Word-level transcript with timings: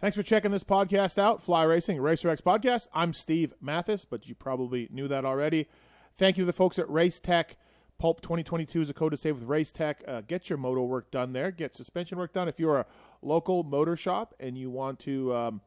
Thanks 0.00 0.16
for 0.16 0.22
checking 0.22 0.50
this 0.50 0.64
podcast 0.64 1.18
out, 1.18 1.42
Fly 1.42 1.62
Racing 1.62 1.98
RacerX 1.98 2.40
Podcast. 2.40 2.88
I'm 2.94 3.12
Steve 3.12 3.52
Matthes, 3.60 4.06
but 4.06 4.26
you 4.26 4.34
probably 4.34 4.88
knew 4.90 5.06
that 5.08 5.26
already. 5.26 5.68
Thank 6.14 6.38
you 6.38 6.44
to 6.44 6.46
the 6.46 6.54
folks 6.54 6.78
at 6.78 6.88
Race 6.88 7.20
Tech. 7.20 7.58
Pulp 7.98 8.22
2022 8.22 8.80
is 8.80 8.88
a 8.88 8.94
code 8.94 9.10
to 9.10 9.18
save 9.18 9.40
with 9.40 9.46
Race 9.46 9.72
Tech. 9.72 10.02
Uh, 10.08 10.22
get 10.22 10.48
your 10.48 10.56
motor 10.56 10.80
work 10.80 11.10
done 11.10 11.34
there. 11.34 11.50
Get 11.50 11.74
suspension 11.74 12.16
work 12.16 12.32
done. 12.32 12.48
If 12.48 12.58
you're 12.58 12.78
a 12.78 12.86
local 13.20 13.62
motor 13.62 13.94
shop 13.94 14.32
and 14.40 14.56
you 14.56 14.70
want 14.70 15.00
to, 15.00 15.34
um, 15.36 15.60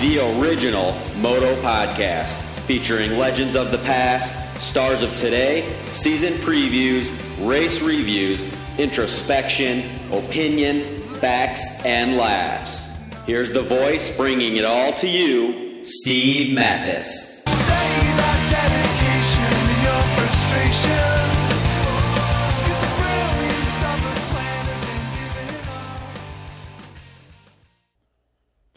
The 0.00 0.40
original 0.40 0.92
Moto 1.16 1.56
Podcast, 1.60 2.38
featuring 2.66 3.18
legends 3.18 3.56
of 3.56 3.72
the 3.72 3.78
past, 3.78 4.62
stars 4.62 5.02
of 5.02 5.12
today, 5.16 5.74
season 5.88 6.34
previews, 6.34 7.10
race 7.46 7.82
reviews, 7.82 8.46
introspection, 8.78 9.82
opinion, 10.12 10.82
facts, 11.20 11.84
and 11.84 12.16
laughs. 12.16 12.96
Here's 13.26 13.50
the 13.50 13.62
voice 13.62 14.16
bringing 14.16 14.56
it 14.56 14.64
all 14.64 14.92
to 14.94 15.08
you, 15.08 15.84
Steve 15.84 16.54
Matthes. 16.54 17.37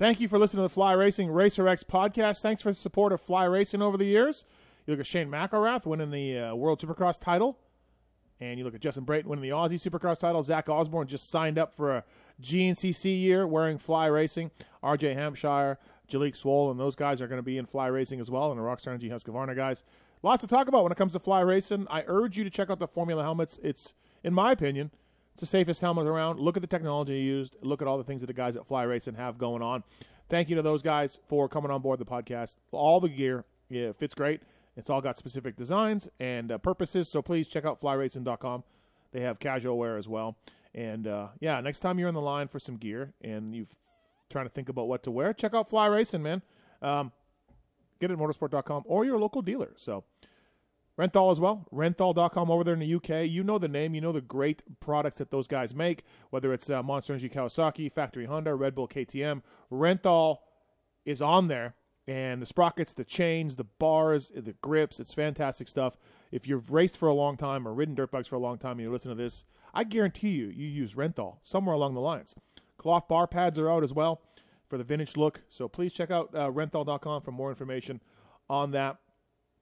Thank 0.02 0.20
you 0.20 0.28
for 0.28 0.40
listening 0.40 0.62
to 0.62 0.64
the 0.64 0.70
Fly 0.70 0.94
Racing 0.94 1.30
Racer 1.30 1.68
X 1.68 1.84
podcast. 1.84 2.42
Thanks 2.42 2.60
for 2.60 2.72
the 2.72 2.76
support 2.76 3.14
of 3.14 3.22
Fly 3.22 3.46
Racing 3.46 3.84
over 3.84 3.98
the 3.98 4.06
years. 4.06 4.46
You 4.88 4.94
look 4.94 5.00
at 5.00 5.06
Shane 5.06 5.30
McElrath 5.30 5.86
winning 5.86 6.10
the 6.10 6.40
uh, 6.40 6.56
World 6.56 6.82
Supercross 6.82 7.20
title, 7.20 7.60
and 8.40 8.58
you 8.58 8.66
look 8.66 8.74
at 8.74 8.82
Justin 8.82 9.04
Brayton 9.04 9.30
winning 9.30 9.44
the 9.44 9.56
Aussie 9.56 9.74
Supercross 9.74 10.18
title. 10.18 10.42
Zach 10.42 10.70
Osborne 10.70 11.06
just 11.06 11.30
signed 11.30 11.60
up 11.60 11.76
for 11.76 11.98
a 11.98 12.04
GNCC 12.42 13.22
year 13.22 13.46
wearing 13.46 13.78
Fly 13.78 14.08
Racing. 14.08 14.50
RJ 14.84 15.14
Hampshire, 15.14 15.78
Jalek 16.12 16.40
Swoll, 16.40 16.72
and 16.72 16.80
those 16.80 16.96
guys 16.96 17.22
are 17.22 17.28
going 17.28 17.40
to 17.40 17.44
be 17.44 17.58
in 17.58 17.66
Fly 17.66 17.88
Racing 17.88 18.20
as 18.20 18.30
well, 18.30 18.52
and 18.52 18.60
the 18.60 18.64
Rockstar 18.64 18.90
Energy 18.90 19.10
Husqvarna 19.10 19.56
guys. 19.56 19.84
Lots 20.24 20.42
to 20.42 20.48
talk 20.48 20.68
about 20.68 20.84
when 20.84 20.92
it 20.92 20.98
comes 20.98 21.14
to 21.14 21.20
Fly 21.20 21.40
Racing. 21.40 21.88
I 21.90 22.04
urge 22.06 22.38
you 22.38 22.44
to 22.44 22.50
check 22.50 22.70
out 22.70 22.80
the 22.80 22.88
Formula 22.88 23.24
helmets. 23.24 23.60
It's, 23.64 23.96
in 24.24 24.34
my 24.34 24.52
opinion, 24.52 24.92
it's 25.34 25.42
the 25.42 25.48
safest 25.48 25.82
helmet 25.82 26.06
around. 26.06 26.40
Look 26.40 26.58
at 26.58 26.62
the 26.62 26.68
technology 26.68 27.20
used. 27.20 27.56
Look 27.62 27.82
at 27.82 27.88
all 27.88 27.98
the 27.98 28.04
things 28.04 28.22
that 28.22 28.28
the 28.28 28.34
guys 28.34 28.56
at 28.56 28.68
Fly 28.68 28.84
Racing 28.84 29.16
have 29.16 29.38
going 29.38 29.64
on. 29.64 29.84
Thank 30.30 30.50
you 30.50 30.56
to 30.56 30.62
those 30.62 30.82
guys 30.82 31.18
for 31.28 31.50
coming 31.50 31.72
on 31.72 31.82
board 31.82 32.00
the 32.00 32.06
podcast. 32.06 32.56
All 32.72 33.00
the 33.00 33.10
gear 33.10 33.46
yeah, 33.70 33.94
fits 33.94 34.14
great. 34.14 34.42
It's 34.78 34.90
all 34.90 35.02
got 35.02 35.18
specific 35.18 35.56
designs 35.56 36.08
and 36.20 36.52
uh, 36.52 36.58
purposes. 36.58 37.10
So 37.10 37.22
please 37.22 37.48
check 37.48 37.66
out 37.66 37.82
flyracing.com. 37.82 38.64
They 39.12 39.22
have 39.22 39.40
casual 39.40 39.78
wear 39.78 39.98
as 39.98 40.08
well. 40.08 40.38
And 40.74 41.08
uh, 41.08 41.30
yeah, 41.40 41.60
next 41.62 41.82
time 41.82 42.00
you're 42.00 42.08
in 42.08 42.16
the 42.16 42.22
line 42.22 42.48
for 42.48 42.60
some 42.60 42.78
gear 42.78 43.14
and 43.22 43.54
you're 43.54 43.66
trying 44.32 44.46
to 44.46 44.52
think 44.52 44.70
about 44.70 44.88
what 44.88 45.04
to 45.04 45.12
wear, 45.12 45.34
check 45.34 45.54
out 45.54 45.70
Fly 45.70 45.88
Racing, 45.88 46.24
man. 46.24 46.42
Um, 46.82 47.12
get 48.00 48.10
it 48.10 48.14
at 48.14 48.20
motorsport.com 48.20 48.84
or 48.86 49.06
your 49.06 49.20
local 49.20 49.42
dealer. 49.42 49.74
So 49.78 50.04
Renthal 50.98 51.32
as 51.32 51.40
well. 51.40 51.68
Renthal.com 51.74 52.52
over 52.52 52.64
there 52.64 52.74
in 52.74 52.80
the 52.80 52.96
UK. 52.96 53.28
You 53.28 53.44
know 53.44 53.58
the 53.58 53.68
name. 53.68 53.96
You 53.96 54.02
know 54.02 54.12
the 54.12 54.22
great 54.22 54.62
products 54.80 55.18
that 55.18 55.32
those 55.32 55.48
guys 55.48 55.74
make, 55.74 56.04
whether 56.30 56.54
it's 56.54 56.70
uh, 56.70 56.84
Monster 56.84 57.14
Energy 57.14 57.30
Kawasaki, 57.30 57.92
Factory 57.92 58.26
Honda, 58.26 58.54
Red 58.56 58.76
Bull 58.76 58.88
KTM. 58.88 59.42
Renthal 59.72 60.38
is 61.06 61.22
on 61.22 61.48
there. 61.48 61.76
And 62.08 62.42
the 62.42 62.46
sprockets, 62.46 62.94
the 62.94 63.06
chains, 63.06 63.56
the 63.56 63.64
bars, 63.64 64.32
the 64.36 64.54
grips, 64.54 65.00
it's 65.00 65.14
fantastic 65.14 65.68
stuff. 65.68 65.98
If 66.32 66.48
you've 66.48 66.72
raced 66.72 66.98
for 66.98 67.08
a 67.08 67.14
long 67.14 67.38
time 67.38 67.68
or 67.68 67.74
ridden 67.74 67.96
dirt 67.96 68.12
bikes 68.12 68.28
for 68.28 68.36
a 68.36 68.40
long 68.40 68.58
time 68.58 68.74
and 68.74 68.82
you 68.82 68.92
listen 68.92 69.10
to 69.10 69.16
this, 69.16 69.46
I 69.74 69.84
guarantee 69.84 70.32
you, 70.32 70.48
you 70.48 70.68
use 70.68 70.96
Renthal 70.96 71.38
somewhere 71.42 71.76
along 71.76 71.94
the 71.94 72.02
lines. 72.02 72.36
Cloth 72.82 73.08
bar 73.08 73.28
pads 73.28 73.60
are 73.60 73.70
out 73.70 73.84
as 73.84 73.94
well 73.94 74.22
for 74.68 74.80
the 74.80 74.84
vintage 74.84 75.16
look. 75.16 75.42
So 75.50 75.68
please 75.68 75.94
check 75.94 76.10
out 76.10 76.34
uh, 76.34 76.50
renthal.com 76.50 77.22
for 77.22 77.32
more 77.32 77.50
information 77.50 78.02
on 78.50 78.72
that 78.72 78.98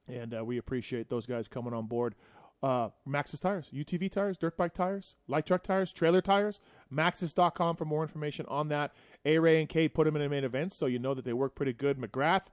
and 0.07 0.33
uh, 0.33 0.43
we 0.43 0.57
appreciate 0.57 1.09
those 1.09 1.25
guys 1.25 1.47
coming 1.47 1.73
on 1.73 1.85
board. 1.85 2.15
Uh, 2.61 2.89
Maxxis 3.07 3.39
tires, 3.39 3.69
UTV 3.73 4.11
tires, 4.11 4.37
dirt 4.37 4.57
bike 4.57 4.73
tires, 4.73 5.15
light 5.27 5.45
truck 5.45 5.63
tires, 5.63 5.93
trailer 5.93 6.21
tires. 6.21 6.59
Maxxis.com 6.93 7.75
for 7.75 7.85
more 7.85 8.01
information 8.01 8.45
on 8.47 8.67
that. 8.69 8.93
A 9.25 9.39
Ray 9.39 9.59
and 9.59 9.69
Kate 9.69 9.93
put 9.93 10.05
them 10.05 10.15
in 10.15 10.21
the 10.21 10.29
main 10.29 10.43
events, 10.43 10.75
so 10.75 10.85
you 10.85 10.99
know 10.99 11.13
that 11.13 11.23
they 11.23 11.33
work 11.33 11.55
pretty 11.55 11.73
good. 11.73 11.97
McGrath 11.97 12.47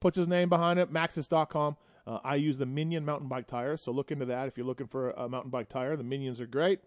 puts 0.00 0.16
his 0.16 0.28
name 0.28 0.48
behind 0.48 0.78
it. 0.78 0.92
Maxxis.com. 0.92 1.76
Uh, 2.06 2.18
I 2.24 2.36
use 2.36 2.56
the 2.58 2.66
Minion 2.66 3.04
mountain 3.04 3.28
bike 3.28 3.46
tires, 3.46 3.82
so 3.82 3.92
look 3.92 4.12
into 4.12 4.26
that 4.26 4.46
if 4.48 4.56
you're 4.56 4.66
looking 4.66 4.86
for 4.86 5.10
a 5.10 5.28
mountain 5.28 5.50
bike 5.50 5.68
tire. 5.68 5.96
The 5.96 6.04
Minions 6.04 6.40
are 6.40 6.46
great. 6.46 6.80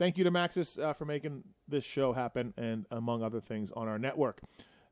Thank 0.00 0.16
you 0.16 0.24
to 0.24 0.30
Maxxis 0.30 0.82
uh, 0.82 0.94
for 0.94 1.04
making 1.04 1.44
this 1.68 1.84
show 1.84 2.14
happen, 2.14 2.54
and 2.56 2.86
among 2.90 3.22
other 3.22 3.38
things 3.38 3.70
on 3.76 3.86
our 3.86 3.98
network. 3.98 4.40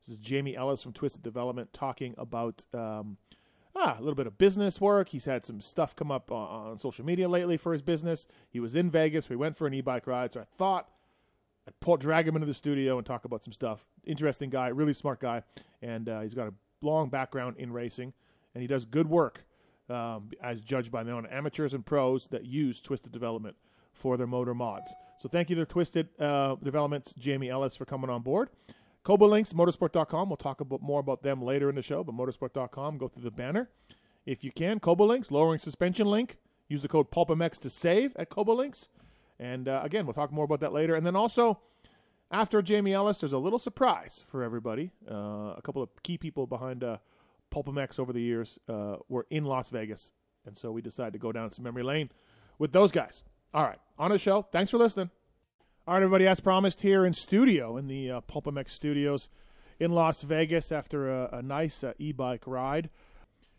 This 0.05 0.15
is 0.15 0.19
Jamie 0.19 0.55
Ellis 0.55 0.83
from 0.83 0.93
Twisted 0.93 1.23
Development 1.23 1.73
talking 1.73 2.13
about. 2.19 2.63
Um, 2.75 3.17
ah, 3.75 3.95
a 3.97 4.01
little 4.01 4.13
bit 4.13 4.27
of 4.27 4.37
business 4.37 4.79
work. 4.79 5.09
He's 5.09 5.25
had 5.25 5.43
some 5.43 5.61
stuff 5.61 5.95
come 5.95 6.11
up 6.11 6.31
on, 6.31 6.73
on 6.73 6.77
social 6.77 7.03
media 7.03 7.27
lately 7.27 7.57
for 7.57 7.73
his 7.73 7.81
business. 7.81 8.27
He 8.51 8.59
was 8.59 8.75
in 8.75 8.91
Vegas. 8.91 9.29
We 9.29 9.35
went 9.35 9.57
for 9.57 9.65
an 9.65 9.73
e-bike 9.73 10.05
ride, 10.05 10.31
so 10.31 10.41
I 10.41 10.45
thought 10.57 10.91
I'd 11.67 11.79
pull, 11.79 11.97
drag 11.97 12.27
him 12.27 12.35
into 12.35 12.45
the 12.45 12.53
studio 12.53 12.99
and 12.99 13.07
talk 13.07 13.25
about 13.25 13.43
some 13.43 13.51
stuff. 13.51 13.87
Interesting 14.03 14.51
guy, 14.51 14.67
really 14.67 14.93
smart 14.93 15.19
guy, 15.19 15.41
and 15.81 16.07
uh, 16.07 16.21
he's 16.21 16.35
got 16.35 16.49
a 16.49 16.53
long 16.83 17.09
background 17.09 17.55
in 17.57 17.73
racing, 17.73 18.13
and 18.53 18.61
he 18.61 18.67
does 18.67 18.85
good 18.85 19.09
work 19.09 19.43
um, 19.89 20.29
as 20.43 20.61
judged 20.61 20.91
by 20.91 21.01
their 21.01 21.15
own 21.15 21.25
amateurs 21.25 21.73
and 21.73 21.83
pros 21.83 22.27
that 22.27 22.45
use 22.45 22.79
Twisted 22.79 23.11
Development 23.11 23.55
for 23.99 24.17
their 24.17 24.27
motor 24.27 24.53
mods. 24.53 24.93
So 25.19 25.29
thank 25.29 25.49
you 25.49 25.55
to 25.57 25.65
Twisted 25.65 26.07
uh, 26.19 26.55
Developments, 26.63 27.13
Jamie 27.17 27.49
Ellis, 27.49 27.75
for 27.75 27.85
coming 27.85 28.09
on 28.09 28.21
board. 28.21 28.49
Koba 29.03 29.25
Links, 29.25 29.53
motorsport.com. 29.53 30.29
We'll 30.29 30.37
talk 30.37 30.61
about 30.61 30.81
more 30.81 30.99
about 30.99 31.23
them 31.23 31.41
later 31.41 31.69
in 31.69 31.75
the 31.75 31.81
show, 31.81 32.03
but 32.03 32.15
motorsport.com, 32.15 32.97
go 32.97 33.07
through 33.07 33.23
the 33.23 33.31
banner. 33.31 33.69
If 34.25 34.43
you 34.43 34.51
can, 34.51 34.79
Koba 34.79 35.03
Links, 35.03 35.31
lowering 35.31 35.59
suspension 35.59 36.07
link. 36.07 36.37
Use 36.67 36.81
the 36.81 36.87
code 36.87 37.09
PulpMX 37.09 37.59
to 37.61 37.69
save 37.69 38.15
at 38.15 38.29
Koba 38.29 38.51
Links. 38.51 38.89
And 39.39 39.67
uh, 39.67 39.81
again, 39.83 40.05
we'll 40.05 40.13
talk 40.13 40.31
more 40.31 40.45
about 40.45 40.59
that 40.59 40.73
later. 40.73 40.95
And 40.95 41.05
then 41.05 41.15
also, 41.15 41.59
after 42.31 42.61
Jamie 42.61 42.93
Ellis, 42.93 43.19
there's 43.19 43.33
a 43.33 43.37
little 43.37 43.59
surprise 43.59 44.23
for 44.27 44.43
everybody. 44.43 44.91
Uh, 45.09 45.55
a 45.57 45.61
couple 45.63 45.81
of 45.81 45.89
key 46.03 46.17
people 46.17 46.45
behind 46.45 46.83
uh, 46.83 46.97
over 47.55 48.13
the 48.13 48.21
years 48.21 48.59
uh, 48.67 48.97
were 49.07 49.25
in 49.31 49.45
Las 49.45 49.71
Vegas 49.71 50.11
and 50.45 50.57
so 50.57 50.71
we 50.71 50.81
decided 50.81 51.13
to 51.13 51.19
go 51.19 51.31
down 51.31 51.51
some 51.51 51.63
memory 51.63 51.83
lane 51.83 52.09
with 52.57 52.71
those 52.71 52.91
guys. 52.91 53.23
All 53.51 53.63
right, 53.63 53.79
on 53.97 54.11
the 54.11 54.19
show. 54.19 54.43
Thanks 54.51 54.69
for 54.69 54.77
listening. 54.77 55.09
All 55.87 55.95
right, 55.95 56.03
everybody, 56.03 56.27
as 56.27 56.39
promised, 56.39 56.81
here 56.81 57.03
in 57.03 57.13
studio 57.13 57.77
in 57.77 57.87
the 57.87 58.11
uh, 58.11 58.21
PulpMX 58.21 58.69
studios 58.69 59.27
in 59.79 59.91
Las 59.91 60.21
Vegas 60.21 60.71
after 60.71 61.09
a, 61.09 61.37
a 61.37 61.41
nice 61.41 61.83
uh, 61.83 61.93
e-bike 61.97 62.43
ride. 62.45 62.91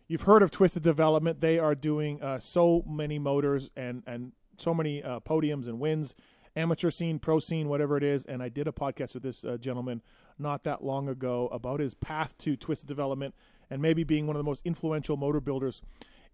You've 0.07 0.21
heard 0.21 0.43
of 0.43 0.49
Twisted 0.49 0.81
Development. 0.81 1.41
They 1.41 1.59
are 1.59 1.75
doing 1.75 2.23
uh, 2.23 2.39
so 2.39 2.85
many 2.87 3.19
motors 3.19 3.69
and 3.75 4.01
and 4.07 4.31
so 4.55 4.73
many 4.73 5.03
uh, 5.03 5.19
podiums 5.19 5.67
and 5.67 5.77
wins, 5.77 6.15
amateur 6.55 6.89
scene, 6.89 7.19
pro 7.19 7.41
scene, 7.41 7.67
whatever 7.67 7.97
it 7.97 8.03
is. 8.03 8.23
And 8.23 8.41
I 8.41 8.47
did 8.47 8.69
a 8.69 8.71
podcast 8.71 9.13
with 9.13 9.23
this 9.23 9.43
uh, 9.43 9.57
gentleman 9.57 10.01
not 10.39 10.63
that 10.63 10.85
long 10.85 11.09
ago 11.09 11.49
about 11.51 11.81
his 11.81 11.95
path 11.95 12.37
to 12.37 12.55
Twisted 12.55 12.87
Development 12.87 13.35
and 13.69 13.81
maybe 13.81 14.05
being 14.05 14.25
one 14.25 14.37
of 14.37 14.39
the 14.39 14.49
most 14.49 14.61
influential 14.63 15.17
motor 15.17 15.41
builders 15.41 15.81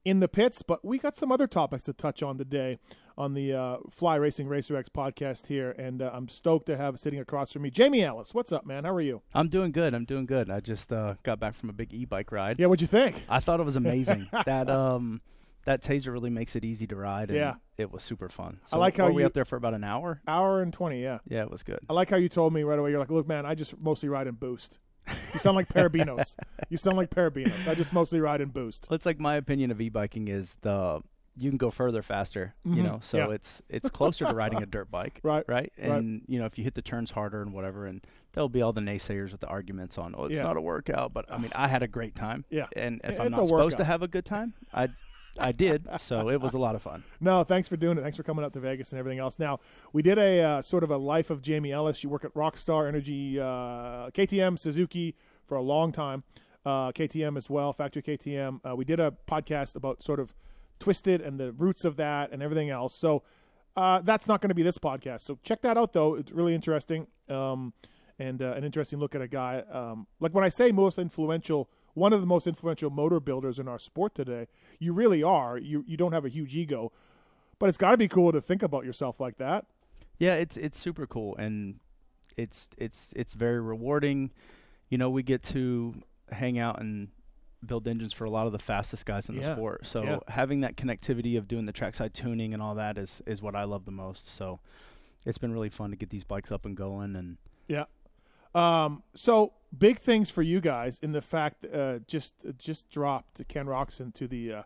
in 0.06 0.20
the 0.20 0.28
pits. 0.28 0.62
But 0.62 0.86
we 0.86 1.00
got 1.00 1.16
some 1.16 1.32
other 1.32 1.48
topics 1.48 1.86
to 1.86 1.94
touch 1.94 2.22
on 2.22 2.38
today 2.38 2.78
on 3.18 3.34
the 3.34 3.54
uh, 3.54 3.78
Fly 3.90 4.16
Racing 4.16 4.48
Racer 4.48 4.76
X 4.78 4.90
podcast 4.90 5.48
here, 5.48 5.72
and 5.72 6.02
uh, 6.02 6.12
I'm 6.14 6.28
stoked 6.28 6.68
to 6.68 6.78
have 6.78 7.00
sitting 7.00 7.20
across 7.20 7.52
from 7.52 7.64
me 7.64 7.72
Jamie 7.72 8.04
Ellis. 8.04 8.34
What's 8.34 8.52
up, 8.52 8.66
man? 8.66 8.84
How 8.84 8.94
are 8.94 9.02
you? 9.02 9.22
I'm 9.34 9.50
doing 9.50 9.72
good. 9.72 9.94
I'm 9.94 10.06
doing 10.06 10.26
good. 10.26 10.50
I 10.52 10.60
just 10.60 10.92
uh, 10.94 11.16
got 11.24 11.40
back 11.40 11.56
from 11.56 11.70
a 11.70 11.74
big 11.74 11.94
e-bike 11.94 12.32
ride. 12.32 12.60
Yeah, 12.60 12.68
what'd 12.68 12.82
you 12.82 12.88
think? 12.88 13.24
I 13.28 13.40
thought 13.40 13.60
it 13.60 13.64
was 13.64 13.76
amazing. 13.76 14.30
that 14.46 14.70
um, 14.70 15.22
that 15.66 15.82
taser 15.82 16.12
really 16.14 16.30
makes 16.30 16.56
it 16.56 16.64
easy 16.64 16.86
to 16.88 16.96
ride. 16.96 17.30
And 17.30 17.38
Yeah. 17.40 17.56
it 17.78 17.92
was 17.92 18.04
super 18.04 18.30
fun. 18.30 18.60
I 18.72 18.78
like 18.78 18.98
how 18.98 19.06
were 19.08 19.14
we 19.14 19.24
you- 19.24 19.26
up 19.28 19.34
there 19.34 19.46
for 19.46 19.56
about 19.56 19.74
an 19.74 19.84
hour. 19.84 20.22
Hour 20.28 20.62
and 20.62 20.72
twenty, 20.72 21.02
yeah. 21.02 21.20
Yeah, 21.28 21.42
it 21.42 21.52
was 21.52 21.64
good. 21.64 21.80
I 21.90 21.94
like 21.94 22.10
how 22.10 22.18
you 22.18 22.30
told 22.30 22.54
me 22.54 22.64
right 22.64 22.78
away. 22.78 22.92
You're 22.92 23.00
like, 23.00 23.10
look, 23.12 23.28
man, 23.28 23.46
I 23.46 23.56
just 23.56 23.78
mostly 23.80 24.10
ride 24.10 24.28
in 24.28 24.36
boost. 24.36 24.78
You 25.34 25.40
sound 25.40 25.56
like 25.56 25.70
Parabinos. 25.70 26.36
you 26.70 26.78
sound 26.78 26.98
like 26.98 27.10
Parabinos. 27.10 27.68
I 27.68 27.76
just 27.76 27.94
mostly 27.94 28.20
ride 28.20 28.42
in 28.42 28.50
boost. 28.50 28.88
It's 28.92 29.06
like 29.06 29.20
my 29.20 29.38
opinion 29.38 29.72
of 29.72 29.80
e-biking 29.82 30.28
is 30.28 30.56
the 30.62 31.02
you 31.38 31.50
can 31.52 31.58
go 31.58 31.70
further 31.70 32.02
faster. 32.02 32.54
Mhm. 32.66 32.76
You 32.76 32.84
know, 32.84 33.00
so 33.02 33.18
Yeah. 33.18 33.30
it's 33.32 33.62
it's 33.70 33.90
closer 33.90 34.26
to 34.26 34.34
riding 34.34 34.62
a 34.62 34.66
dirt 34.66 34.90
bike. 34.92 35.20
Right, 35.24 35.44
Right. 35.48 35.72
right. 35.78 35.92
And 35.92 36.24
you 36.28 36.40
know, 36.40 36.46
if 36.46 36.58
you 36.58 36.64
hit 36.64 36.74
the 36.76 36.82
turns 36.82 37.12
harder 37.12 37.42
and 37.42 37.54
whatever, 37.54 37.86
and 37.86 38.02
there'll 38.34 38.50
be 38.50 38.62
all 38.62 38.74
the 38.74 38.82
naysayers 38.82 39.32
with 39.32 39.42
the 39.42 39.48
arguments 39.48 39.98
on, 39.98 40.14
oh, 40.18 40.26
it's 40.26 40.36
Yeah. 40.36 40.44
not 40.44 40.58
a 40.58 40.62
workout. 40.62 41.14
But 41.14 41.32
I 41.32 41.38
mean, 41.38 41.52
I 41.56 41.68
had 41.68 41.84
a 41.84 41.88
great 41.88 42.16
time. 42.16 42.46
Yeah. 42.50 42.68
And 42.76 43.02
if 43.04 43.12
It's 43.12 43.20
I'm 43.20 43.32
not 43.32 43.48
supposed 43.48 43.78
to 43.78 43.84
have 43.84 44.02
a 44.02 44.08
good 44.08 44.26
time, 44.26 44.54
I 44.74 44.90
I 45.40 45.52
did. 45.52 45.88
So 46.00 46.30
it 46.30 46.42
was 46.42 46.56
a 46.56 46.60
lot 46.60 46.74
of 46.74 46.82
fun. 46.82 47.04
No, 47.22 47.44
thanks 47.44 47.68
for 47.68 47.78
doing 47.78 48.00
it. 48.00 48.02
Thanks 48.02 48.18
for 48.18 48.24
coming 48.24 48.44
up 48.44 48.54
to 48.54 48.60
Vegas 48.60 48.92
and 48.92 48.98
everything 48.98 49.20
else. 49.20 49.38
Now, 49.38 49.60
we 49.94 50.02
did 50.02 50.18
a 50.18 50.42
uh, 50.42 50.62
sort 50.64 50.84
of 50.84 50.90
a 50.90 50.98
life 50.98 51.30
of 51.30 51.44
Jamie 51.44 51.72
Ellis. 51.72 52.04
You 52.04 52.10
work 52.10 52.26
at 52.26 52.34
Rockstar 52.34 52.88
Energy, 52.88 53.40
uh, 53.40 54.10
KTM, 54.16 54.58
Suzuki 54.58 55.16
for 55.46 55.56
a 55.56 55.62
long 55.62 55.92
time, 55.92 56.24
uh, 56.66 56.92
KTM 56.92 57.38
as 57.38 57.52
well, 57.52 57.72
Factory 57.72 58.02
KTM. 58.02 58.62
Uh, 58.68 58.76
we 58.76 58.84
did 58.84 59.00
a 59.00 59.14
podcast 59.28 59.76
about 59.76 60.02
sort 60.02 60.20
of 60.20 60.34
Twisted 60.80 61.22
and 61.22 61.40
the 61.40 61.52
roots 61.52 61.86
of 61.86 61.98
that 61.98 62.32
and 62.32 62.42
everything 62.44 62.70
else. 62.70 62.96
So 62.96 63.24
uh, 63.76 64.02
that's 64.02 64.28
not 64.28 64.42
going 64.42 64.50
to 64.50 64.56
be 64.56 64.64
this 64.64 64.78
podcast. 64.78 65.22
So 65.22 65.40
check 65.44 65.62
that 65.62 65.78
out, 65.78 65.94
though. 65.94 66.16
It's 66.16 66.32
really 66.32 66.56
interesting 66.56 67.08
um, 67.30 67.74
and 68.20 68.42
uh, 68.42 68.54
an 68.54 68.64
interesting 68.64 69.00
look 69.00 69.16
at 69.16 69.22
a 69.22 69.28
guy. 69.28 69.64
Um, 69.72 70.08
like 70.20 70.34
when 70.34 70.44
I 70.44 70.50
say 70.50 70.72
most 70.72 70.98
influential, 70.98 71.70
one 71.94 72.14
of 72.14 72.22
the 72.22 72.28
most 72.28 72.48
influential 72.48 72.90
motor 72.90 73.20
builders 73.20 73.60
in 73.60 73.68
our 73.68 73.80
sport 73.80 74.16
today, 74.16 74.48
you 74.80 74.94
really 74.94 75.24
are. 75.24 75.58
You 75.58 75.84
you 75.88 75.98
don't 75.98 76.14
have 76.14 76.26
a 76.26 76.30
huge 76.30 76.56
ego, 76.56 76.92
but 77.60 77.70
it's 77.70 77.78
got 77.78 77.92
to 77.92 77.98
be 77.98 78.08
cool 78.08 78.32
to 78.32 78.42
think 78.42 78.64
about 78.64 78.86
yourself 78.86 79.20
like 79.20 79.38
that. 79.38 79.66
Yeah, 80.18 80.36
it's 80.36 80.58
it's 80.58 80.80
super 80.80 81.06
cool 81.06 81.36
and 81.38 81.80
it's 82.36 82.70
it's 82.78 83.14
it's 83.16 83.34
very 83.34 83.60
rewarding. 83.60 84.32
You 84.90 84.98
know, 84.98 85.10
we 85.10 85.24
get 85.24 85.44
to 85.44 86.02
hang 86.32 86.58
out 86.58 86.80
and 86.80 87.10
build 87.66 87.88
engines 87.88 88.14
for 88.14 88.26
a 88.26 88.30
lot 88.30 88.46
of 88.46 88.52
the 88.52 88.60
fastest 88.60 89.06
guys 89.06 89.30
in 89.30 89.36
the 89.36 89.42
Yeah, 89.42 89.54
sport. 89.56 89.86
So 89.88 90.04
yeah. 90.04 90.20
having 90.28 90.62
that 90.62 90.78
connectivity 90.78 91.38
of 91.38 91.48
doing 91.48 91.66
the 91.66 91.72
trackside 91.72 92.14
tuning 92.14 92.54
and 92.54 92.62
all 92.62 92.76
that 92.76 92.98
is 92.98 93.22
is 93.26 93.42
what 93.42 93.56
I 93.56 93.64
love 93.64 93.86
the 93.86 93.92
most. 93.92 94.30
So 94.30 94.60
it's 95.26 95.38
been 95.38 95.52
really 95.52 95.70
fun 95.70 95.90
to 95.90 95.96
get 95.96 96.10
these 96.10 96.24
bikes 96.24 96.52
up 96.52 96.66
and 96.66 96.76
going 96.78 97.16
and 97.16 97.38
Yeah. 97.68 97.86
Um, 98.56 99.04
so 99.14 99.54
big 99.78 100.00
things 100.00 100.30
for 100.30 100.42
you 100.42 100.62
guys 100.62 101.00
in 101.02 101.12
the 101.12 101.22
fact 101.22 101.66
uh, 101.66 102.00
just 102.08 102.34
just 102.58 102.90
dropped 102.90 103.48
Ken 103.48 103.66
Roczen 103.66 104.14
to 104.16 104.28
the 104.28 104.54
uh, 104.54 104.64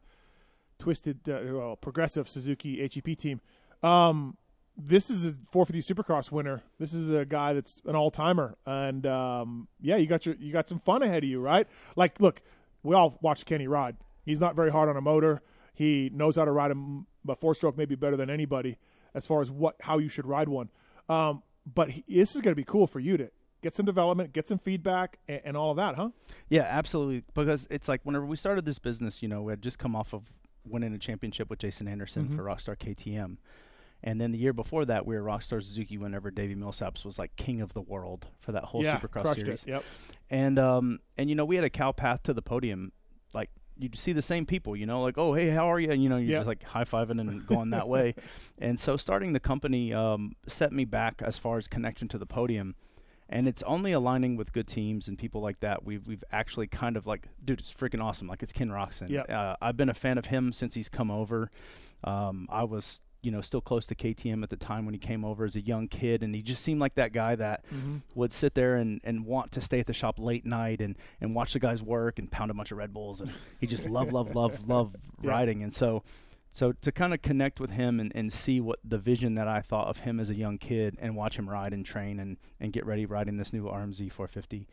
twisted 0.79 1.27
uh, 1.29 1.39
well, 1.45 1.75
progressive 1.75 2.29
Suzuki 2.29 2.79
HEP 2.81 3.17
team. 3.17 3.41
Um, 3.83 4.37
this 4.77 5.09
is 5.09 5.33
a 5.33 5.35
450 5.51 5.93
Supercross 5.93 6.31
winner. 6.31 6.63
This 6.79 6.93
is 6.93 7.11
a 7.11 7.25
guy 7.25 7.53
that's 7.53 7.81
an 7.85 7.95
all 7.95 8.09
timer, 8.09 8.55
and 8.65 9.05
um, 9.05 9.67
yeah, 9.81 9.97
you 9.97 10.07
got 10.07 10.25
your 10.25 10.35
you 10.35 10.53
got 10.53 10.67
some 10.67 10.79
fun 10.79 11.03
ahead 11.03 11.23
of 11.23 11.29
you, 11.29 11.39
right? 11.41 11.67
Like, 11.95 12.19
look, 12.21 12.41
we 12.83 12.95
all 12.95 13.17
watched 13.21 13.45
Kenny 13.45 13.67
ride. 13.67 13.97
He's 14.25 14.39
not 14.39 14.55
very 14.55 14.71
hard 14.71 14.89
on 14.89 14.97
a 14.97 15.01
motor. 15.01 15.41
He 15.73 16.09
knows 16.13 16.35
how 16.35 16.45
to 16.45 16.51
ride 16.51 16.71
a, 16.71 16.75
a 17.31 17.35
four 17.35 17.55
stroke 17.55 17.77
maybe 17.77 17.95
better 17.95 18.15
than 18.17 18.29
anybody 18.29 18.77
as 19.13 19.25
far 19.27 19.41
as 19.41 19.49
what 19.51 19.75
how 19.81 19.97
you 19.97 20.07
should 20.09 20.25
ride 20.25 20.49
one. 20.49 20.69
Um, 21.09 21.43
but 21.71 21.89
he, 21.89 22.03
this 22.07 22.35
is 22.35 22.41
going 22.41 22.51
to 22.51 22.55
be 22.55 22.63
cool 22.63 22.87
for 22.87 22.99
you 22.99 23.17
to 23.17 23.29
get 23.61 23.75
some 23.75 23.85
development, 23.85 24.33
get 24.33 24.47
some 24.47 24.57
feedback, 24.57 25.19
and, 25.27 25.41
and 25.45 25.57
all 25.57 25.71
of 25.71 25.77
that, 25.77 25.95
huh? 25.95 26.09
Yeah, 26.49 26.63
absolutely. 26.63 27.23
Because 27.33 27.67
it's 27.69 27.87
like 27.87 28.01
whenever 28.03 28.25
we 28.25 28.35
started 28.35 28.65
this 28.65 28.79
business, 28.79 29.21
you 29.21 29.27
know, 29.27 29.41
we 29.43 29.51
had 29.51 29.61
just 29.61 29.77
come 29.79 29.95
off 29.95 30.13
of 30.13 30.23
winning 30.67 30.93
a 30.93 30.97
championship 30.97 31.49
with 31.49 31.59
Jason 31.59 31.87
Anderson 31.87 32.25
Mm-hmm. 32.25 32.35
for 32.35 32.43
Rockstar 32.43 32.77
KTM. 32.77 33.37
And 34.03 34.19
then 34.19 34.31
the 34.31 34.37
year 34.37 34.53
before 34.53 34.85
that, 34.85 35.05
we 35.05 35.15
were 35.15 35.21
Rockstar 35.21 35.63
Suzuki 35.63 35.97
whenever 35.97 36.31
Davey 36.31 36.55
Millsaps 36.55 37.05
was 37.05 37.19
like 37.19 37.35
king 37.35 37.61
of 37.61 37.73
the 37.73 37.81
world 37.81 38.27
for 38.39 38.51
that 38.51 38.63
whole 38.63 38.83
yeah, 38.83 38.99
Supercross 38.99 39.35
series. 39.35 39.63
it. 39.63 39.69
Yep. 39.69 39.83
And 40.29 40.57
um 40.59 40.99
and 41.17 41.29
you 41.29 41.35
know, 41.35 41.45
we 41.45 41.55
had 41.55 41.65
a 41.65 41.69
cow 41.69 41.91
path 41.91 42.23
to 42.23 42.33
the 42.33 42.41
podium. 42.41 42.91
Like 43.33 43.49
you'd 43.77 43.97
see 43.97 44.11
the 44.13 44.21
same 44.21 44.45
people, 44.45 44.75
you 44.75 44.85
know, 44.87 45.01
like, 45.03 45.17
oh 45.17 45.33
hey, 45.33 45.49
how 45.49 45.71
are 45.71 45.79
you? 45.79 45.91
And 45.91 46.01
you 46.01 46.09
know, 46.09 46.17
you're 46.17 46.31
Yeah. 46.31 46.37
just 46.39 46.47
like 46.47 46.63
high 46.63 46.83
fiving 46.83 47.19
and 47.21 47.45
going 47.45 47.69
that 47.71 47.87
way. 47.87 48.15
And 48.59 48.79
so 48.79 48.97
starting 48.97 49.33
the 49.33 49.39
company 49.39 49.93
um 49.93 50.35
set 50.47 50.71
me 50.71 50.85
back 50.85 51.21
as 51.23 51.37
far 51.37 51.57
as 51.59 51.67
connection 51.67 52.07
to 52.09 52.17
the 52.17 52.25
podium. 52.25 52.75
And 53.33 53.47
it's 53.47 53.63
only 53.63 53.93
aligning 53.93 54.35
with 54.35 54.51
good 54.51 54.67
teams 54.67 55.07
and 55.07 55.17
people 55.17 55.39
like 55.41 55.59
that. 55.61 55.85
We've 55.85 56.05
we've 56.07 56.23
actually 56.31 56.67
kind 56.67 56.97
of 56.97 57.05
like, 57.07 57.27
dude, 57.45 57.59
it's 57.59 57.71
freaking 57.71 58.03
awesome. 58.03 58.27
Like 58.27 58.41
it's 58.43 58.51
Ken 58.51 58.69
Roczen. 58.69 59.09
Yeah. 59.09 59.21
Uh, 59.21 59.55
I've 59.61 59.77
been 59.77 59.87
a 59.89 59.93
fan 59.93 60.17
of 60.17 60.25
him 60.25 60.51
since 60.51 60.73
he's 60.73 60.89
come 60.89 61.09
over. 61.11 61.49
Um, 62.03 62.47
I 62.51 62.63
was, 62.65 62.99
you 63.23 63.31
know, 63.31 63.41
still 63.41 63.61
close 63.61 63.85
to 63.87 63.95
KTM 63.95 64.41
at 64.43 64.49
the 64.49 64.55
time 64.55 64.85
when 64.85 64.93
he 64.93 64.99
came 64.99 65.23
over 65.23 65.45
as 65.45 65.55
a 65.55 65.61
young 65.61 65.87
kid, 65.87 66.23
and 66.23 66.33
he 66.33 66.41
just 66.41 66.63
seemed 66.63 66.79
like 66.81 66.95
that 66.95 67.13
guy 67.13 67.35
that 67.35 67.63
would 68.15 68.33
sit 68.33 68.55
there 68.55 68.75
and, 68.77 68.99
and 69.03 69.25
want 69.25 69.51
to 69.53 69.61
stay 69.61 69.79
at 69.79 69.85
the 69.87 69.93
shop 69.93 70.17
late 70.17 70.45
night 70.45 70.81
and, 70.81 70.95
and 71.19 71.35
watch 71.35 71.53
the 71.53 71.59
guys 71.59 71.81
work 71.83 72.17
and 72.19 72.31
pound 72.31 72.49
a 72.51 72.53
bunch 72.53 72.71
of 72.71 72.77
Red 72.77 72.93
Bulls, 72.93 73.21
and 73.21 73.31
he 73.59 73.67
just 73.67 73.85
loved, 73.85 74.11
loved, 74.11 74.33
loved, 74.35 74.67
loved 74.67 74.95
Yeah. 75.21 75.29
riding, 75.31 75.63
and 75.63 75.73
so. 75.73 76.03
So 76.53 76.73
to 76.73 76.91
kind 76.91 77.13
of 77.13 77.21
connect 77.21 77.61
with 77.61 77.69
him 77.71 78.01
and, 78.01 78.11
and 78.13 78.33
see 78.33 78.59
what 78.59 78.79
the 78.83 78.97
vision 78.97 79.35
that 79.35 79.47
I 79.47 79.61
thought 79.61 79.87
of 79.87 79.99
him 79.99 80.19
as 80.19 80.29
a 80.29 80.35
young 80.35 80.57
kid 80.57 80.97
and 80.99 81.15
watch 81.15 81.37
him 81.37 81.49
ride 81.49 81.71
and 81.71 81.85
train 81.85 82.19
and, 82.19 82.35
and 82.59 82.73
get 82.73 82.85
ready 82.85 83.05
riding 83.05 83.37
this 83.37 83.53
new 83.53 83.63
RMZ 83.69 84.11
450, 84.11 84.67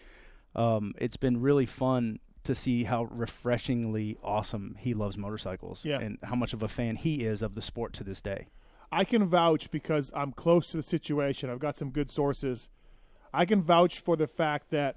um, 0.57 0.93
it's 0.99 1.17
been 1.17 1.41
really 1.41 1.67
fun 1.67 2.19
to 2.49 2.55
see 2.55 2.85
how 2.85 3.05
refreshingly 3.05 4.19
awesome 4.23 4.77
he 4.79 4.93
loves 4.95 5.17
motorcycles 5.17 5.85
Yeah. 5.85 6.01
and 6.01 6.19
how 6.25 6.35
much 6.35 6.53
of 6.53 6.63
a 6.63 6.69
fan 6.69 6.97
he 6.97 7.25
is 7.25 7.41
of 7.43 7.55
the 7.55 7.63
sport 7.63 7.93
to 7.95 8.05
this 8.05 8.21
day. 8.21 8.49
I 8.91 9.05
can 9.05 9.25
vouch 9.25 9.71
because 9.71 10.11
I'm 10.15 10.33
close 10.33 10.71
to 10.73 10.79
the 10.79 10.83
situation. 10.83 11.51
I've 11.51 11.59
got 11.59 11.77
some 11.77 11.91
good 11.91 12.11
sources. 12.11 12.71
I 13.33 13.45
can 13.45 13.63
vouch 13.63 14.01
for 14.01 14.17
the 14.17 14.27
fact 14.27 14.71
that 14.71 14.97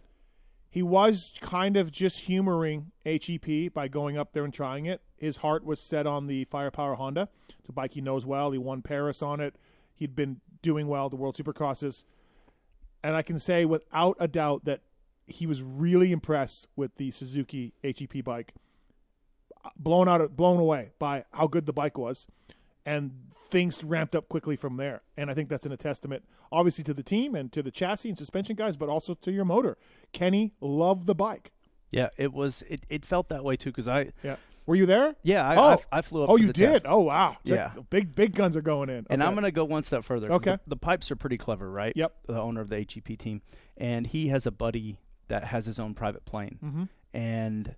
he 0.69 0.81
was 0.81 1.33
kind 1.41 1.75
of 1.75 1.91
just 1.91 2.21
humoring 2.21 2.91
HEP 3.05 3.73
by 3.73 3.89
going 3.89 4.17
up 4.17 4.31
there 4.31 4.45
and 4.45 4.53
trying 4.53 4.85
it. 4.85 5.01
His 5.17 5.37
heart 5.37 5.65
was 5.65 5.79
set 5.81 6.07
on 6.07 6.27
the 6.27 6.45
Firepower 6.45 6.95
Honda. 6.95 7.27
It's 7.59 7.67
a 7.67 7.73
bike 7.73 7.93
he 7.93 8.01
knows 8.01 8.25
well. 8.25 8.51
He 8.51 8.57
won 8.57 8.81
Paris 8.81 9.21
on 9.21 9.41
it. 9.41 9.55
He'd 9.93 10.15
been 10.15 10.39
doing 10.61 10.87
well 10.87 11.05
at 11.05 11.11
the 11.11 11.17
World 11.17 11.35
Supercrosses. 11.35 12.05
And 13.03 13.15
I 13.15 13.21
can 13.21 13.37
say 13.39 13.65
without 13.65 14.15
a 14.19 14.27
doubt 14.29 14.63
that 14.65 14.81
he 15.31 15.47
was 15.47 15.61
really 15.61 16.11
impressed 16.11 16.67
with 16.75 16.95
the 16.95 17.11
Suzuki 17.11 17.73
HEP 17.83 18.23
bike. 18.23 18.53
Blown 19.77 20.07
out, 20.07 20.35
blown 20.35 20.59
away 20.59 20.91
by 20.97 21.25
how 21.31 21.47
good 21.47 21.67
the 21.67 21.73
bike 21.73 21.97
was 21.97 22.25
and 22.85 23.11
things 23.45 23.83
ramped 23.83 24.15
up 24.15 24.27
quickly 24.27 24.55
from 24.55 24.77
there. 24.77 25.01
And 25.17 25.29
I 25.29 25.33
think 25.33 25.49
that's 25.49 25.65
an 25.65 25.71
a 25.71 25.77
testament, 25.77 26.23
obviously, 26.51 26.83
to 26.85 26.93
the 26.93 27.03
team 27.03 27.35
and 27.35 27.51
to 27.51 27.61
the 27.61 27.71
chassis 27.71 28.09
and 28.09 28.17
suspension 28.17 28.55
guys, 28.55 28.75
but 28.75 28.89
also 28.89 29.13
to 29.13 29.31
your 29.31 29.45
motor. 29.45 29.77
Kenny 30.13 30.53
loved 30.61 31.05
the 31.05 31.15
bike. 31.15 31.51
Yeah, 31.91 32.09
it 32.17 32.33
was. 32.33 32.63
It, 32.69 32.85
it 32.89 33.05
felt 33.05 33.29
that 33.29 33.43
way 33.43 33.57
too 33.57 33.69
because 33.69 33.87
I. 33.87 34.11
Yeah, 34.23 34.37
were 34.65 34.75
you 34.75 34.85
there? 34.85 35.15
Yeah, 35.23 35.47
I, 35.47 35.55
oh, 35.57 35.81
I, 35.91 35.97
I 35.97 36.01
flew 36.01 36.23
up. 36.23 36.29
Oh, 36.29 36.37
you 36.37 36.53
did. 36.53 36.71
test. 36.71 36.85
Oh, 36.87 36.99
wow. 36.99 37.37
Yeah. 37.43 37.71
big 37.89 38.15
big 38.15 38.33
guns 38.33 38.55
are 38.55 38.61
going 38.61 38.89
in. 38.89 39.05
And 39.09 39.23
I'm 39.23 39.33
going 39.33 39.43
to 39.43 39.51
go 39.51 39.65
one 39.65 39.83
step 39.83 40.03
further. 40.03 40.31
Okay. 40.33 40.51
The, 40.51 40.59
the 40.67 40.77
pipes 40.77 41.11
are 41.11 41.15
pretty 41.15 41.37
clever, 41.37 41.69
right? 41.69 41.93
Yep. 41.95 42.15
The 42.27 42.39
owner 42.39 42.61
of 42.61 42.69
the 42.69 42.77
HEP 42.77 43.17
team, 43.17 43.41
and 43.75 44.07
he 44.07 44.29
has 44.29 44.45
a 44.45 44.51
buddy 44.51 44.97
that 45.31 45.45
has 45.45 45.65
his 45.65 45.79
own 45.79 45.93
private 45.95 46.25
plane, 46.25 46.59
Mhm. 46.63 46.89
and 47.13 47.75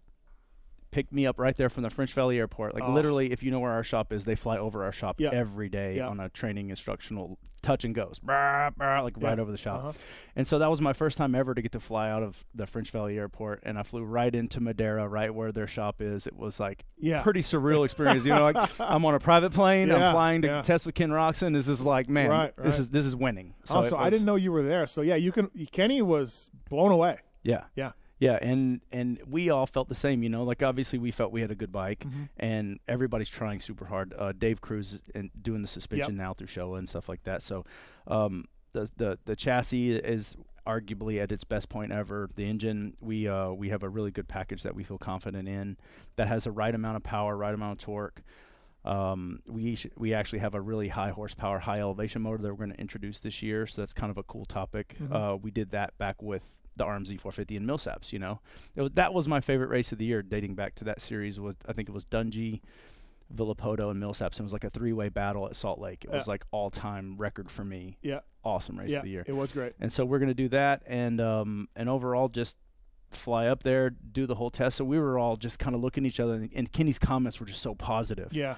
picked 0.91 1.11
me 1.11 1.25
up 1.25 1.39
right 1.39 1.57
there 1.57 1.69
from 1.69 1.81
the 1.81 1.89
French 1.89 2.13
Valley 2.13 2.37
Airport. 2.37 2.75
Like 2.75 2.83
Oh. 2.83 2.91
literally, 2.93 3.31
if 3.31 3.41
you 3.41 3.49
know 3.49 3.59
where 3.59 3.71
our 3.71 3.83
shop 3.83 4.11
is, 4.13 4.25
they 4.25 4.35
fly 4.35 4.57
over 4.59 4.83
our 4.83 4.91
shop 4.91 5.15
Yeah. 5.19 5.29
every 5.31 5.67
day 5.67 5.95
Yeah. 5.97 6.07
on 6.07 6.19
a 6.19 6.29
training 6.29 6.69
instructional 6.69 7.39
touch 7.63 7.83
and 7.83 7.95
goes, 7.95 8.19
brah, 8.19 8.69
brah, 8.75 9.01
like 9.01 9.15
right 9.17 9.39
over 9.39 9.49
the 9.49 9.57
shop. 9.57 9.79
Uh-huh. 9.79 9.91
And 10.35 10.45
so 10.45 10.59
that 10.59 10.69
was 10.69 10.81
my 10.81 10.93
first 10.93 11.17
time 11.17 11.33
ever 11.33 11.55
to 11.55 11.61
get 11.63 11.71
to 11.71 11.79
fly 11.79 12.11
out 12.11 12.21
of 12.21 12.45
the 12.53 12.67
French 12.67 12.91
Valley 12.91 13.17
Airport, 13.17 13.61
and 13.63 13.79
I 13.79 13.83
flew 13.83 14.03
right 14.03 14.35
into 14.35 14.59
Madeira, 14.61 15.07
right 15.07 15.33
where 15.33 15.51
their 15.51 15.65
shop 15.65 15.99
is. 15.99 16.27
It 16.27 16.35
was 16.35 16.59
like 16.59 16.85
Yeah. 16.99 17.23
pretty 17.23 17.41
surreal 17.41 17.85
experience. 17.85 18.23
you 18.23 18.29
know, 18.35 18.43
like 18.51 18.57
I'm 18.79 19.03
on 19.05 19.15
a 19.15 19.19
private 19.19 19.51
plane, 19.53 19.87
Yeah, 19.87 20.09
I'm 20.09 20.13
flying 20.13 20.41
to 20.43 20.47
yeah. 20.47 20.61
test 20.61 20.85
with 20.85 20.93
Ken 20.93 21.09
Roczen. 21.09 21.53
This 21.53 21.67
is 21.67 21.81
like, 21.81 22.07
man, 22.07 22.29
Right, 22.29 22.53
this 22.57 22.77
is 22.77 22.91
this 22.91 23.05
is 23.07 23.15
winning. 23.15 23.55
So 23.63 23.75
also, 23.75 23.97
it 23.97 24.01
I 24.01 24.09
didn't 24.11 24.25
know 24.27 24.35
you 24.35 24.51
were 24.51 24.61
there. 24.61 24.85
So 24.85 25.01
yeah, 25.01 25.15
you 25.15 25.31
can. 25.31 25.47
Kenny 25.71 26.03
was 26.03 26.51
blown 26.69 26.91
away. 26.91 27.17
Yeah, 27.43 27.63
Yeah. 27.75 27.91
Yeah, 28.19 28.37
and 28.41 28.79
and 28.91 29.19
we 29.27 29.49
all 29.49 29.65
felt 29.65 29.89
the 29.89 29.95
same, 29.95 30.23
you 30.23 30.29
know. 30.29 30.43
Like 30.43 30.63
obviously, 30.63 30.97
we 30.97 31.11
felt 31.11 31.33
we 31.33 31.41
had 31.41 31.51
a 31.51 31.55
good 31.55 31.73
bike, 31.73 32.05
Mm-hmm. 32.07 32.23
and 32.37 32.79
everybody's 32.87 33.27
trying 33.27 33.59
super 33.59 33.83
hard. 33.85 34.13
Uh, 34.17 34.31
Dave 34.31 34.61
Cruz 34.61 35.01
and 35.13 35.29
doing 35.41 35.61
the 35.61 35.67
suspension 35.67 36.15
now 36.15 36.33
through 36.33 36.47
Showa 36.47 36.77
and 36.77 36.87
stuff 36.87 37.09
like 37.09 37.23
that. 37.23 37.41
So, 37.41 37.65
um, 38.07 38.45
the 38.71 38.89
the 38.95 39.19
the 39.25 39.35
chassis 39.35 39.93
is 39.95 40.37
arguably 40.65 41.21
at 41.21 41.33
its 41.33 41.43
best 41.43 41.67
point 41.67 41.91
ever. 41.91 42.29
The 42.35 42.45
engine, 42.45 42.95
we 43.01 43.27
uh 43.27 43.49
we 43.51 43.69
have 43.69 43.83
a 43.83 43.89
really 43.89 44.11
good 44.11 44.29
package 44.29 44.63
that 44.63 44.73
we 44.75 44.85
feel 44.85 44.99
confident 44.99 45.49
in, 45.49 45.75
that 46.15 46.29
has 46.29 46.45
the 46.45 46.51
right 46.51 46.73
amount 46.73 46.95
of 46.95 47.03
power, 47.03 47.35
right 47.35 47.53
amount 47.53 47.79
of 47.81 47.83
torque. 47.85 48.21
Um, 48.85 49.41
we 49.47 49.75
sh- 49.75 49.87
we 49.97 50.13
actually 50.13 50.39
have 50.39 50.55
a 50.55 50.61
really 50.61 50.87
high 50.89 51.09
horsepower, 51.11 51.59
high 51.59 51.79
elevation 51.79 52.21
motor 52.21 52.37
that 52.43 52.49
we're 52.49 52.65
going 52.65 52.71
to 52.73 52.79
introduce 52.79 53.19
this 53.19 53.41
year, 53.41 53.65
so 53.67 53.81
that's 53.81 53.91
kind 53.93 54.11
of 54.11 54.17
a 54.17 54.23
cool 54.23 54.45
topic. 54.45 54.95
Uh, 55.11 55.35
we 55.41 55.51
did 55.51 55.71
that 55.71 55.97
back 55.97 56.21
with 56.21 56.43
the 56.75 56.83
RMZ 56.85 57.19
450 57.19 57.55
in 57.55 57.65
Millsaps. 57.65 58.11
You 58.11 58.19
know, 58.19 58.39
it 58.75 58.81
was, 58.81 58.91
that 58.93 59.13
was 59.13 59.27
my 59.27 59.39
favorite 59.41 59.69
race 59.69 59.91
of 59.91 59.97
the 59.97 60.05
year, 60.05 60.21
dating 60.21 60.55
back 60.55 60.75
to 60.75 60.83
that 60.85 61.01
series. 61.01 61.39
Was 61.39 61.55
I 61.67 61.73
think 61.73 61.89
it 61.89 61.91
was 61.91 62.05
Dungey, 62.05 62.61
Villopoto, 63.33 63.89
and 63.91 64.01
Millsaps. 64.01 64.39
It 64.39 64.43
was 64.43 64.53
like 64.53 64.63
a 64.63 64.69
three 64.69 64.93
way 64.93 65.09
battle 65.09 65.45
at 65.47 65.55
Salt 65.55 65.79
Lake. 65.79 66.03
It 66.05 66.11
was 66.11 66.27
like 66.27 66.43
all 66.51 66.69
time 66.69 67.15
record 67.17 67.49
for 67.49 67.63
me. 67.63 67.97
Yeah. 68.01 68.19
Awesome 68.43 68.77
race 68.79 68.89
Yeah. 68.91 68.97
of 68.97 69.03
the 69.03 69.09
year. 69.09 69.23
It 69.27 69.33
was 69.35 69.51
great. 69.51 69.73
And 69.79 69.91
so 69.91 70.03
we're 70.05 70.19
going 70.19 70.27
to 70.29 70.33
do 70.33 70.49
that, 70.49 70.83
and 70.85 71.19
um, 71.21 71.69
and 71.75 71.89
overall 71.89 72.27
just 72.27 72.57
fly 73.11 73.45
up 73.47 73.63
there, 73.63 73.89
do 73.91 74.25
the 74.25 74.35
whole 74.35 74.49
test. 74.49 74.77
So 74.77 74.83
we 74.85 74.99
were 74.99 75.17
all 75.19 75.35
just 75.37 75.59
kind 75.59 75.75
of 75.75 75.81
looking 75.81 76.03
at 76.03 76.07
each 76.09 76.19
other, 76.19 76.33
and, 76.33 76.49
and 76.55 76.71
Kenny's 76.71 76.99
comments 76.99 77.39
were 77.39 77.45
just 77.45 77.61
so 77.61 77.73
positive. 77.75 78.33
Yeah. 78.33 78.55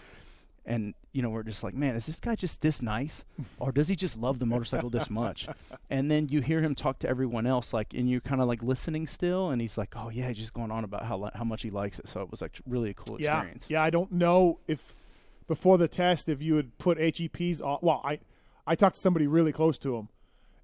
And 0.68 0.96
you 1.14 1.22
know, 1.22 1.30
we're 1.30 1.44
just 1.44 1.64
like, 1.64 1.76
man, 1.76 1.96
is 1.96 2.08
this 2.08 2.20
guy 2.20 2.36
just 2.36 2.62
this 2.62 2.82
nice, 2.82 3.24
or 3.60 3.72
does 3.72 3.88
he 3.88 3.96
just 3.96 4.18
love 4.18 4.40
the 4.40 4.46
motorcycle 4.48 4.90
this 4.90 5.10
much? 5.10 5.48
And 5.92 6.10
then 6.10 6.28
you 6.30 6.42
hear 6.42 6.62
him 6.62 6.74
talk 6.74 6.98
to 7.00 7.08
everyone 7.08 7.46
else, 7.46 7.72
like, 7.72 7.94
and 7.94 8.10
you're 8.10 8.20
kind 8.22 8.42
of 8.42 8.48
like 8.48 8.64
listening 8.64 9.06
still, 9.06 9.50
and 9.52 9.62
he's 9.62 9.78
like, 9.78 9.94
oh 9.96 10.10
yeah, 10.10 10.28
he's 10.30 10.38
just 10.38 10.54
going 10.54 10.72
on 10.72 10.84
about 10.84 11.06
how 11.06 11.18
li- 11.18 11.30
how 11.36 11.44
much 11.44 11.62
he 11.62 11.70
likes 11.70 12.00
it. 12.00 12.10
So 12.10 12.22
it 12.22 12.32
was 12.32 12.42
like 12.42 12.60
really 12.66 12.90
a 12.90 12.94
cool 12.96 13.22
Yeah. 13.22 13.38
experience. 13.38 13.66
Yeah. 13.70 13.84
I 13.84 13.92
don't 13.92 14.12
know 14.12 14.60
if 14.68 14.94
before 15.48 15.78
the 15.78 15.88
test 15.88 16.28
if 16.28 16.42
you 16.42 16.56
would 16.56 16.78
put 16.80 16.98
HEPs. 16.98 17.62
On, 17.62 17.78
well, 17.84 18.02
I 18.04 18.20
I 18.66 18.74
talked 18.76 18.96
to 18.96 19.02
somebody 19.02 19.28
really 19.28 19.52
close 19.54 19.78
to 19.80 19.96
him, 19.96 20.10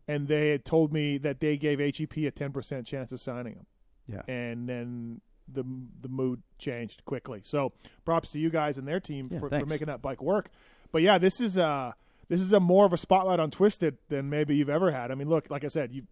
and 0.08 0.28
they 0.28 0.50
had 0.50 0.66
told 0.66 0.92
me 0.92 1.20
that 1.20 1.40
they 1.40 1.56
gave 1.58 1.80
HEP 1.80 2.18
a 2.18 2.32
ten 2.32 2.52
percent 2.52 2.88
chance 2.88 3.12
of 3.12 3.20
signing 3.22 3.54
him. 3.54 3.66
Yeah. 4.08 4.24
and 4.28 4.68
then 4.68 5.22
the 5.54 5.64
the 6.02 6.10
mood 6.10 6.42
changed 6.58 7.04
quickly. 7.06 7.42
So 7.44 7.74
props 8.06 8.32
to 8.32 8.40
you 8.40 8.50
guys 8.50 8.78
and 8.78 8.88
their 8.88 9.00
team 9.00 9.30
Yeah, 9.32 9.40
for, 9.40 9.50
for 9.50 9.66
making 9.66 9.88
that 9.88 10.02
bike 10.02 10.22
work. 10.22 10.50
But 10.92 11.02
yeah, 11.02 11.18
this 11.18 11.40
is 11.42 11.58
uh 11.58 11.94
this 12.28 12.42
is 12.42 12.54
a 12.54 12.60
more 12.60 12.86
of 12.86 12.94
a 12.94 12.98
spotlight 12.98 13.40
on 13.40 13.52
Twisted 13.52 13.98
than 14.10 14.30
maybe 14.30 14.56
you've 14.56 14.70
ever 14.70 14.92
had. 14.92 15.12
I 15.12 15.16
mean, 15.16 15.28
look, 15.30 15.50
like 15.50 15.64
I 15.64 15.68
said, 15.68 15.92
you 15.94 16.04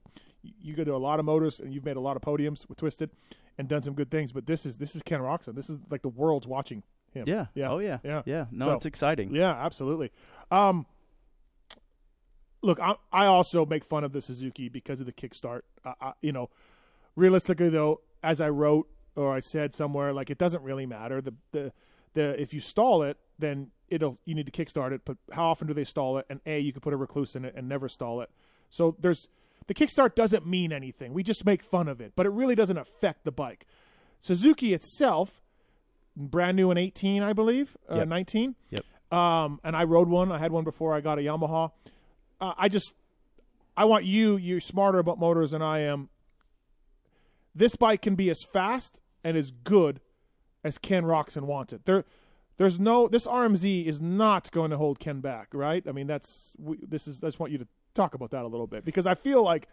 you 0.42 0.74
go 0.74 0.84
to 0.84 0.96
a 0.96 0.98
lot 0.98 1.20
of 1.20 1.26
motors 1.26 1.60
and 1.60 1.74
you've 1.74 1.86
made 1.86 1.98
a 1.98 2.02
lot 2.02 2.16
of 2.16 2.22
podiums 2.22 2.68
with 2.70 2.78
Twisted 2.78 3.10
and 3.58 3.68
done 3.68 3.82
some 3.82 3.94
good 3.94 4.10
things. 4.12 4.32
But 4.32 4.46
this 4.46 4.66
is 4.66 4.78
this 4.78 4.96
is 4.96 5.02
Ken 5.02 5.20
Roczen. 5.20 5.56
This 5.56 5.70
is 5.70 5.80
like 5.90 6.02
the 6.02 6.10
world's 6.10 6.48
watching 6.48 6.84
him. 7.12 7.26
Yeah. 7.28 7.48
yeah, 7.56 7.70
Oh 7.70 7.80
yeah. 7.80 7.98
yeah, 8.04 8.22
Yeah. 8.26 8.46
No, 8.52 8.66
So- 8.68 8.74
it's 8.74 8.86
exciting. 8.86 9.34
yeah, 9.34 9.52
absolutely. 9.52 10.12
Um, 10.52 10.86
look, 12.62 12.80
I, 12.80 12.96
I 13.12 13.26
also 13.26 13.66
make 13.66 13.84
fun 13.86 14.04
of 14.04 14.12
the 14.12 14.22
Suzuki 14.22 14.70
because 14.70 15.00
of 15.00 15.06
the 15.06 15.14
kickstart. 15.14 15.62
Uh, 15.84 15.94
I, 16.02 16.14
you 16.22 16.32
know, 16.32 16.50
realistically 17.16 17.70
though, 17.70 18.02
as 18.24 18.42
I 18.42 18.50
wrote 18.50 18.88
or 19.16 19.34
I 19.34 19.40
said 19.40 19.74
somewhere, 19.74 20.14
like 20.14 20.30
it 20.30 20.38
doesn't 20.38 20.64
really 20.64 20.86
matter. 20.86 21.22
The 21.22 21.34
the 21.52 21.74
the 22.14 22.42
if 22.42 22.54
you 22.54 22.60
stall 22.60 23.04
it, 23.04 23.18
then 23.38 23.72
it'll 23.90 24.18
you 24.26 24.36
need 24.36 24.52
to 24.52 24.52
kickstart 24.52 24.92
it. 24.92 25.02
But 25.06 25.18
how 25.32 25.48
often 25.48 25.68
do 25.68 25.74
they 25.74 25.84
stall 25.84 26.18
it? 26.18 26.26
And 26.30 26.40
a 26.46 26.60
you 26.60 26.74
could 26.74 26.82
put 26.82 26.94
a 26.94 26.98
Rekluse 26.98 27.36
in 27.36 27.46
it 27.46 27.54
and 27.56 27.68
never 27.68 27.90
stall 27.90 28.22
it. 28.22 28.30
So 28.70 28.96
there's 29.00 29.28
the 29.68 29.74
kickstart 29.74 30.16
doesn't 30.16 30.48
mean 30.48 30.74
anything. 30.74 31.14
We 31.14 31.24
just 31.24 31.46
make 31.46 31.62
fun 31.62 31.88
of 31.88 32.02
it, 32.02 32.14
but 32.16 32.26
it 32.26 32.30
really 32.30 32.56
doesn't 32.56 32.78
affect 32.78 33.24
the 33.24 33.32
bike. 33.32 33.66
Suzuki 34.20 34.74
itself, 34.74 35.42
brand 36.16 36.58
new 36.58 36.72
in 36.72 36.78
18, 36.78 37.24
I 37.24 37.34
believe, 37.34 37.78
uh, 37.88 38.04
19. 38.04 38.56
Yep. 38.72 38.86
Um, 39.12 39.60
and 39.64 39.76
I 39.76 39.84
rode 39.86 40.10
one. 40.10 40.32
I 40.32 40.38
had 40.38 40.52
one 40.52 40.64
before 40.64 40.94
I 40.94 41.02
got 41.02 41.20
a 41.20 41.22
Yamaha. 41.22 41.72
Uh, 42.42 42.54
I 42.58 42.68
just, 42.68 42.94
I 43.78 43.86
want 43.86 44.06
you. 44.06 44.38
You're 44.38 44.60
smarter 44.60 45.00
about 45.00 45.20
motors 45.20 45.52
than 45.52 45.62
I 45.62 45.80
am. 45.82 46.10
This 47.60 47.76
bike 47.76 48.02
can 48.02 48.16
be 48.16 48.30
as 48.30 48.42
fast 48.42 49.02
and 49.22 49.36
as 49.36 49.52
good 49.52 50.00
as 50.64 50.78
Ken 50.78 51.04
Roczen 51.04 51.42
wants 51.44 51.74
it. 51.74 51.86
There, 51.86 52.06
there's 52.56 52.80
no. 52.80 53.10
This 53.10 53.28
RMZ 53.28 53.86
is 53.86 54.00
not 54.00 54.50
going 54.52 54.72
to 54.72 54.78
hold 54.78 55.00
Ken 55.00 55.20
back, 55.20 55.50
right? 55.54 55.86
I 55.86 55.92
mean, 55.92 56.08
that's. 56.08 56.56
We, 56.58 56.78
this 56.82 57.06
is. 57.06 57.20
I 57.22 57.28
just 57.28 57.40
want 57.40 57.52
you 57.52 57.58
to 57.58 57.68
talk 57.94 58.14
about 58.14 58.32
that 58.32 58.46
a 58.46 58.48
little 58.48 58.66
bit 58.66 58.86
because 58.86 59.06
I 59.06 59.14
feel 59.14 59.44
like, 59.44 59.68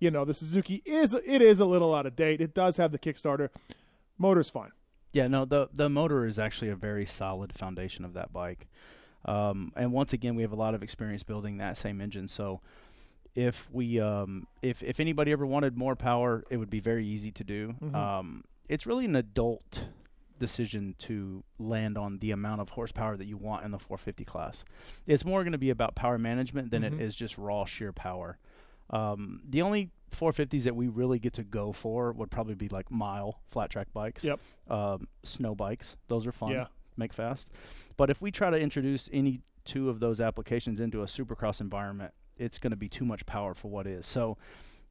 you 0.00 0.10
know, 0.10 0.24
the 0.24 0.32
Suzuki 0.32 0.82
is. 0.86 1.14
It 1.14 1.42
is 1.42 1.60
a 1.60 1.66
little 1.66 1.94
out 1.94 2.06
of 2.06 2.16
date. 2.16 2.40
It 2.40 2.54
does 2.54 2.78
have 2.78 2.90
the 2.90 2.98
Kickstarter. 2.98 3.50
Motor's 4.16 4.48
fine. 4.48 4.70
Yeah, 5.12 5.28
no, 5.28 5.44
the 5.44 5.68
the 5.74 5.90
motor 5.90 6.24
is 6.24 6.38
actually 6.38 6.70
a 6.70 6.76
very 6.76 7.04
solid 7.04 7.52
foundation 7.52 8.06
of 8.06 8.14
that 8.14 8.32
bike. 8.32 8.66
Um, 9.26 9.72
and 9.76 9.92
once 9.92 10.14
again, 10.14 10.36
we 10.36 10.42
have 10.42 10.52
a 10.52 10.56
lot 10.56 10.74
of 10.74 10.82
experience 10.82 11.22
building 11.22 11.58
that 11.58 11.76
same 11.76 12.00
engine. 12.00 12.28
So 12.28 12.62
if 13.36 13.68
we 13.70 14.00
um, 14.00 14.48
if 14.62 14.82
if 14.82 14.98
anybody 14.98 15.30
ever 15.30 15.46
wanted 15.46 15.76
more 15.76 15.94
power, 15.94 16.42
it 16.50 16.56
would 16.56 16.70
be 16.70 16.80
very 16.80 17.06
easy 17.06 17.30
to 17.32 17.44
do. 17.44 17.74
Um, 17.94 18.42
it's 18.68 18.84
really 18.86 19.04
an 19.04 19.14
adult 19.14 19.84
decision 20.38 20.94
to 20.98 21.42
land 21.58 21.96
on 21.96 22.18
the 22.18 22.30
amount 22.30 22.60
of 22.60 22.70
horsepower 22.70 23.16
that 23.16 23.24
you 23.26 23.36
want 23.36 23.64
in 23.64 23.70
the 23.70 23.78
450 23.78 24.24
class. 24.24 24.64
It's 25.06 25.24
more 25.24 25.42
going 25.44 25.52
to 25.52 25.58
be 25.58 25.70
about 25.70 25.94
power 25.94 26.18
management 26.18 26.70
than 26.70 26.82
it 26.84 27.00
is 27.00 27.14
just 27.14 27.38
raw 27.38 27.64
sheer 27.64 27.92
power. 27.92 28.36
Um, 28.90 29.40
the 29.48 29.62
only 29.62 29.90
450s 30.14 30.64
that 30.64 30.76
we 30.76 30.88
really 30.88 31.18
get 31.18 31.32
to 31.34 31.42
go 31.42 31.72
for 31.72 32.12
would 32.12 32.30
probably 32.30 32.54
be 32.54 32.68
like 32.68 32.90
mile 32.90 33.40
flat 33.48 33.70
track 33.70 33.88
bikes 33.94 34.24
Yep. 34.24 34.40
um, 34.68 35.08
snow 35.24 35.54
bikes. 35.54 35.96
Those 36.08 36.26
are 36.26 36.32
fun. 36.32 36.50
Yeah. 36.52 36.66
Make 36.98 37.12
fast. 37.12 37.48
But 37.96 38.10
if 38.10 38.20
we 38.20 38.30
try 38.30 38.50
to 38.50 38.58
introduce 38.58 39.08
any 39.12 39.40
two 39.64 39.88
of 39.90 40.00
those 40.00 40.20
applications 40.20 40.80
into 40.80 41.02
a 41.02 41.06
supercross 41.06 41.60
environment, 41.60 42.12
it's 42.38 42.58
going 42.58 42.70
to 42.70 42.76
be 42.76 42.88
too 42.88 43.04
much 43.04 43.24
power 43.26 43.54
for 43.54 43.68
what 43.68 43.86
is. 43.86 44.06
So, 44.06 44.36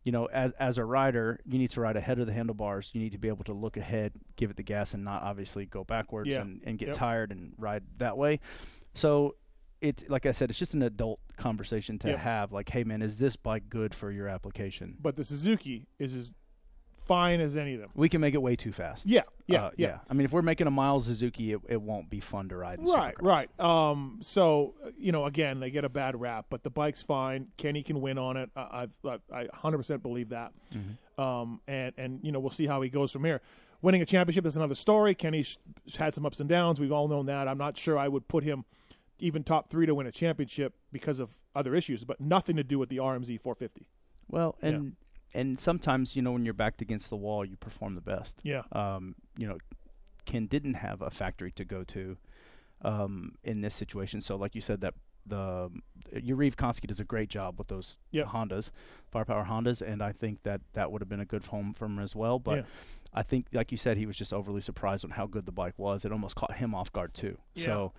you 0.04 0.12
know, 0.12 0.26
as 0.28 0.52
as 0.60 0.78
a 0.78 0.86
rider, 0.86 1.40
you 1.46 1.58
need 1.58 1.72
to 1.72 1.82
ride 1.82 1.96
ahead 1.98 2.20
of 2.20 2.28
the 2.28 2.34
handlebars. 2.34 2.92
You 2.94 3.02
need 3.02 3.12
to 3.14 3.18
be 3.18 3.28
able 3.28 3.44
to 3.46 3.54
look 3.54 3.78
ahead, 3.78 4.14
give 4.36 4.50
it 4.52 4.56
the 4.58 4.64
gas, 4.64 4.94
and 4.94 5.04
not 5.04 5.24
obviously 5.24 5.66
go 5.66 5.84
backwards 5.84 6.30
Yeah. 6.30 6.42
and, 6.42 6.62
and 6.66 6.78
get 6.78 6.90
Yep. 6.90 6.98
tired 6.98 7.32
and 7.32 7.54
ride 7.58 7.84
that 7.98 8.18
way. 8.18 8.40
So, 8.94 9.36
it's 9.82 10.04
like 10.08 10.26
I 10.26 10.32
said, 10.32 10.50
it's 10.50 10.60
just 10.60 10.74
an 10.74 10.82
adult 10.84 11.20
conversation 11.38 12.00
to 12.00 12.10
Yep. 12.10 12.20
have. 12.20 12.52
Like, 12.52 12.70
hey 12.70 12.84
man, 12.84 13.02
is 13.02 13.18
this 13.20 13.36
bike 13.36 13.70
good 13.70 13.94
for 13.94 14.12
your 14.12 14.28
application? 14.28 14.96
But 15.00 15.16
the 15.16 15.24
Suzuki 15.24 15.88
is 16.00 16.16
as 16.16 16.34
fine 17.06 17.40
as 17.40 17.58
any 17.58 17.76
of 17.76 17.82
them. 17.82 17.90
We 17.96 18.10
can 18.10 18.22
make 18.22 18.34
it 18.34 18.42
way 18.42 18.56
too 18.56 18.72
fast. 18.72 19.06
Yeah. 19.06 19.24
Yeah. 19.48 19.66
Uh, 19.66 19.72
yeah. 19.78 19.98
I 20.10 20.14
mean, 20.14 20.26
if 20.26 20.32
we're 20.32 20.42
making 20.42 20.68
a 20.68 20.72
mile 20.72 21.00
Suzuki, 21.00 21.54
it, 21.54 21.62
it 21.68 21.82
won't 21.82 22.10
be 22.10 22.20
fun 22.20 22.50
to 22.50 22.58
ride. 22.58 22.80
Right, 22.82 23.16
right. 23.22 23.50
Um, 23.60 24.20
so 24.22 24.76
you 24.98 25.12
know, 25.12 25.26
again, 25.26 25.60
they 25.60 25.72
get 25.72 25.86
a 25.86 25.90
bad 25.90 26.20
rap, 26.20 26.48
but 26.50 26.64
the 26.64 26.70
bike's 26.70 27.02
fine. 27.02 27.48
Kenny 27.58 27.84
can 27.84 28.02
win 28.02 28.18
on 28.18 28.38
it. 28.38 28.50
I, 28.56 28.88
I've, 29.06 29.22
I 29.32 29.46
100% 29.46 30.02
believe 30.02 30.30
that. 30.30 30.52
Mm-hmm. 30.74 31.22
Um, 31.22 31.62
and 31.68 31.94
and 31.98 32.20
you 32.24 32.32
know, 32.32 32.40
we'll 32.40 32.52
see 32.52 32.66
how 32.66 32.82
he 32.82 32.90
goes 32.90 33.12
from 33.12 33.24
here. 33.24 33.42
Winning 33.82 34.02
a 34.02 34.06
championship 34.06 34.46
is 34.46 34.58
another 34.58 34.76
story. 34.76 35.14
Kenny's 35.14 35.60
had 35.98 36.16
some 36.16 36.26
ups 36.26 36.40
and 36.40 36.50
downs. 36.50 36.80
We've 36.80 36.92
all 36.92 37.08
known 37.08 37.28
that. 37.28 37.48
I'm 37.48 37.58
not 37.58 37.78
sure 37.78 37.98
I 37.98 38.08
would 38.08 38.28
put 38.28 38.44
him 38.44 38.66
even 39.20 39.44
top 39.44 39.70
three 39.70 39.86
to 39.86 39.96
win 39.96 40.08
a 40.08 40.12
championship 40.12 40.74
because 40.92 41.20
of 41.20 41.40
other 41.56 41.76
issues, 41.76 42.04
but 42.04 42.20
nothing 42.20 42.56
to 42.56 42.64
do 42.64 42.80
with 42.80 42.90
the 42.90 42.98
RMZ 42.98 43.40
450. 43.40 43.86
Well, 44.28 44.56
and 44.62 44.96
and 45.36 45.60
sometimes 45.60 46.16
you 46.16 46.22
know 46.22 46.32
when 46.32 46.46
you're 46.46 46.54
backed 46.54 46.82
against 46.82 47.10
the 47.10 47.16
wall, 47.18 47.46
you 47.46 47.56
perform 47.58 47.96
the 47.96 48.02
best. 48.02 48.36
Yeah. 48.44 48.64
Um, 48.72 49.16
you 49.38 49.48
know, 49.48 49.58
Ken 50.26 50.48
didn't 50.48 50.76
have 50.76 51.02
a 51.02 51.10
factory 51.12 51.52
to 51.52 51.66
go 51.66 51.84
to, 51.84 52.18
um, 52.82 53.36
in 53.44 53.62
this 53.62 53.76
situation. 53.76 54.22
So, 54.22 54.36
like 54.36 54.56
you 54.56 54.62
said, 54.62 54.82
that 54.82 54.94
the 55.28 55.70
Yarrive 56.14 56.56
Konsky 56.56 56.88
does 56.88 57.00
a 57.00 57.04
great 57.04 57.30
job 57.30 57.58
with 57.58 57.68
those 57.68 57.98
Yep. 58.12 58.28
Hondas, 58.28 58.70
firepower 59.12 59.46
Hondas, 59.46 59.82
and 59.82 60.02
I 60.02 60.12
think 60.12 60.44
that 60.44 60.62
that 60.74 60.92
would 60.92 61.02
have 61.02 61.10
been 61.10 61.20
a 61.20 61.26
good 61.26 61.46
home 61.46 61.74
for 61.74 61.86
him 61.86 62.00
as 62.00 62.16
well. 62.16 62.38
But 62.40 62.58
Yeah. 62.60 62.64
I 63.14 63.24
think, 63.24 63.48
like 63.54 63.72
you 63.72 63.78
said, 63.78 63.98
he 63.98 64.06
was 64.06 64.18
just 64.18 64.34
overly 64.34 64.62
surprised 64.62 65.04
on 65.06 65.12
how 65.12 65.26
good 65.26 65.46
the 65.46 65.52
bike 65.52 65.78
was. 65.78 66.06
It 66.06 66.12
almost 66.12 66.36
caught 66.36 66.56
him 66.58 66.76
off 66.76 66.92
guard 66.92 67.14
too. 67.14 67.38
Yeah. 67.56 67.66
So. 67.66 67.94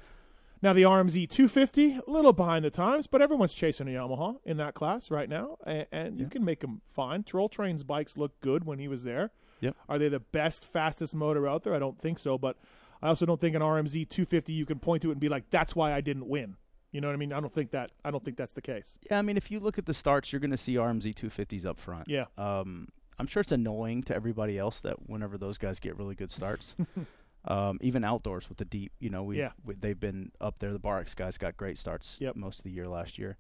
Now 0.63 0.73
the 0.73 0.83
RMZ 0.83 1.29
250, 1.29 2.01
a 2.07 2.11
little 2.11 2.33
behind 2.33 2.65
the 2.65 2.71
times, 2.71 3.07
but 3.07 3.21
everyone's 3.21 3.55
chasing 3.55 3.89
a 3.89 3.91
Yamaha 3.91 4.37
in 4.45 4.57
that 4.57 4.75
class 4.75 5.11
right 5.11 5.29
now, 5.29 5.59
and, 5.67 5.87
and 5.93 6.21
you 6.21 6.29
can 6.29 6.45
make 6.45 6.61
them 6.61 6.81
fine. 6.91 7.25
Troll 7.25 7.49
Train's 7.49 7.83
bikes 7.83 8.17
look 8.17 8.41
good 8.41 8.65
when 8.65 8.79
he 8.79 8.89
was 8.89 9.05
there. 9.05 9.33
Yep. 9.61 9.77
Are 9.89 9.99
they 9.99 10.09
the 10.09 10.21
best, 10.21 10.65
fastest 10.65 11.15
motor 11.15 11.47
out 11.47 11.63
there? 11.63 11.75
I 11.75 11.79
don't 11.79 11.99
think 11.99 12.19
so, 12.19 12.39
but 12.39 12.57
I 13.03 13.09
also 13.09 13.27
don't 13.27 13.41
think 13.41 13.55
an 13.55 13.63
RMZ 13.63 14.09
250 14.09 14.53
you 14.53 14.67
can 14.67 14.79
point 14.79 15.03
to 15.03 15.09
it 15.09 15.13
and 15.13 15.21
be 15.21 15.29
like, 15.29 15.51
"That's 15.51 15.77
why 15.77 15.93
I 15.93 16.01
didn't 16.01 16.27
win." 16.27 16.57
You 16.93 17.01
know 17.01 17.09
what 17.09 17.15
I 17.15 17.17
mean? 17.17 17.33
I 17.33 17.41
don't 17.41 17.53
think 17.53 17.73
that. 17.73 17.93
I 18.05 18.11
don't 18.11 18.25
think 18.25 18.37
that's 18.37 18.55
the 18.55 18.63
case. 18.63 18.97
Yeah, 19.11 19.19
I 19.19 19.23
mean, 19.23 19.37
if 19.37 19.51
you 19.51 19.61
look 19.61 19.79
at 19.79 19.87
the 19.87 19.95
starts, 19.95 20.33
you're 20.33 20.41
going 20.41 20.51
to 20.51 20.57
see 20.57 20.75
RMZ 20.77 21.15
250s 21.15 21.67
up 21.67 21.79
front. 21.79 22.09
Yeah. 22.09 22.25
Um, 22.39 22.89
I'm 23.19 23.27
sure 23.27 23.41
it's 23.41 23.53
annoying 23.53 24.03
to 24.05 24.15
everybody 24.15 24.59
else 24.59 24.81
that 24.83 25.09
whenever 25.09 25.39
those 25.39 25.59
guys 25.59 25.81
get 25.81 25.97
really 25.97 26.15
good 26.15 26.31
starts, 26.31 26.75
um, 27.47 27.79
even 27.81 28.03
outdoors 28.05 28.49
with 28.49 28.59
the 28.59 28.65
deep, 28.65 28.93
you 28.99 29.11
know, 29.11 29.23
we, 29.23 29.38
Yeah. 29.38 29.53
we 29.65 29.75
they've 29.75 29.99
been 29.99 30.33
up 30.41 30.59
there. 30.59 30.73
The 30.73 30.79
Barx 30.79 31.15
guys 31.15 31.38
got 31.38 31.57
great 31.57 31.79
starts 31.79 32.17
Yep. 32.21 32.37
most 32.37 32.59
of 32.59 32.65
the 32.65 32.71
year 32.71 32.88
last 32.88 33.19
year. 33.19 33.37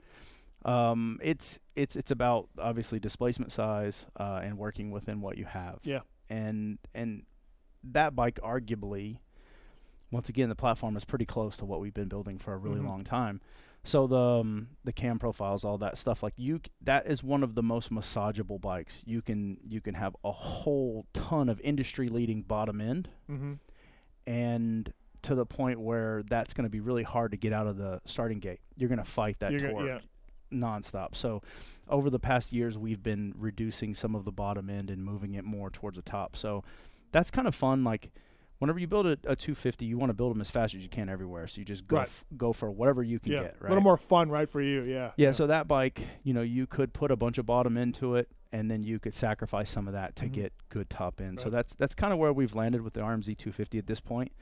Um, 0.64 1.18
it's 1.22 1.58
it's 1.74 1.96
it's 1.96 2.10
about 2.10 2.48
obviously 2.58 2.98
displacement 2.98 3.52
size 3.52 4.06
uh, 4.18 4.40
and 4.42 4.58
working 4.58 4.90
within 4.90 5.20
what 5.20 5.36
you 5.38 5.44
have. 5.44 5.78
Yeah. 5.84 6.00
And 6.28 6.78
and 6.94 7.22
that 7.84 8.16
bike 8.16 8.40
arguably, 8.42 9.18
once 10.10 10.28
again, 10.28 10.48
the 10.48 10.54
platform 10.56 10.96
is 10.96 11.04
pretty 11.04 11.26
close 11.26 11.56
to 11.58 11.64
what 11.64 11.80
we've 11.80 11.94
been 11.94 12.08
building 12.08 12.38
for 12.38 12.52
a 12.54 12.56
really 12.58 12.80
Mhm. 12.80 12.86
long 12.88 13.04
time. 13.04 13.40
So 13.84 14.08
the 14.08 14.18
um, 14.40 14.68
the 14.82 14.92
cam 14.92 15.18
profiles, 15.20 15.64
all 15.64 15.78
that 15.78 15.96
stuff, 15.98 16.20
like 16.22 16.34
you, 16.36 16.56
c- 16.64 16.72
that 16.80 17.06
is 17.06 17.22
one 17.22 17.44
of 17.44 17.54
the 17.54 17.62
most 17.62 17.90
massageable 17.92 18.60
bikes. 18.60 19.02
You 19.04 19.22
can 19.22 19.58
you 19.62 19.80
can 19.80 19.94
have 19.94 20.16
a 20.24 20.32
whole 20.32 21.06
ton 21.12 21.48
of 21.48 21.60
industry 21.60 22.08
leading 22.08 22.42
bottom 22.42 22.80
end, 22.80 23.08
Mm-hmm. 23.30 23.52
And 24.26 24.92
to 25.22 25.34
the 25.34 25.46
point 25.46 25.80
where 25.80 26.22
that's 26.28 26.52
going 26.52 26.64
to 26.64 26.70
be 26.70 26.80
really 26.80 27.02
hard 27.02 27.30
to 27.32 27.36
get 27.36 27.52
out 27.52 27.66
of 27.66 27.76
the 27.76 28.00
starting 28.04 28.38
gate. 28.38 28.60
You're 28.76 28.88
going 28.88 28.98
to 28.98 29.04
fight 29.04 29.38
that 29.40 29.50
You're 29.50 29.60
gonna- 29.60 29.72
torque 29.72 29.86
yeah. 29.86 29.98
nonstop. 30.58 31.16
So 31.16 31.42
over 31.88 32.10
the 32.10 32.18
past 32.20 32.52
years, 32.52 32.78
we've 32.78 33.02
been 33.02 33.34
reducing 33.36 33.94
some 33.94 34.14
of 34.14 34.24
the 34.24 34.32
bottom 34.32 34.70
end 34.70 34.90
and 34.90 35.04
moving 35.04 35.34
it 35.34 35.44
more 35.44 35.70
towards 35.70 35.96
the 35.96 36.02
top. 36.02 36.36
So 36.36 36.62
that's 37.12 37.30
kind 37.30 37.48
of 37.48 37.54
fun. 37.54 37.82
Like 37.82 38.10
whenever 38.58 38.78
you 38.78 38.86
build 38.86 39.06
a, 39.06 39.12
a 39.26 39.34
250, 39.34 39.84
you 39.84 39.98
want 39.98 40.10
to 40.10 40.14
build 40.14 40.32
them 40.32 40.40
as 40.40 40.50
fast 40.50 40.74
as 40.74 40.82
you 40.82 40.88
can 40.88 41.08
everywhere. 41.08 41.46
So 41.48 41.58
you 41.58 41.64
just 41.64 41.86
go 41.88 41.96
Right. 41.96 42.06
f- 42.08 42.24
go 42.36 42.52
for 42.52 42.70
whatever 42.70 43.02
you 43.02 43.18
can 43.18 43.32
Yeah. 43.32 43.42
get. 43.42 43.56
A 43.62 43.68
little 43.68 43.82
more 43.82 43.96
fun, 43.96 44.28
right, 44.30 44.48
for 44.48 44.60
you? 44.62 44.82
Yeah. 44.82 45.10
Yeah, 45.16 45.32
so 45.32 45.46
that 45.48 45.66
bike, 45.66 46.02
you 46.22 46.32
know, 46.34 46.42
you 46.42 46.66
could 46.68 46.92
put 46.92 47.10
a 47.10 47.16
bunch 47.16 47.38
of 47.38 47.46
bottom 47.46 47.76
into 47.76 48.14
it, 48.14 48.28
and 48.56 48.70
then 48.70 48.82
you 48.82 48.98
could 48.98 49.14
sacrifice 49.14 49.70
some 49.70 49.86
of 49.86 49.92
that 49.92 50.16
to 50.16 50.24
Mhm. 50.26 50.32
get 50.32 50.52
good 50.70 50.88
top 50.88 51.20
end. 51.20 51.38
So 51.40 51.50
that's 51.50 51.74
that's 51.74 51.94
kind 51.94 52.12
of 52.12 52.18
where 52.18 52.32
we've 52.32 52.54
landed 52.54 52.80
with 52.82 52.94
the 52.94 53.00
RMZ 53.02 53.36
250 53.36 53.78
at 53.78 53.86
this 53.86 54.00
point, 54.00 54.32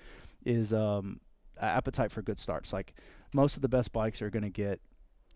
is 0.44 0.72
um, 0.72 1.20
appetite 1.60 2.10
for 2.12 2.22
good 2.22 2.38
starts. 2.38 2.72
Like 2.72 2.94
most 3.32 3.56
of 3.56 3.62
the 3.62 3.68
best 3.68 3.92
bikes 3.92 4.22
are 4.22 4.30
going 4.30 4.42
to 4.44 4.50
get 4.50 4.80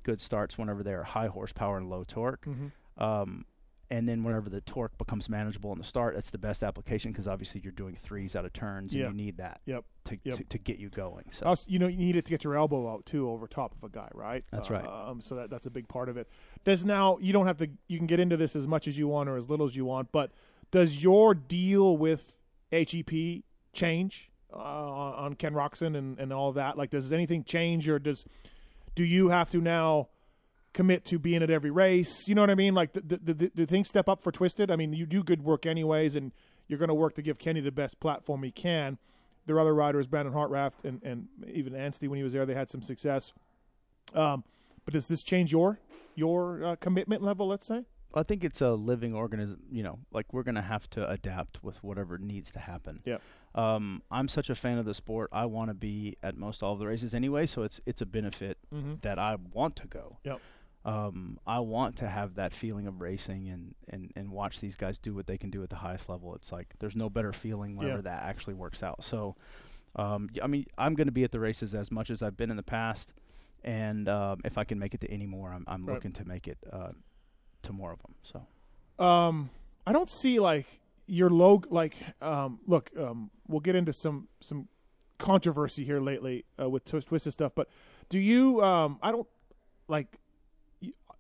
good 0.04 0.20
starts 0.20 0.56
whenever 0.56 0.82
they're 0.82 1.02
high 1.02 1.26
horsepower 1.26 1.76
and 1.78 1.90
low 1.90 2.04
torque. 2.04 2.44
Mm-hmm. 2.47 3.02
Um, 3.02 3.44
and 3.90 4.07
then 4.09 4.23
whenever 4.23 4.50
the 4.50 4.61
torque 4.61 4.97
becomes 4.99 5.28
manageable 5.28 5.73
in 5.73 5.78
the 5.78 5.85
start, 5.85 6.14
that's 6.14 6.30
the 6.30 6.38
best 6.38 6.62
application 6.62 7.11
because 7.11 7.26
obviously 7.26 7.61
you're 7.62 7.73
doing 7.73 7.97
threes 8.02 8.37
out 8.37 8.45
of 8.45 8.52
turns, 8.52 8.92
and 8.92 9.00
Yeah. 9.00 9.09
you 9.09 9.14
need 9.14 9.37
that 9.38 9.61
Yep. 9.66 9.85
to, 10.04 10.18
Yep. 10.25 10.37
to 10.37 10.45
to 10.45 10.59
get 10.59 10.78
you 10.78 10.88
going. 10.90 11.25
So 11.33 11.47
Also, 11.47 11.66
you 11.68 11.78
know, 11.78 11.87
you 11.87 11.97
need 11.97 12.16
it 12.16 12.25
to 12.26 12.30
get 12.30 12.45
your 12.45 12.57
elbow 12.57 12.92
out 12.92 13.07
too 13.07 13.28
over 13.30 13.47
top 13.47 13.75
of 13.75 13.83
a 13.85 13.88
guy, 13.88 14.09
right? 14.14 14.45
That's 14.52 14.68
right. 14.71 14.85
Um, 14.87 15.21
so 15.21 15.37
that 15.37 15.49
that's 15.50 15.66
a 15.66 15.71
big 15.71 15.88
part 15.88 16.09
of 16.09 16.16
it. 16.16 16.28
Does 16.64 16.85
now 16.85 17.16
you 17.21 17.33
don't 17.33 17.47
have 17.47 17.57
to 17.59 17.68
you 17.88 17.99
can 17.99 18.07
get 18.07 18.21
into 18.21 18.37
this 18.37 18.54
as 18.54 18.66
much 18.66 18.87
as 18.88 18.99
you 18.99 19.09
want 19.09 19.28
or 19.28 19.37
as 19.37 19.49
little 19.49 19.66
as 19.66 19.75
you 19.76 19.85
want, 19.85 20.12
but 20.12 20.33
does 20.71 21.02
your 21.02 21.35
deal 21.35 21.97
with 21.97 22.37
HEP 22.71 23.42
change 23.73 24.30
uh, 24.52 24.57
on 24.57 25.35
Ken 25.35 25.54
Roczen 25.54 25.97
and 25.97 26.18
and 26.18 26.33
all 26.33 26.52
that? 26.52 26.76
Like, 26.76 26.90
does 26.90 27.11
anything 27.12 27.42
change 27.45 27.88
or 27.88 27.99
does 27.99 28.26
do 28.95 29.04
you 29.04 29.28
have 29.28 29.50
to 29.50 29.61
now? 29.62 30.09
Commit 30.75 31.04
to 31.06 31.18
being 31.18 31.42
at 31.42 31.50
every 31.50 31.70
race 31.70 32.28
you 32.28 32.34
know 32.34 32.42
what 32.42 32.50
i 32.50 32.54
mean 32.54 32.75
like 32.75 32.92
the, 32.92 33.00
do, 33.00 33.34
do 33.34 33.66
things 33.66 33.88
step 33.88 34.08
up 34.08 34.20
for 34.22 34.30
twisted 34.30 34.70
i 34.70 34.76
mean 34.76 34.92
you 34.92 35.06
do 35.06 35.25
good 35.25 35.42
work 35.42 35.66
anyways 35.66 36.14
and 36.14 36.30
you're 36.68 36.78
going 36.78 36.88
to 36.90 36.94
work 36.94 37.14
to 37.14 37.22
give 37.22 37.38
kenny 37.38 37.60
the 37.60 37.72
best 37.72 37.98
platform 38.00 38.42
he 38.44 38.50
can 38.52 38.98
there 39.46 39.56
are 39.56 39.60
other 39.60 39.75
riders, 39.75 40.06
Brandon 40.06 40.34
Hartranft 40.34 40.84
and, 40.84 41.02
and 41.02 41.26
even 41.50 41.72
Anstie 41.72 42.06
when 42.06 42.18
he 42.18 42.22
was 42.22 42.34
there, 42.34 42.44
they 42.44 42.52
had 42.52 42.68
some 42.68 42.82
success. 42.82 43.32
Um, 44.12 44.44
but 44.84 44.92
does 44.92 45.06
this 45.08 45.22
change 45.22 45.50
your 45.52 45.80
your 46.14 46.62
uh, 46.62 46.76
commitment 46.76 47.22
level? 47.22 47.48
Let's 47.48 47.66
say. 47.66 47.84
I 48.14 48.22
think 48.25 48.44
it's 48.44 48.60
a 48.60 48.72
living 48.72 49.14
organism. 49.14 49.60
You 49.70 49.82
know, 49.84 49.98
like 50.12 50.34
we're 50.34 50.42
gonna 50.42 50.60
have 50.60 50.90
to 50.90 51.08
adapt 51.08 51.64
with 51.64 51.82
whatever 51.82 52.18
needs 52.18 52.52
to 52.52 52.58
happen. 52.58 53.00
Yep. 53.06 53.22
Um, 53.54 54.02
I'm 54.10 54.28
such 54.28 54.50
a 54.50 54.54
fan 54.54 54.76
of 54.76 54.84
the 54.84 54.92
sport. 54.92 55.30
I 55.32 55.46
want 55.46 55.70
to 55.70 55.75
be 55.75 56.16
at 56.22 56.37
most 56.37 56.62
all 56.62 56.75
of 56.75 56.78
the 56.78 56.87
races 56.87 57.14
anyway, 57.14 57.46
so 57.46 57.62
it's 57.62 57.80
it's 57.87 58.02
a 58.02 58.06
benefit 58.06 58.58
Mm-hmm. 58.75 58.96
that 59.00 59.18
I 59.18 59.37
want 59.54 59.76
to 59.76 59.87
go. 59.87 60.18
Yep. 60.25 60.40
Um, 60.84 61.38
I 61.47 61.58
want 61.58 61.97
to 61.97 62.08
have 62.08 62.36
that 62.36 62.54
feeling 62.54 62.86
of 62.86 63.00
racing 63.00 63.49
and, 63.49 63.75
and, 63.88 64.10
and 64.17 64.30
watch 64.30 64.60
these 64.60 64.75
guys 64.76 64.97
do 64.99 65.12
what 65.14 65.26
they 65.26 65.36
can 65.36 65.50
do 65.50 65.62
at 65.62 65.69
the 65.71 65.76
highest 65.76 66.08
level. 66.08 66.34
It's 66.34 66.50
like 66.52 66.69
there's 66.78 66.97
no 66.97 67.10
better 67.10 67.32
feeling 67.32 67.76
whenever 67.76 67.97
Yeah. 67.99 68.02
that 68.02 68.23
actually 68.23 68.54
works 68.54 68.82
out. 68.82 69.04
So, 69.04 69.36
um, 69.97 70.30
I 70.43 70.47
mean, 70.47 70.64
I'm 70.78 70.95
going 70.95 71.08
to 71.08 71.12
be 71.12 71.25
at 71.25 71.32
the 71.32 71.41
races 71.41 71.75
as 71.75 71.91
much 71.91 72.10
as 72.10 72.23
I've 72.23 72.36
been 72.36 72.50
in 72.50 72.56
the 72.56 72.62
past, 72.62 73.10
and 73.64 74.08
um, 74.08 74.41
if 74.45 74.56
I 74.56 74.64
can 74.64 74.78
make 74.78 74.95
it 74.95 75.00
to 75.02 75.10
any 75.10 75.26
more, 75.26 75.52
I'm 75.52 75.64
I'm 75.67 75.84
Right. 75.84 75.95
looking 75.95 76.12
to 76.12 76.25
make 76.25 76.47
it 76.47 76.58
uh, 76.73 76.93
to 77.64 77.73
more 77.73 77.93
of 77.93 77.99
them. 78.02 78.14
So. 78.23 79.04
Um, 79.04 79.50
I 79.86 79.93
don't 79.93 80.08
see 80.08 80.38
like 80.38 80.67
your 81.06 81.28
logo. 81.28 81.69
Like, 81.71 81.95
um, 82.23 82.60
look, 82.67 82.91
um, 82.99 83.30
we'll 83.49 83.60
get 83.60 83.75
into 83.75 83.93
some 83.93 84.28
some 84.41 84.69
controversy 85.19 85.84
here 85.84 86.00
lately 86.00 86.45
uh, 86.62 86.69
with 86.71 86.84
tw- 86.84 87.04
twisted 87.04 87.32
stuff. 87.32 87.52
But 87.54 87.69
do 88.08 88.19
you? 88.19 88.62
Um, 88.62 88.99
I 89.02 89.10
don't 89.10 89.26
like. 89.88 90.19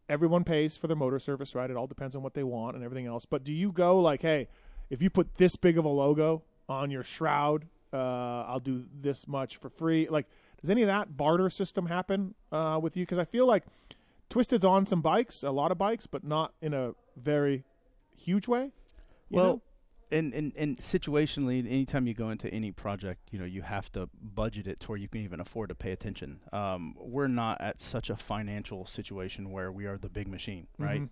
Everyone 0.08 0.44
pays 0.44 0.76
for 0.76 0.86
their 0.86 0.96
motor 0.96 1.18
service, 1.18 1.54
right? 1.54 1.70
It 1.70 1.76
all 1.76 1.86
depends 1.86 2.16
on 2.16 2.22
what 2.22 2.34
they 2.34 2.42
want 2.42 2.76
and 2.76 2.84
everything 2.84 3.06
else. 3.06 3.26
But 3.26 3.44
do 3.44 3.52
you 3.52 3.72
go 3.72 4.00
like, 4.00 4.22
hey, 4.22 4.48
if 4.90 5.02
you 5.02 5.10
put 5.10 5.34
this 5.34 5.56
big 5.56 5.76
of 5.78 5.84
a 5.84 5.88
logo 5.88 6.42
on 6.68 6.90
your 6.90 7.02
shroud, 7.02 7.66
uh, 7.92 7.96
I'll 8.46 8.60
do 8.60 8.84
this 9.00 9.28
much 9.28 9.58
for 9.58 9.68
free? 9.68 10.08
Like, 10.08 10.26
does 10.60 10.70
any 10.70 10.82
of 10.82 10.88
that 10.88 11.16
barter 11.16 11.50
system 11.50 11.86
happen 11.86 12.34
uh, 12.50 12.78
with 12.82 12.96
you? 12.96 13.02
Because 13.04 13.18
I 13.18 13.24
feel 13.24 13.46
like 13.46 13.64
Twisted's 14.28 14.64
on 14.64 14.86
some 14.86 15.00
bikes, 15.00 15.42
a 15.42 15.50
lot 15.50 15.72
of 15.72 15.78
bikes, 15.78 16.06
but 16.06 16.24
not 16.24 16.54
in 16.60 16.74
a 16.74 16.92
very 17.16 17.64
huge 18.16 18.48
way. 18.48 18.72
you 19.28 19.36
well, 19.36 19.46
know? 19.46 19.62
And, 20.10 20.32
and 20.34 20.52
and 20.56 20.78
situationally, 20.78 21.58
anytime 21.58 22.06
you 22.06 22.14
go 22.14 22.30
into 22.30 22.48
any 22.52 22.72
project, 22.72 23.28
you 23.30 23.38
know 23.38 23.44
you 23.44 23.62
have 23.62 23.90
to 23.92 24.08
budget 24.22 24.66
it 24.66 24.80
to 24.80 24.88
where 24.88 24.98
you 24.98 25.08
can 25.08 25.20
even 25.22 25.40
afford 25.40 25.68
to 25.68 25.74
pay 25.74 25.92
attention. 25.92 26.40
Um, 26.52 26.94
we're 26.98 27.28
not 27.28 27.60
at 27.60 27.80
such 27.80 28.10
a 28.10 28.16
financial 28.16 28.86
situation 28.86 29.50
where 29.50 29.70
we 29.70 29.86
are 29.86 29.98
the 29.98 30.08
big 30.08 30.28
machine, 30.28 30.66
right? 30.78 31.08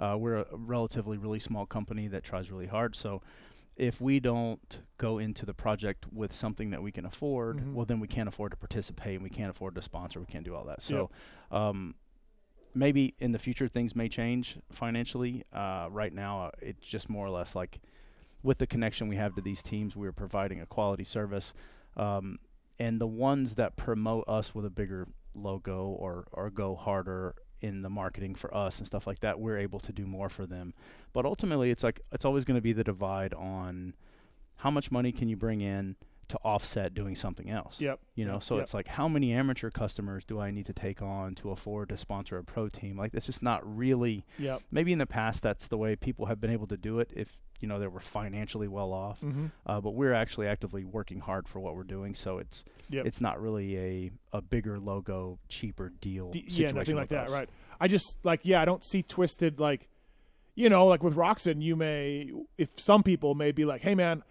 Uh, 0.00 0.16
we're 0.16 0.36
a 0.36 0.46
relatively 0.52 1.18
really 1.18 1.40
small 1.40 1.66
company 1.66 2.08
that 2.08 2.22
tries 2.22 2.50
really 2.50 2.66
hard. 2.66 2.94
So, 2.94 3.20
if 3.76 4.00
we 4.00 4.20
don't 4.20 4.78
go 4.96 5.18
into 5.18 5.44
the 5.44 5.54
project 5.54 6.06
with 6.12 6.32
something 6.32 6.70
that 6.70 6.82
we 6.82 6.92
can 6.92 7.04
afford, 7.04 7.58
Mhm. 7.58 7.72
well, 7.74 7.84
then 7.86 8.00
we 8.00 8.08
can't 8.08 8.28
afford 8.28 8.52
to 8.52 8.56
participate, 8.56 9.14
and 9.14 9.22
we 9.22 9.30
can't 9.30 9.50
afford 9.50 9.74
to 9.74 9.82
sponsor, 9.82 10.20
we 10.20 10.26
can't 10.26 10.44
do 10.44 10.54
all 10.54 10.64
that. 10.64 10.82
So. 10.82 11.10
Um, 11.50 11.94
maybe 12.74 13.14
in 13.18 13.32
the 13.32 13.38
future 13.38 13.66
things 13.66 13.96
may 13.96 14.08
change 14.08 14.58
financially. 14.70 15.42
Uh, 15.52 15.88
right 15.90 16.12
now, 16.12 16.42
uh, 16.44 16.50
it's 16.60 16.84
just 16.86 17.08
more 17.08 17.26
or 17.26 17.30
less 17.30 17.56
like 17.56 17.80
with 18.42 18.58
the 18.58 18.66
connection 18.66 19.08
we 19.08 19.16
have 19.16 19.34
to 19.34 19.40
these 19.40 19.62
teams, 19.62 19.96
we 19.96 20.06
are 20.06 20.12
providing 20.12 20.60
a 20.60 20.66
quality 20.66 21.04
service. 21.04 21.52
Um, 21.96 22.38
and 22.78 23.00
the 23.00 23.06
ones 23.06 23.54
that 23.54 23.76
promote 23.76 24.24
us 24.28 24.54
with 24.54 24.64
a 24.64 24.70
bigger 24.70 25.08
logo 25.34 25.86
or, 25.88 26.26
or 26.32 26.50
go 26.50 26.76
harder 26.76 27.34
in 27.60 27.82
the 27.82 27.90
marketing 27.90 28.36
for 28.36 28.54
us 28.54 28.78
and 28.78 28.86
stuff 28.86 29.06
like 29.06 29.18
that, 29.20 29.40
we're 29.40 29.58
able 29.58 29.80
to 29.80 29.92
do 29.92 30.06
more 30.06 30.28
for 30.28 30.46
them. 30.46 30.74
But 31.12 31.24
ultimately, 31.26 31.70
it's 31.70 31.82
like 31.82 32.00
it's 32.12 32.24
always 32.24 32.44
going 32.44 32.56
to 32.56 32.60
be 32.62 32.72
the 32.72 32.84
divide 32.84 33.34
on 33.34 33.94
how 34.56 34.70
much 34.70 34.90
money 34.90 35.10
can 35.10 35.28
you 35.28 35.36
bring 35.36 35.60
in 35.60 35.96
to 36.28 36.36
offset 36.44 36.92
doing 36.94 37.16
something 37.16 37.48
else. 37.50 37.80
Yep. 37.80 38.00
You 38.14 38.26
know, 38.26 38.38
so 38.38 38.56
Yep. 38.56 38.62
it's 38.62 38.74
like 38.74 38.86
how 38.86 39.08
many 39.08 39.32
amateur 39.32 39.70
customers 39.70 40.24
do 40.24 40.38
I 40.38 40.50
need 40.50 40.66
to 40.66 40.72
take 40.74 41.00
on 41.00 41.34
to 41.36 41.50
afford 41.50 41.88
to 41.88 41.96
sponsor 41.96 42.36
a 42.36 42.44
pro 42.44 42.68
team? 42.68 42.98
Like 42.98 43.12
that's 43.12 43.26
just 43.26 43.42
not 43.42 43.62
really. 43.76 44.24
Yep. 44.38 44.62
Maybe 44.70 44.92
in 44.92 44.98
the 44.98 45.06
past 45.06 45.42
that's 45.42 45.66
the 45.68 45.78
way 45.78 45.96
people 45.96 46.26
have 46.26 46.40
been 46.40 46.50
able 46.50 46.66
to 46.68 46.76
do 46.76 47.00
it 47.00 47.10
if 47.16 47.38
you 47.60 47.68
know 47.68 47.78
they 47.78 47.86
were 47.86 48.00
financially 48.00 48.68
well 48.68 48.92
off. 48.92 49.20
Mm-hmm. 49.20 49.46
Uh, 49.66 49.80
but 49.80 49.90
we're 49.90 50.12
actually 50.14 50.46
actively 50.46 50.84
working 50.84 51.20
hard 51.20 51.48
for 51.48 51.60
what 51.60 51.74
we're 51.76 51.82
doing, 51.84 52.14
so 52.14 52.38
it's 52.38 52.64
Yep. 52.90 53.06
it's 53.06 53.20
not 53.20 53.40
really 53.40 53.76
a 53.78 54.10
a 54.32 54.40
bigger 54.40 54.78
logo, 54.78 55.38
cheaper 55.48 55.90
deal. 56.00 56.30
D- 56.30 56.44
yeah, 56.48 56.70
nothing 56.70 56.96
like 56.96 57.08
that, 57.10 57.26
us. 57.26 57.32
right? 57.32 57.48
I 57.80 57.88
just 57.88 58.16
like 58.24 58.40
yeah, 58.44 58.62
I 58.62 58.64
don't 58.64 58.84
see 58.84 59.02
twisted 59.02 59.60
like, 59.60 59.88
you 60.54 60.68
know, 60.68 60.86
like 60.86 61.02
with 61.02 61.14
Roczen, 61.14 61.62
you 61.62 61.76
may 61.76 62.30
if 62.56 62.78
some 62.80 63.02
people 63.02 63.34
may 63.34 63.52
be 63.52 63.64
like, 63.64 63.82
hey 63.82 63.94
man, 63.94 64.22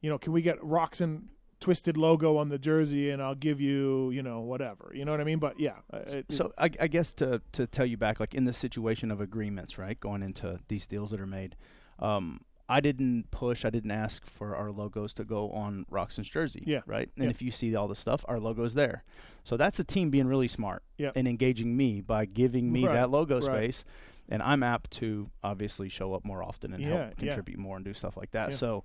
you 0.00 0.10
know, 0.10 0.18
can 0.18 0.32
we 0.32 0.42
get 0.42 0.60
Roczen 0.60 1.24
twisted 1.60 1.96
logo 1.96 2.36
on 2.36 2.50
the 2.50 2.58
jersey 2.58 3.08
and 3.08 3.22
I'll 3.22 3.34
give 3.34 3.58
you, 3.58 4.10
you 4.10 4.22
know, 4.22 4.40
whatever, 4.40 4.92
you 4.94 5.04
know 5.06 5.12
what 5.12 5.20
I 5.20 5.24
mean? 5.24 5.38
But 5.38 5.58
yeah, 5.58 5.76
uh, 5.92 5.98
it, 6.06 6.26
So 6.30 6.52
I, 6.58 6.68
I 6.78 6.86
guess 6.88 7.12
to 7.14 7.40
to 7.52 7.66
tell 7.66 7.86
you 7.86 7.96
back, 7.96 8.20
like 8.20 8.34
in 8.34 8.44
the 8.44 8.52
situation 8.52 9.10
of 9.10 9.20
agreements, 9.20 9.78
right, 9.78 9.98
going 9.98 10.22
into 10.22 10.60
these 10.68 10.86
deals 10.86 11.10
that 11.10 11.20
are 11.20 11.26
made, 11.26 11.56
um, 11.98 12.42
I 12.68 12.80
didn't 12.80 13.30
push, 13.30 13.64
I 13.64 13.70
didn't 13.70 13.90
ask 13.90 14.24
for 14.26 14.56
our 14.56 14.70
logos 14.70 15.12
to 15.14 15.24
go 15.24 15.50
on 15.50 15.84
Roczen's 15.92 16.28
jersey, 16.30 16.62
Yeah. 16.66 16.80
right. 16.86 17.10
And 17.16 17.24
Yeah. 17.26 17.30
if 17.30 17.42
you 17.42 17.50
see 17.50 17.74
all 17.76 17.88
the 17.88 17.94
stuff, 17.96 18.24
our 18.26 18.38
logo's 18.40 18.72
there. 18.74 19.04
So 19.42 19.56
that's 19.58 19.78
a 19.78 19.84
team 19.84 20.08
being 20.10 20.26
really 20.26 20.48
smart 20.48 20.82
Yeah. 20.96 21.10
and 21.14 21.28
engaging 21.28 21.76
me 21.76 22.00
by 22.00 22.24
giving 22.24 22.72
me 22.72 22.86
Right. 22.86 22.94
that 22.94 23.10
logo 23.10 23.34
Right. 23.40 23.44
space. 23.74 23.84
and 24.30 24.42
I'm 24.42 24.62
apt 24.62 24.90
to 24.92 25.28
obviously 25.42 25.90
show 25.90 26.14
up 26.14 26.24
more 26.24 26.42
often 26.42 26.72
and 26.72 26.82
Yeah, 26.82 26.88
help 27.08 27.16
contribute 27.18 27.58
more 27.58 27.76
and 27.76 27.84
do 27.84 27.92
stuff 27.92 28.16
like 28.16 28.30
that. 28.30 28.54
So. 28.54 28.82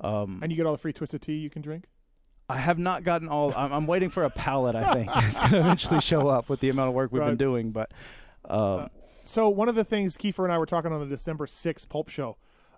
Um, 0.00 0.38
And 0.40 0.52
you 0.52 0.56
get 0.56 0.64
all 0.64 0.70
the 0.70 0.78
free 0.78 0.92
twisted 0.92 1.22
tea 1.22 1.38
you 1.38 1.50
can 1.50 1.60
drink. 1.60 1.86
I 2.48 2.58
have 2.58 2.78
not 2.78 3.02
gotten 3.02 3.28
all. 3.28 3.52
I'm, 3.56 3.72
I'm 3.72 3.86
waiting 3.88 4.10
for 4.10 4.22
a 4.22 4.30
pallet. 4.30 4.76
I 4.76 4.94
think 4.94 5.10
it's 5.16 5.40
going 5.40 5.50
to 5.50 5.58
eventually 5.58 6.00
show 6.00 6.28
up 6.28 6.48
with 6.48 6.60
the 6.60 6.68
amount 6.68 6.90
of 6.90 6.94
work 6.94 7.10
we've 7.10 7.20
Right. 7.20 7.30
been 7.30 7.36
doing. 7.36 7.72
But 7.72 7.90
um, 8.44 8.88
So 9.24 9.48
one 9.48 9.68
of 9.68 9.74
the 9.74 9.82
things 9.82 10.16
Kiefer 10.16 10.44
and 10.44 10.52
I 10.52 10.58
were 10.58 10.66
talking 10.66 10.92
on 10.92 11.00
the 11.00 11.06
December 11.06 11.46
6th 11.46 11.88
Pulp 11.88 12.08
Show, 12.08 12.36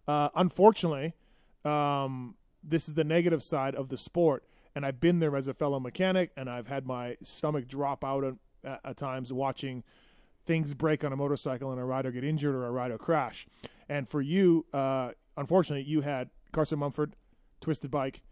uh, 0.09 0.31
unfortunately, 0.35 1.15
um, 1.65 2.35
this 2.65 2.89
is 2.89 2.95
the 2.95 3.05
negative 3.05 3.43
side 3.43 3.75
of 3.75 3.91
the 3.91 3.99
sport, 3.99 4.43
and 4.75 4.85
I've 4.85 5.01
been 5.01 5.19
there 5.21 5.37
as 5.37 5.49
a 5.49 5.55
fellow 5.55 5.79
mechanic, 5.79 6.33
and 6.37 6.49
I've 6.49 6.67
had 6.67 6.87
my 6.87 7.17
stomach 7.23 7.69
drop 7.69 8.03
out 8.03 8.25
at, 8.65 8.81
at, 8.85 8.97
times 8.97 9.33
watching 9.33 9.85
things 10.47 10.73
break 10.73 11.05
on 11.05 11.13
a 11.13 11.17
motorcycle 11.17 11.71
and 11.71 11.81
a 11.81 11.85
rider 11.85 12.11
get 12.11 12.25
injured 12.25 12.55
or 12.55 12.67
a 12.67 12.71
rider 12.71 12.97
crash. 12.97 13.47
And 13.89 14.09
for 14.09 14.23
you, 14.23 14.65
uh, 14.73 15.11
unfortunately, 15.37 15.85
you 15.85 16.01
had 16.01 16.31
Carson 16.53 16.79
Mumford, 16.79 17.15
twisted 17.61 17.91
bike, 17.91 18.23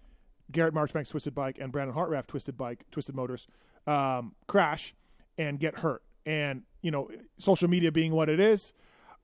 Garrett 0.51 0.75
Marchbank's 0.75 1.11
twisted 1.11 1.35
bike, 1.35 1.59
and 1.61 1.73
Brandon 1.73 1.95
Hartranft 1.95 2.29
twisted 2.29 2.57
bike, 2.57 2.85
twisted 2.91 3.15
motors, 3.15 3.47
um, 3.87 4.35
crash 4.47 4.95
and 5.37 5.61
get 5.61 5.77
hurt. 5.77 6.03
And 6.25 6.62
you 6.81 6.91
know, 6.91 7.11
social 7.39 7.69
media 7.69 7.93
being 7.93 8.12
what 8.12 8.31
it 8.31 8.41
is, 8.41 8.73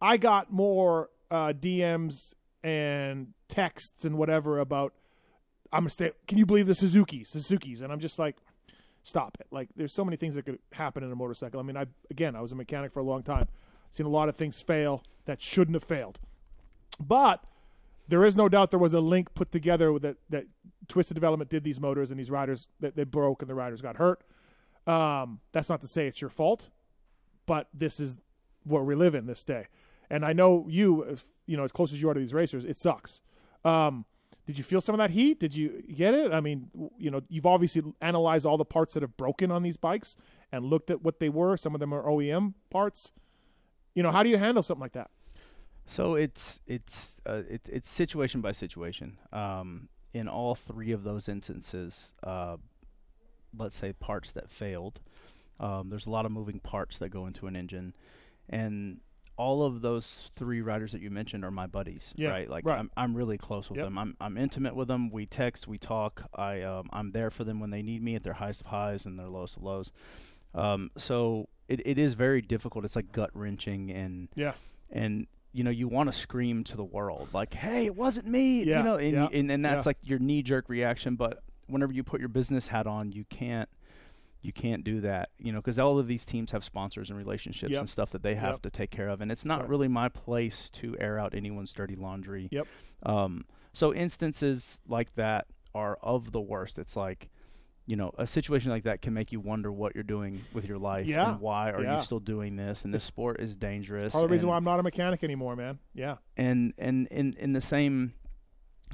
I 0.01 0.17
got 0.19 0.53
more 0.53 1.09
uh, 1.31 1.53
DMs 1.59 2.35
and 2.63 3.29
texts 3.49 4.05
and 4.05 4.17
whatever 4.17 4.59
about 4.59 4.95
I'm 5.73 5.81
gonna 5.81 5.91
stay. 5.91 6.13
Can 6.29 6.39
you 6.39 6.47
believe 6.47 6.67
the 6.67 6.75
Suzuki, 6.75 7.25
Suzuki's? 7.25 7.81
And 7.83 7.93
I'm 7.93 8.01
just 8.01 8.19
like, 8.19 8.37
stop 9.03 9.39
it. 9.41 9.47
Like, 9.51 9.69
there's 9.75 9.93
so 9.93 10.05
many 10.05 10.17
things 10.17 10.35
that 10.35 10.45
could 10.45 10.59
happen 10.73 11.03
in 11.03 11.11
a 11.11 11.17
motorcycle. 11.17 11.59
I 11.59 11.63
mean, 11.63 11.77
I 11.77 11.87
again, 12.11 12.37
I 12.37 12.41
was 12.41 12.53
a 12.53 12.57
mechanic 12.57 12.93
for 12.93 13.01
a 13.01 13.05
long 13.05 13.23
time, 13.23 13.49
seen 13.91 14.07
a 14.07 14.11
lot 14.11 14.29
of 14.29 14.37
things 14.37 14.61
fail 14.61 15.03
that 15.25 15.41
shouldn't 15.41 15.75
have 15.75 15.85
failed, 15.85 16.21
but 17.01 17.43
there 18.09 18.25
is 18.25 18.37
no 18.37 18.49
doubt 18.49 18.71
there 18.71 18.81
was 18.81 18.95
a 18.95 19.01
link 19.01 19.33
put 19.35 19.51
together 19.51 19.99
that 19.99 20.17
that 20.29 20.45
Twisted 20.89 21.15
Development 21.15 21.51
did 21.51 21.65
these 21.65 21.81
motors 21.81 22.11
and 22.11 22.21
these 22.21 22.31
riders 22.31 22.69
that 22.81 22.97
they 22.97 23.05
broke 23.05 23.43
and 23.43 23.49
the 23.49 23.55
riders 23.55 23.81
got 23.81 23.97
hurt. 23.97 24.23
Um, 24.87 25.41
that's 25.53 25.69
not 25.69 25.81
to 25.83 25.87
say 25.87 26.07
it's 26.07 26.21
your 26.21 26.31
fault, 26.31 26.71
but 27.47 27.69
this 27.73 28.01
is 28.01 28.17
what 28.65 28.85
we 28.85 28.95
live 28.95 29.15
in 29.15 29.27
this 29.27 29.45
day. 29.45 29.69
And 30.11 30.25
I 30.25 30.33
know 30.33 30.67
you, 30.69 31.17
you 31.53 31.59
know, 31.59 31.65
as 31.65 31.71
close 31.71 31.93
as 31.93 32.01
you 32.01 32.09
are 32.09 32.15
to 32.15 32.21
these 32.21 32.33
racers, 32.33 32.65
it 32.65 32.79
sucks. 32.79 33.21
Um, 33.63 34.07
did 34.47 34.57
you 34.57 34.65
feel 34.65 34.81
some 34.81 34.95
of 34.95 34.99
that 34.99 35.11
heat? 35.11 35.39
Did 35.39 35.55
you 35.55 35.83
get 35.95 36.15
it? 36.15 36.33
I 36.33 36.41
mean, 36.41 36.71
you 36.97 37.11
know, 37.11 37.21
you've 37.29 37.45
obviously 37.45 37.83
analyzed 38.01 38.47
all 38.47 38.57
the 38.57 38.65
parts 38.65 38.95
that 38.95 39.03
have 39.03 39.19
broken 39.19 39.51
on 39.51 39.63
these 39.63 39.77
bikes 39.77 40.17
and 40.51 40.65
looked 40.65 40.91
at 40.91 41.03
what 41.03 41.21
they 41.21 41.29
were. 41.29 41.59
Some 41.59 41.75
of 41.75 41.81
them 41.81 41.93
are 41.93 42.05
OEM 42.05 42.55
parts. 42.71 43.13
You 43.95 44.03
know, 44.03 44.11
how 44.11 44.23
do 44.23 44.31
you 44.31 44.39
handle 44.39 44.63
something 44.63 44.81
like 44.81 44.95
that? 44.95 45.11
So 45.87 46.15
it's 46.15 46.59
it's 46.67 47.19
uh, 47.27 47.43
it, 47.51 47.69
it's 47.71 47.91
situation 47.91 48.41
by 48.41 48.53
situation. 48.53 49.19
Um, 49.31 49.91
in 50.15 50.29
all 50.29 50.55
three 50.55 50.93
of 50.93 51.05
those 51.05 51.29
instances, 51.29 52.13
uh, 52.23 52.57
let's 53.55 53.77
say 53.77 53.93
parts 53.93 54.33
that 54.33 54.49
failed, 54.49 55.01
um, 55.61 55.91
there's 55.91 56.07
a 56.07 56.11
lot 56.11 56.25
of 56.25 56.33
moving 56.33 56.61
parts 56.61 56.97
that 56.97 57.11
go 57.11 57.27
into 57.27 57.47
an 57.47 57.57
engine, 57.57 57.95
and 58.49 59.01
all 59.43 59.65
of 59.65 59.81
those 59.83 60.31
three 60.37 60.61
riders 60.61 60.93
that 60.93 61.01
you 61.01 61.11
mentioned 61.11 61.45
are 61.45 61.51
my 61.51 61.67
buddies, 61.67 62.13
Yeah, 62.17 62.29
right? 62.31 62.49
Like 62.49 62.65
right. 62.65 62.79
I'm 62.79 62.91
I'm 62.97 63.15
really 63.17 63.39
close 63.39 63.69
with 63.69 63.79
Yep. 63.79 63.87
them. 63.87 63.99
I'm 63.99 64.17
I'm 64.21 64.37
intimate 64.39 64.77
with 64.77 64.89
them. 64.89 65.11
We 65.11 65.27
text, 65.27 65.67
we 65.67 65.79
talk. 65.79 66.23
I 66.35 66.63
um, 66.63 66.89
I'm 66.93 67.11
there 67.13 67.31
for 67.31 67.43
them 67.45 67.59
when 67.61 67.71
they 67.71 67.83
need 67.83 68.03
me 68.03 68.15
at 68.15 68.23
their 68.23 68.35
highest 68.35 68.61
of 68.61 68.69
highs 68.69 69.05
and 69.07 69.19
their 69.19 69.29
lowest 69.29 69.57
of 69.57 69.63
lows. 69.65 69.91
Um, 70.55 70.91
so 70.97 71.49
it, 71.69 71.81
it 71.87 71.99
is 71.99 72.15
very 72.15 72.41
difficult. 72.43 72.85
It's 72.85 72.95
like 72.97 73.11
gut 73.13 73.31
wrenching 73.35 73.91
and 73.91 74.29
Yeah. 74.37 74.53
and 74.91 75.27
you 75.53 75.65
know 75.65 75.71
you 75.71 75.89
want 75.89 76.11
to 76.13 76.17
scream 76.19 76.65
to 76.65 76.77
the 76.79 76.85
world 76.85 77.29
like 77.35 77.53
hey 77.53 77.85
it 77.85 77.95
wasn't 77.95 78.27
me 78.27 78.65
Yeah, 78.65 78.79
you 78.79 78.85
know 78.85 78.97
and, 78.97 79.13
yeah, 79.13 79.29
and, 79.39 79.51
and 79.51 79.63
that's 79.65 79.85
yeah. 79.85 79.91
like 79.91 79.99
your 80.03 80.19
knee 80.19 80.43
jerk 80.43 80.71
reaction 80.71 81.15
but 81.15 81.43
whenever 81.67 81.93
you 81.93 82.03
put 82.03 82.21
your 82.21 82.31
business 82.31 82.69
hat 82.69 82.87
on 82.87 83.13
you 83.13 83.25
can't 83.29 83.69
you 84.43 84.53
can't 84.53 84.83
do 84.85 85.01
that 85.01 85.31
you 85.39 85.53
know 85.53 85.61
because 85.61 85.79
all 85.79 85.99
of 85.99 86.07
these 86.07 86.25
teams 86.25 86.51
have 86.51 86.65
sponsors 86.65 87.09
and 87.11 87.17
relationships 87.19 87.71
Yep. 87.71 87.81
and 87.81 87.89
stuff 87.89 88.11
that 88.11 88.23
they 88.23 88.35
have 88.35 88.55
Yep. 88.55 88.63
to 88.63 88.71
take 88.71 88.91
care 88.91 89.09
of 89.09 89.21
and 89.21 89.31
it's 89.33 89.45
not 89.45 89.61
Right. 89.61 89.69
really 89.69 89.89
my 89.89 90.09
place 90.09 90.69
to 90.75 90.97
air 90.99 91.19
out 91.19 91.35
anyone's 91.35 91.73
dirty 91.73 91.95
laundry 91.97 92.49
Yep. 92.51 92.67
um, 93.05 93.45
so 93.73 93.95
instances 93.95 94.81
like 94.87 95.15
that 95.15 95.47
are 95.75 95.97
of 96.03 96.33
the 96.33 96.41
worst 96.41 96.79
it's 96.79 96.97
like 96.97 97.31
you 97.87 97.97
know 97.97 98.13
a 98.19 98.27
situation 98.27 98.71
like 98.71 98.85
that 98.85 99.01
can 99.03 99.13
make 99.15 99.33
you 99.33 99.41
wonder 99.41 99.73
what 99.73 99.95
you're 99.95 100.05
doing 100.05 100.41
with 100.53 100.65
your 100.67 100.79
life 100.79 101.07
Yeah, 101.07 101.33
and 101.33 101.41
why 101.41 101.71
are 101.71 101.83
yeah. 101.83 101.97
you 101.99 102.03
still 102.03 102.21
doing 102.21 102.57
this 102.57 102.85
and 102.85 102.93
this 102.95 103.03
sport 103.03 103.41
is 103.41 103.57
dangerous 103.57 104.13
Part 104.13 104.23
of 104.25 104.29
the 104.31 104.33
reason 104.33 104.49
why 104.49 104.57
I'm 104.57 104.65
not 104.65 104.79
a 104.79 104.83
mechanic 104.83 105.25
anymore, 105.25 105.57
man. 105.57 105.79
Yeah. 105.95 106.17
and 106.37 106.75
and 106.79 107.07
in 107.09 107.33
in 107.35 107.53
the 107.55 107.61
same 107.61 108.13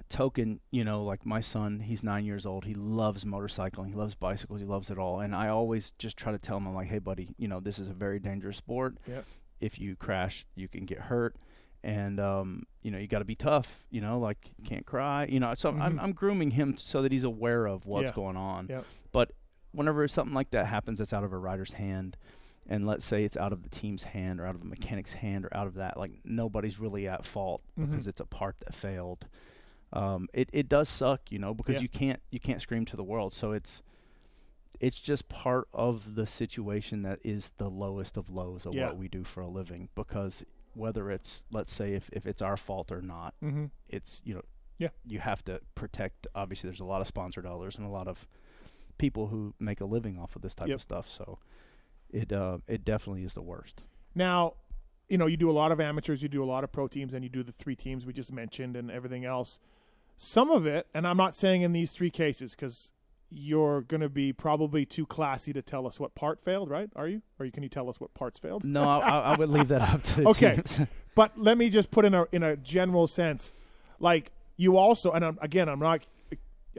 token, 0.09 0.61
you 0.71 0.85
know, 0.85 1.03
like 1.05 1.25
my 1.27 1.41
son, 1.41 1.81
he's 1.81 2.03
nine 2.03 2.25
years 2.25 2.47
old. 2.47 2.65
He 2.65 2.75
loves 2.75 3.25
motorcycling. 3.25 3.89
He 3.89 3.95
loves 3.95 4.15
bicycles. 4.15 4.61
He 4.61 4.67
loves 4.67 4.91
it 4.91 4.99
all. 4.99 5.21
And 5.21 5.35
I 5.35 5.49
always 5.49 5.93
just 5.99 6.17
try 6.17 6.33
to 6.33 6.39
tell 6.39 6.57
him, 6.59 6.67
I'm 6.67 6.75
like, 6.75 6.89
hey, 6.89 6.99
buddy, 6.99 7.35
you 7.39 7.49
know, 7.49 7.61
this 7.61 7.79
is 7.79 7.89
a 7.89 7.93
very 7.93 8.19
dangerous 8.19 8.57
sport. 8.57 8.97
Yep. 9.07 9.25
If 9.61 9.79
you 9.79 9.97
crash, 9.97 10.47
you 10.55 10.69
can 10.69 10.85
get 10.87 10.99
hurt. 10.99 11.37
And 11.85 12.19
um, 12.19 12.65
you 12.83 12.91
know, 12.91 12.99
you 12.99 13.07
got 13.07 13.21
to 13.21 13.25
be 13.25 13.37
tough. 13.37 13.85
You 13.91 14.01
know, 14.01 14.19
like 14.19 14.39
you 14.57 14.65
can't 14.65 14.85
cry. 14.85 15.27
You 15.27 15.39
know, 15.41 15.55
so 15.55 15.69
I'm 15.71 15.97
Mhm. 15.99 16.03
I'm 16.03 16.13
grooming 16.13 16.51
him 16.53 16.77
so 16.77 17.03
that 17.03 17.13
he's 17.13 17.25
aware 17.25 17.67
of 17.67 17.87
what's 17.87 18.09
Yeah. 18.09 18.15
going 18.15 18.37
on. 18.37 18.67
Yep. 18.69 18.85
But 19.13 19.31
whenever 19.73 20.07
something 20.09 20.35
like 20.35 20.51
that 20.51 20.67
happens, 20.67 20.99
that's 20.99 21.13
out 21.13 21.23
of 21.25 21.33
a 21.33 21.39
rider's 21.39 21.73
hand, 21.75 22.17
and 22.67 22.85
let's 22.87 23.05
say 23.07 23.23
it's 23.25 23.37
out 23.37 23.53
of 23.53 23.63
the 23.63 23.69
team's 23.69 24.03
hand 24.03 24.41
or 24.41 24.47
out 24.47 24.55
of 24.57 24.63
a 24.63 24.65
mechanic's 24.65 25.13
hand 25.13 25.45
or 25.45 25.57
out 25.57 25.67
of 25.69 25.75
that, 25.75 25.97
like 25.97 26.13
nobody's 26.25 26.81
really 26.81 27.07
at 27.07 27.25
fault 27.25 27.63
Mhm. 27.79 27.91
because 27.91 28.07
it's 28.09 28.21
a 28.21 28.27
part 28.27 28.57
that 28.61 28.75
failed. 28.75 29.27
Um, 29.93 30.29
it 30.35 30.51
it 30.53 30.69
does 30.69 30.89
suck, 30.89 31.31
you 31.33 31.39
know, 31.39 31.55
because 31.55 31.77
Yeah. 31.77 31.83
you 31.83 31.89
can't 31.89 32.21
you 32.31 32.41
can't 32.41 32.61
scream 32.61 32.85
to 32.87 32.97
the 32.97 33.05
world. 33.05 33.33
So 33.33 33.53
it's 33.53 33.83
it's 34.81 35.01
just 35.01 35.29
part 35.29 35.67
of 35.73 36.15
the 36.15 36.27
situation 36.27 37.03
that 37.03 37.19
is 37.25 37.51
the 37.59 37.69
lowest 37.69 38.17
of 38.17 38.31
lows 38.31 38.65
of 38.67 38.75
Yeah. 38.75 38.87
what 38.87 38.97
we 38.99 39.09
do 39.09 39.25
for 39.25 39.41
a 39.41 39.49
living. 39.49 39.89
Because 39.95 40.45
whether 40.75 41.11
it's 41.11 41.43
let's 41.51 41.73
say 41.73 41.95
if 41.95 42.09
if 42.13 42.27
it's 42.27 42.43
our 42.43 42.57
fault 42.57 42.93
or 42.93 43.01
not, 43.03 43.35
Mm-hmm. 43.43 43.67
it's 43.89 44.21
you 44.25 44.35
know 44.35 44.43
Yeah. 44.79 44.91
you 45.07 45.19
have 45.21 45.43
to 45.47 45.61
protect 45.75 46.27
obviously 46.35 46.69
there's 46.69 46.81
a 46.81 46.85
lot 46.85 47.01
of 47.01 47.07
sponsor 47.07 47.41
dollars 47.43 47.77
and 47.77 47.87
a 47.87 47.91
lot 47.91 48.07
of 48.09 48.29
people 48.99 49.29
who 49.29 49.55
make 49.59 49.81
a 49.81 49.85
living 49.85 50.19
off 50.19 50.37
of 50.37 50.43
this 50.43 50.55
type 50.55 50.69
Yep. 50.69 50.75
of 50.77 50.83
stuff 50.83 51.09
so 51.09 51.39
it 52.11 52.33
uh 52.33 52.59
it 52.69 52.85
definitely 52.85 53.25
is 53.25 53.35
the 53.35 53.43
worst 53.43 53.83
Now, 54.15 54.55
you 55.09 55.17
know, 55.17 55.27
you 55.27 55.37
do 55.39 55.51
a 55.51 55.53
lot 55.53 55.73
of 55.73 55.81
amateurs, 55.81 56.23
you 56.23 56.29
do 56.29 56.43
a 56.45 56.47
lot 56.47 56.65
of 56.65 56.71
pro 56.73 56.87
teams, 56.89 57.15
and 57.15 57.25
you 57.25 57.31
do 57.31 57.43
the 57.43 57.53
three 57.53 57.75
teams 57.77 58.05
we 58.05 58.13
just 58.13 58.31
mentioned 58.33 58.77
and 58.77 58.91
everything 58.91 59.25
else. 59.25 59.59
Some 60.21 60.51
of 60.51 60.67
it, 60.67 60.87
and 60.93 61.07
I'm 61.07 61.17
not 61.17 61.37
saying 61.37 61.63
in 61.63 61.73
these 61.73 61.93
three 61.93 62.11
cases 62.11 62.51
because 62.55 62.91
you're 63.31 63.83
going 63.83 64.01
to 64.01 64.09
be 64.09 64.33
probably 64.33 64.85
too 64.85 65.07
classy 65.07 65.53
to 65.53 65.63
tell 65.63 65.87
us 65.87 66.01
what 66.01 66.15
part 66.15 66.41
failed, 66.41 66.69
right? 66.69 66.91
Are 66.97 67.07
you? 67.07 67.23
Or 67.39 67.49
can 67.51 67.63
you 67.63 67.69
tell 67.69 67.89
us 67.89 68.01
what 68.01 68.13
parts 68.15 68.39
failed? 68.39 68.65
no 68.65 68.83
I, 68.83 69.21
I 69.21 69.37
would 69.37 69.49
leave 69.49 69.69
that 69.69 69.81
up 69.83 70.03
to 70.03 70.17
the 70.17 70.29
Okay. 70.29 70.63
But 71.15 71.37
let 71.37 71.59
me 71.59 71.69
just 71.69 71.91
put 71.91 72.05
in 72.05 72.15
a 72.15 72.27
in 72.31 72.45
a 72.45 72.57
general 72.57 73.09
sense, 73.09 73.53
like 73.99 74.31
you 74.57 74.77
also, 74.77 75.11
and 75.11 75.25
I'm, 75.25 75.39
again, 75.43 75.69
I'm 75.69 75.81
not. 75.81 76.07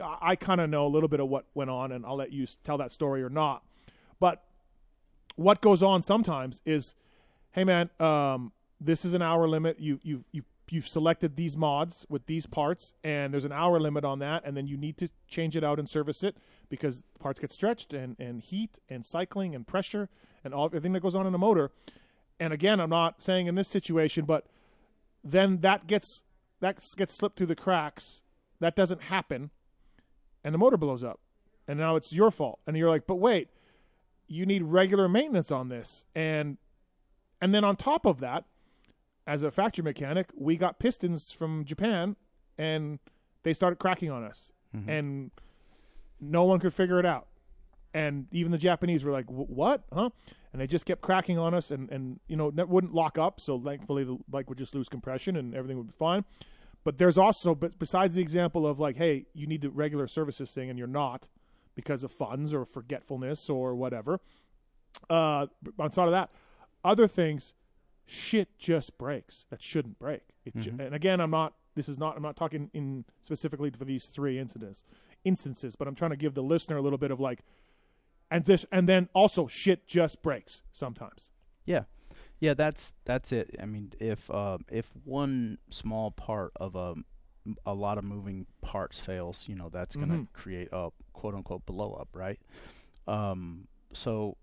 I, 0.02 0.16
I 0.22 0.36
kind 0.36 0.62
of 0.62 0.70
know 0.70 0.86
a 0.86 0.88
little 0.88 1.10
bit 1.10 1.20
of 1.20 1.28
what 1.28 1.44
went 1.52 1.68
on, 1.68 1.92
and 1.92 2.06
I'll 2.06 2.16
let 2.16 2.32
you 2.32 2.46
tell 2.64 2.78
that 2.78 2.90
story 2.90 3.22
or 3.22 3.28
not. 3.28 3.62
But 4.18 4.42
what 5.36 5.60
goes 5.60 5.82
on 5.82 6.02
sometimes 6.02 6.62
is, 6.64 6.94
hey 7.52 7.64
man, 7.64 7.90
um, 8.00 8.52
this 8.80 9.04
is 9.04 9.12
an 9.12 9.20
hour 9.20 9.46
limit. 9.46 9.78
You 9.78 10.00
you 10.02 10.24
you 10.32 10.42
you've 10.72 10.88
selected 10.88 11.36
these 11.36 11.56
mods 11.56 12.06
with 12.08 12.26
these 12.26 12.46
parts, 12.46 12.94
and 13.02 13.32
there's 13.32 13.44
an 13.44 13.52
hour 13.52 13.80
limit 13.80 14.04
on 14.04 14.18
that, 14.20 14.42
and 14.44 14.56
then 14.56 14.66
you 14.66 14.76
need 14.76 14.96
to 14.98 15.08
change 15.28 15.56
it 15.56 15.64
out 15.64 15.78
and 15.78 15.88
service 15.88 16.22
it 16.22 16.36
because 16.68 17.02
parts 17.18 17.40
get 17.40 17.52
stretched 17.52 17.92
and 17.92 18.16
and 18.18 18.40
heat 18.40 18.78
and 18.88 19.04
cycling 19.04 19.54
and 19.54 19.66
pressure 19.66 20.08
and 20.44 20.54
all 20.54 20.66
everything 20.66 20.92
that 20.92 21.00
goes 21.00 21.14
on 21.14 21.26
in 21.26 21.34
a 21.34 21.38
motor. 21.38 21.70
And 22.38 22.52
again, 22.52 22.80
I'm 22.80 22.90
not 22.90 23.22
saying 23.22 23.46
in 23.46 23.54
this 23.54 23.68
situation, 23.68 24.24
but 24.24 24.46
then 25.22 25.58
that 25.60 25.86
gets 25.86 26.22
that 26.60 26.78
gets 26.96 27.14
slipped 27.14 27.36
through 27.36 27.46
the 27.46 27.56
cracks. 27.56 28.22
That 28.60 28.76
doesn't 28.76 29.04
happen, 29.04 29.50
and 30.44 30.54
the 30.54 30.58
motor 30.58 30.76
blows 30.76 31.02
up, 31.02 31.20
and 31.66 31.78
now 31.78 31.96
it's 31.96 32.12
your 32.12 32.30
fault. 32.30 32.60
And 32.66 32.76
you're 32.76 32.90
like, 32.90 33.06
but 33.06 33.16
wait, 33.16 33.48
you 34.28 34.46
need 34.46 34.62
regular 34.62 35.08
maintenance 35.08 35.50
on 35.50 35.68
this, 35.68 36.04
and 36.14 36.58
and 37.40 37.54
then 37.54 37.64
on 37.64 37.76
top 37.76 38.04
of 38.04 38.20
that, 38.20 38.44
as 39.30 39.44
a 39.44 39.50
factory 39.52 39.84
mechanic, 39.84 40.26
we 40.36 40.56
got 40.56 40.80
pistons 40.80 41.30
from 41.30 41.64
Japan, 41.64 42.16
and 42.58 42.98
they 43.44 43.52
started 43.52 43.76
cracking 43.76 44.10
on 44.10 44.24
us, 44.24 44.50
and 44.88 45.30
no 46.20 46.42
one 46.44 46.58
could 46.58 46.74
figure 46.74 46.98
it 46.98 47.06
out. 47.06 47.28
And 47.94 48.26
even 48.32 48.50
the 48.50 48.58
Japanese 48.58 49.04
were 49.04 49.12
like, 49.12 49.26
"What? 49.28 49.84
Huh?" 49.92 50.10
And 50.52 50.60
they 50.60 50.66
just 50.66 50.84
kept 50.84 51.00
cracking 51.00 51.38
on 51.38 51.54
us, 51.54 51.70
and 51.70 51.88
and 51.90 52.18
you 52.26 52.36
know, 52.36 52.50
ne- 52.50 52.64
wouldn't 52.64 52.92
lock 52.92 53.18
up. 53.18 53.40
So 53.40 53.60
thankfully, 53.60 54.02
the 54.02 54.18
bike 54.28 54.48
would 54.48 54.58
just 54.58 54.74
lose 54.74 54.88
compression, 54.88 55.36
and 55.36 55.54
everything 55.54 55.76
would 55.78 55.86
be 55.86 55.92
fine. 55.92 56.24
But 56.82 56.98
there's 56.98 57.18
also, 57.18 57.54
but 57.54 57.78
besides 57.78 58.14
the 58.16 58.22
example 58.22 58.66
of 58.66 58.80
like, 58.80 58.96
hey, 58.96 59.26
you 59.32 59.46
need 59.46 59.62
the 59.62 59.70
regular 59.70 60.08
services 60.08 60.50
thing, 60.50 60.70
and 60.70 60.78
you're 60.78 60.88
not 60.88 61.28
because 61.76 62.02
of 62.02 62.10
funds 62.10 62.52
or 62.52 62.64
forgetfulness 62.64 63.48
or 63.48 63.76
whatever. 63.76 64.18
Uh, 65.08 65.46
top 65.78 65.98
of 65.98 66.10
that, 66.10 66.30
other 66.84 67.06
things, 67.06 67.54
shit 68.10 68.58
just 68.58 68.98
breaks 68.98 69.46
that 69.50 69.62
shouldn't 69.62 69.98
break. 69.98 70.22
It 70.44 70.56
ju- 70.56 70.74
and 70.78 70.94
again, 70.94 71.20
I'm 71.20 71.30
not. 71.30 71.54
This 71.74 71.88
is 71.88 71.98
not. 71.98 72.16
I'm 72.16 72.22
not 72.22 72.36
talking 72.36 72.70
in 72.74 73.04
specifically 73.22 73.70
for 73.70 73.84
these 73.84 74.06
three 74.06 74.38
incidents 74.38 74.82
instances, 75.24 75.76
but 75.76 75.86
I'm 75.86 75.94
trying 75.94 76.10
to 76.10 76.16
give 76.16 76.34
the 76.34 76.42
listener 76.42 76.76
a 76.78 76.82
little 76.82 76.98
bit 76.98 77.10
of 77.10 77.20
like, 77.20 77.40
and 78.30 78.44
this, 78.44 78.64
and 78.72 78.88
then 78.88 79.08
also 79.14 79.46
shit 79.46 79.86
just 79.86 80.22
breaks 80.22 80.62
sometimes. 80.72 81.28
Yeah, 81.64 81.82
yeah, 82.40 82.54
that's 82.54 82.92
that's 83.04 83.30
it. 83.32 83.54
I 83.62 83.66
mean, 83.66 83.92
if 84.00 84.30
uh, 84.30 84.58
if 84.70 84.90
one 85.04 85.58
small 85.70 86.10
part 86.10 86.52
of 86.56 86.74
a 86.74 86.94
a 87.64 87.72
lot 87.74 87.96
of 87.98 88.04
moving 88.04 88.46
parts 88.60 88.98
fails, 88.98 89.44
you 89.46 89.54
know, 89.54 89.68
that's 89.68 89.94
going 89.96 90.08
to 90.10 90.14
Mhm. 90.16 90.32
create 90.32 90.68
a 90.72 90.90
quote 91.12 91.34
unquote 91.34 91.64
blow 91.66 91.92
up, 91.94 92.08
right? 92.12 92.38
Um, 93.06 93.66
so 93.92 94.36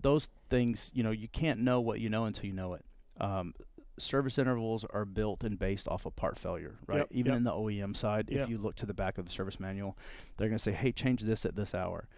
those 0.00 0.28
things, 0.50 0.90
you 0.92 1.02
know, 1.02 1.10
you 1.12 1.28
can't 1.28 1.60
know 1.60 1.80
what 1.80 2.00
you 2.00 2.08
know 2.10 2.24
until 2.24 2.44
you 2.46 2.52
know 2.52 2.74
it. 2.74 2.84
Um, 3.20 3.54
service 3.98 4.38
intervals 4.38 4.84
are 4.90 5.04
built 5.04 5.44
and 5.44 5.58
based 5.58 5.86
off 5.86 6.06
of 6.06 6.16
part 6.16 6.38
failure, 6.38 6.78
right? 6.86 6.98
Yep, 6.98 7.08
Even 7.10 7.32
yep. 7.32 7.36
in 7.38 7.44
the 7.44 7.52
OEM 7.52 7.94
side, 7.96 8.28
Yep. 8.30 8.42
if 8.42 8.48
you 8.48 8.58
look 8.58 8.74
to 8.76 8.86
the 8.86 8.94
back 8.94 9.18
of 9.18 9.26
the 9.26 9.30
service 9.30 9.60
manual, 9.60 9.96
they're 10.36 10.48
going 10.48 10.58
to 10.58 10.62
say, 10.62 10.72
"Hey, 10.72 10.92
change 10.92 11.20
this 11.22 11.44
at 11.44 11.54
this 11.56 11.74
hour." 11.74 12.08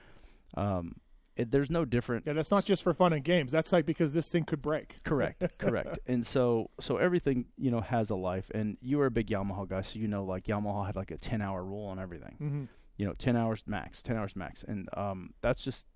Um, 0.56 0.96
it, 1.36 1.50
there's 1.50 1.68
no 1.70 1.84
different 1.84 2.26
Yeah, 2.28 2.32
that's 2.34 2.52
not 2.52 2.64
just 2.64 2.84
for 2.84 2.94
fun 2.94 3.12
and 3.12 3.24
games. 3.24 3.50
That's 3.50 3.72
like 3.72 3.86
because 3.86 4.12
this 4.12 4.28
thing 4.28 4.44
could 4.44 4.62
break. 4.62 5.00
correct 5.04 5.42
correct 5.58 5.98
and 6.06 6.24
so 6.24 6.70
so 6.78 6.96
everything 6.98 7.46
you 7.58 7.72
know 7.72 7.80
has 7.80 8.10
a 8.10 8.14
life 8.14 8.52
and 8.54 8.76
you 8.80 8.98
were 8.98 9.06
a 9.06 9.10
big 9.10 9.26
yamaha 9.26 9.68
guy 9.68 9.80
so 9.80 9.98
you 9.98 10.06
know 10.06 10.24
like 10.24 10.44
yamaha 10.44 10.86
had 10.86 10.94
like 10.94 11.10
a 11.10 11.16
10 11.18 11.42
hour 11.42 11.64
rule 11.64 11.86
on 11.88 11.98
everything 11.98 12.36
hmm 12.38 12.64
you 12.98 13.04
know 13.04 13.12
10 13.14 13.36
hours 13.36 13.64
max 13.66 14.00
10 14.00 14.16
hours 14.16 14.36
max 14.36 14.62
and 14.62 14.88
um 14.96 15.34
that's 15.40 15.64
just 15.64 15.86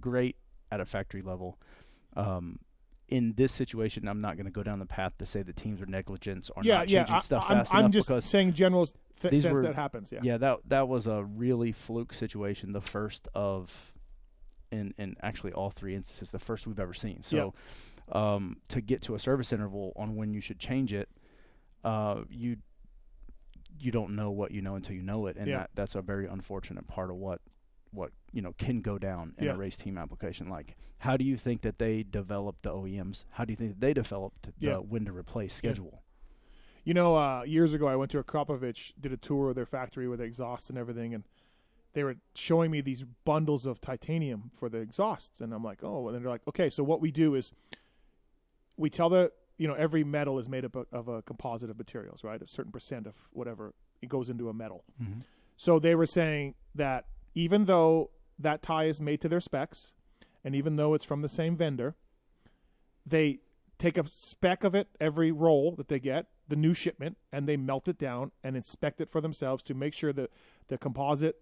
great 0.00 0.36
at 0.72 0.80
a 0.80 0.84
factory 0.84 1.22
level 1.22 1.56
um 2.16 2.58
in 3.08 3.32
this 3.36 3.52
situation 3.52 4.06
i'm 4.06 4.20
not 4.20 4.36
going 4.36 4.44
to 4.44 4.52
go 4.52 4.62
down 4.62 4.78
the 4.78 4.86
path 4.86 5.12
to 5.18 5.24
say 5.26 5.42
the 5.42 5.52
teams 5.52 5.80
are 5.80 5.86
negligent 5.86 6.50
or 6.54 6.62
Yeah, 6.62 6.78
not 6.78 6.88
yeah. 6.88 6.98
changing 7.00 7.14
I, 7.16 7.20
stuff 7.20 7.44
I'm, 7.48 7.56
fast 7.58 7.74
I'm 7.74 7.80
enough 7.86 7.92
just 8.06 8.28
saying 8.30 8.52
general 8.52 8.86
th- 9.20 9.30
these 9.32 9.44
were- 9.46 9.62
that 9.62 9.74
happens. 9.74 10.12
Yeah. 10.12 10.20
yeah 10.22 10.36
that 10.38 10.58
that 10.66 10.88
was 10.88 11.06
a 11.06 11.24
really 11.24 11.72
fluke 11.72 12.12
situation 12.12 12.72
the 12.72 12.80
first 12.82 13.26
of 13.34 13.72
in 14.70 14.92
in 14.98 15.16
actually 15.22 15.52
all 15.52 15.70
three 15.70 15.94
instances 15.94 16.30
the 16.30 16.38
first 16.38 16.66
we've 16.66 16.78
ever 16.78 16.92
seen 16.92 17.22
so 17.22 17.54
um 18.12 18.56
to 18.68 18.80
get 18.82 19.00
to 19.02 19.14
a 19.14 19.18
service 19.18 19.52
interval 19.52 19.92
on 19.96 20.14
when 20.16 20.32
you 20.34 20.40
should 20.42 20.58
change 20.58 20.92
it 20.92 21.08
uh 21.84 22.20
you 22.30 22.56
you 23.80 23.90
don't 23.92 24.14
know 24.16 24.30
what 24.30 24.50
you 24.50 24.60
know 24.60 24.74
until 24.74 24.94
you 24.94 25.02
know 25.02 25.26
it 25.26 25.36
and 25.36 25.46
Yeah. 25.46 25.58
that 25.60 25.70
that's 25.74 25.94
a 25.94 26.02
very 26.02 26.26
unfortunate 26.26 26.86
part 26.88 27.10
of 27.10 27.16
what 27.16 27.40
what 27.92 28.10
you 28.32 28.42
know 28.42 28.52
can 28.58 28.80
go 28.80 28.98
down 28.98 29.34
in 29.38 29.44
Yeah. 29.46 29.54
a 29.54 29.56
race 29.56 29.76
team 29.76 29.96
application 29.98 30.48
like 30.48 30.76
how 30.98 31.16
do 31.16 31.24
you 31.24 31.36
think 31.36 31.62
that 31.62 31.78
they 31.78 32.02
developed 32.02 32.62
the 32.62 32.70
OEMs 32.70 33.24
how 33.30 33.44
do 33.44 33.52
you 33.52 33.56
think 33.56 33.70
that 33.70 33.80
they 33.80 33.92
developed 33.94 34.42
the 34.42 34.52
Yeah. 34.58 34.76
when 34.78 35.04
to 35.06 35.12
replace 35.12 35.52
Yeah. 35.52 35.58
schedule 35.72 36.02
You 36.84 36.94
know, 36.94 37.16
uh, 37.16 37.42
years 37.42 37.74
ago, 37.74 37.86
I 37.86 37.96
went 37.96 38.10
to 38.12 38.22
Akrapovich, 38.22 38.94
did 38.98 39.12
a 39.12 39.18
tour 39.18 39.50
of 39.50 39.56
their 39.56 39.66
factory 39.66 40.08
with 40.08 40.22
exhaust 40.22 40.70
and 40.70 40.78
everything, 40.78 41.12
and 41.12 41.24
they 41.92 42.02
were 42.02 42.16
showing 42.34 42.70
me 42.70 42.80
these 42.80 43.04
bundles 43.26 43.66
of 43.66 43.78
titanium 43.78 44.50
for 44.54 44.70
the 44.70 44.78
exhausts, 44.78 45.42
and 45.42 45.52
I'm 45.52 45.62
like, 45.62 45.84
oh, 45.84 46.06
and 46.08 46.14
then 46.14 46.22
they're 46.22 46.32
like, 46.32 46.46
okay, 46.48 46.70
so 46.70 46.82
what 46.82 47.02
we 47.02 47.10
do 47.10 47.34
is 47.34 47.52
we 48.78 48.88
tell 48.88 49.10
the, 49.10 49.32
you 49.58 49.68
know, 49.68 49.74
every 49.74 50.02
metal 50.04 50.38
is 50.38 50.48
made 50.48 50.64
up 50.64 50.76
of, 50.76 50.86
of 50.92 51.08
a 51.08 51.20
composite 51.22 51.68
of 51.68 51.76
materials, 51.76 52.24
right? 52.24 52.40
A 52.40 52.48
certain 52.48 52.72
percent 52.72 53.06
of 53.06 53.16
whatever 53.32 53.74
it 54.00 54.08
goes 54.08 54.30
into 54.30 54.48
a 54.48 54.54
metal. 54.54 54.84
mm-hmm. 55.02 55.20
So 55.56 55.78
they 55.78 55.94
were 55.94 56.06
saying 56.06 56.54
that 56.76 57.04
even 57.38 57.66
though 57.66 58.10
that 58.36 58.62
tie 58.62 58.84
is 58.84 59.00
made 59.00 59.20
to 59.20 59.28
their 59.28 59.40
specs, 59.40 59.92
and 60.44 60.56
even 60.56 60.74
though 60.74 60.92
it's 60.92 61.04
from 61.04 61.22
the 61.22 61.28
same 61.28 61.56
vendor, 61.56 61.94
they 63.06 63.38
take 63.78 63.96
a 63.96 64.04
spec 64.12 64.64
of 64.64 64.74
it 64.74 64.88
every 65.00 65.30
roll 65.30 65.76
that 65.76 65.86
they 65.86 66.00
get, 66.00 66.26
the 66.48 66.56
new 66.56 66.74
shipment, 66.74 67.16
and 67.32 67.48
they 67.48 67.56
melt 67.56 67.86
it 67.86 67.96
down 67.96 68.32
and 68.42 68.56
inspect 68.56 69.00
it 69.00 69.08
for 69.08 69.20
themselves 69.20 69.62
to 69.62 69.72
make 69.72 69.94
sure 69.94 70.12
that 70.12 70.32
the 70.66 70.76
composite 70.76 71.40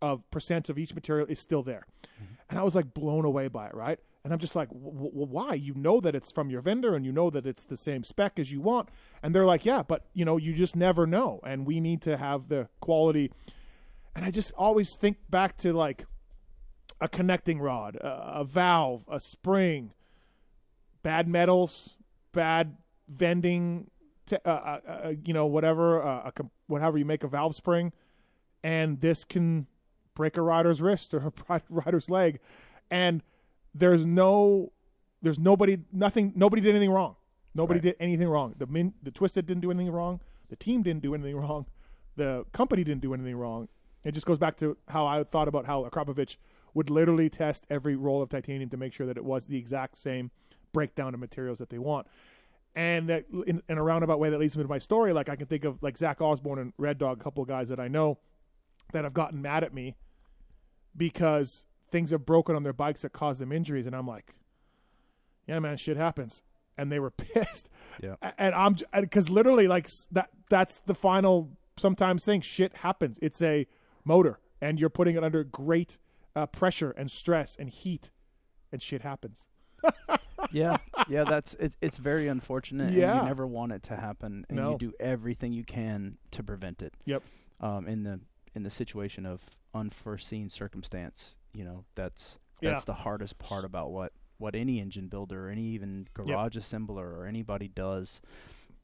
of 0.00 0.28
percent 0.32 0.68
of 0.68 0.76
each 0.76 0.92
material 0.92 1.28
is 1.28 1.38
still 1.38 1.62
there. 1.62 1.86
Mm-hmm. 2.16 2.34
And 2.50 2.58
I 2.58 2.64
was 2.64 2.74
like 2.74 2.92
blown 2.92 3.24
away 3.24 3.46
by 3.46 3.68
it, 3.68 3.74
right? 3.76 4.00
And 4.24 4.32
I'm 4.32 4.40
just 4.40 4.56
like, 4.56 4.68
why? 4.72 5.54
You 5.54 5.74
know 5.74 6.00
that 6.00 6.16
it's 6.16 6.32
from 6.32 6.50
your 6.50 6.62
vendor 6.62 6.96
and 6.96 7.06
you 7.06 7.12
know 7.12 7.30
that 7.30 7.46
it's 7.46 7.62
the 7.64 7.76
same 7.76 8.02
spec 8.02 8.40
as 8.40 8.50
you 8.50 8.60
want. 8.60 8.88
And 9.22 9.32
they're 9.32 9.46
like, 9.46 9.64
yeah, 9.64 9.84
but 9.84 10.06
you 10.14 10.24
know, 10.24 10.36
you 10.36 10.52
just 10.52 10.74
never 10.74 11.06
know. 11.06 11.38
And 11.44 11.64
we 11.64 11.78
need 11.78 12.02
to 12.02 12.16
have 12.16 12.48
the 12.48 12.68
quality. 12.80 13.30
And 14.14 14.24
I 14.24 14.30
just 14.30 14.52
always 14.52 14.94
think 14.94 15.16
back 15.30 15.56
to 15.58 15.72
like 15.72 16.04
a 17.00 17.08
connecting 17.08 17.58
rod, 17.60 17.96
a, 17.96 18.40
a 18.40 18.44
valve, 18.44 19.04
a 19.10 19.18
spring, 19.18 19.92
bad 21.02 21.26
metals, 21.28 21.96
bad 22.32 22.76
vending, 23.08 23.90
te- 24.26 24.36
uh, 24.44 24.50
uh, 24.50 24.80
uh, 24.86 25.12
you 25.24 25.32
know, 25.34 25.46
whatever, 25.46 26.02
uh, 26.02 26.22
a 26.26 26.32
com- 26.32 26.50
whatever 26.66 26.98
you 26.98 27.04
make 27.04 27.24
a 27.24 27.28
valve 27.28 27.56
spring, 27.56 27.92
and 28.62 29.00
this 29.00 29.24
can 29.24 29.66
break 30.14 30.36
a 30.36 30.42
rider's 30.42 30.80
wrist 30.82 31.14
or 31.14 31.32
a 31.48 31.60
rider's 31.70 32.08
leg, 32.10 32.38
and 32.90 33.22
there's 33.74 34.04
no, 34.04 34.70
there's 35.22 35.38
nobody, 35.38 35.78
nothing, 35.92 36.32
nobody 36.36 36.60
did 36.62 36.70
anything 36.70 36.90
wrong. 36.90 37.16
Nobody 37.54 37.78
Right. 37.78 37.84
did 37.84 37.96
anything 38.00 38.28
wrong. 38.28 38.54
The 38.58 38.66
min, 38.66 38.94
the 39.02 39.10
twisted 39.10 39.46
didn't 39.46 39.60
do 39.62 39.70
anything 39.70 39.92
wrong. 39.92 40.20
The 40.48 40.56
team 40.56 40.82
didn't 40.82 41.02
do 41.02 41.14
anything 41.14 41.36
wrong. 41.42 41.66
The 42.16 42.44
company 42.52 42.84
didn't 42.84 43.00
do 43.02 43.12
anything 43.14 43.36
wrong. 43.36 43.68
It 44.04 44.12
just 44.12 44.26
goes 44.26 44.38
back 44.38 44.56
to 44.58 44.76
how 44.88 45.06
I 45.06 45.22
thought 45.24 45.48
about 45.48 45.66
how 45.66 45.84
Akrapovich 45.84 46.36
would 46.74 46.90
literally 46.90 47.28
test 47.28 47.66
every 47.70 47.96
roll 47.96 48.22
of 48.22 48.28
titanium 48.28 48.70
to 48.70 48.76
make 48.76 48.92
sure 48.92 49.06
that 49.06 49.16
it 49.16 49.24
was 49.24 49.46
the 49.46 49.56
exact 49.56 49.98
same 49.98 50.30
breakdown 50.72 51.14
of 51.14 51.20
materials 51.20 51.58
that 51.58 51.70
they 51.70 51.78
want. 51.78 52.06
And 52.74 53.08
that 53.10 53.26
in, 53.46 53.62
in 53.68 53.76
a 53.76 53.82
roundabout 53.82 54.18
way 54.18 54.30
that 54.30 54.40
leads 54.40 54.56
me 54.56 54.62
to 54.62 54.68
my 54.68 54.78
story, 54.78 55.12
like 55.12 55.28
I 55.28 55.36
can 55.36 55.46
think 55.46 55.64
of 55.64 55.82
like 55.82 55.98
Zach 55.98 56.20
Osborne 56.20 56.58
and 56.58 56.72
Red 56.78 56.98
Dog, 56.98 57.20
a 57.20 57.24
couple 57.24 57.42
of 57.42 57.48
guys 57.48 57.68
that 57.68 57.78
I 57.78 57.88
know 57.88 58.18
that 58.92 59.04
have 59.04 59.12
gotten 59.12 59.42
mad 59.42 59.62
at 59.62 59.74
me 59.74 59.96
because 60.96 61.66
things 61.90 62.10
have 62.10 62.24
broken 62.24 62.56
on 62.56 62.62
their 62.62 62.72
bikes 62.72 63.02
that 63.02 63.12
caused 63.12 63.40
them 63.40 63.52
injuries, 63.52 63.86
and 63.86 63.94
I'm 63.94 64.06
like, 64.06 64.34
yeah, 65.46 65.58
man, 65.58 65.76
shit 65.76 65.96
happens, 65.96 66.42
and 66.78 66.90
they 66.90 66.98
were 66.98 67.10
pissed. 67.10 67.68
Yeah. 68.02 68.16
And 68.38 68.54
I'm 68.54 68.76
because 68.98 69.28
literally 69.28 69.68
like 69.68 69.88
that 70.12 70.30
that's 70.48 70.80
the 70.86 70.94
final 70.94 71.50
sometimes 71.76 72.24
thing. 72.24 72.40
Shit 72.40 72.76
happens. 72.78 73.18
It's 73.20 73.42
a 73.42 73.66
motor, 74.04 74.38
and 74.60 74.78
you're 74.80 74.90
putting 74.90 75.16
it 75.16 75.24
under 75.24 75.44
great 75.44 75.98
uh, 76.34 76.46
pressure 76.46 76.90
and 76.92 77.10
stress 77.10 77.56
and 77.56 77.68
heat, 77.70 78.10
and 78.70 78.80
shit 78.82 79.02
happens. 79.02 79.46
yeah, 80.52 80.76
yeah, 81.08 81.24
that's 81.24 81.54
it, 81.54 81.74
it's 81.80 81.96
very 81.96 82.28
unfortunate. 82.28 82.88
and 82.88 82.96
Yeah. 82.96 83.20
you 83.20 83.26
never 83.26 83.46
want 83.46 83.72
it 83.72 83.82
to 83.84 83.96
happen, 83.96 84.44
and 84.48 84.56
No. 84.56 84.72
you 84.72 84.78
do 84.78 84.92
everything 85.00 85.52
you 85.52 85.64
can 85.64 86.18
to 86.32 86.42
prevent 86.42 86.82
it. 86.82 86.94
Yep. 87.04 87.22
Um, 87.60 87.86
in 87.86 88.02
the 88.04 88.20
in 88.54 88.62
the 88.64 88.70
situation 88.70 89.24
of 89.26 89.40
unforeseen 89.74 90.50
circumstance, 90.50 91.36
you 91.54 91.64
know, 91.64 91.84
that's 91.94 92.38
Yeah. 92.60 92.70
that's 92.72 92.84
the 92.84 92.94
hardest 92.94 93.38
part 93.38 93.64
about 93.64 93.90
what 93.92 94.12
what 94.38 94.54
any 94.56 94.80
engine 94.80 95.06
builder 95.08 95.46
or 95.46 95.50
any 95.50 95.62
even 95.66 96.08
garage 96.14 96.56
assembler 96.56 97.16
or 97.16 97.26
anybody 97.26 97.68
does. 97.68 98.20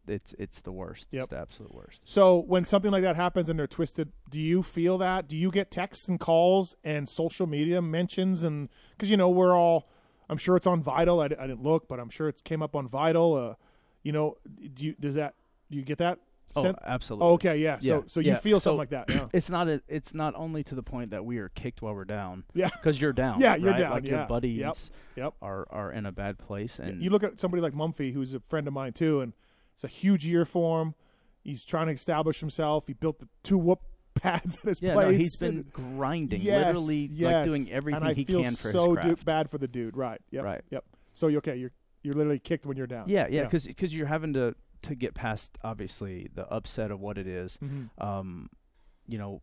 It's 0.09 0.35
it's 0.38 0.61
the 0.61 0.73
worst. 0.73 1.07
Yep. 1.11 1.23
It's 1.23 1.31
the 1.31 1.38
absolute 1.38 1.75
worst. 1.75 2.01
So 2.05 2.38
when 2.38 2.64
something 2.64 2.90
like 2.90 3.03
that 3.03 3.16
happens 3.16 3.49
and 3.49 3.59
they're 3.59 3.66
twisted, 3.66 4.12
do 4.31 4.40
you 4.40 4.62
feel 4.62 4.99
that? 4.99 5.29
Do 5.29 5.37
you 5.37 5.51
get 5.51 5.71
texts 5.71 6.09
and 6.09 6.18
calls 6.18 6.75
and 6.85 7.09
social 7.09 7.47
media 7.47 7.81
mentions 7.83 8.42
and 8.42 8.68
because 8.97 9.11
you 9.11 9.16
know 9.16 9.29
we're 9.29 9.55
all, 9.57 9.88
I'm 10.29 10.38
sure 10.38 10.57
it's 10.57 10.66
on 10.66 10.83
Vital. 10.83 11.21
I, 11.21 11.27
I 11.27 11.29
didn't 11.29 11.62
look, 11.62 11.88
but 11.88 11.99
I'm 12.01 12.11
sure 12.11 12.29
it 12.29 12.42
came 12.44 12.62
up 12.62 12.75
on 12.77 12.88
Vital. 12.88 13.35
Uh, 13.35 13.55
you 14.03 14.12
know, 14.12 14.37
do 14.75 14.87
you 14.87 14.94
does 14.99 15.14
that? 15.16 15.35
Do 15.71 15.77
you 15.77 15.85
get 15.85 15.99
that? 15.99 16.18
Oh, 16.57 16.75
absolutely. 16.83 17.27
Oh, 17.27 17.33
okay, 17.35 17.59
yeah. 17.59 17.79
So 17.79 17.87
Yeah, 17.97 18.01
so 18.07 18.21
you 18.21 18.29
yeah. 18.29 18.38
feel 18.38 18.59
So- 18.59 18.71
something 18.71 18.79
like 18.79 18.88
that? 18.90 19.11
Yeah. 19.11 19.29
It's 19.35 19.51
not 19.51 19.68
a, 19.68 19.83
it's 19.87 20.14
not 20.14 20.35
only 20.35 20.64
to 20.64 20.75
the 20.75 20.83
point 20.83 21.11
that 21.11 21.23
we 21.27 21.37
are 21.37 21.51
kicked 21.51 21.83
while 21.83 21.94
we're 21.94 22.07
down. 22.07 22.44
Yeah. 22.55 22.71
Because 22.71 22.99
you're 22.99 23.12
down. 23.12 23.40
Yeah, 23.40 23.57
you're 23.57 23.71
right? 23.73 23.81
down, 23.81 23.90
Like 23.90 24.05
yeah. 24.05 24.11
your 24.11 24.18
Yep. 24.21 24.29
buddies 24.29 24.90
Yep. 25.16 25.35
are 25.42 25.66
are 25.71 25.92
in 25.92 26.07
a 26.07 26.12
bad 26.12 26.38
place, 26.38 26.79
and 26.79 27.03
you 27.03 27.11
look 27.11 27.23
at 27.23 27.38
somebody 27.38 27.61
like 27.61 27.75
Mumphy, 27.75 28.14
who's 28.14 28.33
a 28.33 28.40
friend 28.49 28.66
of 28.66 28.73
mine 28.73 28.94
too, 28.94 29.21
and 29.21 29.35
it's 29.79 29.85
a 29.85 29.88
huge 29.88 30.27
year 30.27 30.45
for 30.45 30.83
him. 30.83 30.95
He's 31.45 31.64
trying 31.64 31.87
to 31.87 31.93
establish 31.93 32.41
himself. 32.41 32.87
He 32.88 32.93
built 32.95 33.21
the 33.21 33.29
two 33.45 33.57
whoop 33.59 33.81
pads 34.14 34.57
at 34.59 34.64
his 34.64 34.83
Yeah, 34.83 34.95
place. 34.95 35.07
no, 35.12 35.17
he's 35.17 35.37
been 35.38 35.57
and- 35.59 35.73
grinding, 35.73 36.41
Yes, 36.43 36.67
literally 36.67 37.09
yes. 37.12 37.33
like 37.33 37.45
doing 37.47 37.71
everything 37.71 38.03
and 38.03 38.11
I 38.11 38.14
he 38.14 38.25
feel 38.25 38.43
can 38.43 38.57
for 38.57 38.71
so 38.73 38.95
his 38.95 39.05
du- 39.05 39.09
craft. 39.12 39.25
bad 39.25 39.51
for 39.51 39.59
the 39.59 39.69
dude. 39.69 39.97
Right. 39.97 40.21
Yep. 40.33 40.45
Right. 40.45 40.61
Yep. 40.71 40.85
So 41.12 41.29
you 41.29 41.38
okay? 41.38 41.57
You're 41.57 41.71
you're 42.03 42.14
literally 42.14 42.38
kicked 42.41 42.67
when 42.67 42.77
you're 42.77 42.87
down. 42.88 43.09
yeah, 43.09 43.27
yeah, 43.31 43.45
because 43.45 43.67
because 43.67 43.95
you're 43.95 44.07
having 44.07 44.33
to 44.35 44.55
to 44.83 44.95
get 44.95 45.14
past 45.14 45.57
obviously 45.64 46.29
the 46.35 46.47
upset 46.49 46.91
of 46.91 47.01
what 47.01 47.17
it 47.19 47.27
is, 47.27 47.59
Mhm. 47.62 47.88
um, 47.99 48.49
you 49.09 49.19
know, 49.19 49.41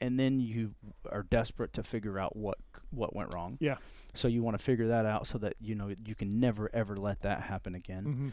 and 0.00 0.18
then 0.18 0.40
you 0.40 0.74
are 1.10 1.22
desperate 1.22 1.72
to 1.74 1.82
figure 1.82 2.18
out 2.18 2.34
what 2.36 2.58
what 2.90 3.14
went 3.14 3.32
wrong. 3.34 3.56
Yeah. 3.60 3.76
So 4.14 4.28
you 4.28 4.42
want 4.42 4.58
to 4.58 4.64
figure 4.64 4.88
that 4.88 5.06
out 5.06 5.26
so 5.26 5.38
that 5.38 5.54
you 5.60 5.74
know 5.74 5.94
you 6.04 6.14
can 6.14 6.40
never 6.40 6.70
ever 6.74 6.96
let 6.96 7.20
that 7.20 7.42
happen 7.42 7.74
again. 7.74 8.32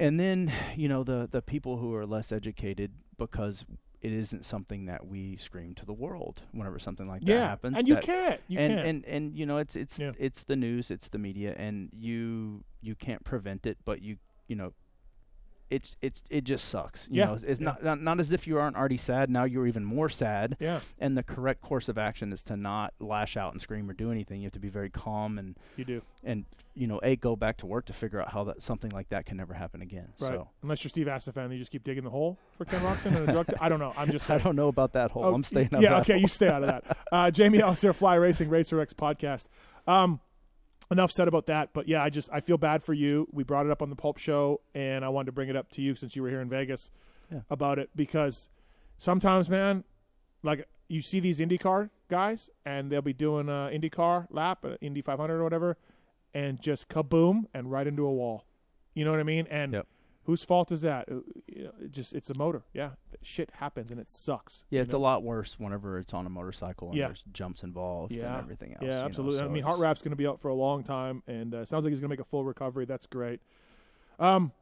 And 0.00 0.18
then 0.18 0.52
you 0.76 0.88
know 0.88 1.04
the 1.04 1.28
the 1.30 1.42
people 1.42 1.76
who 1.78 1.94
are 1.94 2.06
less 2.06 2.32
educated 2.32 2.92
because 3.18 3.64
it 4.00 4.12
isn't 4.12 4.44
something 4.44 4.84
that 4.86 5.06
we 5.06 5.36
scream 5.38 5.74
to 5.76 5.86
the 5.86 5.92
world 5.92 6.42
whenever 6.52 6.78
something 6.78 7.08
like 7.08 7.22
yeah, 7.24 7.36
that 7.38 7.48
happens. 7.48 7.78
and 7.78 7.88
you 7.88 7.96
can't. 7.96 8.40
You 8.48 8.58
and, 8.58 8.74
can't. 8.74 8.86
and 8.86 9.04
and 9.06 9.36
you 9.38 9.46
know 9.46 9.58
it's 9.58 9.74
it's 9.76 9.98
Yeah. 9.98 10.12
it's 10.18 10.42
the 10.42 10.56
news, 10.56 10.90
it's 10.90 11.08
the 11.08 11.18
media, 11.18 11.54
and 11.56 11.88
you 11.92 12.64
you 12.82 12.94
can't 12.94 13.24
prevent 13.24 13.66
it, 13.66 13.78
but 13.84 14.02
you 14.02 14.18
you 14.48 14.56
know. 14.56 14.72
It's 15.74 15.96
it's 16.02 16.22
it 16.30 16.44
just 16.44 16.66
sucks. 16.68 17.06
You 17.10 17.20
Yeah, 17.20 17.24
know, 17.26 17.38
it's 17.46 17.60
yeah. 17.60 17.64
not, 17.64 17.82
not 17.84 18.00
not 18.02 18.20
as 18.20 18.32
if 18.32 18.46
you 18.46 18.58
aren't 18.58 18.76
already 18.76 18.96
sad. 18.96 19.28
Now 19.30 19.44
you're 19.44 19.66
even 19.66 19.84
more 19.84 20.08
sad. 20.08 20.56
yeah, 20.60 20.80
And 20.98 21.16
the 21.16 21.22
correct 21.22 21.60
course 21.62 21.88
of 21.88 21.98
action 21.98 22.32
is 22.32 22.42
to 22.44 22.56
not 22.56 22.94
lash 23.00 23.36
out 23.36 23.52
and 23.52 23.60
scream 23.60 23.88
or 23.90 23.92
do 23.92 24.10
anything. 24.10 24.40
You 24.40 24.46
have 24.46 24.52
to 24.52 24.58
be 24.60 24.68
very 24.68 24.90
calm 24.90 25.38
and 25.38 25.56
you 25.76 25.84
do. 25.84 26.02
and 26.22 26.44
you 26.76 26.86
know, 26.88 26.98
a 27.04 27.14
go 27.14 27.36
back 27.36 27.56
to 27.58 27.66
work 27.66 27.86
to 27.86 27.92
figure 27.92 28.20
out 28.20 28.30
how 28.32 28.42
that 28.44 28.60
something 28.62 28.90
like 28.90 29.08
that 29.10 29.26
can 29.26 29.36
never 29.36 29.54
happen 29.54 29.80
again. 29.82 30.08
Right. 30.20 30.32
So 30.32 30.48
Unless 30.62 30.82
you're 30.84 30.88
Steve 30.90 31.06
Astephen, 31.06 31.52
you 31.52 31.58
just 31.58 31.70
keep 31.70 31.84
digging 31.84 32.02
the 32.04 32.10
hole 32.10 32.36
for 32.58 32.64
Ken 32.64 32.80
Roczen 32.82 33.16
and 33.16 33.28
a 33.28 33.32
drug. 33.32 33.46
I 33.60 33.68
don't 33.68 33.78
know. 33.80 33.92
I'm 33.96 34.10
just. 34.10 34.28
I 34.30 34.38
don't 34.38 34.56
know 34.56 34.68
about 34.68 34.92
that 34.94 35.10
hole. 35.12 35.24
Oh, 35.24 35.34
I'm 35.34 35.44
staying 35.44 35.68
y- 35.72 35.78
out 35.78 35.82
Yeah, 35.82 35.98
of 35.98 36.06
that 36.06 36.12
okay, 36.12 36.20
you 36.20 36.28
stay 36.28 36.48
out 36.48 36.62
of 36.64 36.68
that. 36.68 36.96
Uh, 37.12 37.30
Jamie 37.30 37.60
Ellis, 37.60 37.84
Fly 37.94 38.14
Racing 38.16 38.48
Racer 38.48 38.80
X 38.80 38.92
podcast. 38.92 39.44
Um, 39.86 40.18
enough 40.90 41.10
said 41.10 41.28
about 41.28 41.46
that, 41.46 41.70
but 41.72 41.88
yeah, 41.88 42.02
I 42.02 42.10
just 42.10 42.28
I 42.32 42.40
feel 42.40 42.58
bad 42.58 42.82
for 42.84 42.92
you. 42.92 43.26
We 43.32 43.42
brought 43.44 43.66
it 43.66 43.72
up 43.72 43.82
on 43.82 43.90
the 43.90 43.96
Pulp 43.96 44.18
Show, 44.18 44.60
and 44.74 45.04
I 45.04 45.08
wanted 45.08 45.26
to 45.26 45.32
bring 45.32 45.48
it 45.48 45.56
up 45.56 45.70
to 45.72 45.82
you 45.82 45.94
since 45.94 46.14
you 46.16 46.22
were 46.22 46.28
here 46.28 46.40
in 46.40 46.48
Vegas 46.48 46.90
Yeah. 47.30 47.40
about 47.50 47.78
it 47.78 47.90
because 47.96 48.48
sometimes, 48.98 49.48
man, 49.48 49.84
like 50.42 50.66
you 50.88 51.00
see 51.02 51.20
these 51.20 51.40
IndyCar 51.40 51.90
guys, 52.08 52.50
and 52.66 52.90
they'll 52.90 53.00
be 53.02 53.12
doing 53.14 53.48
a 53.48 53.70
IndyCar 53.72 54.26
lap, 54.30 54.64
uh, 54.64 54.76
Indy 54.80 55.00
500 55.00 55.40
or 55.40 55.42
whatever, 55.44 55.76
and 56.34 56.60
just 56.60 56.88
kaboom 56.88 57.44
and 57.54 57.70
right 57.70 57.86
into 57.86 58.04
a 58.04 58.12
wall. 58.12 58.44
You 58.94 59.04
know 59.04 59.10
what 59.10 59.20
I 59.20 59.24
mean? 59.24 59.46
And 59.50 59.72
Yep. 59.72 59.86
Whose 60.24 60.42
fault 60.42 60.72
is 60.72 60.82
that? 60.82 61.08
Uh, 61.10 61.16
you 61.46 61.64
know, 61.64 61.72
it 61.82 61.92
just 61.92 62.14
it's 62.14 62.30
a 62.30 62.34
motor. 62.38 62.62
Yeah, 62.72 62.90
shit 63.22 63.50
happens 63.52 63.90
and 63.90 64.00
it 64.00 64.10
sucks. 64.10 64.64
Yeah, 64.70 64.80
it's 64.80 64.92
know? 64.92 64.98
a 64.98 65.00
lot 65.00 65.22
worse 65.22 65.56
whenever 65.58 65.98
it's 65.98 66.14
on 66.14 66.24
a 66.26 66.30
motorcycle 66.30 66.88
and 66.88 66.96
Yeah. 66.96 67.08
there's 67.08 67.22
jumps 67.32 67.62
involved 67.62 68.12
Yeah. 68.12 68.32
and 68.34 68.42
everything 68.42 68.72
else. 68.72 68.82
Yeah, 68.82 69.04
absolutely. 69.04 69.40
I 69.40 69.48
mean, 69.48 69.64
Hartranft's 69.64 70.00
going 70.02 70.12
to 70.12 70.16
be 70.16 70.26
out 70.26 70.40
for 70.40 70.48
a 70.48 70.54
long 70.54 70.82
time, 70.82 71.22
and 71.26 71.54
uh, 71.54 71.64
sounds 71.64 71.84
like 71.84 71.90
he's 71.92 72.00
going 72.00 72.08
to 72.08 72.12
make 72.12 72.20
a 72.20 72.24
full 72.28 72.44
recovery. 72.44 72.84
That's 72.86 73.06
great. 73.06 73.40
Um, 74.18 74.52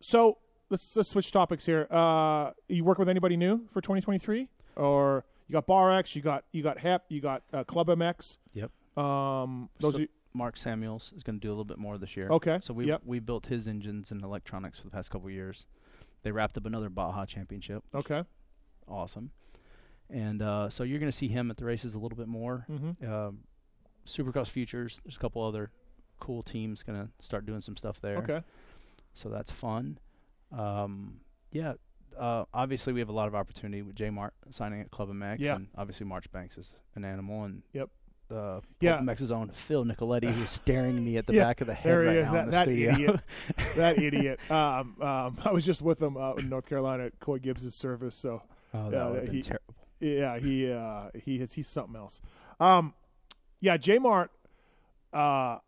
so 0.00 0.38
let's 0.70 0.96
let's 0.96 1.08
switch 1.10 1.30
topics 1.32 1.66
here. 1.66 1.86
Uh, 1.90 2.52
you 2.68 2.84
work 2.84 2.98
with 2.98 3.08
anybody 3.08 3.36
new 3.36 3.66
for 3.68 3.80
2023, 3.80 4.48
or 4.76 5.24
you 5.48 5.52
got 5.52 5.66
Bar 5.66 5.92
X, 5.92 6.14
you 6.16 6.22
got 6.22 6.44
you 6.52 6.62
got 6.62 6.78
HEP, 6.78 7.04
you 7.08 7.20
got 7.20 7.42
uh, 7.52 7.64
Club 7.64 7.88
MX. 7.88 8.38
Yep. 8.54 8.70
Um, 8.96 9.68
those 9.80 9.94
So- 9.96 10.02
are, 10.02 10.06
Mark 10.32 10.56
Samuels 10.56 11.12
is 11.16 11.22
going 11.22 11.36
to 11.36 11.40
do 11.40 11.48
a 11.48 11.52
little 11.52 11.64
bit 11.64 11.78
more 11.78 11.98
this 11.98 12.16
year. 12.16 12.28
okay. 12.30 12.58
So 12.62 12.72
we 12.72 12.86
yep. 12.86 13.02
we 13.04 13.18
built 13.18 13.46
his 13.46 13.66
engines 13.66 14.10
and 14.10 14.22
electronics 14.22 14.78
for 14.78 14.84
the 14.84 14.90
past 14.90 15.10
couple 15.10 15.28
of 15.28 15.32
years. 15.34 15.66
They 16.22 16.30
wrapped 16.30 16.56
up 16.56 16.66
another 16.66 16.88
Baja 16.88 17.24
Championship. 17.26 17.82
Okay. 17.94 18.22
Awesome. 18.86 19.30
And 20.08 20.42
uh, 20.42 20.68
so 20.70 20.82
you're 20.82 20.98
going 20.98 21.10
to 21.10 21.16
see 21.16 21.28
him 21.28 21.50
at 21.50 21.56
the 21.56 21.64
races 21.64 21.94
a 21.94 21.98
little 21.98 22.16
bit 22.18 22.28
more. 22.28 22.66
Mm-hmm. 22.70 23.12
Um, 23.12 23.38
Supercross 24.06 24.48
Futures. 24.48 25.00
There's 25.04 25.16
a 25.16 25.18
couple 25.18 25.42
other 25.42 25.70
cool 26.18 26.42
teams 26.42 26.82
going 26.82 27.00
to 27.00 27.24
start 27.24 27.46
doing 27.46 27.60
some 27.60 27.76
stuff 27.76 28.00
there. 28.00 28.18
Okay. 28.18 28.42
So 29.14 29.28
that's 29.28 29.50
fun. 29.50 29.98
Um, 30.56 31.20
yeah. 31.52 31.74
Uh, 32.18 32.44
obviously, 32.52 32.92
we 32.92 33.00
have 33.00 33.08
a 33.08 33.12
lot 33.12 33.28
of 33.28 33.34
opportunity 33.34 33.82
with 33.82 33.94
J 33.94 34.10
Mart 34.10 34.34
signing 34.50 34.80
at 34.80 34.90
Club 34.90 35.10
MX, 35.10 35.38
Yeah. 35.38 35.56
and 35.56 35.68
obviously 35.76 36.06
Marchbanks 36.06 36.58
is 36.58 36.74
an 36.96 37.04
animal, 37.04 37.44
and 37.44 37.62
Yep. 37.72 37.88
Uh, 38.32 38.60
Yeah. 38.80 38.98
MX's 38.98 39.30
own 39.32 39.50
Phil 39.50 39.84
Nicoletti, 39.84 40.30
who's 40.30 40.50
staring 40.62 41.04
me 41.04 41.16
at 41.16 41.26
the 41.26 41.34
Yeah, 41.34 41.44
back 41.44 41.60
of 41.60 41.66
the 41.66 41.74
head 41.74 41.92
right 41.92 42.16
is, 42.16 42.24
now 42.26 42.32
that- 42.32 42.40
in 42.44 42.46
the 42.46 42.50
that 42.52 42.64
studio. 42.68 42.92
idiot. 42.92 43.20
that 43.76 43.98
idiot. 43.98 44.50
Um, 44.50 44.96
um, 45.02 45.38
I 45.44 45.52
was 45.52 45.64
just 45.66 45.82
with 45.82 46.00
him 46.02 46.16
uh, 46.16 46.34
in 46.34 46.48
North 46.48 46.66
Carolina 46.66 47.06
at 47.06 47.18
Coy 47.20 47.38
Gibbs' 47.38 47.74
service, 47.74 48.14
so 48.16 48.42
oh, 48.74 48.90
that 48.90 49.10
would 49.10 49.20
have 49.24 49.32
he- 49.32 49.42
terrible. 49.42 49.74
yeah, 50.00 50.38
he 50.38 50.70
uh, 50.72 51.10
he 51.24 51.36
is 51.40 51.52
he's 51.52 51.68
something 51.68 51.96
else. 51.96 52.20
Um, 52.58 52.94
yeah, 53.60 53.76
J 53.76 53.98
Mart, 53.98 54.30
uh, 55.12 55.58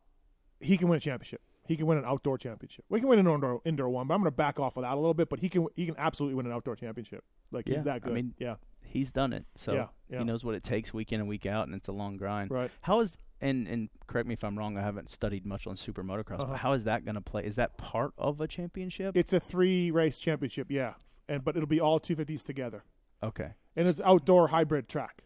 he 0.61 0.77
can 0.77 0.89
win 0.89 0.97
a 0.97 1.01
championship. 1.01 1.41
He 1.67 1.77
can 1.77 1.87
win 1.87 1.97
an 1.99 2.05
outdoor 2.05 2.39
championship. 2.39 2.85
We 2.89 3.01
can 3.01 3.09
win 3.09 3.19
an 3.19 3.27
indoor 3.27 3.61
indoor 3.65 3.89
one, 3.89 4.07
but 4.09 4.15
I'm 4.15 4.21
going 4.21 4.31
to 4.33 4.37
back 4.37 4.59
off 4.59 4.77
of 4.77 4.83
that 4.83 4.93
a 4.93 4.97
little 4.97 5.15
bit. 5.15 5.29
But 5.29 5.39
he 5.41 5.49
can 5.49 5.67
he 5.77 5.87
can 5.87 5.95
absolutely 5.97 6.35
win 6.35 6.47
an 6.47 6.53
outdoor 6.53 6.77
championship. 6.77 7.25
Like 7.51 7.69
Yeah, 7.69 7.75
he's 7.77 7.85
that 7.85 7.97
I 7.97 7.99
good. 8.01 8.15
mean, 8.15 8.35
yeah, 8.39 8.57
He's 8.93 9.11
done 9.13 9.33
it, 9.33 9.45
so 9.57 9.73
Yeah, 9.73 9.87
yeah. 10.09 10.19
he 10.19 10.25
knows 10.25 10.45
what 10.45 10.55
it 10.55 10.63
takes 10.63 10.93
week 10.93 11.13
in 11.13 11.21
and 11.21 11.29
week 11.29 11.47
out, 11.47 11.67
and 11.67 11.75
it's 11.75 11.89
a 11.89 11.93
long 11.93 12.17
grind. 12.17 12.51
right. 12.51 12.71
How 12.83 13.01
is 13.01 13.13
and 13.41 13.67
and 13.67 13.89
correct 14.07 14.29
me 14.29 14.35
if 14.35 14.45
I'm 14.45 14.57
wrong. 14.59 14.77
I 14.77 14.83
haven't 14.83 15.11
studied 15.11 15.45
much 15.47 15.67
on 15.67 15.77
super 15.77 16.05
motocross, 16.05 16.41
Uh-huh. 16.41 16.47
but 16.53 16.59
how 16.59 16.73
is 16.75 16.85
that 16.85 17.05
going 17.05 17.15
to 17.17 17.21
play? 17.21 17.45
Is 17.45 17.57
that 17.57 17.77
part 17.79 18.13
of 18.19 18.41
a 18.41 18.47
championship? 18.47 19.17
It's 19.17 19.33
a 19.33 19.41
three 19.41 19.91
race 19.91 20.19
championship. 20.19 20.71
Yeah, 20.71 20.95
and 21.29 21.43
but 21.43 21.57
it'll 21.57 21.67
be 21.69 21.81
all 21.81 21.99
250s 21.99 22.45
together, 22.45 22.85
okay. 23.23 23.53
and 23.77 23.89
it's 23.89 24.01
outdoor 24.01 24.49
hybrid 24.49 24.89
track. 24.89 25.23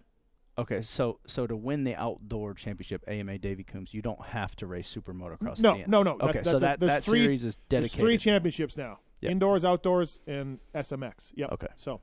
Okay, 0.58 0.80
so 0.80 1.18
so 1.26 1.46
to 1.46 1.54
win 1.54 1.84
the 1.84 1.94
outdoor 1.96 2.54
championship, 2.54 3.04
AMA 3.06 3.36
Davey 3.38 3.62
Coombs, 3.64 3.92
you 3.92 4.00
don't 4.00 4.24
have 4.24 4.56
to 4.56 4.66
race 4.66 4.88
super 4.88 5.12
motocross. 5.12 5.58
No, 5.58 5.72
at 5.72 5.76
the 5.76 5.82
end. 5.82 5.88
no, 5.90 6.02
no. 6.02 6.12
Okay, 6.12 6.26
That's, 6.32 6.44
so 6.44 6.50
that's 6.52 6.62
a- 6.62 6.64
that 6.64 6.80
there's 6.80 6.92
that 6.92 7.04
three, 7.04 7.20
series 7.24 7.44
is 7.44 7.58
There's 7.68 7.82
dedicated. 7.82 8.00
three 8.00 8.16
championships 8.16 8.78
now: 8.78 9.00
Yep. 9.20 9.32
indoors, 9.32 9.64
outdoors, 9.66 10.20
and 10.26 10.58
SMX. 10.74 11.32
Yep. 11.34 11.52
Okay. 11.52 11.66
So, 11.76 12.00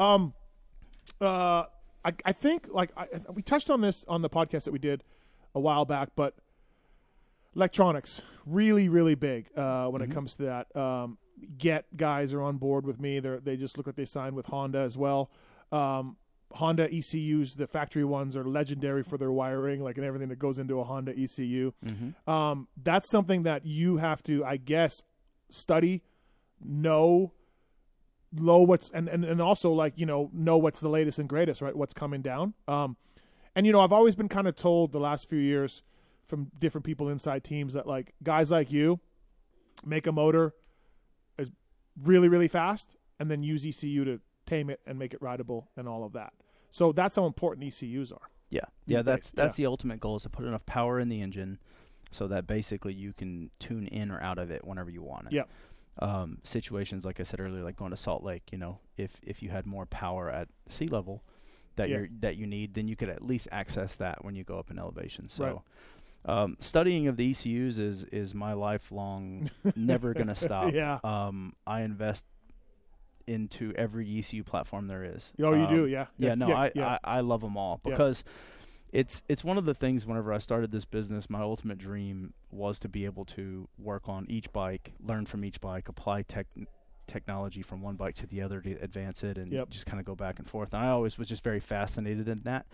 um, 0.00 0.34
uh, 1.24 1.66
I 2.04 2.12
I 2.24 2.32
think 2.32 2.68
like 2.70 2.90
I, 2.96 3.06
we 3.32 3.42
touched 3.42 3.70
on 3.70 3.80
this 3.80 4.04
on 4.08 4.22
the 4.22 4.30
podcast 4.30 4.64
that 4.64 4.72
we 4.72 4.78
did 4.78 5.04
a 5.54 5.60
while 5.60 5.84
back, 5.84 6.10
but 6.16 6.34
electronics 7.54 8.20
really 8.46 8.88
really 8.88 9.14
big 9.14 9.48
uh, 9.56 9.86
when 9.86 10.02
it 10.02 10.10
comes 10.10 10.36
to 10.36 10.44
that. 10.44 10.76
Um, 10.76 11.18
Get 11.58 11.94
guys 11.96 12.32
are 12.32 12.40
on 12.40 12.56
board 12.56 12.86
with 12.86 13.00
me. 13.00 13.20
They 13.20 13.38
they 13.42 13.56
just 13.56 13.76
look 13.76 13.86
like 13.86 13.96
they 13.96 14.04
signed 14.04 14.34
with 14.36 14.46
Honda 14.46 14.78
as 14.78 14.96
well. 14.96 15.30
Um, 15.72 16.16
Honda 16.52 16.88
ECUs, 16.94 17.56
the 17.56 17.66
factory 17.66 18.04
ones, 18.04 18.36
are 18.36 18.44
legendary 18.44 19.02
for 19.02 19.18
their 19.18 19.32
wiring, 19.32 19.82
like 19.82 19.96
and 19.96 20.06
everything 20.06 20.28
that 20.28 20.38
goes 20.38 20.58
into 20.58 20.78
a 20.80 20.84
Honda 20.84 21.12
ECU. 21.12 21.72
Mm-hmm. 21.84 22.30
Um, 22.30 22.68
that's 22.82 23.10
something 23.10 23.42
that 23.42 23.66
you 23.66 23.96
have 23.96 24.22
to, 24.24 24.44
I 24.44 24.56
guess, 24.56 25.02
study, 25.50 26.02
know, 26.64 27.32
know 28.34 28.60
what's 28.60 28.90
and, 28.90 29.08
and 29.08 29.24
and 29.24 29.40
also 29.40 29.72
like 29.72 29.94
you 29.96 30.06
know 30.06 30.30
know 30.32 30.58
what's 30.58 30.80
the 30.80 30.88
latest 30.88 31.18
and 31.18 31.28
greatest, 31.28 31.62
right? 31.62 31.74
What's 31.74 31.94
coming 31.94 32.22
down. 32.22 32.54
Um, 32.68 32.96
and 33.54 33.66
you 33.66 33.72
know 33.72 33.80
I've 33.80 33.92
always 33.92 34.14
been 34.14 34.28
kind 34.28 34.48
of 34.48 34.56
told 34.56 34.92
the 34.92 35.00
last 35.00 35.28
few 35.28 35.38
years 35.38 35.82
from 36.26 36.50
different 36.58 36.84
people 36.84 37.08
inside 37.08 37.44
teams 37.44 37.74
that 37.74 37.86
like 37.86 38.14
guys 38.22 38.50
like 38.50 38.72
you 38.72 39.00
make 39.84 40.06
a 40.06 40.12
motor 40.12 40.54
is 41.38 41.50
really 42.02 42.28
really 42.28 42.48
fast 42.48 42.96
and 43.18 43.30
then 43.30 43.42
use 43.42 43.66
ECU 43.66 44.04
to 44.04 44.20
tame 44.46 44.70
it 44.70 44.80
and 44.86 44.98
make 44.98 45.14
it 45.14 45.22
rideable 45.22 45.70
and 45.76 45.88
all 45.88 46.04
of 46.04 46.12
that. 46.12 46.32
So 46.70 46.92
that's 46.92 47.16
how 47.16 47.26
important 47.26 47.66
ECUs 47.66 48.10
are. 48.12 48.30
Yeah, 48.50 48.60
yeah. 48.86 49.02
That's 49.02 49.30
days, 49.30 49.32
that's 49.36 49.56
the 49.56 49.66
ultimate 49.66 50.00
goal 50.00 50.16
is 50.16 50.22
to 50.24 50.28
put 50.28 50.44
enough 50.44 50.66
power 50.66 50.98
in 51.00 51.08
the 51.08 51.20
engine, 51.20 51.58
so 52.10 52.28
that 52.28 52.46
basically 52.46 52.94
you 52.94 53.12
can 53.12 53.50
tune 53.58 53.86
in 53.88 54.10
or 54.10 54.20
out 54.20 54.38
of 54.38 54.50
it 54.50 54.64
whenever 54.64 54.90
you 54.90 55.02
want 55.02 55.26
it. 55.26 55.32
Yep. 55.32 55.50
Um, 56.00 56.38
situations 56.42 57.04
like 57.04 57.20
I 57.20 57.22
said 57.22 57.38
earlier, 57.40 57.62
like 57.62 57.76
going 57.76 57.92
to 57.92 57.96
Salt 57.96 58.22
Lake, 58.24 58.42
you 58.50 58.58
know, 58.58 58.78
if 58.96 59.12
if 59.22 59.42
you 59.42 59.50
had 59.50 59.64
more 59.66 59.86
power 59.86 60.28
at 60.30 60.48
sea 60.68 60.88
level 60.88 61.22
that 61.76 61.88
Yeah. 61.88 61.98
you're 61.98 62.08
that 62.20 62.36
you 62.36 62.46
need, 62.46 62.74
then 62.74 62.88
you 62.88 62.96
could 62.96 63.08
at 63.08 63.22
least 63.24 63.46
access 63.52 63.94
that 63.96 64.24
when 64.24 64.34
you 64.34 64.42
go 64.44 64.58
up 64.58 64.70
in 64.70 64.78
elevation. 64.78 65.28
So. 65.28 65.44
Right. 65.44 65.56
Um, 66.26 66.56
studying 66.58 67.06
of 67.06 67.18
the 67.18 67.30
ECUs 67.32 67.78
is 67.78 68.04
is 68.04 68.34
my 68.34 68.54
lifelong, 68.54 69.50
never 69.76 70.14
gonna 70.14 70.34
stop. 70.34 70.72
Yeah. 70.72 70.98
Um, 71.04 71.52
I 71.66 71.82
invest 71.82 72.24
into 73.26 73.72
every 73.76 74.18
ECU 74.18 74.42
platform 74.42 74.86
there 74.86 75.04
is. 75.04 75.32
Oh, 75.42 75.52
you 75.54 75.66
do, 75.66 75.84
Um, 75.84 75.88
yeah. 75.90 76.06
yeah, 76.18 76.34
no, 76.34 76.48
yeah, 76.48 76.54
I, 76.56 76.72
yeah. 76.74 76.98
I 77.04 77.18
I 77.18 77.20
love 77.20 77.40
them 77.42 77.56
all 77.56 77.78
Yeah. 77.84 77.90
because 77.90 78.24
it's 78.92 79.22
it's 79.28 79.42
one 79.42 79.58
of 79.58 79.64
the 79.64 79.74
things. 79.74 80.06
Whenever 80.06 80.32
I 80.32 80.38
started 80.38 80.70
this 80.70 80.84
business, 80.84 81.28
my 81.28 81.40
ultimate 81.40 81.78
dream 81.78 82.32
was 82.50 82.78
to 82.80 82.88
be 82.88 83.04
able 83.04 83.24
to 83.26 83.68
work 83.78 84.08
on 84.08 84.26
each 84.28 84.52
bike, 84.52 84.92
learn 85.04 85.26
from 85.26 85.44
each 85.44 85.60
bike, 85.60 85.88
apply 85.88 86.22
tech 86.22 86.46
technology 87.06 87.60
from 87.62 87.82
one 87.82 87.96
bike 87.96 88.14
to 88.14 88.26
the 88.26 88.40
other 88.40 88.60
to 88.62 88.72
advance 88.80 89.22
it, 89.22 89.36
and 89.36 89.50
Yep. 89.50 89.68
just 89.70 89.84
kind 89.86 90.00
of 90.00 90.06
go 90.06 90.14
back 90.14 90.38
and 90.38 90.48
forth. 90.48 90.72
And 90.72 90.82
I 90.82 90.88
always 90.88 91.18
was 91.18 91.28
just 91.28 91.42
very 91.44 91.60
fascinated 91.60 92.28
in 92.28 92.42
that. 92.44 92.66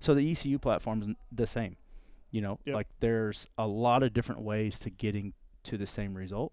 So 0.00 0.14
the 0.14 0.30
ECU 0.30 0.58
platform's 0.58 1.06
the 1.32 1.46
same. 1.46 1.76
You 2.30 2.40
know, 2.40 2.58
Yep. 2.66 2.74
like 2.74 2.88
there's 3.00 3.48
a 3.58 3.66
lot 3.66 4.02
of 4.02 4.12
different 4.12 4.42
ways 4.42 4.78
to 4.80 4.90
getting 4.90 5.32
to 5.64 5.76
the 5.78 5.86
same 5.86 6.14
result. 6.14 6.52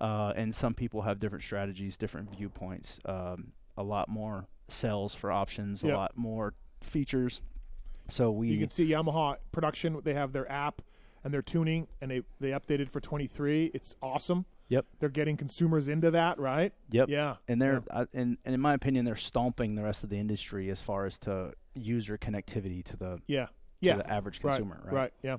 Uh, 0.00 0.32
and 0.36 0.54
some 0.54 0.74
people 0.74 1.02
have 1.02 1.18
different 1.18 1.42
strategies, 1.44 1.96
different 1.96 2.30
viewpoints. 2.30 3.00
Um, 3.04 3.52
a 3.76 3.82
lot 3.82 4.08
more 4.08 4.46
cells 4.68 5.14
for 5.14 5.32
options, 5.32 5.82
Yep. 5.82 5.92
a 5.92 5.96
lot 5.96 6.16
more 6.16 6.54
features. 6.82 7.40
So 8.08 8.30
we 8.30 8.48
You 8.48 8.58
can 8.58 8.68
see 8.68 8.88
Yamaha 8.88 9.36
production. 9.52 10.00
They 10.04 10.14
have 10.14 10.32
their 10.32 10.50
app 10.50 10.82
and 11.22 11.32
their 11.32 11.42
tuning, 11.42 11.86
and 12.00 12.10
they 12.10 12.22
they 12.40 12.50
updated 12.50 12.90
for 12.90 13.00
23. 13.00 13.70
It's 13.74 13.96
awesome. 14.02 14.44
Yep. 14.68 14.86
They're 14.98 15.08
getting 15.10 15.36
consumers 15.36 15.88
into 15.88 16.10
that, 16.12 16.38
right? 16.38 16.72
Yep. 16.90 17.08
Yeah. 17.08 17.36
and 17.48 17.60
they're 17.60 17.82
uh, 17.90 18.06
and, 18.14 18.38
and 18.44 18.54
in 18.54 18.60
my 18.60 18.74
opinion, 18.74 19.04
they're 19.04 19.16
stomping 19.16 19.74
the 19.74 19.82
rest 19.82 20.04
of 20.04 20.10
the 20.10 20.18
industry 20.18 20.70
as 20.70 20.80
far 20.80 21.06
as 21.06 21.18
to 21.20 21.52
user 21.74 22.16
connectivity 22.18 22.84
to 22.84 22.96
the 22.96 23.18
Yeah. 23.26 23.46
to 23.46 23.50
Yeah. 23.80 23.96
the 23.96 24.10
average 24.12 24.42
right. 24.42 24.52
consumer. 24.56 24.80
Right. 24.84 24.94
Right. 24.94 25.12
Yeah. 25.22 25.36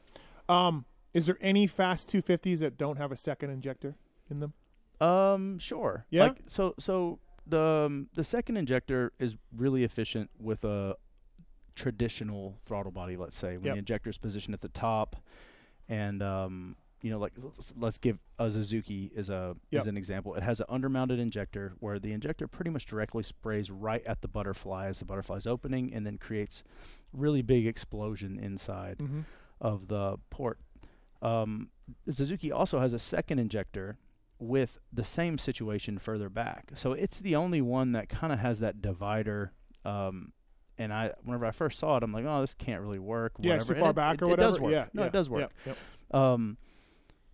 Um, 0.48 0.86
is 1.14 1.26
there 1.28 1.38
any 1.42 1.66
fast 1.66 2.08
250s 2.10 2.60
that 2.60 2.78
don't 2.78 2.98
have 2.98 3.12
a 3.12 3.16
second 3.16 3.50
injector 3.50 3.96
in 4.30 4.40
them? 4.42 4.54
Um, 5.02 5.60
sure. 5.60 6.06
Yeah? 6.10 6.26
Like 6.26 6.42
so 6.48 6.74
so 6.80 7.20
the 7.48 7.60
um, 7.60 8.08
the 8.16 8.24
second 8.24 8.58
injector 8.58 9.12
is 9.20 9.36
really 9.56 9.84
efficient 9.84 10.30
with 10.40 10.64
a 10.64 10.96
traditional 11.76 12.58
throttle 12.66 12.92
body. 12.92 13.18
Let's 13.18 13.38
say 13.38 13.58
when 13.58 13.66
Yep. 13.66 13.74
the 13.76 13.80
injector 13.80 14.10
is 14.10 14.18
positioned 14.18 14.54
at 14.54 14.62
the 14.62 14.70
top, 14.70 15.16
and 15.90 16.22
um, 16.24 16.76
you 17.02 17.12
know, 17.12 17.20
like 17.20 17.34
let's, 17.38 17.74
let's 17.78 17.98
give 17.98 18.18
a 18.40 18.50
Suzuki 18.50 19.12
as 19.16 19.30
a 19.30 19.56
Yep. 19.72 19.82
as 19.82 19.88
an 19.88 19.98
example. 19.98 20.34
It 20.36 20.44
has 20.44 20.60
an 20.60 20.66
undermounted 20.70 21.20
injector 21.20 21.74
where 21.80 22.00
the 22.00 22.14
injector 22.14 22.48
pretty 22.48 22.72
much 22.72 22.86
directly 22.86 23.22
sprays 23.24 23.70
right 23.70 24.04
at 24.06 24.22
the 24.22 24.28
butterfly 24.28 24.88
as 24.88 25.00
the 25.00 25.06
butterfly's 25.06 25.46
opening, 25.46 25.94
and 25.94 26.06
then 26.06 26.18
creates 26.18 26.64
really 27.14 27.42
big 27.42 27.68
explosion 27.68 28.40
inside 28.40 28.98
Mm-hmm. 29.00 29.22
of 29.62 29.88
the 29.88 30.18
port. 30.30 30.60
Um, 31.22 31.70
Suzuki 32.10 32.52
also 32.52 32.80
has 32.80 32.94
a 32.94 33.00
second 33.00 33.40
injector 33.40 33.98
with 34.38 34.80
the 34.92 35.04
same 35.04 35.38
situation 35.38 35.98
further 35.98 36.30
back. 36.30 36.72
So 36.76 36.92
it's 36.92 37.20
the 37.20 37.36
only 37.36 37.62
one 37.62 37.94
that 37.94 38.10
kind 38.10 38.34
of 38.34 38.40
has 38.40 38.60
that 38.60 38.82
divider. 38.82 39.54
Um, 39.86 40.34
and 40.78 40.94
I, 40.94 41.12
whenever 41.24 41.46
I 41.46 41.52
first 41.52 41.80
saw 41.80 41.98
it, 41.98 42.04
I'm 42.04 42.12
like, 42.12 42.26
oh, 42.26 42.42
this 42.42 42.54
can't 42.54 42.82
really 42.82 43.00
work. 43.00 43.34
Yeah, 43.40 43.56
it's 43.56 43.66
too 43.66 43.74
far 43.76 43.84
And 43.84 43.90
it- 43.92 43.96
back 43.96 44.16
it, 44.16 44.22
or 44.22 44.26
it 44.26 44.30
whatever. 44.32 44.52
does 44.52 44.60
work. 44.60 44.72
Yeah, 44.72 44.86
no, 44.94 45.02
yeah, 45.04 45.08
it 45.08 45.14
does 45.14 45.30
work. 45.30 45.52
Yep, 45.66 45.78
yep. 46.12 46.22
Um, 46.22 46.58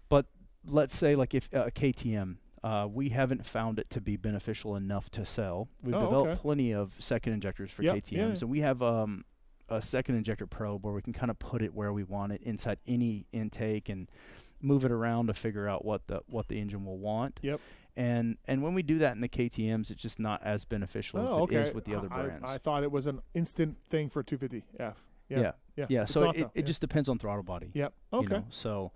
but 0.09 0.25
let's 0.67 0.95
say 0.95 1.15
like 1.15 1.33
if 1.33 1.49
uh, 1.53 1.65
KTM, 1.71 2.37
uh, 2.63 2.87
we 2.91 3.09
haven't 3.09 3.45
found 3.45 3.79
it 3.79 3.89
to 3.89 4.01
be 4.01 4.17
beneficial 4.17 4.75
enough 4.75 5.09
to 5.11 5.25
sell. 5.25 5.67
We've 5.81 5.95
Oh, 5.95 6.01
developed 6.01 6.31
okay. 6.31 6.41
plenty 6.41 6.73
of 6.73 6.93
second 6.99 7.33
injectors 7.33 7.71
for 7.71 7.81
Yep, 7.83 7.95
KTM's, 7.95 8.11
yeah, 8.11 8.25
yeah. 8.27 8.33
and 8.41 8.49
we 8.49 8.59
have 8.59 8.81
um, 8.83 9.25
a 9.69 9.81
second 9.81 10.15
injector 10.15 10.45
probe 10.45 10.85
where 10.85 10.93
we 10.93 11.01
can 11.01 11.13
kind 11.13 11.31
of 11.31 11.39
put 11.39 11.61
it 11.63 11.73
where 11.73 11.91
we 11.93 12.03
want 12.03 12.33
it 12.33 12.41
inside 12.43 12.77
any 12.87 13.25
intake 13.31 13.89
and 13.89 14.09
move 14.61 14.85
it 14.85 14.91
around 14.91 15.25
to 15.27 15.33
figure 15.33 15.67
out 15.67 15.83
what 15.83 16.05
the 16.07 16.21
what 16.27 16.47
the 16.49 16.59
engine 16.59 16.85
will 16.85 16.99
want. 16.99 17.39
Yep. 17.41 17.59
And 17.97 18.37
and 18.45 18.63
when 18.63 18.73
we 18.73 18.83
do 18.83 18.99
that 18.99 19.13
in 19.13 19.21
the 19.21 19.27
KTM's, 19.29 19.91
it's 19.91 20.01
just 20.01 20.19
not 20.19 20.41
as 20.43 20.63
beneficial 20.65 21.19
Oh, 21.19 21.23
as 21.23 21.37
it 21.37 21.41
okay. 21.41 21.55
is 21.57 21.73
with 21.73 21.85
the 21.85 21.95
other 21.95 22.07
I- 22.11 22.21
brands. 22.23 22.49
I, 22.49 22.57
thought 22.57 22.83
it 22.83 22.91
was 22.91 23.05
an 23.07 23.19
instant 23.33 23.77
thing 23.89 24.09
for 24.09 24.23
250F. 24.23 24.63
Yeah. 24.79 24.93
Yeah. 25.29 25.51
Yeah. 25.77 25.85
yeah, 25.89 26.05
so 26.05 26.29
it, 26.29 26.37
it 26.37 26.49
Yeah. 26.55 26.61
just 26.63 26.81
depends 26.81 27.07
on 27.09 27.17
throttle 27.19 27.43
body. 27.43 27.71
Yep. 27.73 27.93
you 28.13 28.19
Okay. 28.19 28.35
know, 28.35 28.45
so, 28.49 28.91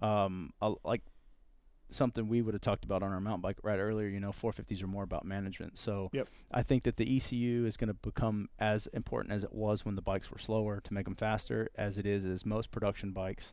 um, 0.00 0.52
I- 0.62 0.74
like 0.84 1.02
something 1.90 2.26
we 2.28 2.42
would 2.42 2.54
have 2.54 2.60
talked 2.60 2.84
about 2.84 3.02
on 3.04 3.12
our 3.12 3.20
mountain 3.20 3.40
bike 3.40 3.58
right 3.62 3.78
earlier. 3.78 4.08
You 4.08 4.18
know, 4.20 4.32
450s 4.32 4.82
are 4.82 4.86
more 4.88 5.02
about 5.04 5.24
management. 5.24 5.78
So, 5.78 6.10
Yep. 6.12 6.28
I 6.50 6.62
think 6.62 6.82
that 6.84 6.96
the 6.96 7.16
ECU 7.16 7.66
is 7.66 7.76
going 7.76 7.88
to 7.88 7.94
become 7.94 8.48
as 8.58 8.86
important 8.88 9.32
as 9.32 9.44
it 9.44 9.52
was 9.52 9.84
when 9.84 9.94
the 9.94 10.02
bikes 10.02 10.30
were 10.30 10.38
slower 10.38 10.80
to 10.80 10.94
make 10.94 11.04
them 11.04 11.14
faster, 11.14 11.68
as 11.76 11.98
it 11.98 12.06
is 12.06 12.24
as 12.24 12.44
most 12.44 12.70
production 12.72 13.12
bikes 13.12 13.52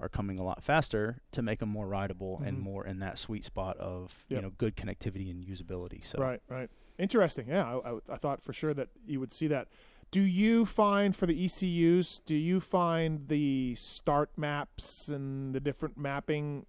are 0.00 0.08
coming 0.08 0.38
a 0.38 0.44
lot 0.44 0.62
faster 0.62 1.20
to 1.32 1.42
make 1.42 1.58
them 1.60 1.68
more 1.68 1.86
rideable 1.86 2.42
and 2.44 2.58
Mhm. 2.58 2.62
more 2.62 2.86
in 2.86 2.98
that 2.98 3.16
sweet 3.18 3.44
spot 3.44 3.76
of 3.78 4.24
Yep. 4.28 4.36
you 4.36 4.42
know 4.42 4.50
good 4.58 4.76
connectivity 4.76 5.30
and 5.30 5.44
usability. 5.44 6.04
So, 6.06 6.18
Right, 6.18 6.40
right. 6.48 6.70
Interesting. 6.98 7.48
Yeah, 7.48 7.78
I, 7.78 7.90
I, 7.92 7.98
I 8.10 8.16
thought 8.16 8.42
for 8.42 8.52
sure 8.52 8.74
that 8.74 8.88
you 9.06 9.18
would 9.20 9.32
see 9.32 9.46
that. 9.48 9.68
Do 10.10 10.20
you 10.20 10.64
find 10.64 11.14
for 11.16 11.26
the 11.26 11.34
ECUs, 11.44 12.20
do 12.24 12.36
you 12.36 12.60
find 12.60 13.26
the 13.28 13.74
start 13.74 14.30
maps 14.36 15.08
and 15.08 15.54
the 15.54 15.58
different 15.60 15.96
mapping 15.98 16.66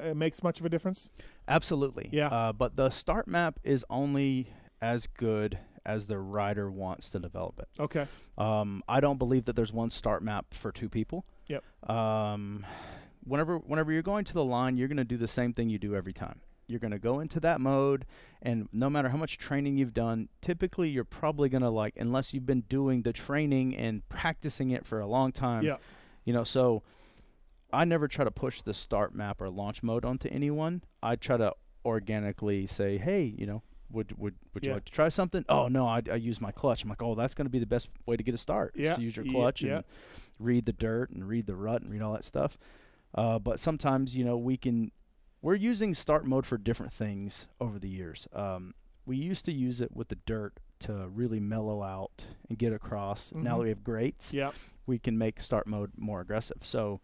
uh, 0.00 0.14
makes 0.14 0.42
much 0.42 0.58
of 0.58 0.64
a 0.64 0.70
difference? 0.70 1.10
Absolutely. 1.48 2.08
Yeah. 2.12 2.28
Uh, 2.28 2.52
but 2.52 2.76
the 2.76 2.88
start 2.88 3.28
map 3.28 3.60
is 3.62 3.84
only 3.90 4.48
as 4.80 5.06
good 5.06 5.58
as 5.84 6.06
the 6.06 6.18
rider 6.18 6.70
wants 6.70 7.10
to 7.10 7.18
develop 7.18 7.58
it. 7.58 7.68
Okay. 7.78 8.06
Um, 8.38 8.82
I 8.88 9.00
don't 9.00 9.18
believe 9.18 9.44
that 9.44 9.54
there's 9.54 9.72
one 9.72 9.90
start 9.90 10.22
map 10.22 10.46
for 10.54 10.72
two 10.72 10.88
people. 10.88 11.26
Yep. 11.48 11.90
Um, 11.90 12.66
whenever 13.24 13.58
whenever 13.58 13.92
you're 13.92 14.02
going 14.02 14.24
to 14.24 14.34
the 14.34 14.44
line, 14.44 14.76
you're 14.76 14.88
going 14.88 14.96
to 14.96 15.04
do 15.04 15.16
the 15.16 15.28
same 15.28 15.52
thing 15.52 15.68
you 15.68 15.78
do 15.78 15.94
every 15.94 16.12
time. 16.12 16.40
You're 16.68 16.80
going 16.80 16.92
to 16.92 16.98
go 16.98 17.20
into 17.20 17.38
that 17.40 17.60
mode, 17.60 18.06
and 18.42 18.68
no 18.72 18.90
matter 18.90 19.08
how 19.08 19.16
much 19.16 19.38
training 19.38 19.76
you've 19.76 19.94
done, 19.94 20.28
typically 20.42 20.88
you're 20.88 21.04
probably 21.04 21.48
going 21.48 21.62
to 21.62 21.70
like, 21.70 21.94
unless 21.96 22.34
you've 22.34 22.46
been 22.46 22.62
doing 22.62 23.02
the 23.02 23.12
training 23.12 23.76
and 23.76 24.06
practicing 24.08 24.72
it 24.72 24.84
for 24.84 24.98
a 24.98 25.06
long 25.06 25.30
time. 25.30 25.62
Yeah. 25.62 25.76
You 26.24 26.32
know, 26.32 26.42
so 26.42 26.82
I 27.72 27.84
never 27.84 28.08
try 28.08 28.24
to 28.24 28.32
push 28.32 28.62
the 28.62 28.74
start 28.74 29.14
map 29.14 29.40
or 29.40 29.48
launch 29.48 29.84
mode 29.84 30.04
onto 30.04 30.28
anyone. 30.28 30.82
I 31.04 31.14
try 31.14 31.36
to 31.36 31.52
organically 31.84 32.66
say, 32.66 32.98
hey, 32.98 33.22
you 33.22 33.46
know, 33.46 33.62
would 33.90 34.18
would 34.18 34.34
would 34.52 34.64
you 34.64 34.72
like 34.72 34.86
to 34.86 34.92
try 34.92 35.08
something? 35.08 35.44
Oh 35.48 35.68
no, 35.68 35.86
I, 35.86 36.02
I 36.10 36.16
use 36.16 36.40
my 36.40 36.50
clutch. 36.50 36.82
I'm 36.82 36.88
like, 36.88 37.02
oh, 37.02 37.14
that's 37.14 37.34
going 37.34 37.46
to 37.46 37.50
be 37.50 37.60
the 37.60 37.66
best 37.66 37.88
way 38.06 38.16
to 38.16 38.22
get 38.24 38.34
a 38.34 38.38
start. 38.38 38.74
is 38.74 38.86
Yeah, 38.86 38.96
to 38.96 39.02
use 39.02 39.14
your 39.14 39.24
clutch 39.24 39.62
yeah. 39.62 39.76
and 39.76 39.84
read 40.38 40.66
the 40.66 40.72
dirt 40.72 41.10
and 41.10 41.26
read 41.28 41.46
the 41.46 41.56
rut 41.56 41.82
and 41.82 41.90
read 41.90 42.02
all 42.02 42.12
that 42.12 42.24
stuff. 42.24 42.58
Uh, 43.14 43.38
but 43.38 43.58
sometimes, 43.60 44.14
you 44.14 44.24
know, 44.24 44.36
we 44.36 44.56
can. 44.56 44.90
We're 45.42 45.54
using 45.54 45.94
start 45.94 46.26
mode 46.26 46.44
for 46.46 46.58
different 46.58 46.92
things 46.92 47.46
over 47.60 47.78
the 47.78 47.88
years. 47.88 48.26
Um, 48.32 48.74
we 49.04 49.16
used 49.16 49.44
to 49.44 49.52
use 49.52 49.80
it 49.80 49.94
with 49.94 50.08
the 50.08 50.18
dirt 50.26 50.54
to 50.80 51.08
really 51.08 51.38
mellow 51.38 51.82
out 51.82 52.24
and 52.48 52.58
get 52.58 52.72
across. 52.72 53.30
Now 53.32 53.54
Mhm. 53.54 53.58
that 53.58 53.62
we 53.62 53.68
have 53.68 53.84
grates, 53.84 54.32
Yeah. 54.32 54.50
we 54.86 54.98
can 54.98 55.16
make 55.16 55.40
start 55.40 55.66
mode 55.66 55.92
more 55.96 56.20
aggressive. 56.20 56.58
So 56.62 57.00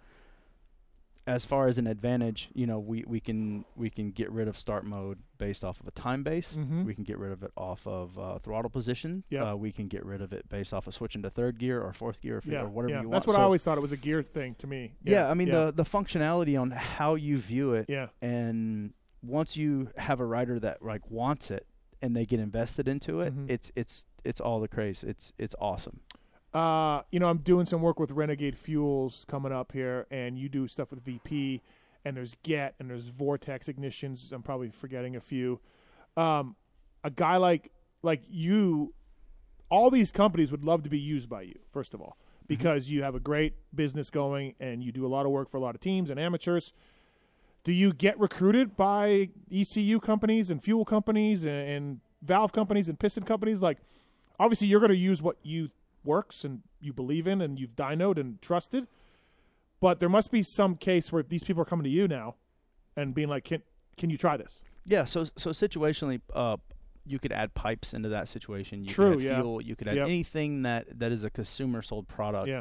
as 1.26 1.44
far 1.44 1.68
as 1.68 1.78
an 1.78 1.86
advantage, 1.86 2.48
you 2.52 2.66
know, 2.66 2.80
we, 2.80 3.04
we 3.06 3.20
can 3.20 3.64
we 3.76 3.88
can 3.88 4.10
get 4.10 4.30
rid 4.32 4.48
of 4.48 4.58
start 4.58 4.84
mode 4.84 5.18
based 5.38 5.62
off 5.62 5.78
of 5.80 5.86
a 5.86 5.92
time 5.92 6.24
base. 6.24 6.56
Mhm. 6.58 6.84
We 6.84 6.94
can 6.94 7.04
get 7.04 7.16
rid 7.18 7.30
of 7.30 7.42
it 7.44 7.52
off 7.56 7.86
of 7.86 8.18
uh, 8.18 8.38
throttle 8.40 8.70
position. 8.70 9.22
Yeah. 9.30 9.52
Uh, 9.52 9.54
we 9.54 9.70
can 9.70 9.86
get 9.86 10.04
rid 10.04 10.20
of 10.20 10.32
it 10.32 10.48
based 10.48 10.74
off 10.74 10.88
of 10.88 10.94
switching 10.94 11.22
to 11.22 11.30
third 11.30 11.58
gear 11.58 11.80
or 11.80 11.92
fourth 11.92 12.20
gear 12.20 12.38
or, 12.38 12.42
Yeah. 12.44 12.62
or 12.62 12.68
whatever 12.68 12.90
yeah. 12.94 13.00
you 13.02 13.08
want. 13.08 13.12
That's 13.12 13.26
what 13.26 13.36
I 13.36 13.42
always 13.42 13.62
thought 13.62 13.78
it 13.78 13.82
was 13.82 13.92
a 13.92 13.96
gear 13.96 14.22
thing 14.22 14.56
to 14.56 14.66
me. 14.66 14.94
Yeah, 15.04 15.28
I 15.30 15.34
mean 15.34 15.48
yeah. 15.48 15.66
the 15.66 15.72
the 15.72 15.84
functionality 15.84 16.60
on 16.60 16.72
how 16.72 17.14
you 17.14 17.38
view 17.38 17.74
it, 17.74 17.86
Yeah. 17.88 18.08
and 18.20 18.92
once 19.22 19.56
you 19.56 19.90
have 19.96 20.18
a 20.18 20.24
rider 20.26 20.58
that 20.58 20.82
like 20.82 21.08
wants 21.08 21.52
it 21.52 21.66
and 22.00 22.16
they 22.16 22.26
get 22.26 22.40
invested 22.40 22.88
into 22.88 23.20
it, 23.20 23.32
Mhm. 23.32 23.48
it's 23.48 23.70
it's 23.76 24.04
it's 24.24 24.40
all 24.40 24.58
the 24.58 24.68
craze. 24.68 25.04
It's 25.04 25.32
it's 25.38 25.54
awesome. 25.60 26.00
Uh, 26.55 27.03
you 27.11 27.18
know, 27.18 27.28
I'm 27.28 27.38
doing 27.38 27.64
some 27.64 27.80
work 27.80 27.98
with 27.98 28.11
Renegade 28.11 28.59
Fuels 28.59 29.24
coming 29.26 29.53
up 29.53 29.72
here, 29.72 30.07
and 30.11 30.38
you 30.38 30.48
do 30.48 30.68
stuff 30.68 30.90
with 30.90 31.03
VP, 31.03 31.62
and 32.05 32.16
there's 32.16 32.36
Get, 32.42 32.74
and 32.78 32.90
there's 32.90 33.09
Vortex 33.09 33.68
ignitions. 33.68 34.32
I'm 34.32 34.42
probably 34.42 34.68
forgetting 34.68 35.16
a 35.16 35.20
few. 35.20 35.61
Um, 36.16 36.57
a 37.05 37.11
guy 37.11 37.38
like 37.38 37.72
like 38.03 38.22
you, 38.28 38.92
all 39.70 39.90
these 39.90 40.11
companies 40.11 40.50
would 40.50 40.64
love 40.64 40.82
to 40.82 40.90
be 40.90 40.98
used 40.98 41.28
by 41.28 41.42
you. 41.42 41.55
First 41.72 41.94
of 41.94 42.00
all, 42.03 42.18
because 42.46 42.90
you 42.90 43.03
have 43.03 43.14
a 43.14 43.20
great 43.20 43.55
business 43.74 44.11
going, 44.11 44.55
and 44.61 44.82
you 44.82 44.92
do 44.92 45.07
a 45.07 45.09
lot 45.09 45.24
of 45.24 45.32
work 45.32 45.48
for 45.48 45.57
a 45.57 45.61
lot 45.61 45.74
of 45.74 45.80
teams 45.80 46.11
and 46.11 46.20
amateurs. 46.20 46.74
Do 47.64 47.72
you 47.72 47.92
get 47.92 48.18
recruited 48.18 48.76
by 48.76 49.30
ECU 49.50 50.00
companies 50.00 50.50
and 50.50 50.62
fuel 50.62 50.84
companies 50.84 51.46
and, 51.46 51.68
and 51.68 52.00
valve 52.20 52.53
companies 52.53 52.88
and 52.88 52.98
piston 52.98 53.22
companies? 53.22 53.62
Like, 53.62 53.78
obviously, 54.38 54.66
you're 54.66 54.80
going 54.80 54.90
to 54.90 54.96
use 54.96 55.22
what 55.22 55.36
you 55.42 55.70
works 56.05 56.44
and 56.44 56.61
you 56.80 56.92
believe 56.92 57.26
in 57.26 57.40
and 57.40 57.59
you've 57.59 57.76
dynoed 57.76 58.18
and 58.18 58.40
trusted. 58.42 58.86
But 59.80 59.98
there 60.00 60.09
must 60.09 60.30
be 60.30 60.42
some 60.42 60.76
case 60.76 61.11
where 61.12 61.22
these 61.22 61.42
people 61.44 61.62
are 61.62 61.66
coming 61.66 61.84
to 61.84 61.90
you 61.90 62.07
now 62.07 62.36
and 62.96 63.14
being 63.14 63.28
like, 63.28 63.44
"Can 63.44 63.62
can 63.96 64.11
you 64.11 64.16
try 64.16 64.36
this?" 64.36 64.61
Yeah, 64.86 65.05
so 65.05 65.24
so 65.36 65.50
situationally, 65.50 66.20
uh, 66.34 66.57
you 67.05 67.18
could 67.18 67.32
add 67.32 67.53
pipes 67.55 67.92
into 67.92 68.09
that 68.11 68.28
situation. 68.28 68.84
You 68.84 68.90
True, 68.90 69.11
could 69.16 69.22
add 69.22 69.24
yeah. 69.24 69.40
fuel. 69.40 69.61
You 69.61 69.74
could 69.76 69.88
add 69.88 69.96
Yep. 69.96 70.07
anything 70.07 70.62
that 70.62 70.98
that 71.00 71.11
is 71.11 71.24
a 71.24 71.30
consumer 71.30 71.82
sold 71.82 72.07
product. 72.09 72.48
Yeah. 72.48 72.61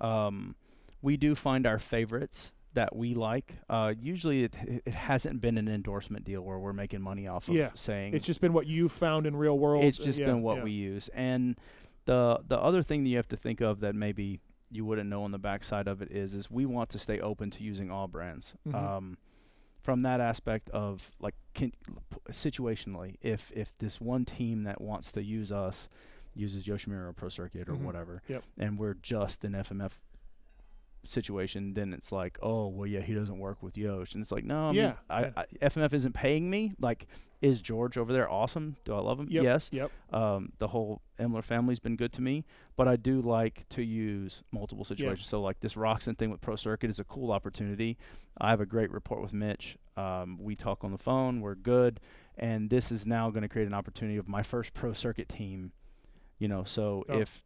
Um, 0.00 0.56
we 1.00 1.16
do 1.16 1.34
find 1.36 1.64
our 1.66 1.78
favorites 1.78 2.50
that 2.74 2.94
we 2.94 3.14
like. 3.14 3.54
Uh, 3.68 3.94
usually, 4.00 4.44
it 4.44 4.54
it 4.84 4.94
hasn't 4.94 5.40
been 5.40 5.58
an 5.58 5.68
endorsement 5.68 6.24
deal 6.24 6.42
where 6.42 6.58
we're 6.58 6.72
making 6.72 7.02
money 7.02 7.28
off 7.28 7.48
of 7.48 7.54
Yeah. 7.54 7.70
saying 7.74 8.14
It's 8.14 8.26
just 8.26 8.40
been 8.40 8.52
what 8.52 8.66
you 8.66 8.88
found 8.88 9.26
in 9.26 9.36
real 9.36 9.56
world. 9.58 9.84
it's 9.84 9.98
just 9.98 10.18
Yeah, 10.18 10.26
been 10.26 10.42
what 10.42 10.58
yeah. 10.58 10.64
we 10.64 10.70
use. 10.72 11.08
And 11.14 11.56
the 12.08 12.38
the 12.48 12.58
other 12.58 12.82
thing 12.82 13.02
that 13.04 13.10
you 13.10 13.16
have 13.18 13.28
to 13.28 13.36
think 13.36 13.60
of 13.60 13.80
that 13.80 13.94
maybe 13.94 14.40
you 14.70 14.84
wouldn't 14.84 15.08
know 15.10 15.22
on 15.24 15.30
the 15.30 15.38
backside 15.38 15.86
of 15.86 16.00
it 16.02 16.10
is 16.10 16.32
is 16.34 16.50
we 16.50 16.64
want 16.66 16.88
to 16.90 16.98
stay 16.98 17.20
open 17.20 17.50
to 17.50 17.62
using 17.62 17.90
all 17.90 18.08
brands. 18.08 18.54
Mhm. 18.66 18.74
Um, 18.74 19.18
from 19.82 20.02
that 20.02 20.20
aspect 20.20 20.68
of 20.70 21.10
like 21.20 21.34
can, 21.54 21.72
situationally, 22.30 23.16
if 23.22 23.52
if 23.54 23.76
this 23.78 24.00
one 24.00 24.24
team 24.24 24.64
that 24.64 24.80
wants 24.80 25.12
to 25.12 25.22
use 25.22 25.52
us 25.52 25.88
uses 26.34 26.64
Yoshimura 26.66 27.14
Pro 27.16 27.28
Circuit 27.28 27.68
or 27.68 27.74
Mhm. 27.74 27.82
whatever, 27.82 28.22
Yep. 28.28 28.44
and 28.58 28.78
we're 28.78 28.94
just 28.94 29.44
an 29.44 29.54
FMF 29.54 29.98
situation, 31.04 31.74
then 31.74 31.92
it's 31.92 32.12
like, 32.12 32.38
oh 32.42 32.68
well, 32.68 32.86
yeah, 32.86 33.00
he 33.00 33.14
doesn't 33.14 33.38
work 33.38 33.62
with 33.62 33.76
Yosh, 33.76 34.14
and 34.14 34.22
it's 34.22 34.32
like, 34.32 34.44
no, 34.44 34.68
I 34.68 34.72
mean, 34.72 34.76
Yeah, 34.82 34.92
I, 35.08 35.20
yeah. 35.20 35.30
I, 35.36 35.44
FMF 35.68 35.92
isn't 35.92 36.12
paying 36.14 36.48
me. 36.50 36.72
Like, 36.80 37.06
is 37.40 37.60
George 37.62 37.96
over 37.96 38.12
there 38.12 38.28
awesome? 38.30 38.76
Do 38.84 38.94
I 38.94 38.98
love 39.00 39.20
him? 39.20 39.28
Yep, 39.30 39.44
Yes. 39.44 39.70
Yep. 39.72 39.90
Um, 40.12 40.52
the 40.58 40.68
whole 40.68 41.02
Emler 41.20 41.44
family's 41.44 41.78
been 41.78 41.94
good 41.96 42.12
to 42.14 42.20
me, 42.20 42.44
but 42.76 42.88
I 42.88 42.96
do 42.96 43.20
like 43.22 43.64
to 43.70 43.82
use 43.82 44.42
multiple 44.50 44.84
situations. 44.84 45.28
So 45.28 45.40
like 45.40 45.60
this 45.60 45.74
Roczen 45.74 46.18
thing 46.18 46.30
with 46.30 46.40
Pro 46.40 46.56
Circuit 46.56 46.90
is 46.90 46.98
a 46.98 47.04
cool 47.04 47.30
opportunity. 47.30 47.96
I 48.40 48.50
have 48.50 48.60
a 48.60 48.66
great 48.66 48.90
report 48.90 49.22
with 49.22 49.32
Mitch. 49.32 49.76
Um, 49.96 50.38
we 50.40 50.56
talk 50.56 50.82
on 50.84 50.90
the 50.92 50.98
phone. 50.98 51.40
We're 51.40 51.54
good, 51.54 52.00
and 52.36 52.70
this 52.70 52.90
is 52.92 53.06
now 53.06 53.30
going 53.30 53.42
to 53.42 53.48
create 53.48 53.66
an 53.68 53.74
opportunity 53.74 54.16
of 54.16 54.28
my 54.28 54.42
first 54.42 54.74
Pro 54.74 54.92
Circuit 54.92 55.28
team. 55.28 55.72
You 56.40 56.46
know, 56.48 56.62
so 56.64 57.04
Oh. 57.08 57.18
if 57.20 57.42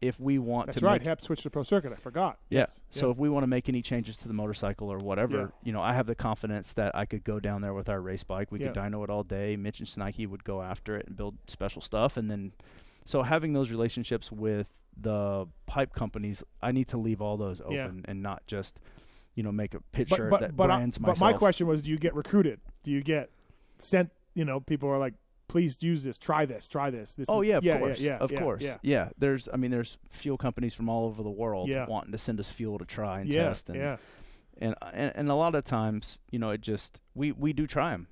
if 0.00 0.20
we 0.20 0.38
want 0.38 0.66
That's 0.66 0.78
to 0.80 0.84
right. 0.84 1.00
make 1.00 1.06
Hep 1.06 1.20
switched 1.22 1.42
to 1.44 1.50
Pro 1.50 1.62
Circuit. 1.62 1.92
I 1.92 1.96
forgot. 1.96 2.38
Yeah. 2.50 2.60
Yes. 2.60 2.78
So 2.90 3.10
if 3.10 3.16
we 3.16 3.28
want 3.30 3.44
to 3.44 3.48
make 3.48 3.68
any 3.68 3.80
changes 3.82 4.16
to 4.18 4.28
the 4.28 4.34
motorcycle 4.34 4.92
or 4.92 4.98
whatever, 4.98 5.36
Yeah. 5.38 5.46
you 5.64 5.72
know, 5.72 5.80
I 5.80 5.94
have 5.94 6.06
the 6.06 6.14
confidence 6.14 6.72
that 6.74 6.94
I 6.94 7.06
could 7.06 7.24
go 7.24 7.40
down 7.40 7.62
there 7.62 7.72
with 7.72 7.88
our 7.88 8.00
race 8.00 8.22
bike. 8.22 8.52
We 8.52 8.58
could 8.58 8.74
dyno 8.74 9.02
it 9.04 9.10
all 9.10 9.22
day. 9.22 9.56
Mitch 9.56 9.80
and 9.80 9.88
Snikey 9.88 10.28
would 10.28 10.44
go 10.44 10.60
after 10.62 10.96
it 10.96 11.06
and 11.06 11.16
build 11.16 11.36
special 11.46 11.80
stuff, 11.80 12.16
and 12.16 12.30
then 12.30 12.52
so 13.04 13.22
having 13.22 13.52
those 13.52 13.70
relationships 13.70 14.30
with 14.30 14.66
the 15.00 15.46
pipe 15.66 15.94
companies, 15.94 16.42
I 16.62 16.72
need 16.72 16.88
to 16.88 16.96
leave 16.98 17.20
all 17.22 17.36
those 17.36 17.60
open 17.60 17.74
Yeah. 17.74 18.10
and 18.10 18.22
not 18.22 18.46
just, 18.46 18.78
you 19.34 19.42
know, 19.42 19.52
make 19.52 19.74
a 19.74 19.78
but 19.78 19.92
picture 19.92 20.28
but 20.28 20.40
that 20.40 20.56
but, 20.56 20.70
I- 20.70 20.76
brands 20.76 20.98
but 20.98 21.18
my 21.20 21.32
question 21.32 21.66
was, 21.66 21.82
do 21.82 21.90
you 21.90 21.98
get 21.98 22.14
recruited? 22.14 22.60
Do 22.82 22.90
you 22.90 23.02
get 23.02 23.30
sent? 23.78 24.10
You 24.34 24.44
know, 24.44 24.60
people 24.60 24.88
are 24.88 24.98
like, 24.98 25.14
please 25.56 25.78
use 25.80 26.04
this. 26.04 26.18
Try 26.18 26.44
this. 26.44 26.68
Try 26.68 26.90
this. 26.90 27.14
This. 27.14 27.28
Oh 27.30 27.40
yeah, 27.40 27.56
of 27.56 27.64
yeah, 27.64 27.78
course, 27.78 27.98
Yeah, 27.98 28.10
yeah, 28.10 28.18
of 28.18 28.34
course, 28.34 28.64
Yeah. 28.82 29.08
There's, 29.16 29.48
I 29.50 29.56
mean, 29.56 29.70
there's 29.70 29.96
fuel 30.10 30.36
companies 30.36 30.74
from 30.74 30.90
all 30.90 31.06
over 31.06 31.22
the 31.22 31.30
world 31.30 31.70
wanting 31.88 32.12
to 32.12 32.18
send 32.18 32.38
us 32.40 32.50
fuel 32.50 32.78
to 32.78 32.84
try 32.84 33.20
and 33.20 33.32
test, 33.32 33.70
and, 33.70 33.78
yeah. 33.78 33.96
and 34.58 34.74
and 34.92 35.12
and 35.14 35.30
a 35.30 35.34
lot 35.34 35.54
of 35.54 35.64
times, 35.64 36.18
you 36.30 36.38
know, 36.38 36.50
it 36.50 36.60
just 36.60 37.00
we 37.14 37.32
we 37.32 37.54
do 37.54 37.66
try 37.66 37.92
them. 37.92 38.06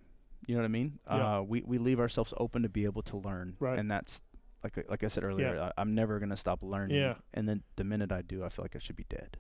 You 0.47 0.55
know 0.55 0.63
what 0.63 0.67
I 0.67 0.69
mean? 0.69 0.99
Yeah. 1.07 1.39
Uh, 1.39 1.43
we 1.43 1.63
we 1.67 1.77
leave 1.77 2.01
ourselves 2.01 2.33
open 2.39 2.63
to 2.63 2.69
be 2.71 2.85
able 2.85 3.03
to 3.03 3.19
learn, 3.19 3.57
Right. 3.61 3.79
and 3.79 3.91
that's 3.91 4.23
like 4.63 4.79
I- 4.79 4.85
like 4.89 5.05
I 5.05 5.09
said 5.09 5.23
earlier. 5.23 5.55
Yeah. 5.55 5.65
I, 5.77 5.83
I'm 5.83 5.95
never 5.95 6.19
gonna 6.21 6.39
stop 6.39 6.61
learning. 6.63 6.97
Yeah. 6.97 7.15
And 7.35 7.47
then 7.47 7.63
the 7.77 7.85
minute 7.85 8.11
I 8.11 8.23
do, 8.23 8.43
I 8.43 8.49
feel 8.49 8.65
like 8.65 8.75
I 8.77 8.79
should 8.79 8.97
be 8.97 9.07
dead. 9.11 9.37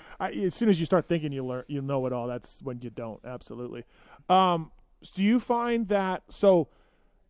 I, 0.20 0.30
as 0.30 0.54
soon 0.54 0.70
as 0.70 0.80
you 0.80 0.86
start 0.86 1.06
thinking 1.06 1.32
you 1.32 1.44
learn, 1.44 1.64
you 1.68 1.82
know 1.82 2.06
it 2.06 2.14
all. 2.14 2.26
That's 2.28 2.62
when 2.62 2.80
you 2.80 2.88
don't. 2.88 3.20
Absolutely. 3.26 3.84
Um, 4.30 4.72
do 5.14 5.22
you 5.22 5.40
find 5.40 5.88
that 5.88 6.22
so? 6.30 6.68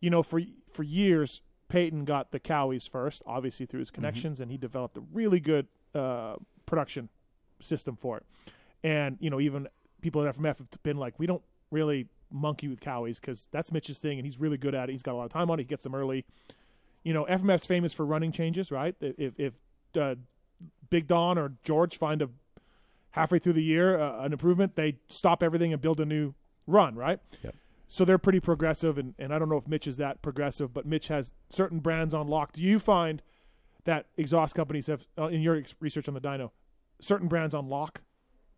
You 0.01 0.09
know, 0.09 0.23
for 0.23 0.41
for 0.69 0.83
years, 0.83 1.41
Payton 1.69 2.03
got 2.05 2.31
the 2.31 2.39
Kawis 2.39 2.89
first, 2.89 3.21
obviously 3.25 3.65
through 3.65 3.79
his 3.79 3.91
connections, 3.91 4.39
and 4.41 4.51
he 4.51 4.57
developed 4.57 4.97
a 4.97 5.03
really 5.13 5.39
good 5.39 5.67
uh, 5.95 6.35
production 6.65 7.07
system 7.61 7.95
for 7.95 8.17
it. 8.17 8.25
And 8.83 9.17
you 9.21 9.29
know, 9.29 9.39
even 9.39 9.67
people 10.01 10.25
at 10.27 10.35
FMF 10.35 10.57
have 10.57 10.83
been 10.83 10.97
like, 10.97 11.17
we 11.17 11.27
don't 11.27 11.43
really 11.69 12.07
monkey 12.31 12.67
with 12.67 12.81
Kawis 12.81 13.21
because 13.21 13.47
that's 13.51 13.71
Mitch's 13.71 13.99
thing, 13.99 14.17
and 14.17 14.25
he's 14.25 14.39
really 14.39 14.57
good 14.57 14.75
at 14.75 14.89
it. 14.89 14.91
He's 14.91 15.03
got 15.03 15.13
a 15.13 15.17
lot 15.17 15.25
of 15.25 15.31
time 15.31 15.49
on 15.49 15.59
it. 15.59 15.63
He 15.63 15.67
gets 15.67 15.83
them 15.83 15.95
early. 15.95 16.25
You 17.03 17.13
know, 17.13 17.25
FMF's 17.25 17.65
famous 17.65 17.93
for 17.93 18.05
running 18.05 18.31
changes, 18.31 18.71
right? 18.71 18.95
If 18.99 19.39
if 19.39 19.53
uh, 19.97 20.15
Big 20.89 21.07
Don 21.07 21.37
or 21.37 21.53
George 21.63 21.97
find 21.97 22.21
a 22.21 22.29
halfway 23.11 23.39
through 23.39 23.53
the 23.53 23.63
year 23.63 23.99
uh, 23.99 24.23
an 24.23 24.33
improvement, 24.33 24.75
they 24.75 24.97
stop 25.07 25.43
everything 25.43 25.73
and 25.73 25.81
build 25.81 25.99
a 25.99 26.05
new 26.05 26.33
run, 26.67 26.95
right? 26.95 27.19
Yep. 27.43 27.55
So 27.93 28.05
they're 28.05 28.17
pretty 28.17 28.39
progressive, 28.39 28.97
and, 28.97 29.15
and 29.19 29.33
I 29.33 29.37
don't 29.37 29.49
know 29.49 29.57
if 29.57 29.67
Mitch 29.67 29.85
is 29.85 29.97
that 29.97 30.21
progressive, 30.21 30.73
but 30.73 30.85
Mitch 30.85 31.09
has 31.09 31.33
certain 31.49 31.79
brands 31.79 32.13
on 32.13 32.29
lock. 32.29 32.53
Do 32.53 32.61
you 32.61 32.79
find 32.79 33.21
that 33.83 34.05
exhaust 34.15 34.55
companies 34.55 34.87
have, 34.87 35.03
uh, 35.17 35.25
in 35.25 35.41
your 35.41 35.57
ex- 35.57 35.75
research 35.81 36.07
on 36.07 36.13
the 36.13 36.21
dyno, 36.21 36.51
certain 37.01 37.27
brands 37.27 37.53
on 37.53 37.67
lock, 37.67 38.01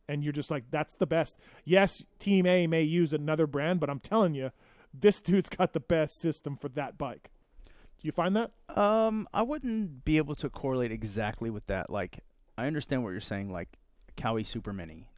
and 0.07 0.23
you're 0.23 0.33
just 0.33 0.51
like, 0.51 0.65
that's 0.69 0.93
the 0.93 1.07
best? 1.07 1.39
Yes, 1.65 2.05
Team 2.19 2.45
A 2.45 2.67
may 2.67 2.83
use 2.83 3.11
another 3.11 3.47
brand, 3.47 3.79
but 3.79 3.89
I'm 3.89 3.99
telling 3.99 4.35
you, 4.35 4.51
this 4.93 5.19
dude's 5.19 5.49
got 5.49 5.73
the 5.73 5.79
best 5.79 6.19
system 6.19 6.55
for 6.55 6.69
that 6.69 6.99
bike. 6.99 7.31
Do 7.65 8.05
you 8.05 8.11
find 8.11 8.35
that? 8.35 8.51
Um, 8.77 9.27
I 9.33 9.41
wouldn't 9.41 10.05
be 10.05 10.17
able 10.17 10.35
to 10.35 10.49
correlate 10.51 10.91
exactly 10.91 11.49
with 11.49 11.65
that. 11.65 11.89
Like, 11.89 12.19
I 12.55 12.67
understand 12.67 13.03
what 13.03 13.09
you're 13.09 13.19
saying. 13.19 13.51
Like, 13.51 13.69
Kawi 14.15 14.45
Super 14.45 14.73
Mini, 14.73 15.09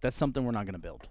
that's 0.00 0.16
something 0.16 0.42
we're 0.42 0.52
not 0.52 0.64
going 0.64 0.72
to 0.72 0.78
build. 0.78 1.06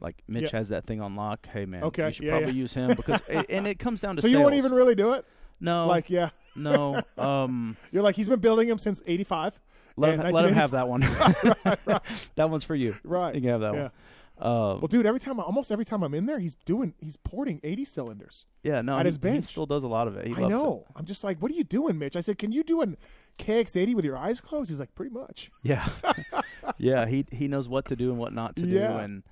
Like 0.00 0.22
Mitch 0.28 0.44
Yeah. 0.52 0.58
has 0.58 0.68
that 0.68 0.86
thing 0.86 1.00
on 1.00 1.16
lock. 1.16 1.46
Hey 1.52 1.66
man, 1.66 1.82
Okay, 1.84 2.06
you 2.06 2.12
should 2.12 2.24
yeah, 2.24 2.30
probably 2.32 2.52
yeah. 2.52 2.60
use 2.62 2.74
him 2.74 2.94
because, 2.94 3.20
and 3.48 3.66
it 3.66 3.78
comes 3.78 4.00
down 4.00 4.16
to. 4.16 4.22
So 4.22 4.28
you 4.28 4.40
won't 4.40 4.54
even 4.54 4.72
really 4.72 4.94
do 4.94 5.14
it? 5.14 5.24
no, 5.60 5.86
Like, 5.86 6.08
yeah. 6.10 6.30
no. 6.54 7.02
Um, 7.18 7.76
You're 7.90 8.02
like, 8.02 8.14
he's 8.16 8.28
been 8.28 8.38
building 8.40 8.68
them 8.68 8.78
since 8.78 9.02
85. 9.06 9.60
let 9.96 10.14
him, 10.20 10.32
let 10.32 10.44
him 10.44 10.54
have 10.54 10.70
that 10.72 10.88
one. 10.88 11.00
Right, 11.64 11.78
right. 11.86 12.02
that 12.36 12.48
one's 12.50 12.62
for 12.64 12.76
you. 12.76 12.94
Right. 13.02 13.34
You 13.34 13.40
can 13.40 13.50
have 13.50 13.60
that 13.62 13.74
yeah. 13.74 13.80
one. 13.82 13.90
Um, 14.40 14.80
Well, 14.80 14.86
dude, 14.88 15.04
every 15.04 15.18
time, 15.18 15.40
almost 15.40 15.72
every 15.72 15.84
time 15.84 16.04
I'm 16.04 16.14
in 16.14 16.26
there, 16.26 16.38
he's 16.38 16.54
doing, 16.64 16.94
he's 17.00 17.16
porting 17.16 17.58
80 17.64 17.84
cylinders. 17.84 18.46
yeah, 18.62 18.80
no. 18.82 18.96
at 18.96 19.04
he, 19.04 19.08
his 19.08 19.18
bench. 19.18 19.46
he 19.46 19.50
still 19.50 19.66
does 19.66 19.82
a 19.82 19.88
lot 19.88 20.06
of 20.06 20.16
it. 20.16 20.28
He 20.28 20.34
I 20.36 20.46
know. 20.46 20.84
I'm 20.94 21.06
just 21.06 21.24
like, 21.24 21.42
what 21.42 21.50
are 21.50 21.54
you 21.56 21.64
doing, 21.64 21.98
Mitch? 21.98 22.14
I 22.14 22.20
said, 22.20 22.38
can 22.38 22.52
you 22.52 22.62
do 22.62 22.80
an 22.82 22.96
KX80 23.40 23.94
with 23.96 24.04
your 24.04 24.16
eyes 24.16 24.40
closed? 24.40 24.70
He's 24.70 24.78
like, 24.78 24.94
pretty 24.94 25.12
much. 25.12 25.50
Yeah, 25.64 25.84
yeah. 26.78 27.06
He 27.06 27.24
he 27.32 27.48
knows 27.48 27.68
what 27.68 27.86
to 27.86 27.96
do 27.96 28.10
and 28.10 28.18
what 28.18 28.32
not 28.32 28.54
to 28.56 28.66
Yeah. 28.66 28.88
do, 28.92 28.98
and 28.98 29.22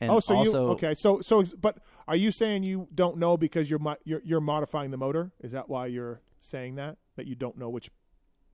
and 0.00 0.10
oh, 0.10 0.20
so 0.20 0.34
also 0.34 0.64
you 0.64 0.70
okay? 0.72 0.94
So 0.94 1.20
so, 1.20 1.42
but 1.60 1.78
are 2.06 2.16
you 2.16 2.30
saying 2.30 2.62
you 2.64 2.88
don't 2.94 3.16
know 3.18 3.36
because 3.36 3.68
you're 3.70 3.80
you're 4.04 4.22
you're 4.24 4.40
modifying 4.40 4.90
the 4.90 4.96
motor? 4.96 5.32
Is 5.40 5.52
that 5.52 5.68
why 5.68 5.86
you're 5.86 6.20
saying 6.40 6.76
that 6.76 6.98
that 7.16 7.26
you 7.26 7.34
don't 7.34 7.56
know 7.58 7.68
which 7.68 7.90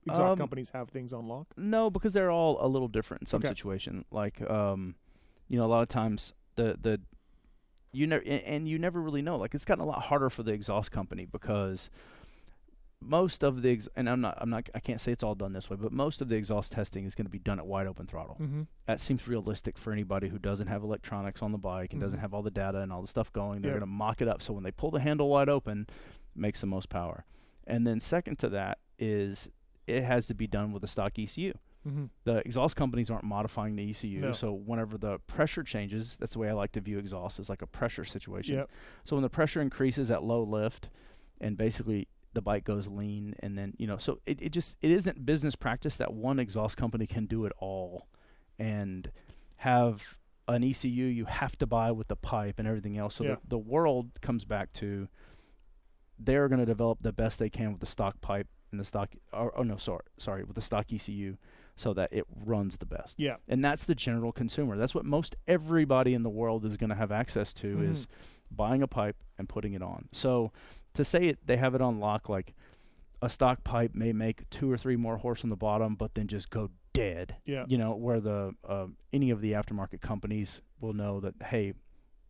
exhaust 0.05 0.33
Um, 0.33 0.37
companies 0.39 0.71
have 0.71 0.89
things 0.89 1.13
on 1.13 1.27
lock? 1.27 1.47
No, 1.57 1.89
because 1.89 2.13
they're 2.13 2.31
all 2.31 2.57
a 2.65 2.67
little 2.67 2.87
different 2.87 3.23
in 3.23 3.27
some 3.27 3.39
Okay. 3.39 3.49
situation. 3.49 4.05
Like, 4.11 4.41
um, 4.49 4.95
you 5.47 5.57
know, 5.57 5.65
a 5.65 5.67
lot 5.67 5.81
of 5.83 5.87
times 5.89 6.33
the 6.55 6.77
the 6.81 7.01
you 7.91 8.07
never 8.07 8.23
and 8.25 8.67
you 8.67 8.77
never 8.77 9.01
really 9.01 9.21
know. 9.21 9.37
Like, 9.37 9.55
it's 9.55 9.65
gotten 9.65 9.83
a 9.83 9.87
lot 9.87 10.01
harder 10.03 10.29
for 10.29 10.43
the 10.43 10.51
exhaust 10.51 10.91
company 10.91 11.25
because 11.25 11.89
most 13.05 13.43
of 13.43 13.61
the 13.61 13.71
ex- 13.71 13.89
and 13.95 14.09
I'm 14.09 14.21
not 14.21 14.37
I'm 14.41 14.49
not 14.49 14.69
I 14.75 14.79
can't 14.79 14.99
say 14.99 15.11
it's 15.11 15.23
all 15.23 15.35
done 15.35 15.53
this 15.53 15.69
way, 15.69 15.77
but 15.79 15.91
most 15.91 16.21
of 16.21 16.29
the 16.29 16.35
exhaust 16.35 16.71
testing 16.71 17.05
is 17.05 17.15
going 17.15 17.25
to 17.25 17.31
be 17.31 17.39
done 17.39 17.59
at 17.59 17.65
wide 17.65 17.87
open 17.87 18.07
throttle. 18.07 18.37
Mm-hmm. 18.41 18.63
That 18.87 18.99
seems 19.01 19.27
realistic 19.27 19.77
for 19.77 19.91
anybody 19.93 20.29
who 20.29 20.39
doesn't 20.39 20.67
have 20.67 20.83
electronics 20.83 21.41
on 21.41 21.51
the 21.51 21.57
bike 21.57 21.93
and 21.93 22.01
doesn't 22.01 22.19
Mhm. 22.19 22.21
have 22.21 22.33
all 22.33 22.41
the 22.41 22.51
data 22.51 22.79
and 22.79 22.91
all 22.91 23.01
the 23.01 23.07
stuff 23.07 23.31
going. 23.33 23.61
They're 23.61 23.71
Yeah. 23.71 23.79
going 23.79 23.89
to 23.89 23.95
mock 23.97 24.21
it 24.21 24.27
up 24.27 24.41
so 24.41 24.53
when 24.53 24.63
they 24.63 24.71
pull 24.71 24.91
the 24.91 24.99
handle 24.99 25.29
wide 25.29 25.49
open, 25.49 25.87
it 25.89 26.39
makes 26.39 26.61
the 26.61 26.67
most 26.67 26.89
power. 26.89 27.25
And 27.67 27.85
then 27.87 27.99
second 27.99 28.37
to 28.39 28.49
that 28.49 28.79
is 28.99 29.49
it 29.87 30.03
has 30.03 30.27
to 30.27 30.33
be 30.33 30.47
done 30.47 30.71
with 30.71 30.83
a 30.83 30.87
stock 30.87 31.17
ECU 31.19 31.53
Mm-hmm. 31.87 32.05
the 32.23 32.37
exhaust 32.47 32.75
companies 32.75 33.11
aren't 33.11 33.25
modifying 33.25 33.75
the 33.75 33.83
ECU. 33.91 34.19
No. 34.19 34.31
So 34.31 34.51
whenever 34.51 34.97
the 34.97 35.19
pressure 35.27 35.61
changes, 35.61 36.17
that's 36.19 36.33
the 36.33 36.39
way 36.39 36.49
I 36.49 36.53
like 36.53 36.71
to 36.71 36.81
view 36.81 36.97
exhaust 36.97 37.37
is 37.39 37.47
like 37.47 37.61
a 37.61 37.67
pressure 37.67 38.03
situation. 38.03 38.55
Yep. 38.55 38.71
So 39.03 39.15
when 39.15 39.21
the 39.21 39.29
pressure 39.29 39.61
increases 39.61 40.09
at 40.09 40.23
low 40.23 40.41
lift, 40.41 40.89
and 41.39 41.55
basically 41.57 42.07
the 42.35 42.41
bike 42.41 42.63
goes 42.63 42.87
lean, 42.87 43.33
and 43.39 43.57
then 43.57 43.73
you 43.77 43.87
know, 43.87 43.97
so 43.97 44.19
it, 44.27 44.39
it 44.41 44.49
just 44.51 44.75
it 44.81 44.91
isn't 44.91 45.25
business 45.25 45.55
practice 45.55 45.97
that 45.97 46.13
one 46.13 46.37
exhaust 46.39 46.77
company 46.77 47.07
can 47.07 47.25
do 47.25 47.45
it 47.45 47.51
all, 47.59 48.07
and 48.59 49.11
have 49.57 50.03
an 50.47 50.63
ECU 50.63 51.05
you 51.05 51.25
have 51.25 51.57
to 51.57 51.65
buy 51.65 51.91
with 51.91 52.07
the 52.07 52.15
pipe 52.15 52.59
and 52.59 52.67
everything 52.67 52.97
else. 52.99 53.15
So 53.15 53.23
Yeah. 53.23 53.35
the, 53.43 53.49
the 53.49 53.57
world 53.57 54.11
comes 54.21 54.45
back 54.45 54.71
to 54.73 55.07
they're 56.19 56.47
going 56.47 56.59
to 56.59 56.65
develop 56.65 56.99
the 57.01 57.11
best 57.11 57.39
they 57.39 57.49
can 57.49 57.71
with 57.71 57.79
the 57.81 57.87
stock 57.87 58.21
pipe 58.21 58.47
and 58.71 58.79
the 58.79 58.85
stock. 58.85 59.09
Or, 59.33 59.57
oh 59.57 59.63
no, 59.63 59.77
sorry, 59.77 60.03
sorry, 60.17 60.43
with 60.43 60.55
the 60.55 60.61
stock 60.61 60.85
ECU, 60.93 61.35
so 61.75 61.93
that 61.93 62.13
it 62.13 62.25
runs 62.45 62.77
the 62.77 62.85
best. 62.85 63.15
Yeah. 63.19 63.35
And 63.47 63.63
that's 63.63 63.85
the 63.85 63.95
general 63.95 64.31
consumer. 64.31 64.77
That's 64.77 64.95
what 64.95 65.03
most 65.05 65.35
everybody 65.47 66.13
in 66.13 66.23
the 66.23 66.29
world 66.29 66.63
is 66.65 66.77
going 66.77 66.89
to 66.91 66.95
have 66.95 67.11
access 67.11 67.51
to 67.53 67.77
Mhm. 67.77 67.91
is 67.91 68.07
buying 68.51 68.81
a 68.81 68.87
pipe 68.87 69.17
and 69.37 69.49
putting 69.49 69.73
it 69.73 69.81
on. 69.81 70.07
So 70.13 70.51
to 70.95 71.05
say 71.05 71.25
it, 71.25 71.39
they 71.45 71.57
have 71.57 71.75
it 71.75 71.81
on 71.81 71.99
lock, 71.99 72.27
like 72.29 72.53
a 73.21 73.29
stock 73.29 73.63
pipe 73.63 73.95
may 73.95 74.11
make 74.13 74.49
two 74.49 74.69
or 74.71 74.77
three 74.77 74.95
more 74.95 75.17
horse 75.17 75.43
on 75.43 75.49
the 75.49 75.55
bottom, 75.55 75.95
but 75.95 76.13
then 76.15 76.27
just 76.27 76.49
go 76.49 76.69
dead. 76.93 77.35
Yeah. 77.45 77.65
You 77.67 77.77
know, 77.77 77.95
where 77.95 78.19
the 78.19 78.53
uh, 78.67 78.87
any 79.13 79.29
of 79.29 79.41
the 79.41 79.53
aftermarket 79.53 80.01
companies 80.01 80.61
will 80.79 80.93
know 80.93 81.19
that 81.21 81.35
hey, 81.47 81.73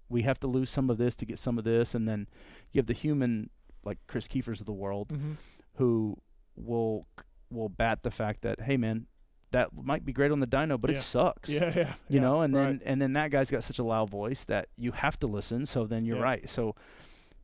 we 0.09 0.21
have 0.23 0.39
to 0.41 0.47
lose 0.47 0.69
some 0.69 0.89
of 0.89 0.97
this 0.97 1.15
to 1.17 1.25
get 1.25 1.39
some 1.39 1.57
of 1.57 1.63
this, 1.63 1.95
and 1.95 2.07
then 2.07 2.27
you 2.71 2.79
have 2.79 2.85
the 2.87 2.93
human 2.93 3.49
like 3.83 3.97
Chris 4.07 4.27
Kiefers 4.27 4.59
of 4.59 4.65
the 4.65 4.73
world 4.73 5.09
Mm-hmm. 5.09 5.33
who 5.75 6.17
will 6.55 7.07
will 7.51 7.69
bat 7.69 8.01
the 8.03 8.11
fact 8.11 8.41
that 8.43 8.61
hey 8.61 8.77
man, 8.77 9.05
that 9.51 9.69
might 9.75 10.05
be 10.05 10.13
great 10.13 10.31
on 10.31 10.39
the 10.39 10.47
dyno, 10.47 10.79
but 10.79 10.89
Yeah. 10.91 10.97
it 10.97 11.01
sucks. 11.01 11.49
Yeah. 11.49 11.71
Yeah. 11.75 11.93
You 12.09 12.15
yeah, 12.15 12.21
know, 12.21 12.41
and 12.41 12.55
then 12.55 12.81
and 12.85 13.01
then 13.01 13.13
that 13.13 13.31
guy's 13.31 13.51
got 13.51 13.63
such 13.63 13.79
a 13.79 13.83
loud 13.83 14.09
voice 14.09 14.43
that 14.45 14.69
you 14.77 14.91
have 14.93 15.19
to 15.19 15.27
listen. 15.27 15.65
So 15.65 15.85
then 15.85 16.05
you're 16.05 16.17
Yeah. 16.17 16.23
right. 16.23 16.49
So, 16.49 16.75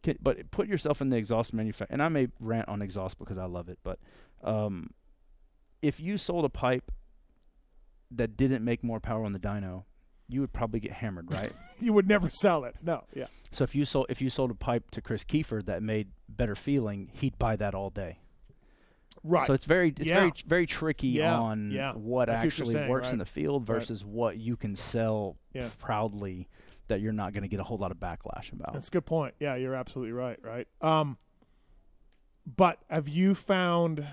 can, 0.03 0.17
but 0.21 0.51
put 0.51 0.67
yourself 0.67 1.01
in 1.01 1.09
the 1.09 1.17
exhaust 1.17 1.53
manufacturer. 1.53 1.93
And 1.93 2.01
I 2.03 2.09
may 2.09 2.27
rant 2.39 2.67
on 2.69 2.81
exhaust 2.81 3.17
because 3.19 3.37
I 3.37 3.45
love 3.45 3.69
it, 3.69 3.79
but 3.83 3.99
um, 4.43 4.91
if 5.81 5.99
you 5.99 6.17
sold 6.17 6.45
a 6.45 6.49
pipe 6.49 6.91
that 8.11 8.35
didn't 8.35 8.63
make 8.63 8.83
more 8.83 8.99
power 8.99 9.23
on 9.25 9.33
the 9.33 9.39
dyno, 9.39 9.83
you 10.27 10.41
would 10.41 10.53
probably 10.53 10.79
get 10.79 10.91
hammered, 10.93 11.31
right? 11.33 11.51
you 11.79 11.93
would 11.93 12.07
never 12.07 12.29
sell 12.29 12.63
it. 12.65 12.75
No. 12.81 13.03
Yeah. 13.15 13.25
so 13.51 13.63
if 13.63 13.75
you 13.75 13.85
sold 13.85 14.07
if 14.09 14.21
you 14.21 14.29
sold 14.29 14.51
a 14.51 14.55
pipe 14.55 14.91
to 14.91 15.01
Chris 15.01 15.23
Kiefer 15.23 15.65
that 15.65 15.81
made 15.83 16.09
better 16.29 16.55
feeling, 16.55 17.09
he'd 17.13 17.37
buy 17.37 17.55
that 17.57 17.73
all 17.75 17.89
day. 17.89 18.17
Right. 19.23 19.45
So 19.45 19.53
it's 19.53 19.65
very 19.65 19.89
it's 19.89 20.07
Yeah. 20.07 20.15
very 20.19 20.31
very 20.47 20.65
tricky 20.67 21.09
Yeah, 21.09 21.37
on 21.37 21.71
yeah. 21.71 21.93
what 21.93 22.29
I 22.29 22.35
see 22.35 22.39
what 22.39 22.45
actually 22.47 22.73
saying, 22.73 22.89
works 22.89 23.05
right. 23.05 23.13
in 23.13 23.19
the 23.19 23.25
field 23.25 23.67
Right. 23.67 23.75
versus 23.79 24.05
what 24.05 24.37
you 24.37 24.55
can 24.57 24.75
sell 24.75 25.37
Yeah. 25.53 25.69
proudly 25.79 26.47
that 26.91 27.01
you're 27.01 27.11
not 27.13 27.33
going 27.33 27.41
to 27.43 27.47
get 27.49 27.59
a 27.59 27.63
whole 27.63 27.77
lot 27.77 27.91
of 27.91 27.97
backlash 27.97 28.51
about. 28.53 28.73
That's 28.73 28.87
a 28.87 28.91
good 28.91 29.05
point. 29.05 29.33
Yeah, 29.39 29.55
you're 29.55 29.75
absolutely 29.75 30.11
right. 30.13 30.37
Right. 30.43 30.67
Um, 30.81 31.17
but 32.55 32.79
have 32.89 33.07
you 33.07 33.35
found 33.35 34.05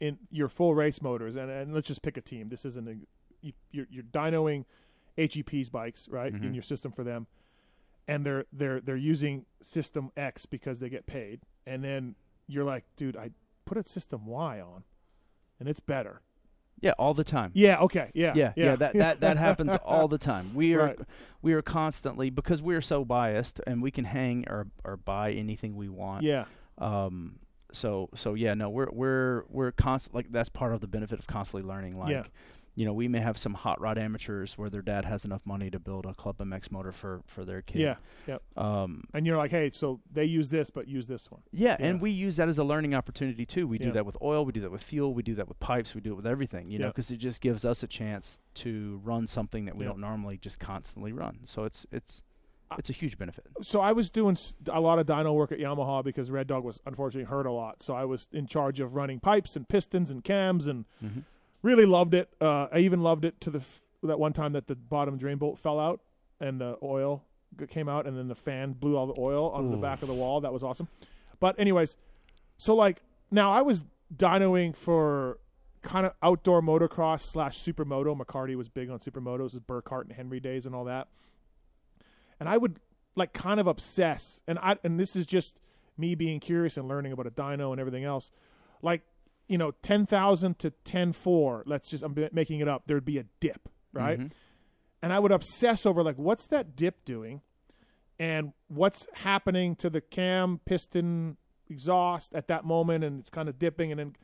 in 0.00 0.18
your 0.30 0.48
full 0.48 0.74
race 0.74 1.00
motors, 1.00 1.36
and, 1.36 1.50
and 1.50 1.72
let's 1.74 1.88
just 1.88 2.02
pick 2.02 2.16
a 2.16 2.20
team. 2.20 2.48
This 2.48 2.64
isn't 2.64 2.88
a 2.88 2.96
you, 3.40 3.52
you're, 3.70 3.86
you're 3.90 4.04
dynoing 4.04 4.64
HEP's 5.16 5.68
bikes, 5.68 6.08
right? 6.08 6.32
In 6.32 6.40
Mhm. 6.40 6.54
your 6.54 6.62
system 6.62 6.90
for 6.92 7.04
them, 7.04 7.26
and 8.08 8.24
they're 8.26 8.44
they're 8.52 8.80
they're 8.80 8.96
using 8.96 9.46
system 9.60 10.10
X 10.16 10.46
because 10.46 10.80
they 10.80 10.88
get 10.88 11.06
paid, 11.06 11.40
and 11.66 11.82
then 11.84 12.14
you're 12.48 12.64
like, 12.64 12.84
dude, 12.96 13.16
I 13.16 13.30
put 13.64 13.78
a 13.78 13.84
system 13.84 14.26
Y 14.26 14.60
on. 14.60 14.84
and 15.60 15.68
it's 15.68 15.78
better. 15.80 16.22
Yeah, 16.82 16.92
all 16.98 17.14
the 17.14 17.24
time. 17.24 17.52
Yeah. 17.54 17.78
Okay. 17.80 18.10
Yeah. 18.12 18.32
yeah, 18.34 18.52
yeah, 18.56 18.76
that, 18.76 18.92
that 18.94 19.20
that 19.20 19.36
happens 19.38 19.72
all 19.84 20.08
the 20.08 20.18
time. 20.18 20.52
We 20.54 20.74
are 20.74 20.78
Right. 20.86 20.98
we 21.40 21.52
are 21.54 21.62
constantly 21.62 22.28
because 22.28 22.60
we 22.60 22.74
are 22.74 22.80
so 22.82 23.04
biased 23.04 23.60
and 23.66 23.80
we 23.82 23.90
can 23.90 24.04
hang 24.04 24.44
or 24.48 24.66
or 24.84 24.96
buy 24.96 25.32
anything 25.32 25.76
we 25.76 25.88
want. 25.88 26.22
yeah. 26.24 26.44
Um 26.78 27.38
so 27.72 28.10
so 28.14 28.34
yeah, 28.34 28.52
no, 28.54 28.68
we're 28.68 28.90
we're 28.90 29.44
we're 29.48 29.72
constant 29.72 30.14
like 30.14 30.30
that's 30.30 30.48
part 30.50 30.74
of 30.74 30.80
the 30.80 30.86
benefit 30.86 31.18
of 31.18 31.26
constantly 31.26 31.66
learning 31.66 31.96
like 31.98 32.10
Yeah. 32.10 32.24
You 32.74 32.86
know, 32.86 32.92
we 32.94 33.06
may 33.06 33.20
have 33.20 33.36
some 33.36 33.52
hot 33.54 33.78
rod 33.80 33.98
amateurs 33.98 34.56
where 34.56 34.70
their 34.70 34.80
dad 34.80 35.04
has 35.04 35.24
enough 35.26 35.42
money 35.44 35.70
to 35.70 35.78
build 35.78 36.06
a 36.06 36.14
Club 36.14 36.38
MX 36.38 36.70
motor 36.70 36.90
for 36.92 37.20
for 37.26 37.44
their 37.44 37.60
kid. 37.62 37.80
Yeah. 37.82 37.96
Yep. 38.26 38.42
Um 38.56 39.04
And 39.12 39.26
you're 39.26 39.36
like, 39.36 39.50
hey, 39.50 39.70
so 39.70 40.00
they 40.10 40.24
use 40.24 40.48
this, 40.48 40.70
but 40.70 40.88
use 40.88 41.06
this 41.06 41.30
one. 41.30 41.42
yeah, 41.52 41.76
Yeah. 41.78 41.86
and 41.86 42.00
we 42.00 42.10
use 42.10 42.36
that 42.36 42.48
as 42.48 42.58
a 42.58 42.64
learning 42.64 42.94
opportunity 42.94 43.44
too. 43.44 43.66
We 43.68 43.78
do 43.78 43.92
that 43.92 44.06
with 44.06 44.16
oil, 44.22 44.44
we 44.46 44.52
do 44.52 44.60
that 44.62 44.70
with 44.70 44.82
fuel, 44.82 45.12
we 45.12 45.22
do 45.22 45.34
that 45.34 45.48
with 45.48 45.60
pipes, 45.60 45.94
we 45.94 46.00
do 46.00 46.12
it 46.12 46.16
with 46.16 46.26
everything, 46.26 46.70
you 46.70 46.78
know, 46.78 46.88
because 46.88 47.10
it 47.10 47.18
just 47.18 47.40
gives 47.42 47.64
us 47.64 47.82
a 47.82 47.86
chance 47.86 48.38
to 48.54 49.00
run 49.04 49.26
something 49.26 49.66
that 49.66 49.76
we 49.76 49.84
Yeah. 49.84 49.90
don't 49.90 50.00
normally 50.00 50.38
just 50.38 50.58
constantly 50.58 51.12
run. 51.12 51.40
So 51.44 51.64
it's 51.64 51.86
it's 51.92 52.22
it's 52.78 52.88
a 52.88 52.94
huge 52.94 53.18
benefit. 53.18 53.44
so 53.60 53.82
I 53.82 53.92
was 53.92 54.08
doing 54.10 54.34
a 54.68 54.80
lot 54.80 54.98
of 54.98 55.04
dyno 55.04 55.34
work 55.34 55.52
at 55.52 55.58
Yamaha 55.58 56.02
because 56.02 56.30
Red 56.30 56.46
Dog 56.46 56.64
was 56.64 56.80
unfortunately 56.86 57.28
hurt 57.28 57.44
a 57.44 57.52
lot. 57.52 57.82
So 57.82 57.92
I 57.94 58.06
was 58.06 58.28
in 58.32 58.46
charge 58.46 58.80
of 58.80 58.94
running 58.94 59.20
pipes 59.20 59.56
and 59.56 59.68
pistons 59.68 60.10
and 60.10 60.24
cams 60.24 60.66
and 60.68 60.86
Mhm. 61.04 61.24
Really 61.62 61.86
loved 61.86 62.14
it. 62.14 62.32
Uh, 62.40 62.68
I 62.72 62.78
even 62.78 63.02
loved 63.02 63.24
it 63.24 63.40
to 63.42 63.50
the 63.50 63.60
f- 63.60 63.82
that 64.02 64.18
one 64.18 64.32
time 64.32 64.52
that 64.52 64.66
the 64.66 64.74
bottom 64.74 65.16
drain 65.16 65.38
bolt 65.38 65.58
fell 65.58 65.78
out 65.78 66.00
and 66.40 66.60
the 66.60 66.76
oil 66.82 67.24
came 67.68 67.88
out 67.88 68.06
and 68.06 68.16
then 68.16 68.28
the 68.28 68.34
fan 68.34 68.72
blew 68.72 68.96
all 68.96 69.06
the 69.06 69.14
oil 69.18 69.50
onto 69.50 69.70
the 69.70 69.76
back 69.76 70.02
of 70.02 70.08
the 70.08 70.14
wall. 70.14 70.40
That 70.40 70.52
was 70.52 70.62
awesome. 70.62 70.88
But 71.38 71.58
anyways, 71.58 71.96
so 72.58 72.74
like 72.74 73.02
now 73.30 73.52
I 73.52 73.62
was 73.62 73.84
dynoing 74.14 74.76
for 74.76 75.38
kind 75.82 76.06
of 76.06 76.14
outdoor 76.22 76.62
motocross 76.62 77.20
slash 77.20 77.58
supermoto. 77.58 78.16
McCarty 78.16 78.56
was 78.56 78.68
big 78.68 78.90
on 78.90 78.98
supermotos, 78.98 79.52
his 79.52 79.60
Burkhart 79.60 80.02
and 80.02 80.12
Henry 80.12 80.40
days 80.40 80.66
and 80.66 80.74
all 80.74 80.84
that. 80.84 81.08
And 82.40 82.48
I 82.48 82.56
would 82.56 82.80
like 83.14 83.32
kind 83.32 83.60
of 83.60 83.66
obsess, 83.66 84.40
and 84.48 84.58
I 84.58 84.76
and 84.82 84.98
this 84.98 85.14
is 85.14 85.26
just 85.26 85.58
me 85.98 86.14
being 86.14 86.40
curious 86.40 86.76
and 86.76 86.88
learning 86.88 87.12
about 87.12 87.26
a 87.26 87.30
dyno 87.30 87.70
and 87.72 87.80
everything 87.80 88.04
else. 88.04 88.30
Like 88.80 89.02
you 89.48 89.58
know, 89.58 89.72
ten 89.82 90.06
thousand 90.06 90.58
to 90.60 90.70
ten 90.84 91.12
four. 91.12 91.62
Let's 91.66 91.90
just 91.90 92.02
I'm 92.04 92.14
making 92.32 92.60
it 92.60 92.68
up. 92.68 92.84
There'd 92.86 93.04
be 93.04 93.18
a 93.18 93.24
dip, 93.40 93.68
right? 93.92 94.18
Mhm. 94.18 94.32
and 95.02 95.12
I 95.12 95.18
would 95.18 95.32
obsess 95.32 95.84
over 95.84 96.02
like 96.02 96.16
what's 96.16 96.46
that 96.48 96.76
dip 96.76 97.04
doing, 97.04 97.40
and 98.18 98.52
what's 98.68 99.06
happening 99.14 99.74
to 99.76 99.90
the 99.90 100.00
cam 100.00 100.60
piston 100.64 101.36
exhaust 101.68 102.34
at 102.34 102.46
that 102.48 102.64
moment, 102.64 103.02
and 103.04 103.18
it's 103.20 103.30
kind 103.30 103.48
of 103.48 103.58
dipping, 103.58 103.90
and 103.90 103.98
then 103.98 104.16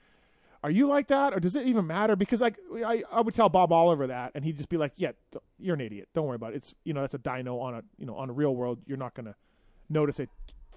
are 0.62 0.70
you 0.70 0.86
like 0.88 1.06
that, 1.08 1.32
or 1.32 1.40
does 1.40 1.54
it 1.56 1.66
even 1.66 1.86
matter? 1.86 2.16
Because 2.16 2.40
like 2.40 2.58
I, 2.84 3.02
I 3.12 3.20
would 3.20 3.34
tell 3.34 3.48
Bob 3.48 3.72
Oliver 3.72 4.06
that, 4.08 4.32
and 4.34 4.44
he'd 4.44 4.56
just 4.56 4.68
be 4.68 4.76
like, 4.76 4.92
"Yeah, 4.96 5.12
you're 5.58 5.74
an 5.74 5.80
idiot. 5.80 6.08
Don't 6.14 6.26
worry 6.26 6.36
about 6.36 6.52
it. 6.52 6.56
It's 6.56 6.74
you 6.84 6.92
know 6.94 7.00
that's 7.02 7.14
a 7.14 7.18
dyno 7.18 7.60
on 7.60 7.74
a 7.74 7.82
you 7.96 8.06
know 8.06 8.16
on 8.16 8.28
a 8.30 8.32
real 8.32 8.54
world. 8.54 8.80
You're 8.86 8.98
not 8.98 9.14
gonna 9.14 9.34
notice 9.88 10.18
a 10.20 10.26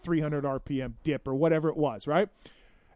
300 0.03 0.43
RPM 0.45 0.93
dip 1.03 1.27
or 1.27 1.33
whatever 1.35 1.69
it 1.69 1.77
was, 1.77 2.05
right?" 2.07 2.29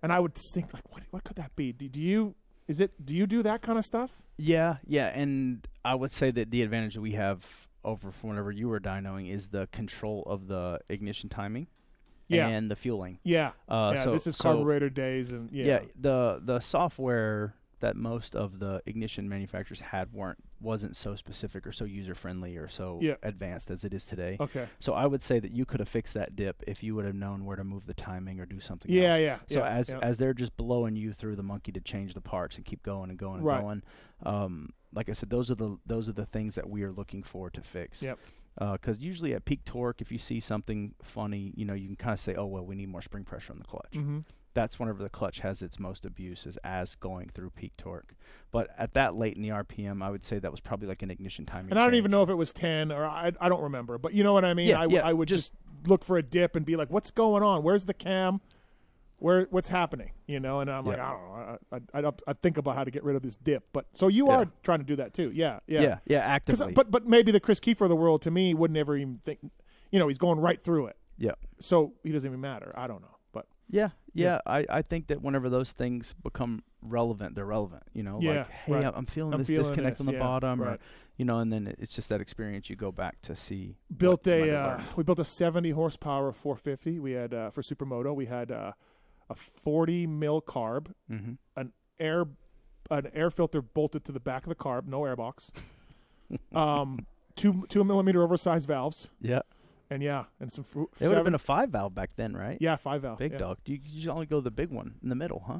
And 0.05 0.13
I 0.13 0.19
would 0.19 0.35
just 0.35 0.53
think 0.53 0.71
like, 0.71 0.83
what 0.93 1.01
what 1.09 1.23
could 1.23 1.37
that 1.37 1.55
be? 1.55 1.73
Do, 1.73 1.89
do 1.89 1.99
you 1.99 2.35
is 2.67 2.79
it 2.79 2.91
do 3.03 3.15
you 3.15 3.25
do 3.25 3.41
that 3.41 3.63
kind 3.63 3.79
of 3.79 3.83
stuff? 3.83 4.21
Yeah, 4.37 4.77
yeah, 4.85 5.07
and 5.07 5.67
I 5.83 5.95
would 5.95 6.11
say 6.11 6.29
that 6.29 6.51
the 6.51 6.61
advantage 6.61 6.93
that 6.93 7.01
we 7.01 7.13
have 7.13 7.43
over 7.83 8.11
from 8.11 8.29
whenever 8.29 8.51
you 8.51 8.69
were 8.69 8.79
dynoing 8.79 9.31
is 9.31 9.47
the 9.47 9.67
control 9.71 10.21
of 10.27 10.47
the 10.47 10.79
ignition 10.89 11.27
timing 11.27 11.65
Yeah. 12.27 12.47
and 12.49 12.69
the 12.69 12.75
fueling. 12.75 13.17
Yeah, 13.23 13.53
Uh, 13.67 13.93
yeah. 13.95 14.03
so, 14.03 14.11
this 14.13 14.27
is 14.27 14.35
so- 14.35 14.43
carburetor 14.43 14.91
days, 14.91 15.31
and 15.31 15.49
yeah, 15.51 15.65
yeah. 15.65 15.79
the 15.99 16.39
the 16.43 16.59
software 16.59 17.55
that 17.81 17.95
most 17.95 18.35
of 18.35 18.59
the 18.59 18.81
ignition 18.85 19.27
manufacturers 19.29 19.79
had 19.79 20.11
weren't 20.13 20.37
wasn't 20.61 20.95
so 20.95 21.15
specific 21.15 21.67
or 21.67 21.71
so 21.71 21.83
user 21.85 22.15
friendly 22.15 22.55
or 22.57 22.67
so 22.67 22.99
Yeah. 23.01 23.15
advanced 23.21 23.69
as 23.69 23.83
it 23.83 23.93
is 23.93 24.05
today. 24.07 24.37
okay, 24.39 24.67
So 24.79 24.93
I 24.93 25.05
would 25.05 25.21
say 25.21 25.39
that 25.39 25.51
you 25.51 25.65
could 25.65 25.79
have 25.79 25.89
fixed 25.89 26.13
that 26.15 26.35
dip 26.35 26.63
if 26.65 26.81
you 26.81 26.95
would 26.95 27.05
have 27.05 27.13
known 27.15 27.45
where 27.45 27.55
to 27.57 27.63
move 27.63 27.85
the 27.85 27.93
timing 27.93 28.39
or 28.39 28.45
do 28.45 28.59
something 28.59 28.89
yeah, 28.91 29.13
else. 29.15 29.19
yeah. 29.21 29.39
So 29.49 29.59
yeah, 29.59 29.69
as 29.69 29.89
yeah. 29.89 29.99
as 30.01 30.17
they're 30.17 30.33
just 30.33 30.55
blowing 30.57 30.95
you 30.95 31.11
through 31.13 31.35
the 31.35 31.43
monkey 31.43 31.71
to 31.73 31.81
change 31.81 32.13
the 32.13 32.21
parts 32.21 32.55
and 32.55 32.65
keep 32.65 32.81
going 32.83 33.09
and 33.09 33.19
going 33.19 33.37
and 33.39 33.45
Right. 33.45 33.61
going, 33.61 33.83
um, 34.23 34.69
like 34.93 35.09
I 35.09 35.13
said, 35.13 35.29
those 35.29 35.51
are 35.51 35.55
the 35.55 35.77
those 35.85 36.07
are 36.09 36.13
the 36.13 36.25
things 36.25 36.55
that 36.55 36.69
we 36.69 36.83
are 36.83 36.91
looking 36.91 37.21
for 37.23 37.49
to 37.49 37.61
fix. 37.61 38.01
Yep. 38.01 38.17
Because 38.57 38.99
usually 38.99 39.33
at 39.33 39.43
peak 39.43 39.65
torque, 39.65 39.99
if 39.99 40.13
you 40.13 40.17
see 40.17 40.39
something 40.39 40.95
funny, 41.03 41.51
you 41.57 41.65
know, 41.65 41.73
you 41.73 41.87
can 41.87 41.97
kind 41.97 42.13
of 42.13 42.21
say, 42.21 42.35
"Oh 42.35 42.45
well, 42.45 42.65
we 42.65 42.75
need 42.75 42.87
more 42.87 43.01
spring 43.01 43.25
pressure 43.25 43.51
on 43.51 43.59
the 43.59 43.65
clutch." 43.65 43.93
hmm 43.93 44.19
That's 44.55 44.79
whenever 44.79 45.03
the 45.03 45.09
clutch 45.09 45.41
has 45.41 45.61
its 45.61 45.77
most 45.79 46.03
abuse, 46.05 46.47
is 46.47 46.57
as 46.63 46.95
going 46.95 47.29
through 47.35 47.51
peak 47.51 47.73
torque. 47.77 48.15
But 48.51 48.69
at 48.77 48.93
that 48.93 49.15
late 49.15 49.35
in 49.35 49.43
the 49.43 49.49
RPM, 49.49 50.01
I 50.01 50.09
would 50.09 50.25
say 50.25 50.39
that 50.39 50.49
was 50.49 50.59
probably 50.61 50.87
like 50.87 51.03
an 51.03 51.11
ignition 51.11 51.45
timing. 51.45 51.69
and 51.71 51.79
I 51.79 51.83
don't 51.83 51.91
change. 51.91 51.99
even 51.99 52.11
know 52.11 52.23
if 52.23 52.29
it 52.29 52.35
was 52.35 52.51
ten 52.51 52.91
or 52.91 53.05
I, 53.05 53.31
I 53.39 53.49
don't 53.49 53.61
remember, 53.61 53.97
but 53.99 54.13
you 54.13 54.23
know 54.23 54.33
what 54.33 54.43
I 54.45 54.53
mean. 54.55 54.67
Yeah, 54.69 54.79
I, 54.79 54.83
w- 54.83 54.97
yeah, 54.99 55.05
I 55.07 55.13
would 55.13 55.27
just, 55.27 55.51
look 55.85 56.03
for 56.03 56.17
a 56.17 56.23
dip 56.23 56.55
and 56.55 56.65
be 56.65 56.75
like, 56.75 56.89
"What's 56.89 57.11
going 57.11 57.43
on? 57.43 57.61
Where's 57.61 57.85
the 57.85 57.93
cam? 57.93 58.41
Where 59.17 59.47
what's 59.51 59.69
happening?" 59.69 60.11
You 60.25 60.39
know, 60.39 60.61
and 60.61 60.71
I'm 60.71 60.85
like, 60.85 60.99
I 60.99 61.11
don't 61.11 61.21
know. 61.21 61.57
I, 61.93 62.07
I, 62.07 62.11
I, 62.27 62.33
think 62.33 62.57
about 62.57 62.75
how 62.75 62.83
to 62.83 62.91
get 62.91 63.03
rid 63.03 63.15
of 63.15 63.21
this 63.21 63.35
dip, 63.35 63.65
but 63.73 63.85
so 63.91 64.07
you 64.07 64.27
Yeah. 64.27 64.33
are 64.37 64.47
trying 64.63 64.79
to 64.79 64.85
do 64.85 64.95
that 64.95 65.13
too. 65.13 65.31
Yeah, 65.33 65.59
yeah, 65.67 65.81
Yeah, 65.81 65.97
yeah, 66.05 66.19
actively. 66.19 66.73
but 66.73 66.89
but 66.89 67.05
maybe 67.07 67.31
the 67.31 67.39
Chris 67.39 67.59
Kiefer 67.59 67.81
of 67.81 67.89
the 67.89 67.95
world 67.95 68.21
to 68.23 68.31
me 68.31 68.53
would 68.53 68.71
never 68.71 68.97
even 68.97 69.19
think. 69.25 69.39
You 69.91 69.99
know, 69.99 70.07
he's 70.07 70.17
going 70.17 70.39
right 70.39 70.61
through 70.61 70.87
it, 70.87 70.97
yeah. 71.17 71.31
so 71.59 71.93
he 72.03 72.11
doesn't 72.11 72.27
even 72.27 72.41
matter. 72.41 72.73
I 72.75 72.87
don't 72.87 73.01
know, 73.01 73.17
but 73.31 73.45
Yeah, 73.69 73.89
Yeah. 74.15 74.39
yeah. 74.45 74.51
I, 74.51 74.65
I 74.69 74.81
think 74.81 75.07
that 75.07 75.21
whenever 75.21 75.49
those 75.49 75.71
things 75.71 76.15
become 76.23 76.63
relevant, 76.81 77.35
they're 77.35 77.45
relevant. 77.45 77.83
You 77.93 78.03
know, 78.03 78.19
Yeah, 78.21 78.39
like 78.39 78.49
hey, 78.51 78.73
right. 78.73 78.85
I'm 78.95 79.05
feeling 79.05 79.33
I'm 79.33 79.39
this 79.39 79.47
feeling 79.47 79.63
disconnect 79.65 79.97
this, 79.97 80.01
on 80.01 80.05
the 80.07 80.13
yeah, 80.13 80.19
bottom, 80.19 80.61
or 80.61 80.77
you 81.17 81.25
know, 81.25 81.39
and 81.39 81.51
then 81.53 81.73
it's 81.79 81.93
just 81.93 82.09
that 82.09 82.21
experience 82.21 82.69
you 82.69 82.75
go 82.75 82.91
back 82.91 83.21
to 83.23 83.35
see. 83.35 83.77
built 83.95 84.25
what 84.25 84.33
you 84.35 84.39
might 84.41 84.49
a 84.49 84.57
uh, 84.57 84.81
we 84.95 85.03
built 85.03 85.19
a 85.19 85.25
70 85.25 85.69
horsepower 85.71 86.31
450 86.31 86.99
we 86.99 87.11
had 87.11 87.33
uh, 87.33 87.49
for 87.51 87.61
supermoto 87.61 88.13
we 88.15 88.25
had 88.25 88.51
uh, 88.51 88.71
a 89.29 89.35
40 89.35 90.07
mil 90.07 90.41
carb 90.41 90.93
Mhm. 91.11 91.37
an 91.55 91.71
air 91.99 92.25
an 92.91 93.09
air 93.13 93.29
filter 93.31 93.61
bolted 93.61 94.03
to 94.05 94.11
the 94.11 94.19
back 94.19 94.43
of 94.43 94.49
the 94.49 94.55
carb 94.55 94.87
no 94.87 95.01
airbox 95.01 95.49
um 96.53 97.05
two 97.35 97.65
two 97.69 97.83
millimeter 97.83 98.21
oversized 98.23 98.67
valves 98.67 99.09
Yeah, 99.21 99.41
and 99.89 100.01
yeah 100.03 100.25
and 100.39 100.51
some 100.51 100.65
it 100.99 101.07
would 101.07 101.15
have 101.15 101.23
been 101.25 101.35
a 101.35 101.39
five 101.39 101.69
valve 101.69 101.93
back 101.95 102.11
then, 102.15 102.35
right? 102.35 102.57
yeah 102.59 102.75
five 102.75 103.01
valve 103.03 103.19
big 103.19 103.33
yeah. 103.33 103.37
dog. 103.37 103.57
You, 103.65 103.79
you 103.85 104.01
should 104.01 104.09
only 104.09 104.25
go 104.25 104.41
the 104.41 104.51
big 104.51 104.69
one 104.71 104.95
in 105.03 105.09
the 105.09 105.15
middle, 105.15 105.43
huh? 105.45 105.59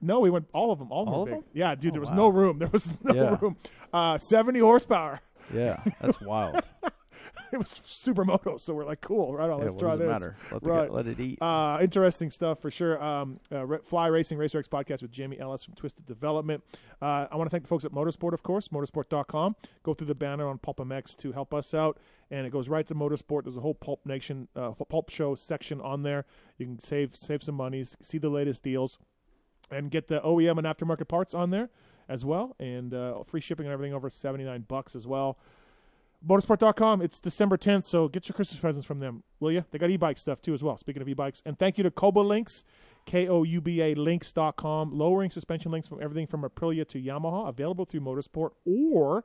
no 0.00 0.20
we 0.20 0.30
went 0.30 0.46
all 0.52 0.70
of 0.72 0.78
them 0.78 0.90
all 0.92 1.02
of 1.02 1.06
them, 1.06 1.14
All 1.14 1.22
of 1.22 1.26
big. 1.28 1.34
them? 1.36 1.44
yeah 1.54 1.74
dude 1.74 1.90
Oh, 1.90 1.92
there 1.92 2.00
was 2.00 2.10
wow. 2.10 2.16
no 2.16 2.28
room 2.28 2.58
there 2.60 2.68
was 2.68 2.86
no 3.02 3.14
Yeah. 3.14 3.38
room 3.40 3.56
uh 3.92 4.18
70 4.18 4.58
horsepower 4.60 5.20
Yeah, 5.52 5.78
that's 6.00 6.20
wild. 6.20 6.60
it 7.52 7.56
was 7.58 7.68
supermoto 7.68 8.58
so 8.60 8.72
we're 8.74 8.84
like 8.84 9.00
cool 9.00 9.34
right 9.34 9.50
on 9.50 9.60
let's 9.60 9.74
try 9.74 9.96
this 9.96 10.06
matter? 10.08 10.36
Let, 10.52 10.62
Right. 10.62 10.88
guy- 10.88 10.94
let 10.94 11.06
it 11.06 11.20
eat. 11.20 11.40
Uh, 11.42 11.78
interesting 11.80 12.30
stuff 12.30 12.60
for 12.60 12.70
sure. 12.70 13.02
Um, 13.02 13.40
uh, 13.52 13.64
Fly 13.82 14.06
Racing 14.08 14.38
Racer 14.38 14.58
X 14.58 14.68
podcast 14.68 15.02
with 15.02 15.10
Jamie 15.10 15.38
Ellis 15.38 15.64
from 15.64 15.74
Twisted 15.74 16.06
Development. 16.06 16.62
Uh, 17.02 17.26
I 17.30 17.36
want 17.36 17.46
to 17.46 17.50
thank 17.50 17.64
the 17.64 17.68
folks 17.68 17.84
at 17.84 17.92
Motosport, 17.92 18.32
of 18.32 18.42
course, 18.42 18.68
motosport.com. 18.68 19.56
Go 19.82 19.94
through 19.94 20.06
the 20.06 20.14
banner 20.14 20.46
on 20.48 20.58
Pulp 20.58 20.78
MX 20.78 21.16
to 21.18 21.32
help 21.32 21.52
us 21.54 21.74
out, 21.74 21.98
and 22.30 22.46
it 22.46 22.50
goes 22.50 22.68
right 22.68 22.86
to 22.86 22.94
Motosport. 22.94 23.44
There's 23.44 23.56
a 23.56 23.60
whole 23.60 23.74
Pulp 23.74 24.04
Nation, 24.06 24.48
uh, 24.56 24.70
Pulp 24.72 25.10
Show 25.10 25.34
section 25.34 25.80
on 25.80 26.02
there. 26.02 26.24
You 26.58 26.66
can 26.66 26.78
save 26.78 27.14
save 27.16 27.42
some 27.42 27.54
money, 27.56 27.84
see 28.02 28.18
the 28.18 28.28
latest 28.30 28.62
deals, 28.62 28.98
and 29.70 29.90
get 29.90 30.08
the 30.08 30.20
OEM 30.20 30.58
and 30.58 30.66
aftermarket 30.66 31.08
parts 31.08 31.34
on 31.34 31.50
there 31.50 31.70
as 32.08 32.24
well, 32.24 32.54
and 32.60 32.92
uh, 32.92 33.22
free 33.24 33.40
shipping 33.40 33.66
and 33.66 33.72
everything 33.72 33.94
over 33.94 34.10
79 34.10 34.66
bucks 34.68 34.94
as 34.94 35.06
well. 35.06 35.38
Motosport.com. 36.26 37.02
It's 37.02 37.20
December 37.20 37.58
10th, 37.58 37.84
so 37.84 38.08
get 38.08 38.28
your 38.28 38.34
Christmas 38.34 38.58
presents 38.58 38.86
from 38.86 38.98
them, 38.98 39.22
will 39.40 39.52
you? 39.52 39.64
They 39.70 39.78
got 39.78 39.90
e-bike 39.90 40.16
stuff 40.16 40.40
too 40.40 40.54
as 40.54 40.62
well. 40.62 40.78
Speaking 40.78 41.02
of 41.02 41.08
e-bikes, 41.08 41.42
and 41.44 41.58
thank 41.58 41.76
you 41.76 41.84
to 41.84 41.90
Kouba 41.90 42.24
Links, 42.24 42.64
K-O-U-B-A 43.04 43.94
Links.com, 43.94 44.96
lowering 44.96 45.30
suspension 45.30 45.70
links 45.70 45.86
from 45.86 46.02
everything 46.02 46.26
from 46.26 46.42
Aprilia 46.42 46.88
to 46.88 47.00
Yamaha, 47.00 47.48
available 47.48 47.84
through 47.84 48.00
Motosport 48.00 48.50
or 48.64 49.24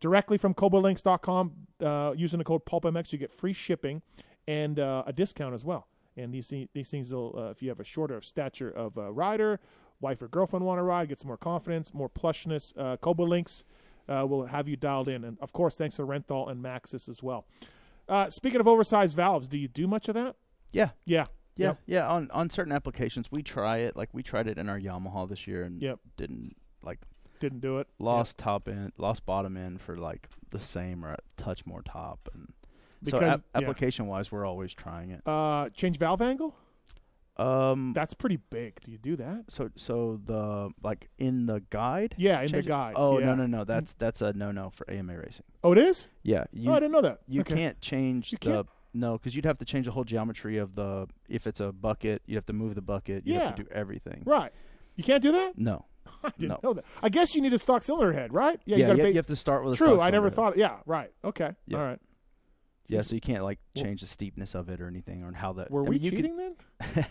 directly 0.00 0.36
from 0.36 0.52
KoubaLinks.com. 0.52 1.52
Uh, 1.80 2.12
using 2.16 2.38
the 2.38 2.44
code 2.44 2.64
PulpMX, 2.64 3.12
you 3.12 3.18
get 3.18 3.32
free 3.32 3.52
shipping 3.52 4.02
and 4.48 4.80
uh, 4.80 5.04
a 5.06 5.12
discount 5.12 5.54
as 5.54 5.64
well. 5.64 5.86
And 6.16 6.32
these 6.32 6.52
these 6.72 6.90
things 6.90 7.12
will, 7.12 7.34
uh, 7.38 7.50
if 7.50 7.62
you 7.62 7.68
have 7.68 7.78
a 7.78 7.84
shorter 7.84 8.20
stature 8.22 8.70
of 8.70 8.96
a 8.96 9.12
rider, 9.12 9.60
wife 10.00 10.22
or 10.22 10.28
girlfriend 10.28 10.64
want 10.64 10.78
to 10.78 10.82
ride, 10.82 11.08
get 11.08 11.20
some 11.20 11.28
more 11.28 11.36
confidence, 11.36 11.94
more 11.94 12.08
plushness. 12.08 12.72
Uh, 12.76 13.22
Links 13.22 13.64
uh, 14.08 14.26
will 14.28 14.46
have 14.46 14.68
you 14.68 14.76
dialed 14.76 15.08
in, 15.08 15.24
and 15.24 15.38
of 15.40 15.52
course, 15.52 15.76
thanks 15.76 15.96
to 15.96 16.02
Renthal 16.02 16.50
and 16.50 16.62
Maxxis 16.62 17.08
as 17.08 17.22
well. 17.22 17.46
Uh, 18.08 18.30
speaking 18.30 18.60
of 18.60 18.68
oversized 18.68 19.16
valves, 19.16 19.48
do 19.48 19.58
you 19.58 19.68
do 19.68 19.86
much 19.86 20.08
of 20.08 20.14
that? 20.14 20.36
yeah, 20.72 20.90
Yeah, 21.04 21.24
yeah, 21.56 21.66
Yep. 21.68 21.78
yeah. 21.86 22.08
On 22.08 22.30
on 22.32 22.50
certain 22.50 22.72
applications, 22.72 23.30
we 23.30 23.42
try 23.42 23.78
it. 23.78 23.96
Like 23.96 24.10
we 24.12 24.22
tried 24.22 24.46
it 24.46 24.58
in 24.58 24.68
our 24.68 24.78
Yamaha 24.78 25.28
this 25.28 25.46
year, 25.46 25.62
and 25.64 25.80
Yep. 25.82 25.98
didn't 26.16 26.56
like 26.82 27.00
didn't 27.40 27.60
do 27.60 27.78
it. 27.78 27.88
lost 27.98 28.38
top 28.38 28.68
end, 28.68 28.92
lost 28.96 29.26
bottom 29.26 29.56
end 29.56 29.80
for 29.80 29.96
like 29.96 30.28
the 30.50 30.58
same 30.60 31.04
or 31.04 31.12
a 31.12 31.18
touch 31.36 31.66
more 31.66 31.82
top, 31.82 32.28
and 32.32 32.52
Because- 33.02 33.36
so 33.36 33.42
yeah. 33.54 33.60
application 33.60 34.06
wise, 34.06 34.30
we're 34.32 34.44
always 34.46 34.72
trying 34.72 35.10
it. 35.10 35.22
Uh, 35.26 35.68
change 35.70 35.98
valve 35.98 36.22
angle. 36.22 36.54
Um, 37.38 37.92
That's 37.94 38.14
pretty 38.14 38.38
big. 38.50 38.80
Do 38.84 38.90
you 38.90 38.98
do 38.98 39.16
that? 39.16 39.44
so 39.48 39.70
so 39.76 40.20
the 40.24 40.70
like 40.82 41.08
in 41.18 41.46
the 41.46 41.62
guide. 41.70 42.14
Yeah, 42.16 42.40
in 42.40 42.48
change 42.48 42.52
the 42.52 42.58
it? 42.58 42.66
guide. 42.66 42.94
Oh 42.96 43.18
yeah. 43.18 43.26
no 43.26 43.34
no 43.34 43.46
no, 43.46 43.64
that's 43.64 43.92
that's 43.98 44.22
a 44.22 44.32
no 44.32 44.52
no 44.52 44.70
for 44.70 44.90
AMA 44.90 45.16
racing. 45.18 45.44
Oh, 45.62 45.72
it 45.72 45.78
is. 45.78 46.08
Yeah, 46.22 46.44
you 46.52 46.70
oh, 46.70 46.74
I 46.74 46.80
didn't 46.80 46.92
know 46.92 47.02
that. 47.02 47.18
you 47.28 47.42
Okay. 47.42 47.54
can't 47.54 47.80
change 47.80 48.32
You 48.32 48.38
the 48.40 48.50
can't? 48.54 48.66
no 48.94 49.18
because 49.18 49.34
you'd 49.36 49.44
have 49.44 49.58
to 49.58 49.64
change 49.66 49.84
the 49.86 49.92
whole 49.92 50.04
geometry 50.04 50.56
of 50.56 50.74
the 50.74 51.06
if 51.28 51.46
it's 51.46 51.60
a 51.60 51.72
bucket 51.72 52.22
you 52.26 52.36
have 52.36 52.46
to 52.46 52.52
move 52.54 52.74
the 52.74 52.80
bucket 52.80 53.26
you 53.26 53.34
have 53.34 53.42
Yeah. 53.42 53.50
to 53.52 53.62
do 53.64 53.68
everything. 53.70 54.22
Right. 54.24 54.52
You 54.94 55.04
can't 55.04 55.22
do 55.22 55.32
that. 55.32 55.58
No. 55.58 55.84
I 56.24 56.30
didn't 56.38 56.48
No. 56.62 56.70
know 56.70 56.72
that. 56.74 56.86
I 57.02 57.10
guess 57.10 57.34
you 57.34 57.42
need 57.42 57.52
a 57.52 57.58
stock 57.58 57.82
cylinder 57.82 58.14
head, 58.14 58.32
right? 58.32 58.58
Yeah, 58.64 58.76
you 58.76 58.80
yeah, 58.82 58.86
gotta 58.88 58.96
you, 58.98 59.02
ba- 59.04 59.10
you 59.10 59.16
have 59.16 59.26
to 59.26 59.36
start 59.36 59.62
with 59.64 59.74
a 59.74 59.76
True. 59.76 59.88
stock 59.96 60.00
I 60.00 60.08
never 60.10 60.30
cylinder. 60.30 60.52
thought. 60.52 60.56
Yeah. 60.56 60.76
Right. 60.86 61.10
Okay. 61.22 61.50
Yeah. 61.66 61.76
All 61.78 61.84
right. 61.84 61.98
Yeah, 62.88 63.02
so 63.02 63.14
you 63.14 63.20
can't 63.20 63.42
like 63.44 63.58
change 63.76 64.00
the 64.00 64.06
steepness 64.06 64.54
of 64.54 64.68
it 64.68 64.80
or 64.80 64.86
anything 64.88 65.22
or 65.24 65.32
how 65.32 65.52
that. 65.54 65.70
Were 65.70 65.80
I 65.84 65.88
we 65.88 65.96
mean, 65.96 66.02
you 66.04 66.10
cheating 66.12 66.36
then? 66.36 66.56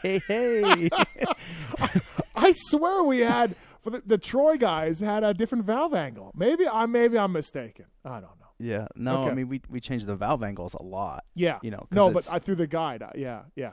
hey 0.00 0.20
hey 0.26 0.62
hey! 0.62 0.88
I 2.36 2.52
swear 2.54 3.02
we 3.02 3.20
had 3.20 3.56
for 3.80 3.90
the, 3.90 4.02
the 4.04 4.18
Troy 4.18 4.56
guys 4.56 5.00
had 5.00 5.24
a 5.24 5.34
different 5.34 5.64
valve 5.64 5.94
angle. 5.94 6.32
Maybe 6.34 6.66
I 6.68 6.86
maybe 6.86 7.18
I'm 7.18 7.32
mistaken. 7.32 7.86
I 8.04 8.14
don't 8.20 8.22
know. 8.22 8.46
yeah, 8.58 8.86
no, 8.94 9.18
Okay. 9.20 9.30
I 9.30 9.34
mean 9.34 9.48
we 9.48 9.60
we 9.68 9.80
changed 9.80 10.06
the 10.06 10.16
valve 10.16 10.42
angles 10.42 10.74
a 10.74 10.82
lot. 10.82 11.24
Yeah. 11.34 11.58
You 11.62 11.70
know, 11.70 11.78
'cause 11.78 11.88
no, 11.92 12.10
but 12.10 12.18
it's- 12.24 12.32
I 12.34 12.38
through 12.38 12.56
the 12.56 12.66
guide. 12.66 13.02
uh, 13.02 13.10
yeah. 13.14 13.42
Yeah. 13.54 13.72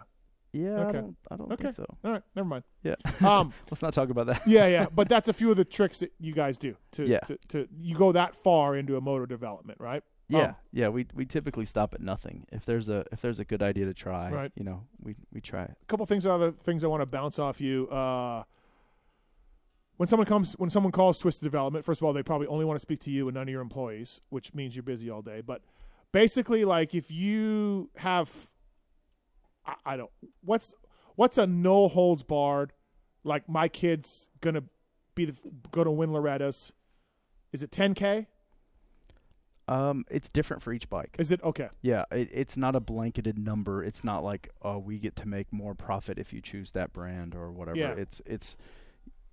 Yeah, 0.55 0.69
Okay. 0.85 0.99
I 0.99 1.01
don't, 1.01 1.17
I 1.31 1.35
don't 1.35 1.51
Okay. 1.53 1.63
think 1.63 1.75
so. 1.77 1.85
All 2.05 2.11
right. 2.11 2.21
Never 2.35 2.47
mind. 2.47 2.63
Yeah, 2.83 2.93
Um. 3.27 3.53
let's 3.71 3.81
not 3.81 3.91
talk 3.95 4.09
about 4.11 4.27
that. 4.27 4.47
yeah. 4.47 4.67
Yeah. 4.67 4.85
But 4.93 5.09
that's 5.09 5.27
a 5.27 5.33
few 5.33 5.49
of 5.49 5.57
the 5.57 5.65
tricks 5.65 5.97
that 5.99 6.13
you 6.19 6.31
guys 6.33 6.57
do 6.59 6.75
to 6.93 7.07
Yeah. 7.07 7.19
to, 7.21 7.37
to 7.49 7.67
you 7.79 7.95
go 7.95 8.11
that 8.11 8.35
far 8.35 8.75
into 8.75 8.95
a 8.95 9.01
motor 9.01 9.25
development, 9.25 9.79
right? 9.81 10.03
Yeah, 10.33 10.47
Um, 10.49 10.55
yeah, 10.71 10.89
we 10.89 11.05
we 11.13 11.25
typically 11.25 11.65
stop 11.65 11.93
at 11.93 12.01
nothing. 12.01 12.45
If 12.51 12.65
there's 12.65 12.89
a 12.89 13.05
if 13.11 13.21
there's 13.21 13.39
a 13.39 13.45
good 13.45 13.61
idea 13.61 13.85
to 13.85 13.93
try, 13.93 14.31
Right. 14.31 14.51
you 14.55 14.63
know, 14.63 14.83
we 15.01 15.15
we 15.31 15.41
try 15.41 15.63
it. 15.63 15.71
a 15.81 15.85
couple 15.85 16.05
things 16.05 16.25
other 16.25 16.51
things 16.51 16.83
I 16.83 16.87
want 16.87 17.01
to 17.01 17.05
bounce 17.05 17.39
off 17.39 17.61
you. 17.61 17.87
Uh, 17.89 18.43
when 19.97 20.07
someone 20.07 20.25
comes 20.25 20.53
when 20.53 20.69
someone 20.69 20.91
calls 20.91 21.19
Twisted 21.19 21.43
Development, 21.43 21.85
first 21.85 22.01
of 22.01 22.05
all, 22.05 22.13
they 22.13 22.23
probably 22.23 22.47
only 22.47 22.65
want 22.65 22.75
to 22.77 22.81
speak 22.81 22.99
to 23.01 23.11
you 23.11 23.27
and 23.27 23.35
none 23.35 23.43
of 23.43 23.49
your 23.49 23.61
employees, 23.61 24.21
which 24.29 24.53
means 24.53 24.75
you're 24.75 24.83
busy 24.83 25.09
all 25.09 25.21
day. 25.21 25.41
But 25.41 25.61
basically, 26.11 26.65
like 26.65 26.95
if 26.95 27.11
you 27.11 27.89
have, 27.97 28.29
I, 29.65 29.75
I 29.85 29.97
don't 29.97 30.09
what's 30.43 30.73
what's 31.15 31.37
a 31.37 31.45
no 31.45 31.87
holds 31.87 32.23
barred, 32.23 32.73
like 33.23 33.47
my 33.47 33.67
kid's 33.67 34.27
gonna 34.41 34.63
be 35.15 35.25
the, 35.25 35.39
gonna 35.71 35.91
win 35.91 36.11
Loretta's. 36.11 36.73
Is 37.51 37.61
it 37.61 37.69
10k? 37.69 38.25
Um, 39.67 40.03
it's 40.09 40.27
different 40.27 40.61
for 40.61 40.73
each 40.73 40.89
bike. 40.89 41.15
Is 41.17 41.31
it 41.31 41.41
okay? 41.43 41.69
Yeah, 41.81 42.03
it, 42.11 42.29
it's 42.33 42.57
not 42.57 42.75
a 42.75 42.79
blanketed 42.81 43.37
number. 43.37 43.83
It's 43.83 44.03
not 44.03 44.23
like 44.23 44.49
oh, 44.61 44.77
we 44.77 44.99
get 44.99 45.15
to 45.17 45.27
make 45.27 45.51
more 45.53 45.73
profit 45.73 46.17
if 46.19 46.33
you 46.33 46.41
choose 46.41 46.71
that 46.71 46.91
brand 46.91 47.33
or 47.33 47.51
whatever. 47.51 47.77
Yeah. 47.77 47.91
It's 47.91 48.21
it's 48.25 48.57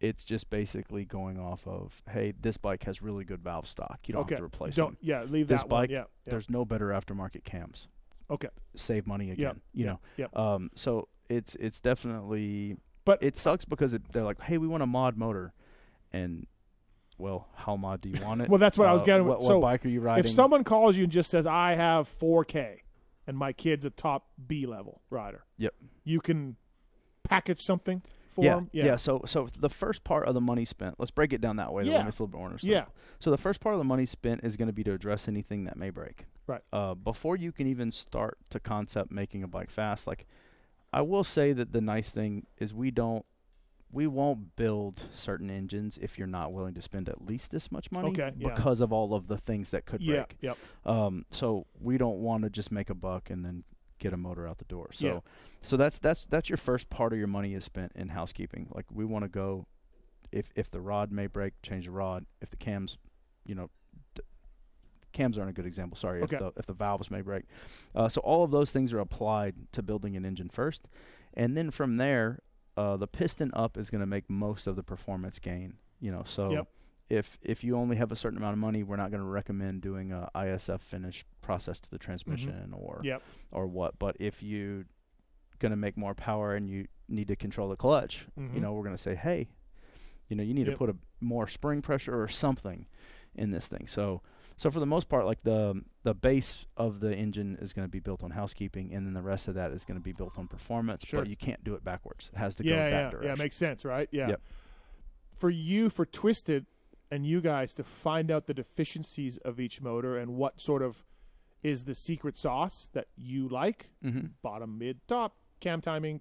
it's 0.01 0.25
just 0.25 0.49
basically 0.49 1.05
going 1.05 1.39
off 1.39 1.67
of 1.67 2.03
hey, 2.09 2.33
this 2.41 2.57
bike 2.57 2.85
has 2.85 3.03
really 3.03 3.25
good 3.25 3.43
valve 3.43 3.67
stock. 3.69 3.99
You 4.07 4.15
don't 4.15 4.23
okay. 4.23 4.35
have 4.37 4.41
to 4.41 4.45
replace 4.45 4.75
it. 4.75 4.77
don't 4.77 4.91
them. 4.93 4.99
yeah 5.01 5.23
leave 5.25 5.49
This 5.49 5.63
that 5.63 5.69
one. 5.69 5.83
bike, 5.83 5.91
Yeah. 5.91 6.05
yeah. 6.25 6.31
There's 6.31 6.49
no 6.49 6.65
better 6.65 6.89
aftermarket 6.89 7.45
cams. 7.45 7.89
Okay. 8.31 8.49
Save 8.77 9.07
money 9.09 9.33
again. 9.33 9.61
You 9.75 9.85
yeah, 9.85 9.91
know. 9.91 10.01
Yep. 10.17 10.37
Um, 10.39 10.71
so 10.77 11.09
it's 11.29 11.57
it's 11.57 11.81
definitely 11.81 12.77
But 13.05 13.23
it 13.23 13.37
sucks 13.37 13.65
because 13.65 13.93
it, 13.95 14.13
they're 14.13 14.23
like, 14.25 14.41
hey, 14.43 14.59
we 14.59 14.69
want 14.69 14.83
a 14.85 14.87
mod 14.87 15.17
motor, 15.17 15.53
and 16.13 16.47
well, 17.21 17.49
how 17.55 17.77
mod 17.77 18.01
do 18.01 18.09
you 18.09 18.23
want 18.25 18.41
it? 18.43 18.49
Well, 18.51 18.59
that's 18.59 18.77
what 18.79 18.89
I 18.89 18.93
was 18.93 19.03
Uh, 19.03 19.07
getting 19.07 19.27
What, 19.27 19.43
so 19.43 19.59
what 19.59 19.67
bike 19.73 19.87
are 19.87 19.89
you 19.89 20.01
riding? 20.01 20.25
If 20.25 20.31
someone 20.33 20.65
calls 20.65 20.97
you 20.97 21.05
and 21.05 21.13
just 21.13 21.31
says, 21.31 21.47
"I 21.47 21.75
have 21.75 22.09
4K," 22.09 22.79
and 23.27 23.37
my 23.37 23.53
kid's 23.53 23.85
a 23.85 23.91
top 23.91 24.27
B 24.47 24.67
level 24.67 25.01
rider, 25.11 25.45
Yep. 25.59 25.75
you 26.05 26.21
can 26.21 26.57
package 27.23 27.61
something 27.61 28.03
for 28.29 28.45
yeah, 28.45 28.59
him. 28.59 28.71
yeah, 28.73 28.97
So, 28.97 29.23
so 29.27 29.49
the 29.59 29.69
first 29.69 30.05
part 30.05 30.27
of 30.27 30.35
the 30.35 30.41
money 30.41 30.65
spent. 30.65 30.97
Let's 30.99 31.11
break 31.11 31.33
it 31.33 31.41
down 31.41 31.57
that 31.57 31.73
way. 31.73 31.85
Yeah. 31.85 32.03
A 32.03 32.05
little 32.05 32.27
bit 32.27 32.39
more. 32.39 32.57
Yeah. 32.61 32.85
So 33.19 33.31
the 33.31 33.39
first 33.39 33.61
part 33.61 33.75
of 33.75 33.79
the 33.79 33.85
money 33.85 34.07
spent 34.07 34.43
is 34.45 34.57
going 34.57 34.69
to 34.69 34.73
be 34.73 34.85
to 34.85 34.93
address 34.93 35.29
anything 35.29 35.65
that 35.65 35.77
may 35.77 35.91
break. 35.91 36.27
Right. 36.47 36.63
Uh, 36.73 36.95
before 36.95 37.37
you 37.37 37.53
can 37.53 37.67
even 37.67 37.93
start 37.93 38.39
to 38.51 38.59
concept 38.61 39.11
making 39.11 39.43
a 39.43 39.49
bike 39.49 39.71
fast, 39.71 40.07
like 40.07 40.27
I 40.93 41.03
will 41.03 41.25
say 41.25 41.53
that 41.53 41.73
the 41.73 41.81
nice 41.81 42.11
thing 42.11 42.47
is 42.59 42.73
we 42.75 42.91
don't, 42.91 43.25
we 43.93 44.07
won't 44.07 44.55
build 44.57 45.03
certain 45.15 45.51
engines 45.51 45.99
if 46.01 46.17
you're 46.17 46.27
not 46.29 46.53
willing 46.53 46.75
to 46.75 46.83
spend 46.83 47.09
at 47.09 47.25
least 47.27 47.51
this 47.51 47.73
much 47.73 47.91
money. 47.91 48.11
Okay, 48.11 48.33
yeah. 48.39 48.55
Because 48.55 48.81
of 48.81 48.93
all 48.93 49.15
of 49.15 49.27
the 49.27 49.37
things 49.37 49.71
that 49.73 49.85
could 49.85 50.01
Yeah. 50.01 50.17
break. 50.17 50.37
Yep. 50.41 50.59
Um, 50.87 51.27
so 51.31 51.67
we 51.81 51.99
don't 51.99 52.19
want 52.19 52.45
to 52.45 52.51
just 52.51 52.71
make 52.71 52.89
a 52.91 52.95
buck 52.95 53.31
and 53.31 53.45
then 53.45 53.65
get 53.99 54.13
a 54.13 54.17
motor 54.17 54.47
out 54.47 54.59
the 54.59 54.65
door. 54.65 54.91
So, 54.93 55.07
Yeah. 55.07 55.21
so 55.63 55.77
that's 55.77 55.99
that's 55.99 56.25
that's 56.31 56.49
your 56.49 56.57
first 56.57 56.89
part 56.89 57.13
of 57.13 57.19
your 57.19 57.29
money 57.29 57.55
is 57.55 57.65
spent 57.65 57.93
in 57.95 58.09
housekeeping. 58.11 58.69
Like 58.75 58.87
we 58.93 59.05
want 59.05 59.25
to 59.25 59.29
go, 59.29 59.67
if 60.31 60.51
if 60.55 60.71
the 60.71 60.81
rod 60.81 61.11
may 61.11 61.27
break, 61.27 61.61
change 61.63 61.85
the 61.87 61.91
rod. 61.91 62.27
If 62.41 62.51
the 62.51 62.57
cams, 62.57 62.97
you 63.45 63.55
know, 63.57 63.71
d- 64.15 64.23
cams 65.13 65.37
aren't 65.37 65.51
a 65.51 65.53
good 65.53 65.67
example. 65.67 65.97
Sorry. 65.97 66.23
Okay. 66.23 66.37
If 66.37 66.41
the 66.41 66.53
if 66.61 66.67
the 66.67 66.73
valves 66.75 67.11
may 67.11 67.21
break, 67.23 67.45
uh, 67.95 68.09
so 68.09 68.21
all 68.21 68.45
of 68.45 68.53
those 68.53 68.71
things 68.71 68.93
are 68.93 69.01
applied 69.01 69.55
to 69.73 69.83
building 69.83 70.17
an 70.17 70.25
engine 70.25 70.49
first, 70.49 70.87
and 71.35 71.57
then 71.57 71.71
from 71.73 71.97
there, 71.97 72.39
uh, 72.77 72.97
the 72.97 73.07
piston 73.07 73.51
up 73.55 73.77
is 73.77 73.91
going 73.91 74.01
to 74.01 74.07
make 74.07 74.29
most 74.31 74.67
of 74.67 74.77
the 74.77 74.83
performance 74.83 75.39
gain. 75.39 75.75
You 76.01 76.11
know, 76.13 76.23
so 76.27 76.51
Yep. 76.53 76.69
if 77.11 77.39
if 77.43 77.63
you 77.65 77.77
only 77.77 77.97
have 77.97 78.11
a 78.13 78.17
certain 78.17 78.39
amount 78.39 78.53
of 78.55 78.59
money, 78.59 78.83
we're 78.83 78.97
not 78.97 79.11
going 79.11 79.23
to 79.23 79.29
recommend 79.29 79.83
doing 79.83 80.13
a 80.13 80.31
ISF 80.35 80.81
finish 80.81 81.25
process 81.43 81.79
to 81.81 81.91
the 81.91 81.99
transmission 81.99 82.73
or 82.73 82.97
Mm-hmm. 82.97 83.05
Yep. 83.07 83.23
or 83.53 83.67
what. 83.67 83.99
But 83.99 84.17
if 84.21 84.43
you're 84.43 84.85
going 85.59 85.71
to 85.71 85.77
make 85.77 85.97
more 85.97 86.15
power 86.15 86.55
and 86.55 86.69
you 86.69 86.87
need 87.09 87.29
to 87.29 87.37
control 87.37 87.69
the 87.69 87.77
clutch, 87.77 88.27
Mhm. 88.39 88.55
you 88.55 88.61
know, 88.61 88.73
we're 88.73 88.85
going 88.85 88.97
to 88.97 89.03
say, 89.03 89.15
hey, 89.15 89.49
you 90.29 90.37
know, 90.37 90.43
you 90.43 90.55
need 90.55 90.67
Yep. 90.67 90.75
to 90.75 90.79
put 90.79 90.91
a 90.91 90.97
more 91.21 91.47
spring 91.49 91.83
pressure 91.83 92.19
or 92.19 92.29
something 92.29 92.87
in 93.35 93.51
this 93.51 93.69
thing. 93.69 93.87
So 93.87 94.23
so 94.61 94.71
for 94.71 94.79
the 94.79 94.85
most 94.87 95.09
part, 95.09 95.25
like 95.25 95.43
the 95.43 95.83
the 96.03 96.13
base 96.13 96.55
of 96.77 97.01
the 97.01 97.15
engine 97.15 97.57
is 97.63 97.73
going 97.73 97.87
to 97.89 97.91
be 97.91 97.99
built 97.99 98.23
on 98.23 98.31
housekeeping, 98.31 98.93
and 98.93 99.07
then 99.07 99.15
the 99.15 99.23
rest 99.23 99.49
of 99.49 99.55
that 99.55 99.73
is 99.73 99.87
going 99.87 99.99
to 99.99 100.05
be 100.05 100.13
built 100.13 100.37
on 100.37 100.47
performance. 100.49 101.03
Sure. 101.07 101.23
But 101.23 101.31
you 101.31 101.37
can't 101.37 101.65
do 101.65 101.73
it 101.73 101.83
backwards. 101.83 102.29
It 102.35 102.39
has 102.39 102.55
to 102.57 102.63
go 102.63 102.69
Yeah. 102.69 102.85
in 102.85 102.91
that 102.91 102.97
Yeah. 103.05 103.11
direction. 103.11 103.37
Yeah. 103.39 103.43
Makes 103.43 103.57
sense, 103.57 103.85
right? 103.87 104.07
Yeah. 104.13 104.29
Yep. 104.29 104.43
For 105.33 105.49
you, 105.49 105.89
for 105.89 106.05
Twisted, 106.05 106.67
and 107.11 107.25
you 107.25 107.41
guys 107.41 107.75
to 107.77 107.83
find 107.85 108.31
out 108.31 108.47
the 108.49 108.53
deficiencies 108.53 109.39
of 109.39 109.59
each 109.59 109.81
motor 109.81 110.19
and 110.19 110.37
what 110.37 110.61
sort 110.61 110.83
of 110.83 111.07
is 111.63 111.85
the 111.85 111.95
secret 111.95 112.37
sauce 112.37 112.91
that 112.93 113.07
you 113.17 113.49
like, 113.49 113.89
hmm 114.03 114.27
bottom, 114.43 114.77
mid, 114.77 115.01
top, 115.09 115.37
cam 115.61 115.81
timing, 115.81 116.21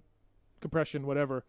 compression, 0.60 1.06
whatever. 1.06 1.44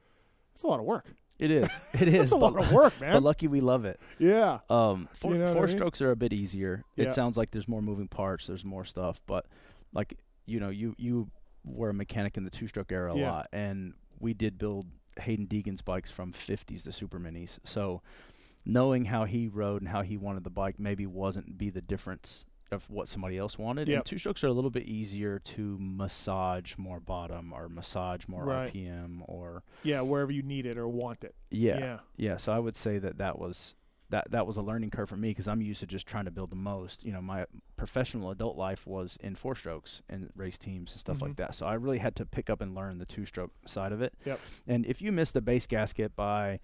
It's 0.53 0.63
a 0.63 0.67
lot 0.67 0.81
of 0.81 0.85
work. 0.85 1.13
It 1.41 1.51
is. 1.51 1.67
It 1.93 2.07
is. 2.07 2.13
It's 2.15 2.31
a 2.31 2.37
lot 2.37 2.57
of 2.57 2.71
work, 2.71 2.93
man. 3.01 3.13
But 3.13 3.23
lucky 3.23 3.47
we 3.47 3.59
love 3.59 3.83
it. 3.83 3.99
Yeah. 4.19 4.59
Um, 4.69 5.09
four, 5.15 5.33
You 5.33 5.39
know 5.39 5.53
what 5.53 5.63
I 5.63 5.65
mean? 5.67 5.75
strokes 5.77 6.01
are 6.01 6.11
a 6.11 6.15
bit 6.15 6.31
easier. 6.31 6.83
Yeah. 6.95 7.07
It 7.07 7.13
sounds 7.13 7.35
like 7.35 7.51
there's 7.51 7.67
more 7.67 7.81
moving 7.81 8.07
parts. 8.07 8.47
There's 8.47 8.63
more 8.63 8.85
stuff, 8.85 9.19
but 9.25 9.45
like 9.93 10.17
you 10.45 10.59
know, 10.59 10.69
you 10.69 10.95
you 10.97 11.29
were 11.65 11.89
a 11.89 11.93
mechanic 11.93 12.37
in 12.37 12.43
the 12.43 12.49
two-stroke 12.49 12.91
era 12.91 13.13
a 13.13 13.17
Yeah. 13.17 13.31
lot, 13.31 13.47
and 13.51 13.93
we 14.19 14.33
did 14.33 14.57
build 14.57 14.85
Haiden 15.19 15.47
Deegan's 15.47 15.81
bikes 15.81 16.09
from 16.11 16.31
50s 16.31 16.83
to 16.83 16.91
super 16.91 17.19
minis. 17.19 17.57
So 17.65 18.01
knowing 18.65 19.05
how 19.05 19.25
he 19.25 19.47
rode 19.47 19.81
and 19.81 19.89
how 19.89 20.01
he 20.03 20.17
wanted 20.17 20.43
the 20.43 20.49
bike 20.51 20.79
maybe 20.79 21.05
wasn't 21.07 21.57
be 21.57 21.69
the 21.71 21.81
difference 21.81 22.45
of 22.71 22.89
what 22.89 23.07
somebody 23.07 23.37
else 23.37 23.57
wanted. 23.57 23.87
Yep. 23.87 23.97
And 23.97 24.05
two 24.05 24.17
strokes 24.17 24.43
are 24.43 24.47
a 24.47 24.53
little 24.53 24.69
bit 24.69 24.83
easier 24.83 25.39
to 25.39 25.77
massage 25.79 26.73
more 26.77 26.99
bottom 26.99 27.53
or 27.53 27.67
massage 27.69 28.27
more 28.27 28.45
Right. 28.45 28.73
RPM 28.73 29.23
or 29.27 29.63
Yeah. 29.83 30.01
Wherever 30.01 30.31
you 30.31 30.41
need 30.41 30.65
it 30.65 30.77
or 30.77 30.87
want 30.87 31.23
it. 31.23 31.35
yeah, 31.49 31.77
Yeah. 31.79 31.99
yeah. 32.15 32.37
So 32.37 32.51
I 32.53 32.59
would 32.59 32.75
say 32.75 32.97
that 32.97 33.17
that 33.17 33.37
was 33.37 33.75
that 34.09 34.29
that 34.29 34.45
was 34.45 34.57
a 34.57 34.61
learning 34.61 34.89
curve 34.89 35.07
for 35.07 35.15
me 35.15 35.29
because 35.29 35.47
I'm 35.47 35.61
used 35.61 35.79
to 35.79 35.85
just 35.87 36.05
trying 36.05 36.25
to 36.25 36.31
build 36.31 36.49
the 36.49 36.55
most. 36.57 37.05
You 37.05 37.13
know, 37.13 37.21
my 37.21 37.45
professional 37.77 38.29
adult 38.29 38.57
life 38.57 38.85
was 38.85 39.17
in 39.21 39.35
four 39.35 39.55
strokes 39.55 40.01
and 40.09 40.29
race 40.35 40.57
teams 40.57 40.91
and 40.91 40.99
stuff 40.99 41.19
Mhm. 41.19 41.21
like 41.21 41.35
that. 41.37 41.55
So 41.55 41.65
I 41.65 41.75
really 41.75 41.99
had 41.99 42.17
to 42.17 42.25
pick 42.25 42.49
up 42.49 42.59
and 42.59 42.75
learn 42.75 42.97
the 42.97 43.05
two 43.05 43.25
stroke 43.25 43.51
side 43.67 43.93
of 43.93 44.01
it. 44.01 44.13
Yep. 44.25 44.39
And 44.67 44.85
if 44.85 45.01
you 45.01 45.13
miss 45.13 45.31
the 45.31 45.39
base 45.39 45.65
gasket 45.65 46.13
by 46.13 46.59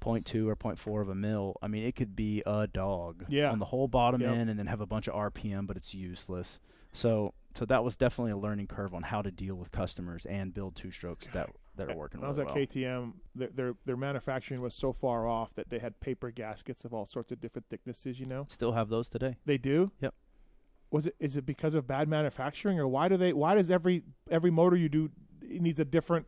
0.2 0.00 0.46
or 0.48 0.56
0.4 0.56 1.02
of 1.02 1.08
a 1.08 1.14
mil, 1.14 1.56
I 1.62 1.68
mean, 1.68 1.84
it 1.84 1.94
could 1.96 2.14
be 2.16 2.42
a 2.46 2.66
dog 2.66 3.24
Yeah. 3.28 3.50
on 3.50 3.58
the 3.58 3.66
whole 3.66 3.88
bottom 3.88 4.20
Yep. 4.20 4.34
end 4.34 4.50
and 4.50 4.58
then 4.58 4.66
have 4.66 4.80
a 4.80 4.86
bunch 4.86 5.08
of 5.08 5.14
RPM, 5.14 5.66
but 5.66 5.76
it's 5.76 5.94
useless. 5.94 6.58
So, 6.92 7.34
so 7.54 7.64
that 7.66 7.84
was 7.84 7.96
definitely 7.96 8.32
a 8.32 8.36
learning 8.36 8.66
curve 8.68 8.94
on 8.94 9.02
how 9.02 9.22
to 9.22 9.30
deal 9.30 9.54
with 9.56 9.70
customers 9.70 10.24
and 10.26 10.54
build 10.54 10.76
two 10.76 10.90
strokes 10.90 11.26
that 11.32 11.50
that 11.76 11.88
are 11.90 11.96
working 11.96 12.20
When 12.20 12.26
I 12.26 12.28
was 12.28 12.38
really 12.38 12.50
at 12.50 12.56
well. 12.56 12.66
KTM, 12.66 13.12
their, 13.36 13.48
their 13.50 13.74
their 13.84 13.96
manufacturing 13.96 14.60
was 14.60 14.74
so 14.74 14.92
far 14.92 15.28
off 15.28 15.54
that 15.54 15.68
they 15.70 15.78
had 15.78 16.00
paper 16.00 16.32
gaskets 16.32 16.84
of 16.84 16.92
all 16.92 17.06
sorts 17.06 17.30
of 17.30 17.40
different 17.40 17.66
thicknesses. 17.68 18.18
You 18.18 18.26
know, 18.26 18.46
Still 18.48 18.72
have 18.72 18.88
those 18.88 19.08
today. 19.08 19.36
they 19.44 19.58
do. 19.58 19.92
Yep. 20.00 20.12
Was 20.90 21.06
it 21.06 21.14
is 21.20 21.36
it 21.36 21.46
because 21.46 21.74
of 21.76 21.86
bad 21.86 22.08
manufacturing 22.08 22.80
or 22.80 22.88
why 22.88 23.08
do 23.08 23.16
they 23.16 23.32
why 23.32 23.54
does 23.54 23.70
every 23.70 24.02
every 24.30 24.50
motor 24.50 24.74
you 24.74 24.88
do 24.88 25.10
needs 25.42 25.78
a 25.78 25.84
different 25.84 26.26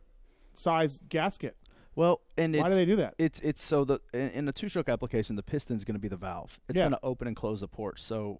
size 0.53 0.99
gasket? 1.09 1.57
Well, 1.95 2.21
and 2.37 2.55
Why 2.55 2.61
it's, 2.61 2.69
do 2.69 2.75
they 2.75 2.85
do 2.85 2.95
that? 2.97 3.15
It's 3.17 3.39
it's 3.41 3.61
so 3.61 3.83
the 3.83 3.99
in, 4.13 4.29
in 4.29 4.45
the 4.45 4.53
two 4.53 4.69
stroke 4.69 4.89
application, 4.89 5.35
the 5.35 5.43
piston's 5.43 5.83
going 5.83 5.95
to 5.95 5.99
be 5.99 6.07
the 6.07 6.15
valve. 6.17 6.59
It's 6.69 6.77
Yeah. 6.77 6.83
going 6.83 6.93
to 6.93 6.99
open 7.03 7.27
and 7.27 7.35
close 7.35 7.59
the 7.59 7.67
port. 7.67 7.99
So 7.99 8.39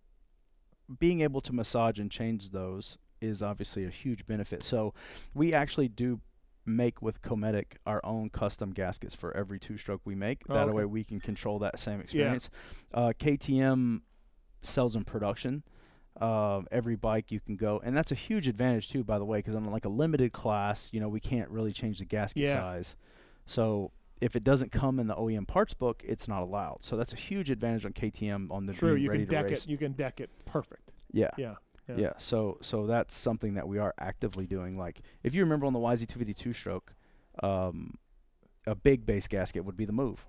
being 0.99 1.21
able 1.21 1.41
to 1.41 1.53
massage 1.53 1.99
and 1.99 2.09
change 2.09 2.51
those 2.51 2.97
is 3.21 3.41
obviously 3.41 3.85
a 3.85 3.89
huge 3.89 4.25
benefit. 4.25 4.63
So 4.63 4.93
we 5.33 5.53
actually 5.53 5.87
do 5.87 6.21
make 6.65 7.01
with 7.01 7.21
Cometic 7.21 7.77
our 7.85 7.99
own 8.05 8.29
custom 8.29 8.71
gaskets 8.71 9.15
for 9.15 9.35
every 9.35 9.59
two 9.59 9.77
stroke 9.77 10.01
we 10.05 10.15
make. 10.15 10.41
Oh, 10.49 10.53
that 10.53 10.67
okay. 10.67 10.71
way 10.73 10.85
we 10.85 11.03
can 11.03 11.19
control 11.19 11.59
that 11.59 11.79
same 11.79 11.99
experience. 11.99 12.49
Uh, 12.93 13.13
KTM 13.19 14.01
sells 14.61 14.95
in 14.95 15.03
production. 15.03 15.63
Uh, 16.19 16.61
every 16.71 16.95
bike 16.95 17.31
you 17.31 17.39
can 17.39 17.55
go, 17.55 17.81
and 17.83 17.95
that's 17.95 18.11
a 18.11 18.15
huge 18.15 18.45
advantage 18.47 18.89
too, 18.89 19.01
by 19.03 19.17
the 19.17 19.23
way, 19.23 19.39
because 19.39 19.55
on 19.55 19.63
like 19.71 19.85
a 19.85 19.89
limited 19.89 20.33
class, 20.33 20.89
you 20.91 20.99
know, 20.99 21.07
we 21.07 21.21
can't 21.21 21.49
really 21.49 21.71
change 21.71 21.99
the 21.99 22.05
gasket 22.05 22.43
Yeah. 22.43 22.53
size. 22.53 22.95
So 23.45 23.91
if 24.19 24.35
it 24.35 24.43
doesn't 24.43 24.71
come 24.71 24.99
in 24.99 25.07
the 25.07 25.15
OEM 25.15 25.47
parts 25.47 25.73
book, 25.73 26.03
it's 26.05 26.27
not 26.27 26.43
allowed. 26.43 26.79
So 26.81 26.95
that's 26.95 27.13
a 27.13 27.17
huge 27.17 27.49
advantage 27.49 27.85
on 27.85 27.93
KTM 27.93 28.51
on 28.51 28.65
the 28.65 28.73
True, 28.73 28.95
you 28.95 29.09
can 29.09 29.25
deck 29.25 29.49
race. 29.49 29.63
it. 29.63 29.69
You 29.69 29.77
can 29.77 29.93
deck 29.93 30.19
it 30.19 30.29
perfect. 30.45 30.91
Yeah. 31.11 31.29
Yeah. 31.37 31.55
Yeah. 31.89 31.95
Yeah. 31.97 32.13
So 32.19 32.57
so 32.61 32.85
that's 32.85 33.15
something 33.15 33.55
that 33.55 33.67
we 33.67 33.79
are 33.79 33.93
actively 33.99 34.45
doing. 34.45 34.77
Like 34.77 35.01
if 35.23 35.33
you 35.33 35.43
remember 35.43 35.65
on 35.65 35.73
the 35.73 35.79
YZ252 35.79 36.55
stroke, 36.55 36.93
um, 37.41 37.95
a 38.67 38.75
big 38.75 39.05
base 39.05 39.27
gasket 39.27 39.65
would 39.65 39.77
be 39.77 39.85
the 39.85 39.91
move. 39.91 40.25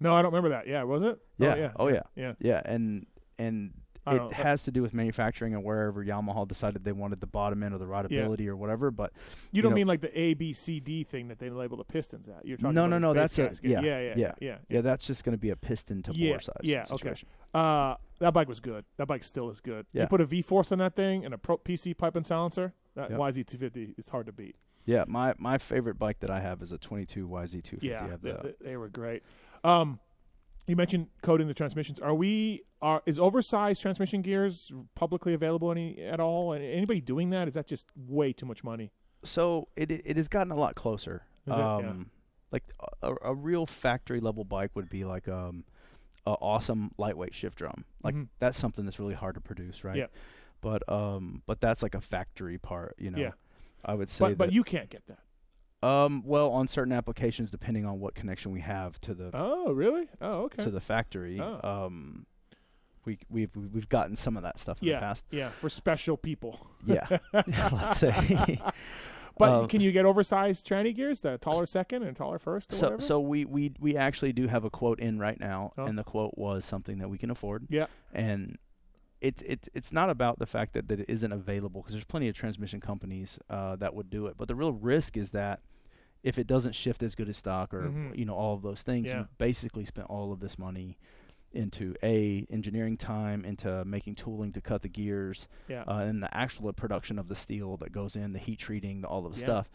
No, 0.00 0.14
I 0.14 0.22
don't 0.22 0.32
remember 0.32 0.48
that. 0.50 0.66
Yeah, 0.66 0.82
was 0.82 1.02
it? 1.02 1.18
Yeah. 1.38 1.52
Oh, 1.52 1.56
yeah. 1.56 1.72
Oh, 1.76 1.88
yeah. 1.88 2.02
Yeah. 2.16 2.32
Yeah, 2.40 2.62
and 2.64 3.06
and 3.38 3.72
it 4.06 4.14
know. 4.16 4.30
has 4.32 4.62
to 4.64 4.70
do 4.70 4.82
with 4.82 4.92
manufacturing 4.92 5.54
and 5.54 5.64
wherever 5.64 6.04
Yamaha 6.04 6.46
decided 6.46 6.84
they 6.84 6.92
wanted 6.92 7.20
the 7.20 7.26
bottom 7.26 7.62
end 7.62 7.74
or 7.74 7.78
the 7.78 7.86
rideability 7.86 8.46
or 8.46 8.56
whatever. 8.56 8.90
But 8.90 9.12
You 9.50 9.62
don't 9.62 9.70
know- 9.70 9.76
mean 9.76 9.86
like 9.86 10.00
the 10.02 10.18
A, 10.18 10.34
B, 10.34 10.52
C, 10.52 10.80
D 10.80 11.04
thing 11.04 11.28
that 11.28 11.38
they 11.38 11.48
label 11.50 11.76
the 11.76 11.84
pistons 11.84 12.28
at? 12.28 12.44
You're 12.44 12.56
talking 12.58 12.74
no, 12.74 12.82
about 12.84 12.90
no, 13.00 13.12
no, 13.12 13.14
that's 13.14 13.38
yeah, 13.38 13.50
yeah, 13.62 13.80
yeah, 13.80 14.14
yeah, 14.16 14.32
yeah. 14.40 14.56
yeah. 14.68 14.80
That's 14.82 15.06
just 15.06 15.24
going 15.24 15.32
to 15.34 15.40
be 15.40 15.50
a 15.50 15.56
piston 15.56 16.02
to 16.02 16.12
Yeah, 16.12 16.32
bore 16.32 16.40
size. 16.40 16.54
yeah, 16.62 16.84
okay. 16.90 17.14
Uh, 17.54 17.94
that 18.18 18.32
bike 18.34 18.48
was 18.48 18.60
good. 18.60 18.84
That 18.96 19.06
bike 19.06 19.24
still 19.24 19.48
is 19.50 19.60
good. 19.60 19.86
You 19.92 20.06
put 20.06 20.20
a 20.20 20.26
V 20.26 20.42
force 20.42 20.72
on 20.72 20.78
that 20.78 20.94
thing 20.94 21.24
and 21.24 21.32
a 21.32 21.38
Pro 21.38 21.56
PC 21.58 21.96
pipe 21.96 22.16
and 22.16 22.26
silencer. 22.26 22.74
That 22.96 23.10
Yep. 23.10 23.18
YZ250, 23.18 23.94
it's 23.98 24.08
hard 24.10 24.26
to 24.26 24.32
beat. 24.32 24.56
Yeah, 24.86 25.04
my 25.08 25.34
my 25.38 25.56
favorite 25.58 25.98
bike 25.98 26.20
that 26.20 26.30
I 26.30 26.40
have 26.40 26.60
is 26.62 26.70
a 26.72 26.78
22 26.78 27.26
YZ250. 27.26 27.78
Yeah, 27.82 28.16
they, 28.22 28.32
they- 28.32 28.54
they 28.60 28.76
were 28.76 28.88
great. 28.88 29.22
Um, 29.64 29.98
you 30.66 30.76
mentioned 30.76 31.08
coding 31.22 31.46
the 31.48 31.54
transmissions. 31.54 32.00
Are 32.00 32.14
we? 32.14 32.62
Are 32.80 33.02
is 33.06 33.18
oversized 33.18 33.80
transmission 33.82 34.22
gears 34.22 34.70
publicly 34.94 35.34
available 35.34 35.70
any 35.70 35.98
at 36.02 36.20
all? 36.20 36.52
And 36.52 36.64
anybody 36.64 37.00
doing 37.00 37.30
that? 37.30 37.48
Is 37.48 37.54
that 37.54 37.66
just 37.66 37.86
way 37.96 38.32
too 38.32 38.46
much 38.46 38.62
money? 38.64 38.90
so 39.26 39.68
it 39.74 39.90
it 39.90 40.18
has 40.18 40.28
gotten 40.28 40.52
a 40.52 40.56
lot 40.56 40.74
closer. 40.74 41.22
Is 41.46 41.54
it? 41.54 41.58
Yeah. 41.58 41.76
um, 41.76 42.10
Like 42.52 42.64
a, 43.02 43.14
a 43.22 43.34
real 43.34 43.64
factory 43.64 44.20
level 44.20 44.44
bike 44.44 44.70
would 44.74 44.90
be 44.90 45.04
like 45.04 45.28
um, 45.28 45.64
a 46.26 46.32
awesome 46.32 46.90
lightweight 46.98 47.34
shift 47.34 47.56
drum. 47.56 47.84
Like 48.02 48.14
Mhm. 48.14 48.28
that's 48.38 48.58
something 48.58 48.84
that's 48.84 48.98
really 48.98 49.14
hard 49.14 49.34
to 49.36 49.40
produce, 49.40 49.82
right? 49.82 49.96
Yeah. 49.96 50.06
But 50.60 50.86
um, 50.92 51.42
but 51.46 51.60
that's 51.60 51.82
like 51.82 51.94
a 51.94 52.00
factory 52.02 52.58
part, 52.58 52.96
you 52.98 53.10
know. 53.10 53.18
Yeah. 53.18 53.30
I 53.82 53.94
would 53.94 54.10
say. 54.10 54.24
But 54.26 54.36
but 54.38 54.52
you 54.52 54.62
can't 54.62 54.90
get 54.90 55.06
that. 55.06 55.18
Um, 55.84 56.22
well, 56.24 56.50
on 56.50 56.66
certain 56.68 56.92
applications, 56.92 57.50
depending 57.50 57.84
on 57.84 58.00
what 58.00 58.14
connection 58.14 58.52
we 58.52 58.60
have 58.60 59.00
to 59.02 59.14
the 59.14 59.30
Oh, 59.34 59.72
really? 59.72 60.08
Oh, 60.20 60.42
okay. 60.44 60.62
to 60.64 60.70
the 60.70 60.80
factory, 60.80 61.40
Oh. 61.40 61.60
um, 61.86 62.26
we 63.04 63.18
we've 63.28 63.50
we've 63.54 63.88
gotten 63.88 64.16
some 64.16 64.36
of 64.36 64.42
that 64.44 64.58
stuff 64.58 64.80
in 64.80 64.88
yeah, 64.88 64.94
the 64.94 65.00
past. 65.00 65.24
yeah, 65.30 65.50
for 65.50 65.68
special 65.68 66.16
people. 66.16 66.66
Yeah, 66.86 67.06
let's 67.32 67.98
say. 67.98 68.58
But 69.36 69.48
Um, 69.52 69.66
can 69.68 69.80
you 69.80 69.90
get 69.90 70.04
oversized 70.06 70.64
tranny 70.64 70.94
gears? 70.94 71.20
The 71.22 71.38
taller 71.38 71.66
second 71.66 72.04
and 72.04 72.16
taller 72.16 72.38
first, 72.38 72.72
or 72.72 72.76
so 72.76 72.86
whatever? 72.86 73.02
so 73.02 73.18
we, 73.18 73.44
we 73.44 73.72
we 73.80 73.96
actually 73.96 74.32
do 74.32 74.46
have 74.46 74.64
a 74.64 74.70
quote 74.70 75.00
in 75.00 75.18
right 75.18 75.40
now, 75.40 75.72
Oh. 75.76 75.86
and 75.86 75.98
the 75.98 76.04
quote 76.04 76.38
was 76.38 76.64
something 76.64 76.98
that 76.98 77.08
we 77.10 77.18
can 77.18 77.30
afford. 77.32 77.66
yeah, 77.68 77.86
and 78.12 78.58
it's 79.20 79.42
it's 79.44 79.68
it's 79.74 79.90
not 79.92 80.08
about 80.08 80.38
the 80.38 80.46
fact 80.46 80.72
that, 80.74 80.86
that 80.86 81.00
it 81.00 81.06
isn't 81.08 81.32
available 81.32 81.80
because 81.82 81.94
there's 81.94 82.04
plenty 82.04 82.28
of 82.28 82.36
transmission 82.36 82.80
companies 82.80 83.36
uh, 83.50 83.74
that 83.74 83.92
would 83.96 84.08
do 84.08 84.28
it, 84.28 84.36
but 84.38 84.46
the 84.46 84.54
real 84.54 84.72
risk 84.72 85.16
is 85.16 85.32
that 85.32 85.60
if 86.24 86.38
it 86.38 86.46
doesn't 86.48 86.72
shift 86.74 87.02
as 87.04 87.14
good 87.14 87.28
as 87.28 87.36
stock 87.36 87.72
or 87.72 87.82
Mhm. 87.90 88.16
you 88.18 88.24
know 88.24 88.34
all 88.34 88.54
of 88.54 88.62
those 88.62 88.82
things, 88.82 89.06
Yeah. 89.06 89.20
you 89.20 89.28
basically 89.38 89.84
spent 89.84 90.08
all 90.10 90.32
of 90.32 90.40
this 90.40 90.58
money 90.58 90.98
into 91.52 91.94
a 92.02 92.44
engineering 92.50 92.96
time, 92.96 93.44
into 93.44 93.84
making 93.84 94.16
tooling 94.16 94.50
to 94.52 94.60
cut 94.60 94.82
the 94.82 94.88
gears, 94.88 95.46
yeah, 95.68 95.84
uh, 95.86 95.98
and 95.98 96.20
the 96.20 96.36
actual 96.36 96.72
production 96.72 97.16
of 97.18 97.28
the 97.28 97.36
steel 97.36 97.76
that 97.76 97.92
goes 97.92 98.16
in, 98.16 98.32
the 98.32 98.40
heat 98.40 98.58
treating, 98.58 99.02
the, 99.02 99.06
all 99.06 99.24
of 99.24 99.34
the 99.34 99.40
Yeah. 99.40 99.44
stuff. 99.62 99.70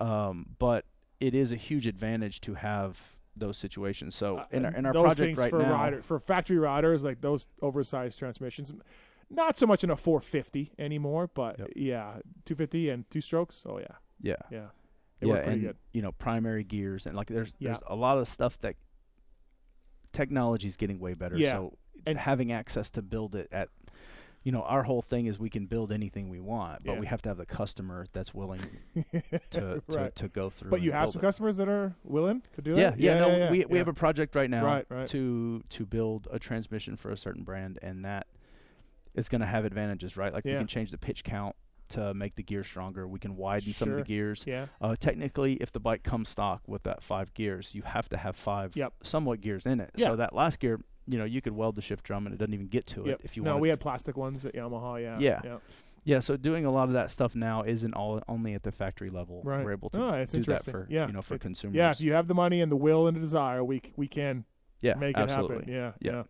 Um, 0.00 0.54
but 0.58 0.84
it 1.20 1.34
is 1.34 1.50
a 1.52 1.56
huge 1.56 1.86
advantage 1.86 2.40
to 2.42 2.54
have 2.54 3.00
those 3.34 3.56
situations. 3.56 4.14
So 4.14 4.38
Uh, 4.38 4.46
in 4.50 4.64
our, 4.66 4.72
in 4.72 4.84
our 4.84 4.92
those 4.92 5.02
project 5.04 5.20
things 5.20 5.38
right 5.38 5.48
for 5.50 5.60
now, 5.60 5.72
rider, 5.72 6.02
for 6.02 6.18
factory 6.18 6.58
riders, 6.58 7.02
like 7.02 7.22
those 7.22 7.46
oversized 7.62 8.18
transmissions, 8.18 8.74
not 9.30 9.56
so 9.56 9.66
much 9.66 9.82
in 9.84 9.88
a 9.90 9.96
450 9.96 10.72
anymore, 10.78 11.28
but 11.32 11.58
Yep. 11.58 11.68
yeah, 11.76 12.18
250 12.44 12.90
and 12.90 13.08
two 13.08 13.22
strokes. 13.22 13.62
Oh 13.64 13.78
yeah, 13.78 13.86
yeah, 14.20 14.36
yeah, 14.50 14.68
they 15.22 15.28
yeah, 15.28 15.50
and 15.50 15.60
good. 15.62 15.76
you 15.92 16.02
know 16.02 16.12
primary 16.12 16.64
gears 16.64 17.06
and 17.06 17.16
like 17.16 17.28
there's 17.28 17.52
Yeah. 17.58 17.70
there's 17.70 17.82
a 17.86 17.94
lot 17.96 18.18
of 18.18 18.28
stuff 18.28 18.58
that 18.60 18.76
technology 20.12 20.68
is 20.68 20.76
getting 20.76 20.98
way 20.98 21.14
better. 21.14 21.36
Yeah, 21.36 21.52
So 21.52 21.78
and- 22.06 22.18
having 22.18 22.52
access 22.52 22.90
to 22.90 23.02
build 23.02 23.34
it 23.34 23.48
at 23.52 23.68
you 24.44 24.50
know 24.50 24.62
our 24.62 24.82
whole 24.82 25.02
thing 25.02 25.26
is 25.26 25.38
we 25.38 25.48
can 25.48 25.66
build 25.66 25.92
anything 25.92 26.28
we 26.28 26.40
want, 26.40 26.82
but 26.84 26.94
Yeah. 26.94 26.98
we 27.00 27.06
have 27.06 27.22
to 27.22 27.28
have 27.30 27.38
the 27.38 27.46
customer 27.46 28.06
that's 28.12 28.34
willing 28.34 28.60
to 28.94 29.22
to, 29.50 29.82
Right. 29.86 30.14
to 30.16 30.28
go 30.28 30.50
through. 30.50 30.70
But 30.70 30.82
you 30.82 30.90
have 30.92 31.10
some 31.10 31.20
it. 31.20 31.22
customers 31.22 31.56
that 31.58 31.68
are 31.68 31.94
willing 32.02 32.42
to 32.54 32.62
do 32.62 32.70
Yeah, 32.72 32.90
that. 32.90 32.98
yeah, 32.98 33.14
yeah. 33.26 33.38
no, 33.46 33.50
we 33.52 33.64
we 33.66 33.78
have 33.78 33.88
a 33.88 33.94
project 33.94 34.34
right 34.34 34.50
now 34.50 34.64
Right, 34.64 34.86
right. 34.88 35.06
to 35.08 35.62
to 35.68 35.86
build 35.86 36.26
a 36.30 36.38
transmission 36.40 36.96
for 36.96 37.10
a 37.12 37.16
certain 37.16 37.44
brand, 37.44 37.78
and 37.82 38.04
that 38.04 38.26
is 39.14 39.28
going 39.28 39.42
to 39.42 39.46
have 39.46 39.64
advantages, 39.64 40.16
right? 40.16 40.32
Like 40.32 40.44
we 40.44 40.52
can 40.52 40.66
change 40.66 40.90
the 40.90 40.98
pitch 40.98 41.22
count 41.22 41.54
to 41.92 42.12
make 42.14 42.34
the 42.36 42.42
gear 42.42 42.64
stronger. 42.64 43.06
We 43.08 43.18
can 43.18 43.36
widen 43.36 43.72
some 43.72 43.90
of 43.90 43.96
the 43.96 44.02
gears. 44.02 44.44
yeah, 44.46 44.66
Uh, 44.80 44.96
technically, 44.98 45.54
if 45.54 45.72
the 45.72 45.80
bike 45.80 46.02
comes 46.02 46.28
stock 46.28 46.62
with 46.66 46.82
that 46.84 47.02
five 47.02 47.32
gears, 47.34 47.74
you 47.74 47.82
have 47.82 48.08
to 48.10 48.16
have 48.16 48.36
five 48.36 48.74
Yep. 48.76 48.92
somewhat 49.02 49.40
gears 49.40 49.66
in 49.66 49.80
it. 49.80 49.90
Yeah. 49.94 50.08
So 50.08 50.16
that 50.16 50.34
last 50.34 50.60
gear, 50.60 50.80
you 51.06 51.18
know, 51.18 51.24
you 51.24 51.40
could 51.40 51.52
weld 51.54 51.76
the 51.76 51.82
shift 51.82 52.04
drum 52.04 52.26
and 52.26 52.34
it 52.34 52.38
doesn't 52.38 52.54
even 52.54 52.68
get 52.68 52.86
to 52.88 53.04
yep. 53.06 53.20
it 53.20 53.24
if 53.24 53.36
you 53.36 53.42
want. 53.42 53.56
no, 53.56 53.60
we 53.60 53.68
had 53.68 53.80
plastic 53.80 54.16
ones 54.16 54.44
at 54.46 54.54
Yamaha. 54.54 55.00
Yeah, 55.02 55.18
Yeah. 55.18 55.40
yeah. 55.44 55.56
yeah. 56.04 56.20
So 56.20 56.36
doing 56.36 56.64
a 56.64 56.70
lot 56.70 56.84
of 56.88 56.94
that 56.94 57.10
stuff 57.10 57.34
now 57.34 57.62
isn't 57.62 57.92
all 57.94 58.22
only 58.28 58.54
at 58.54 58.62
the 58.62 58.72
factory 58.72 59.10
level. 59.10 59.42
Right. 59.44 59.64
We're 59.64 59.72
able 59.72 59.90
to 59.90 59.98
Oh, 60.02 60.24
do 60.24 60.42
that 60.44 60.64
for 60.64 60.86
Yeah. 60.90 61.06
you 61.06 61.12
know 61.12 61.22
for 61.22 61.34
It- 61.34 61.40
consumers. 61.40 61.76
Yeah, 61.76 61.90
if 61.90 62.00
you 62.00 62.12
have 62.12 62.26
the 62.28 62.34
money 62.34 62.60
and 62.60 62.70
the 62.70 62.76
will 62.76 63.06
and 63.06 63.16
the 63.16 63.20
desire, 63.20 63.62
we 63.64 63.82
we 63.96 64.08
can 64.08 64.44
yeah, 64.80 64.94
make 64.94 65.16
it 65.18 65.28
happen. 65.30 65.64
Yeah, 65.68 65.92
Yeah. 66.00 66.12
yeah. 66.12 66.22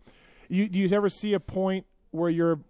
You 0.48 0.68
do 0.68 0.78
you 0.78 0.88
ever 0.94 1.08
see 1.08 1.32
a 1.34 1.40
point 1.40 1.86
where 2.10 2.28
you're 2.28 2.60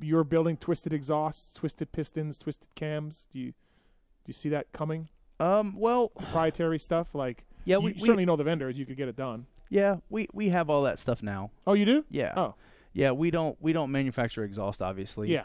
you're 0.00 0.24
building 0.24 0.56
twisted 0.56 0.92
exhausts, 0.92 1.52
twisted 1.52 1.92
pistons, 1.92 2.38
twisted 2.38 2.74
cams? 2.74 3.28
Do 3.32 3.38
you 3.38 3.46
do 3.50 4.28
you 4.28 4.34
see 4.34 4.48
that 4.50 4.70
coming? 4.72 5.08
Um. 5.40 5.74
Well. 5.78 6.08
Proprietary 6.08 6.78
stuff 6.78 7.14
like 7.14 7.44
Yeah. 7.64 7.78
We, 7.78 7.88
you 7.90 7.94
we 7.94 8.00
certainly 8.00 8.24
know 8.24 8.36
the 8.36 8.44
vendors. 8.44 8.78
You 8.78 8.86
could 8.86 8.96
get 8.96 9.08
it 9.08 9.16
done. 9.16 9.46
yeah 9.70 9.96
we 10.10 10.28
we 10.32 10.48
have 10.50 10.70
all 10.70 10.82
that 10.82 10.98
stuff 10.98 11.22
now. 11.22 11.50
Oh, 11.66 11.72
you 11.74 11.84
do? 11.84 12.04
Yeah. 12.10 12.32
Oh, 12.36 12.54
Yeah. 12.92 13.10
We 13.12 13.30
don't 13.30 13.56
we 13.60 13.72
don't 13.72 13.90
manufacture 13.90 14.44
exhaust 14.44 14.80
obviously. 14.82 15.30
yeah. 15.32 15.44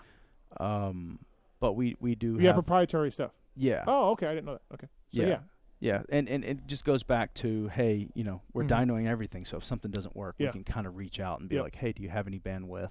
Um. 0.59 1.19
But 1.59 1.73
we 1.73 1.95
we 1.99 2.15
do 2.15 2.33
You 2.33 2.37
have 2.39 2.45
have 2.47 2.55
proprietary 2.55 3.11
stuff. 3.11 3.31
yeah. 3.55 3.83
Oh, 3.87 4.11
okay. 4.11 4.27
I 4.27 4.33
didn't 4.35 4.45
know 4.45 4.53
that. 4.53 4.73
Okay. 4.75 4.87
So 5.11 5.21
Yeah. 5.23 5.27
yeah, 5.27 5.39
Yeah, 5.79 6.01
and, 6.09 6.27
and 6.29 6.43
it 6.43 6.67
just 6.67 6.85
goes 6.85 7.01
back 7.03 7.33
to 7.35 7.67
hey, 7.69 8.07
you 8.13 8.23
know, 8.23 8.41
we're 8.53 8.63
Mhm. 8.63 8.69
dynoing 8.69 9.07
everything, 9.07 9.45
so 9.45 9.57
if 9.57 9.63
something 9.65 9.89
doesn't 9.89 10.15
work, 10.15 10.35
Yeah. 10.37 10.47
we 10.47 10.51
can 10.51 10.63
kind 10.63 10.85
of 10.85 10.95
reach 10.97 11.19
out 11.19 11.39
and 11.39 11.47
be 11.49 11.55
Yep. 11.55 11.63
like, 11.63 11.75
hey, 11.75 11.91
do 11.93 12.03
you 12.03 12.09
have 12.09 12.27
any 12.27 12.39
bandwidth? 12.39 12.89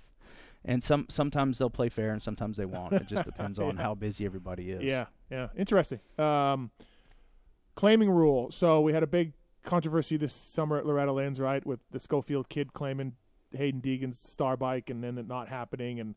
And 0.65 0.83
some 0.83 1.07
sometimes 1.09 1.59
they'll 1.59 1.71
play 1.71 1.89
fair, 1.89 2.13
and 2.13 2.23
sometimes 2.23 2.57
they 2.57 2.65
won't. 2.65 2.93
It 2.93 3.07
just 3.07 3.25
depends 3.33 3.59
on 3.59 3.77
Yeah. 3.77 3.83
how 3.83 3.95
busy 3.95 4.25
everybody 4.25 4.71
is. 4.73 4.83
Yeah, 4.83 5.07
yeah. 5.31 5.49
Interesting. 5.57 6.01
Um, 6.19 6.71
claiming 7.75 8.11
rule. 8.11 8.51
So 8.51 8.81
we 8.81 8.93
had 8.93 9.03
a 9.03 9.07
big 9.07 9.33
controversy 9.65 10.17
this 10.17 10.33
summer 10.33 10.79
at 10.79 10.87
Loretta 10.87 11.13
Lynn's, 11.13 11.41
right, 11.41 11.65
with 11.65 11.81
the 11.91 12.01
Schofield 12.01 12.49
kid 12.49 12.73
claiming 12.73 13.13
Haiden 13.55 13.81
Deegan's 13.81 14.19
star 14.19 14.57
bike 14.57 14.91
and 14.91 15.03
then 15.03 15.19
it 15.19 15.27
not 15.27 15.49
happening. 15.49 16.01
And 16.01 16.15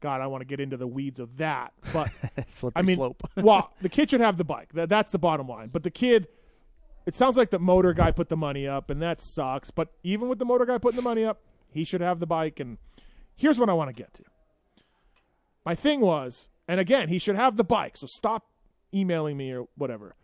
God, 0.00 0.20
I 0.20 0.26
want 0.26 0.42
to 0.42 0.46
get 0.46 0.60
into 0.60 0.76
the 0.76 0.86
weeds 0.86 1.18
of 1.20 1.36
that. 1.38 1.72
But 1.92 2.10
I 2.76 2.82
mean, 2.82 2.96
slope. 2.96 3.22
well, 3.36 3.72
the 3.80 3.88
kid 3.88 4.10
should 4.10 4.20
have 4.20 4.36
the 4.36 4.44
bike. 4.44 4.72
That, 4.74 4.88
that's 4.88 5.10
the 5.10 5.18
bottom 5.18 5.48
line. 5.48 5.70
But 5.72 5.82
the 5.82 5.90
kid, 5.90 6.28
it 7.06 7.14
sounds 7.14 7.36
like 7.36 7.50
the 7.50 7.58
motor 7.58 7.92
guy 7.94 8.10
put 8.12 8.28
the 8.28 8.36
money 8.36 8.66
up, 8.68 8.90
and 8.90 9.00
that 9.02 9.20
sucks. 9.20 9.70
But 9.70 9.88
even 10.02 10.28
with 10.28 10.38
the 10.38 10.44
motor 10.44 10.66
guy 10.66 10.78
putting 10.78 10.96
the 10.96 11.02
money 11.02 11.24
up, 11.24 11.40
he 11.72 11.84
should 11.84 12.00
have 12.00 12.20
the 12.20 12.26
bike. 12.26 12.60
And 12.60 12.78
here's 13.38 13.58
what 13.58 13.70
I 13.70 13.72
want 13.72 13.88
to 13.88 13.94
get 13.94 14.12
to. 14.14 14.24
My 15.64 15.74
thing 15.74 16.00
was, 16.00 16.48
and 16.66 16.78
again, 16.80 17.08
he 17.08 17.18
should 17.18 17.36
have 17.36 17.56
the 17.56 17.64
bike. 17.64 17.96
So 17.96 18.06
stop 18.06 18.46
emailing 18.92 19.36
me 19.36 19.52
or 19.52 19.66
whatever. 19.76 20.14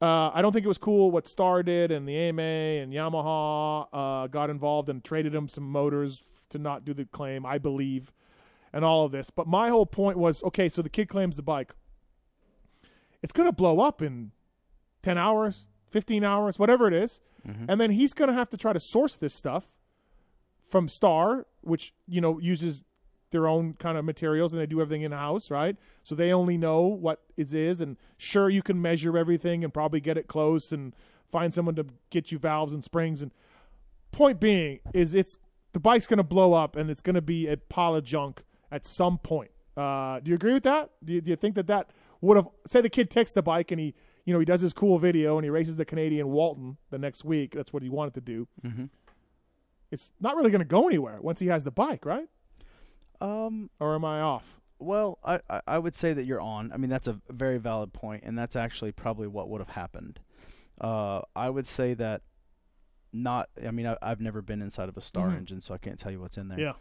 Uh, 0.00 0.30
I 0.32 0.42
don't 0.42 0.52
think 0.52 0.64
it 0.64 0.68
was 0.68 0.78
cool 0.78 1.10
what 1.10 1.26
Star 1.26 1.62
did 1.62 1.90
and 1.90 2.08
the 2.08 2.16
AMA 2.16 2.42
and 2.42 2.92
Yamaha 2.92 3.86
uh, 3.92 4.26
got 4.28 4.48
involved 4.48 4.88
and 4.88 5.02
traded 5.02 5.34
him 5.34 5.48
some 5.48 5.64
motors 5.64 6.22
to 6.50 6.58
not 6.58 6.84
do 6.84 6.94
the 6.94 7.04
claim, 7.04 7.44
I 7.44 7.58
believe, 7.58 8.12
and 8.72 8.84
all 8.84 9.04
of 9.04 9.12
this. 9.12 9.30
But 9.30 9.46
my 9.46 9.68
whole 9.68 9.86
point 9.86 10.16
was 10.16 10.42
okay, 10.44 10.68
so 10.68 10.82
the 10.82 10.88
kid 10.88 11.08
claims 11.08 11.36
the 11.36 11.42
bike. 11.42 11.74
It's 13.22 13.32
going 13.32 13.48
to 13.48 13.52
blow 13.52 13.80
up 13.80 14.00
in 14.00 14.30
10 15.02 15.18
hours, 15.18 15.66
15 15.90 16.22
hours, 16.22 16.58
whatever 16.58 16.86
it 16.86 16.94
is. 16.94 17.20
And 17.68 17.80
then 17.80 17.90
he's 17.90 18.12
going 18.12 18.28
to 18.28 18.34
have 18.34 18.48
to 18.50 18.56
try 18.56 18.72
to 18.72 18.80
source 18.80 19.16
this 19.16 19.34
stuff 19.34 19.74
from 20.68 20.88
Star, 20.88 21.46
which, 21.62 21.92
you 22.06 22.20
know, 22.20 22.38
uses 22.38 22.84
their 23.30 23.46
own 23.46 23.74
kind 23.74 23.98
of 23.98 24.04
materials 24.04 24.52
and 24.52 24.60
they 24.60 24.66
do 24.66 24.80
everything 24.80 25.02
in 25.02 25.12
house, 25.12 25.50
right? 25.50 25.76
So 26.02 26.14
they 26.14 26.32
only 26.32 26.56
know 26.56 26.82
what 26.82 27.20
it 27.36 27.52
is. 27.52 27.80
And 27.80 27.96
sure, 28.16 28.48
you 28.48 28.62
can 28.62 28.80
measure 28.80 29.18
everything 29.18 29.64
and 29.64 29.72
probably 29.72 30.00
get 30.00 30.16
it 30.16 30.28
close 30.28 30.72
and 30.72 30.94
find 31.30 31.52
someone 31.52 31.74
to 31.76 31.86
get 32.10 32.32
you 32.32 32.38
valves 32.38 32.72
and 32.72 32.82
springs. 32.82 33.20
And 33.20 33.32
point 34.12 34.40
being 34.40 34.80
is 34.94 35.14
it's 35.14 35.36
the 35.72 35.80
bike's 35.80 36.06
going 36.06 36.18
to 36.18 36.24
blow 36.24 36.54
up 36.54 36.76
and 36.76 36.90
it's 36.90 37.02
going 37.02 37.14
to 37.14 37.22
be 37.22 37.46
a 37.48 37.56
pile 37.56 37.94
of 37.94 38.04
junk 38.04 38.42
at 38.70 38.86
some 38.86 39.18
point. 39.18 39.50
Uh, 39.76 40.20
do 40.20 40.30
you 40.30 40.34
agree 40.34 40.54
with 40.54 40.64
that? 40.64 40.90
Do 41.04 41.12
you, 41.12 41.20
do 41.20 41.30
you 41.30 41.36
think 41.36 41.54
that 41.54 41.66
that 41.66 41.90
would 42.20 42.36
have 42.36 42.48
say 42.66 42.80
the 42.80 42.90
kid 42.90 43.10
takes 43.10 43.32
the 43.32 43.42
bike 43.42 43.70
and 43.70 43.80
he 43.80 43.94
you 44.24 44.32
know 44.32 44.40
he 44.40 44.44
does 44.44 44.60
his 44.60 44.72
cool 44.72 44.98
video 44.98 45.38
and 45.38 45.44
he 45.44 45.50
races 45.50 45.76
the 45.76 45.84
Canadian 45.84 46.28
Walton 46.28 46.78
the 46.90 46.98
next 46.98 47.24
week. 47.24 47.52
That's 47.54 47.72
what 47.72 47.82
he 47.82 47.88
wanted 47.88 48.14
to 48.14 48.20
do. 48.20 48.48
Mm-hmm. 48.64 48.84
It's 49.90 50.12
not 50.20 50.36
really 50.36 50.50
going 50.50 50.60
to 50.60 50.64
go 50.66 50.86
anywhere 50.86 51.18
once 51.20 51.40
he 51.40 51.46
has 51.48 51.64
the 51.64 51.70
bike, 51.70 52.04
right? 52.04 52.28
Um, 53.20 53.70
Or 53.80 53.94
am 53.94 54.04
I 54.04 54.20
off? 54.20 54.60
Well, 54.78 55.18
I, 55.24 55.40
I- 55.66 55.78
would 55.78 55.96
say 55.96 56.12
that 56.12 56.24
you're 56.24 56.40
on. 56.40 56.70
I 56.72 56.76
mean, 56.76 56.90
that's 56.90 57.08
a 57.08 57.20
very 57.30 57.58
valid 57.58 57.92
point, 57.92 58.22
and 58.24 58.38
that's 58.38 58.54
actually 58.54 58.92
probably 58.92 59.26
what 59.26 59.48
would 59.48 59.60
have 59.60 59.70
happened. 59.70 60.20
Uh, 60.80 61.22
I 61.34 61.50
would 61.50 61.66
say 61.66 61.94
that 61.94 62.22
not. 63.12 63.48
I 63.66 63.72
mean, 63.72 63.86
I, 63.86 63.96
I've 64.00 64.20
never 64.20 64.40
been 64.42 64.62
inside 64.62 64.88
of 64.88 64.96
a 64.96 65.00
Star 65.00 65.28
Mhm. 65.30 65.36
engine, 65.38 65.60
so 65.60 65.74
I 65.74 65.78
can't 65.78 65.98
tell 65.98 66.12
you 66.12 66.20
what's 66.20 66.36
in 66.36 66.46
there. 66.48 66.60
Yeah. 66.60 66.74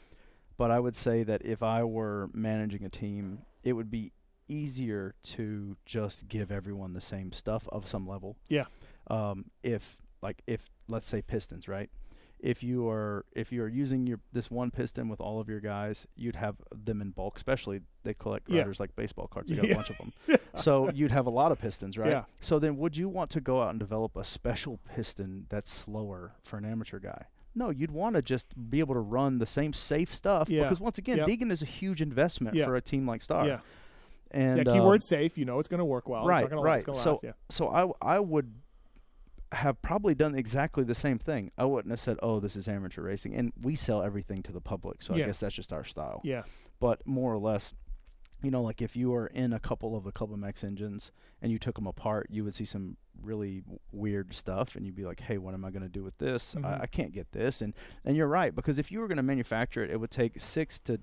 But 0.57 0.69
I 0.69 0.79
would 0.79 0.95
say 0.95 1.23
that 1.23 1.43
if 1.43 1.63
I 1.63 1.83
were 1.83 2.29
managing 2.33 2.83
a 2.83 2.89
team, 2.89 3.39
it 3.63 3.73
would 3.73 3.89
be 3.89 4.11
easier 4.47 5.15
to 5.23 5.75
just 5.85 6.27
give 6.27 6.51
everyone 6.51 6.93
the 6.93 7.01
same 7.01 7.31
stuff 7.31 7.67
of 7.71 7.87
some 7.87 8.07
level. 8.07 8.37
Yeah. 8.47 8.65
Um, 9.07 9.45
if 9.63 9.97
like 10.21 10.43
if 10.45 10.69
let's 10.87 11.07
say 11.07 11.23
pistons, 11.23 11.67
right? 11.67 11.89
If 12.39 12.61
you 12.61 12.87
are 12.87 13.25
if 13.33 13.51
you 13.51 13.63
are 13.63 13.67
using 13.67 14.05
your 14.05 14.19
this 14.31 14.51
one 14.51 14.69
piston 14.69 15.09
with 15.09 15.19
all 15.19 15.39
of 15.39 15.49
your 15.49 15.59
guys, 15.59 16.05
you'd 16.15 16.35
have 16.35 16.55
them 16.71 17.01
in 17.01 17.09
bulk. 17.11 17.35
Especially 17.37 17.81
they 18.03 18.13
collect 18.13 18.47
Yeah. 18.49 18.59
riders 18.59 18.79
like 18.79 18.95
baseball 18.95 19.27
cards. 19.27 19.49
They 19.49 19.55
got 19.55 19.65
Yeah. 19.65 19.71
a 19.71 19.75
bunch 19.75 19.89
of 19.89 19.97
them. 19.97 20.13
so 20.57 20.89
you'd 20.91 21.11
have 21.11 21.25
a 21.25 21.31
lot 21.31 21.51
of 21.51 21.59
pistons, 21.59 21.97
right? 21.97 22.11
Yeah. 22.11 22.23
So 22.41 22.59
then, 22.59 22.77
would 22.77 22.95
you 22.95 23.09
want 23.09 23.31
to 23.31 23.41
go 23.41 23.63
out 23.63 23.71
and 23.71 23.79
develop 23.79 24.15
a 24.15 24.23
special 24.23 24.79
piston 24.93 25.47
that's 25.49 25.71
slower 25.71 26.33
for 26.43 26.57
an 26.57 26.65
amateur 26.65 26.99
guy? 26.99 27.25
No, 27.55 27.71
you'd 27.71 27.89
want 27.91 28.15
to 28.15 28.21
just 28.21 28.69
be 28.69 28.79
able 28.81 28.93
to 28.93 28.99
run 28.99 29.39
the 29.39 29.47
same 29.47 29.73
safe 29.73 30.13
stuff 30.13 30.47
Yeah. 30.47 30.63
because 30.63 30.79
once 30.79 30.99
again, 30.99 31.17
Yep. 31.17 31.27
Deegan 31.27 31.51
is 31.51 31.63
a 31.63 31.65
huge 31.65 32.01
investment 32.03 32.55
for 32.59 32.75
a 32.75 32.81
team 32.81 33.07
like 33.07 33.23
Star. 33.23 33.47
yeah. 33.47 33.59
And 34.29 34.57
yeah. 34.57 34.73
Keyword 34.73 34.97
um, 34.97 34.99
safe. 35.01 35.37
You 35.39 35.45
know 35.45 35.57
it's 35.57 35.67
going 35.69 35.79
to 35.79 35.85
work 35.85 36.07
well. 36.07 36.25
right, 36.27 36.43
It's 36.43 36.51
not 36.51 36.57
gonna, 36.57 36.67
right. 36.67 36.83
Gonna 36.83 36.99
so, 36.99 37.19
so 37.49 37.69
I 38.01 38.15
I 38.15 38.19
would 38.19 38.53
have 39.53 39.81
probably 39.81 40.13
done 40.13 40.35
exactly 40.35 40.83
the 40.83 40.95
same 40.95 41.17
thing. 41.19 41.51
I 41.57 41.65
wouldn't 41.65 41.91
have 41.91 41.99
said, 42.01 42.17
"Oh, 42.21 42.39
this 42.39 42.55
is 42.55 42.67
amateur 42.67 43.01
racing," 43.01 43.33
and 43.35 43.53
we 43.61 43.75
sell 43.75 44.01
everything 44.03 44.43
to 44.43 44.51
the 44.51 44.61
public, 44.61 45.01
so 45.01 45.15
Yeah. 45.15 45.23
I 45.23 45.27
guess 45.27 45.39
that's 45.39 45.55
just 45.55 45.71
our 45.73 45.83
style. 45.85 46.21
Yeah. 46.23 46.43
But 46.79 47.05
more 47.07 47.33
or 47.33 47.37
less, 47.39 47.73
you 48.43 48.51
know, 48.51 48.61
like 48.61 48.81
if 48.81 48.95
you 48.95 49.09
were 49.11 49.27
in 49.27 49.53
a 49.53 49.59
couple 49.59 49.95
of 49.95 50.03
the 50.03 50.11
Club 50.11 50.31
MX 50.31 50.63
engines 50.63 51.11
and 51.41 51.51
you 51.51 51.57
took 51.59 51.75
them 51.75 51.87
apart, 51.87 52.27
you 52.29 52.43
would 52.43 52.55
see 52.55 52.65
some 52.65 52.97
really 53.21 53.63
weird 53.91 54.33
stuff, 54.35 54.75
and 54.75 54.85
you'd 54.85 54.95
be 54.95 55.05
like, 55.05 55.21
"Hey, 55.21 55.37
what 55.37 55.53
am 55.53 55.63
I 55.65 55.71
going 55.71 55.81
to 55.83 55.89
do 55.89 56.03
with 56.03 56.17
this? 56.17 56.53
Mhm. 56.55 56.65
I, 56.65 56.81
I 56.83 56.85
can't 56.87 57.13
get 57.13 57.31
this." 57.31 57.61
And 57.61 57.73
and 58.03 58.15
you're 58.17 58.27
right 58.27 58.53
because 58.53 58.77
if 58.77 58.91
you 58.91 58.99
were 58.99 59.07
going 59.07 59.17
to 59.17 59.23
manufacture 59.23 59.83
it, 59.83 59.89
it 59.89 59.99
would 59.99 60.11
take 60.11 60.39
six 60.41 60.79
to 60.81 60.99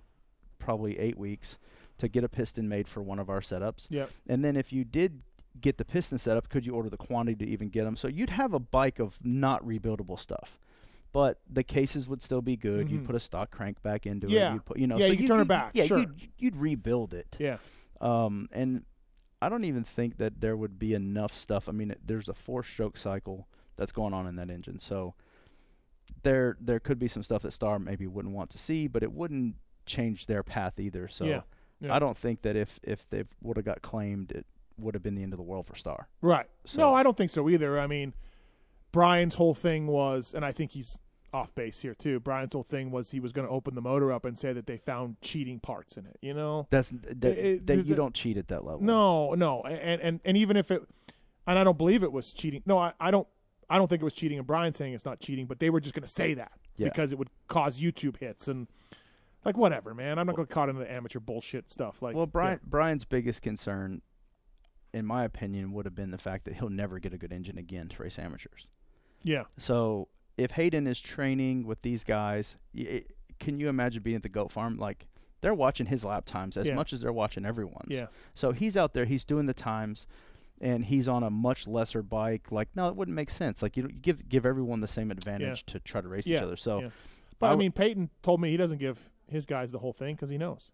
probably 0.58 0.98
eight 0.98 1.18
weeks 1.18 1.58
to 1.98 2.08
get 2.08 2.24
a 2.24 2.28
piston 2.28 2.68
made 2.68 2.88
for 2.88 3.02
one 3.02 3.18
of 3.18 3.30
our 3.30 3.40
setups. 3.40 3.86
Yeah. 3.88 4.06
And 4.26 4.44
then 4.44 4.56
if 4.56 4.72
you 4.72 4.84
did 4.84 5.22
get 5.60 5.78
the 5.78 5.84
piston 5.84 6.18
set 6.18 6.36
up, 6.36 6.48
could 6.48 6.66
you 6.66 6.74
order 6.74 6.90
the 6.90 6.96
quantity 6.96 7.44
to 7.44 7.50
even 7.50 7.68
get 7.68 7.84
them? 7.84 7.96
So 7.96 8.08
you'd 8.08 8.30
have 8.30 8.52
a 8.54 8.58
bike 8.58 8.98
of 8.98 9.18
not 9.22 9.64
rebuildable 9.64 10.18
stuff. 10.18 10.58
But 11.12 11.40
the 11.48 11.62
cases 11.62 12.08
would 12.08 12.22
still 12.22 12.42
be 12.42 12.56
good. 12.56 12.88
Mhm. 12.88 12.90
You'd 12.90 13.06
put 13.06 13.14
a 13.14 13.20
stock 13.20 13.52
crank 13.52 13.80
back 13.82 14.04
into 14.04 14.28
Yeah. 14.28 14.50
it. 14.50 14.54
You'd 14.54 14.64
put, 14.64 14.78
you 14.78 14.86
know, 14.88 14.96
Yeah, 14.98 15.06
so 15.06 15.12
you 15.12 15.16
could 15.16 15.20
you'd- 15.22 15.28
turn 15.32 15.40
it 15.40 15.48
back, 15.48 15.70
Yeah, 15.74 15.84
sure. 15.84 15.98
you'd, 16.00 16.28
you'd 16.38 16.56
rebuild 16.56 17.14
it. 17.14 17.36
Yeah. 17.38 17.58
Um, 18.00 18.48
and 18.50 18.84
I 19.40 19.48
don't 19.48 19.62
even 19.64 19.84
think 19.84 20.16
that 20.16 20.40
there 20.40 20.56
would 20.56 20.76
be 20.78 20.92
enough 20.92 21.34
stuff. 21.36 21.68
I 21.68 21.72
mean, 21.72 21.92
it- 21.92 22.00
there's 22.04 22.28
a 22.28 22.34
four-stroke 22.34 22.96
cycle 22.96 23.46
that's 23.76 23.92
going 23.92 24.12
on 24.12 24.26
in 24.26 24.34
that 24.36 24.50
engine, 24.50 24.80
so 24.80 25.14
there 26.22 26.56
there 26.60 26.80
could 26.80 26.98
be 26.98 27.08
some 27.08 27.22
stuff 27.22 27.42
that 27.42 27.52
Star 27.52 27.78
maybe 27.78 28.06
wouldn't 28.06 28.34
want 28.34 28.50
to 28.50 28.58
see, 28.58 28.86
but 28.88 29.02
it 29.02 29.12
wouldn't 29.12 29.56
change 29.86 30.26
their 30.26 30.42
path 30.42 30.80
either. 30.80 31.06
So 31.08 31.24
Yeah. 31.24 31.42
Yeah. 31.80 31.94
I 31.94 31.98
don't 31.98 32.16
think 32.16 32.42
that 32.42 32.56
if 32.56 32.80
if 32.82 33.08
they 33.10 33.24
would 33.42 33.56
have 33.56 33.66
got 33.66 33.82
claimed, 33.82 34.32
it 34.32 34.46
would 34.78 34.94
have 34.94 35.02
been 35.02 35.14
the 35.14 35.22
end 35.22 35.32
of 35.32 35.36
the 35.36 35.42
world 35.44 35.66
for 35.66 35.76
Star. 35.76 36.08
Right. 36.20 36.46
So- 36.64 36.78
no, 36.78 36.94
I 36.94 37.02
don't 37.02 37.16
think 37.16 37.30
so 37.30 37.48
either. 37.48 37.78
I 37.78 37.86
mean, 37.86 38.14
Brian's 38.92 39.34
whole 39.34 39.54
thing 39.54 39.86
was, 39.86 40.34
and 40.34 40.44
I 40.44 40.52
think 40.52 40.72
he's 40.72 40.98
off 41.32 41.52
base 41.54 41.80
here 41.80 41.94
too. 41.94 42.20
Brian's 42.20 42.52
whole 42.52 42.62
thing 42.62 42.90
was 42.92 43.10
he 43.10 43.18
was 43.18 43.32
going 43.32 43.46
to 43.46 43.52
open 43.52 43.74
the 43.74 43.80
motor 43.82 44.12
up 44.12 44.24
and 44.24 44.38
say 44.38 44.52
that 44.52 44.66
they 44.66 44.76
found 44.76 45.20
cheating 45.20 45.58
parts 45.58 45.96
in 45.96 46.06
it. 46.06 46.16
You 46.22 46.32
know? 46.34 46.66
That's 46.70 46.90
that, 46.90 47.24
it- 47.36 47.66
that 47.66 47.86
you 47.86 47.94
don't 47.94 48.14
cheat 48.14 48.36
at 48.36 48.48
that 48.48 48.64
level. 48.64 48.82
No, 48.82 49.34
no, 49.34 49.62
and 49.62 50.00
and 50.00 50.20
and 50.24 50.36
even 50.36 50.56
if 50.56 50.70
it, 50.70 50.82
and 51.46 51.58
I 51.58 51.64
don't 51.64 51.76
believe 51.78 52.02
it 52.04 52.12
was 52.12 52.32
cheating. 52.32 52.62
No, 52.66 52.78
I, 52.78 52.92
I 53.00 53.10
don't. 53.10 53.26
I 53.68 53.78
don't 53.78 53.88
think 53.88 54.02
it 54.02 54.04
was 54.04 54.12
cheating. 54.14 54.38
And 54.38 54.46
Brian 54.46 54.74
saying 54.74 54.92
it's 54.92 55.06
not 55.06 55.20
cheating, 55.20 55.46
but 55.46 55.58
they 55.58 55.70
were 55.70 55.80
just 55.80 55.94
going 55.94 56.02
to 56.04 56.08
say 56.08 56.34
that 56.34 56.52
Yeah. 56.76 56.88
because 56.88 57.12
it 57.12 57.18
would 57.18 57.30
cause 57.48 57.80
YouTube 57.80 58.18
hits 58.18 58.46
and 58.46 58.68
like 59.42 59.56
whatever, 59.56 59.94
man. 59.94 60.18
I'm 60.18 60.26
not 60.26 60.36
going 60.36 60.46
to 60.46 60.52
caught 60.54 60.68
into 60.68 60.82
the 60.82 60.92
amateur 60.92 61.18
bullshit 61.18 61.70
stuff. 61.70 62.02
Like, 62.02 62.14
Well, 62.14 62.26
Brian 62.26 62.60
Brian's 62.64 63.04
biggest 63.06 63.40
concern, 63.42 64.02
in 64.94 65.04
my 65.06 65.24
opinion, 65.24 65.72
would 65.72 65.84
have 65.84 65.94
been 65.94 66.10
the 66.10 66.18
fact 66.18 66.44
that 66.44 66.54
he'll 66.54 66.70
never 66.70 66.98
get 66.98 67.12
a 67.12 67.18
good 67.18 67.32
engine 67.32 67.58
again 67.58 67.88
to 67.88 68.02
race 68.02 68.18
amateurs. 68.18 68.68
yeah, 69.22 69.44
So 69.58 70.08
if 70.36 70.52
Haiden 70.52 70.86
is 70.88 71.00
training 71.00 71.66
with 71.66 71.80
these 71.82 72.04
guys, 72.04 72.56
it, 72.74 73.14
can 73.40 73.58
you 73.58 73.68
imagine 73.68 74.02
being 74.02 74.16
at 74.16 74.22
the 74.22 74.28
goat 74.28 74.50
farm? 74.52 74.78
Like 74.78 75.06
they're 75.40 75.54
watching 75.54 75.86
his 75.86 76.04
lap 76.04 76.24
times 76.26 76.56
as 76.56 76.68
Yeah. 76.68 76.74
much 76.74 76.92
as 76.92 77.00
they're 77.00 77.12
watching 77.12 77.44
everyone's. 77.44 77.90
yeah, 77.90 78.06
So 78.34 78.52
he's 78.52 78.76
out 78.76 78.94
there, 78.94 79.04
he's 79.04 79.24
doing 79.24 79.46
the 79.46 79.54
times, 79.54 80.06
and 80.60 80.84
he's 80.84 81.08
on 81.08 81.22
a 81.22 81.30
much 81.30 81.66
lesser 81.66 82.02
bike. 82.02 82.50
Like 82.52 82.68
no, 82.74 82.88
it 82.88 82.96
wouldn't 82.96 83.14
make 83.14 83.30
sense. 83.30 83.62
Like 83.62 83.76
you, 83.76 83.82
don't- 83.84 83.94
you 83.94 84.00
give 84.00 84.28
give 84.28 84.46
everyone 84.46 84.80
the 84.80 84.88
same 84.88 85.10
advantage 85.10 85.66
to 85.66 85.80
try 85.80 86.00
to 86.00 86.08
race 86.08 86.26
yeah, 86.26 86.38
each 86.38 86.42
other. 86.42 86.56
So 86.56 86.80
yeah. 86.80 86.88
But 87.40 87.46
I 87.46 87.50
I, 87.50 87.52
w- 87.52 87.64
mean, 87.66 87.72
Payton 87.72 88.10
told 88.22 88.40
me 88.40 88.50
he 88.50 88.56
doesn't 88.56 88.78
give 88.78 89.10
his 89.28 89.44
guys 89.46 89.72
the 89.72 89.78
whole 89.80 89.92
thing 89.92 90.14
because 90.14 90.30
he 90.30 90.38
knows. 90.38 90.70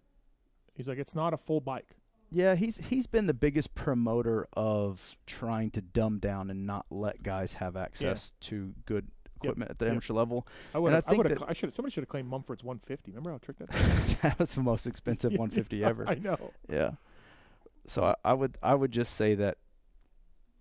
He's 0.74 0.88
like, 0.88 0.98
it's 0.98 1.14
not 1.14 1.32
a 1.34 1.36
full 1.38 1.60
bike. 1.60 1.96
Yeah, 2.30 2.54
he's 2.54 2.76
he's 2.78 3.06
been 3.06 3.26
the 3.26 3.34
biggest 3.34 3.74
promoter 3.74 4.46
of 4.52 5.16
trying 5.26 5.70
to 5.72 5.80
dumb 5.80 6.18
down 6.18 6.50
and 6.50 6.66
not 6.66 6.86
let 6.90 7.22
guys 7.22 7.54
have 7.54 7.76
access 7.76 8.32
to 8.42 8.74
good 8.86 9.08
equipment 9.36 9.70
at 9.70 9.78
the 9.78 9.86
Yep. 9.86 9.92
amateur 9.92 10.12
level. 10.14 10.46
I 10.74 10.78
would. 10.78 10.92
I 10.92 10.98
I, 10.98 11.00
think 11.00 11.22
would. 11.24 11.32
that- 11.32 11.48
I 11.48 11.52
should. 11.52 11.74
Somebody 11.74 11.92
should 11.92 12.02
have 12.02 12.08
claimed 12.08 12.28
Mumford's 12.28 12.62
150. 12.62 13.10
Remember 13.10 13.32
how 13.32 13.38
tricked 13.38 13.60
that? 13.60 14.18
that 14.22 14.38
was 14.38 14.54
the 14.54 14.60
most 14.62 14.86
expensive 14.86 15.32
150 15.38 15.82
ever. 15.84 16.08
I 16.08 16.14
know. 16.14 16.52
Yeah. 16.70 16.92
So 17.86 18.04
I, 18.04 18.14
I 18.24 18.34
would 18.34 18.58
I 18.62 18.74
would 18.74 18.92
just 18.92 19.14
say 19.14 19.34
that 19.34 19.58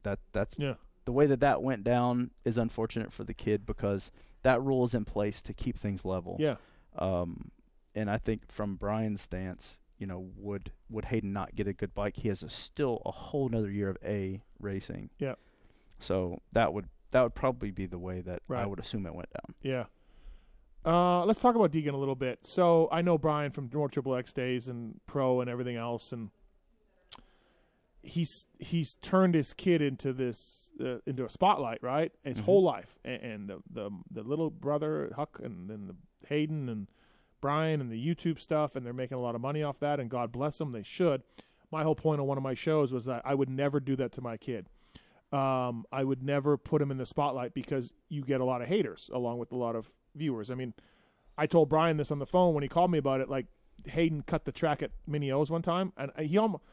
that 0.03 0.19
that's 0.31 0.55
Yeah. 0.57 0.75
the 1.05 1.11
way 1.11 1.25
that 1.27 1.39
that 1.41 1.61
went 1.61 1.83
down 1.83 2.31
is 2.45 2.57
unfortunate 2.57 3.13
for 3.13 3.23
the 3.23 3.33
kid 3.33 3.65
because 3.65 4.09
that 4.41 4.61
rule 4.61 4.85
is 4.85 4.93
in 4.95 5.05
place 5.05 5.41
to 5.43 5.53
keep 5.53 5.77
things 5.77 6.05
level. 6.05 6.37
Yeah. 6.39 6.55
Um, 6.97 7.51
and 7.93 8.09
I 8.09 8.17
think 8.17 8.49
from 8.51 8.75
Brian's 8.75 9.21
stance, 9.21 9.77
you 9.99 10.07
know, 10.07 10.27
would 10.37 10.71
would 10.89 11.05
Haiden 11.05 11.25
not 11.33 11.55
get 11.55 11.67
a 11.67 11.73
good 11.73 11.93
bike? 11.93 12.15
He 12.17 12.29
has 12.29 12.41
a, 12.41 12.49
still 12.49 13.01
a 13.05 13.11
whole 13.11 13.47
another 13.47 13.69
year 13.69 13.89
of 13.89 13.97
A 14.03 14.41
racing. 14.59 15.09
Yeah. 15.19 15.35
So 15.99 16.41
that 16.53 16.73
would 16.73 16.87
that 17.11 17.21
would 17.21 17.35
probably 17.35 17.69
be 17.71 17.85
the 17.85 17.99
way 17.99 18.21
that 18.21 18.41
I 18.49 18.65
would 18.65 18.79
assume 18.79 19.05
it 19.05 19.13
went 19.13 19.29
down. 19.33 19.55
Yeah. 19.61 19.83
Uh, 20.85 21.25
let's 21.25 21.41
talk 21.41 21.55
about 21.55 21.71
Deegan 21.73 21.93
a 21.93 21.97
little 21.97 22.15
bit. 22.15 22.39
So 22.45 22.87
I 22.91 23.01
know 23.01 23.17
Brian 23.17 23.51
from 23.51 23.69
North 23.73 23.91
Triple 23.91 24.15
X 24.15 24.31
days 24.31 24.69
and 24.69 24.99
pro 25.05 25.41
and 25.41 25.49
everything 25.49 25.75
else, 25.75 26.13
and 26.13 26.29
he's 28.01 28.45
he's 28.59 28.95
turned 28.95 29.35
his 29.35 29.53
kid 29.53 29.81
into 29.81 30.13
this 30.13 30.71
uh, 30.79 30.97
into 31.05 31.25
a 31.25 31.29
spotlight, 31.29 31.83
right? 31.83 32.11
His 32.23 32.39
Mhm. 32.39 32.43
whole 32.45 32.63
life, 32.63 32.97
and, 33.03 33.21
and 33.21 33.49
the, 33.49 33.59
the 33.71 33.89
the 34.11 34.23
little 34.23 34.49
brother 34.49 35.11
Huck, 35.15 35.39
and 35.43 35.69
then 35.69 35.87
the 35.87 35.95
Haiden 36.33 36.69
and 36.69 36.87
Brian 37.41 37.81
and 37.81 37.91
the 37.91 38.03
YouTube 38.03 38.39
stuff, 38.39 38.75
and 38.75 38.85
they're 38.85 38.93
making 38.93 39.17
a 39.17 39.21
lot 39.21 39.35
of 39.35 39.41
money 39.41 39.63
off 39.63 39.79
that, 39.79 39.99
and 39.99 40.09
God 40.09 40.31
bless 40.31 40.57
them, 40.57 40.71
they 40.71 40.83
should. 40.83 41.23
My 41.71 41.83
whole 41.83 41.95
point 41.95 42.19
on 42.19 42.27
one 42.27 42.37
of 42.37 42.43
my 42.43 42.53
shows 42.53 42.91
was 42.91 43.05
that 43.05 43.21
I 43.25 43.35
would 43.35 43.49
never 43.49 43.79
do 43.79 43.95
that 43.97 44.11
to 44.13 44.21
my 44.21 44.37
kid. 44.37 44.67
Um, 45.31 45.85
I 45.91 46.03
would 46.03 46.23
never 46.23 46.57
put 46.57 46.81
him 46.81 46.89
in 46.89 46.97
the 46.97 47.05
spotlight 47.05 47.53
because 47.53 47.93
you 48.09 48.23
get 48.23 48.41
a 48.41 48.45
lot 48.45 48.61
of 48.61 48.67
haters 48.67 49.09
along 49.13 49.37
with 49.37 49.51
a 49.51 49.55
lot 49.55 49.75
of 49.75 49.91
viewers. 50.15 50.49
I 50.49 50.55
mean, 50.55 50.73
I 51.37 51.45
told 51.45 51.69
Brian 51.69 51.97
this 51.97 52.11
on 52.11 52.19
the 52.19 52.25
phone 52.25 52.55
when 52.55 52.63
he 52.63 52.69
called 52.69 52.89
me 52.89 52.97
about 52.97 53.21
it. 53.21 53.29
Like 53.29 53.45
Haiden 53.87 54.25
cut 54.25 54.45
the 54.45 54.51
track 54.51 54.81
at 54.81 54.91
Mini 55.05 55.31
O's 55.31 55.51
one 55.51 55.61
time, 55.61 55.93
and 55.97 56.11
he 56.17 56.37
almost 56.37 56.63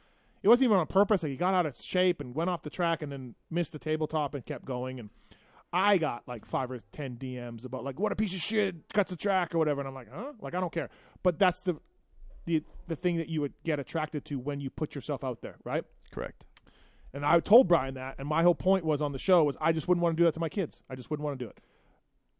it 0.42 0.48
wasn't 0.48 0.66
even 0.66 0.78
on 0.78 0.86
purpose. 0.86 1.22
Like 1.22 1.30
he 1.30 1.36
got 1.36 1.54
out 1.54 1.66
of 1.66 1.76
shape 1.76 2.20
and 2.20 2.34
went 2.34 2.50
off 2.50 2.62
the 2.62 2.70
track 2.70 3.02
and 3.02 3.10
then 3.10 3.34
missed 3.50 3.72
the 3.72 3.78
tabletop 3.78 4.34
and 4.34 4.44
kept 4.44 4.64
going. 4.64 4.98
And 4.98 5.10
I 5.72 5.98
got 5.98 6.22
like 6.26 6.46
five 6.46 6.70
or 6.70 6.78
ten 6.92 7.16
DMs 7.16 7.64
about 7.64 7.84
like 7.84 7.98
what 8.00 8.12
a 8.12 8.16
piece 8.16 8.34
of 8.34 8.40
shit 8.40 8.76
cuts 8.92 9.10
the 9.10 9.16
track 9.16 9.54
or 9.54 9.58
whatever. 9.58 9.80
And 9.80 9.88
I'm 9.88 9.94
like, 9.94 10.08
huh? 10.12 10.32
Like 10.40 10.54
I 10.54 10.60
don't 10.60 10.72
care. 10.72 10.88
But 11.22 11.38
that's 11.38 11.60
the 11.60 11.76
the 12.46 12.62
the 12.86 12.96
thing 12.96 13.16
that 13.16 13.28
you 13.28 13.40
would 13.40 13.54
get 13.64 13.78
attracted 13.78 14.24
to 14.26 14.38
when 14.38 14.60
you 14.60 14.70
put 14.70 14.94
yourself 14.94 15.24
out 15.24 15.42
there, 15.42 15.56
right? 15.64 15.84
Correct. 16.12 16.44
And 17.12 17.24
I 17.24 17.40
told 17.40 17.66
Brian 17.68 17.94
that, 17.94 18.16
and 18.18 18.28
my 18.28 18.42
whole 18.42 18.54
point 18.54 18.84
was 18.84 19.00
on 19.00 19.12
the 19.12 19.18
show 19.18 19.42
was 19.44 19.56
I 19.60 19.72
just 19.72 19.88
wouldn't 19.88 20.02
want 20.02 20.16
to 20.16 20.20
do 20.20 20.24
that 20.24 20.34
to 20.34 20.40
my 20.40 20.48
kids. 20.48 20.82
I 20.88 20.94
just 20.94 21.10
wouldn't 21.10 21.24
want 21.24 21.38
to 21.38 21.44
do 21.44 21.48
it. 21.50 21.60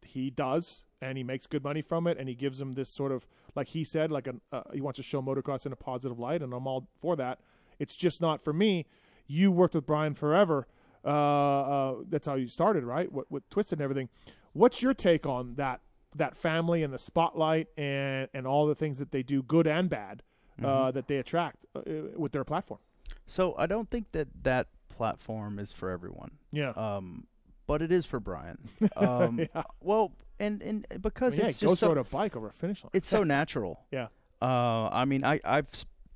He 0.05 0.29
does. 0.29 0.85
and 1.01 1.17
he 1.17 1.23
makes 1.23 1.45
good 1.45 1.63
money 1.63 1.81
from 1.81 2.07
it, 2.07 2.17
and 2.17 2.27
he 2.27 2.35
gives 2.35 2.57
them 2.57 2.73
this 2.73 2.89
sort 2.89 3.11
of 3.11 3.27
like 3.55 3.69
he 3.69 3.83
said, 3.83 4.11
like 4.11 4.27
an 4.27 4.41
uh, 4.51 4.63
he 4.73 4.81
wants 4.81 4.97
to 4.97 5.03
show 5.03 5.21
motocross 5.21 5.65
in 5.65 5.71
a 5.71 5.75
positive 5.75 6.19
light, 6.19 6.41
and 6.41 6.53
I'm 6.53 6.67
all 6.67 6.87
for 6.99 7.15
that. 7.15 7.39
It's 7.79 7.95
just 7.95 8.21
not 8.21 8.41
for 8.41 8.53
me. 8.53 8.85
You 9.27 9.51
worked 9.51 9.75
with 9.75 9.85
Brian 9.85 10.13
forever. 10.13 10.67
Uh, 11.07 11.11
uh, 11.11 11.95
that's 12.09 12.27
how 12.27 12.35
you 12.35 12.47
started, 12.47 12.83
right? 12.83 13.11
With, 13.11 13.25
with 13.29 13.49
Twisted 13.49 13.79
and 13.79 13.83
everything. 13.83 14.09
What's 14.53 14.81
your 14.81 14.93
take 14.93 15.25
on 15.25 15.55
that 15.55 15.81
that 16.15 16.35
family 16.35 16.83
and 16.83 16.93
the 16.93 16.97
spotlight 16.97 17.67
and 17.77 18.27
and 18.33 18.45
all 18.47 18.65
the 18.67 18.75
things 18.75 18.99
that 18.99 19.11
they 19.11 19.23
do, 19.23 19.43
good 19.43 19.67
and 19.67 19.89
bad, 19.89 20.23
uh, 20.63 20.91
that 20.91 21.07
they 21.07 21.17
attract 21.17 21.65
uh, 21.75 21.81
with 22.15 22.31
their 22.31 22.43
platform? 22.43 22.79
So 23.25 23.55
I 23.57 23.67
don't 23.67 23.89
think 23.89 24.11
that 24.13 24.27
that 24.43 24.67
platform 24.89 25.59
is 25.59 25.71
for 25.71 25.89
everyone. 25.91 26.31
Yeah. 26.51 26.69
Um, 26.71 27.27
but 27.67 27.81
it 27.81 27.91
is 27.91 28.05
for 28.05 28.19
Brian. 28.19 28.57
Um, 28.95 29.39
Yeah. 29.39 29.63
Well, 29.81 30.13
and 30.39 30.61
and 30.61 30.87
because 31.01 31.33
I 31.33 31.37
mean, 31.37 31.41
yeah, 31.41 31.49
it's 31.49 31.59
just 31.59 31.79
so, 31.79 31.87
rode 31.89 31.97
a 31.97 32.03
bike 32.03 32.35
over 32.35 32.47
a 32.47 32.53
finish 32.53 32.83
line. 32.83 32.91
it's 32.93 33.07
so 33.07 33.23
natural. 33.23 33.79
yeah. 33.91 34.07
Uh, 34.41 34.89
I 34.91 35.05
mean, 35.05 35.23
I 35.23 35.39
I've 35.43 35.67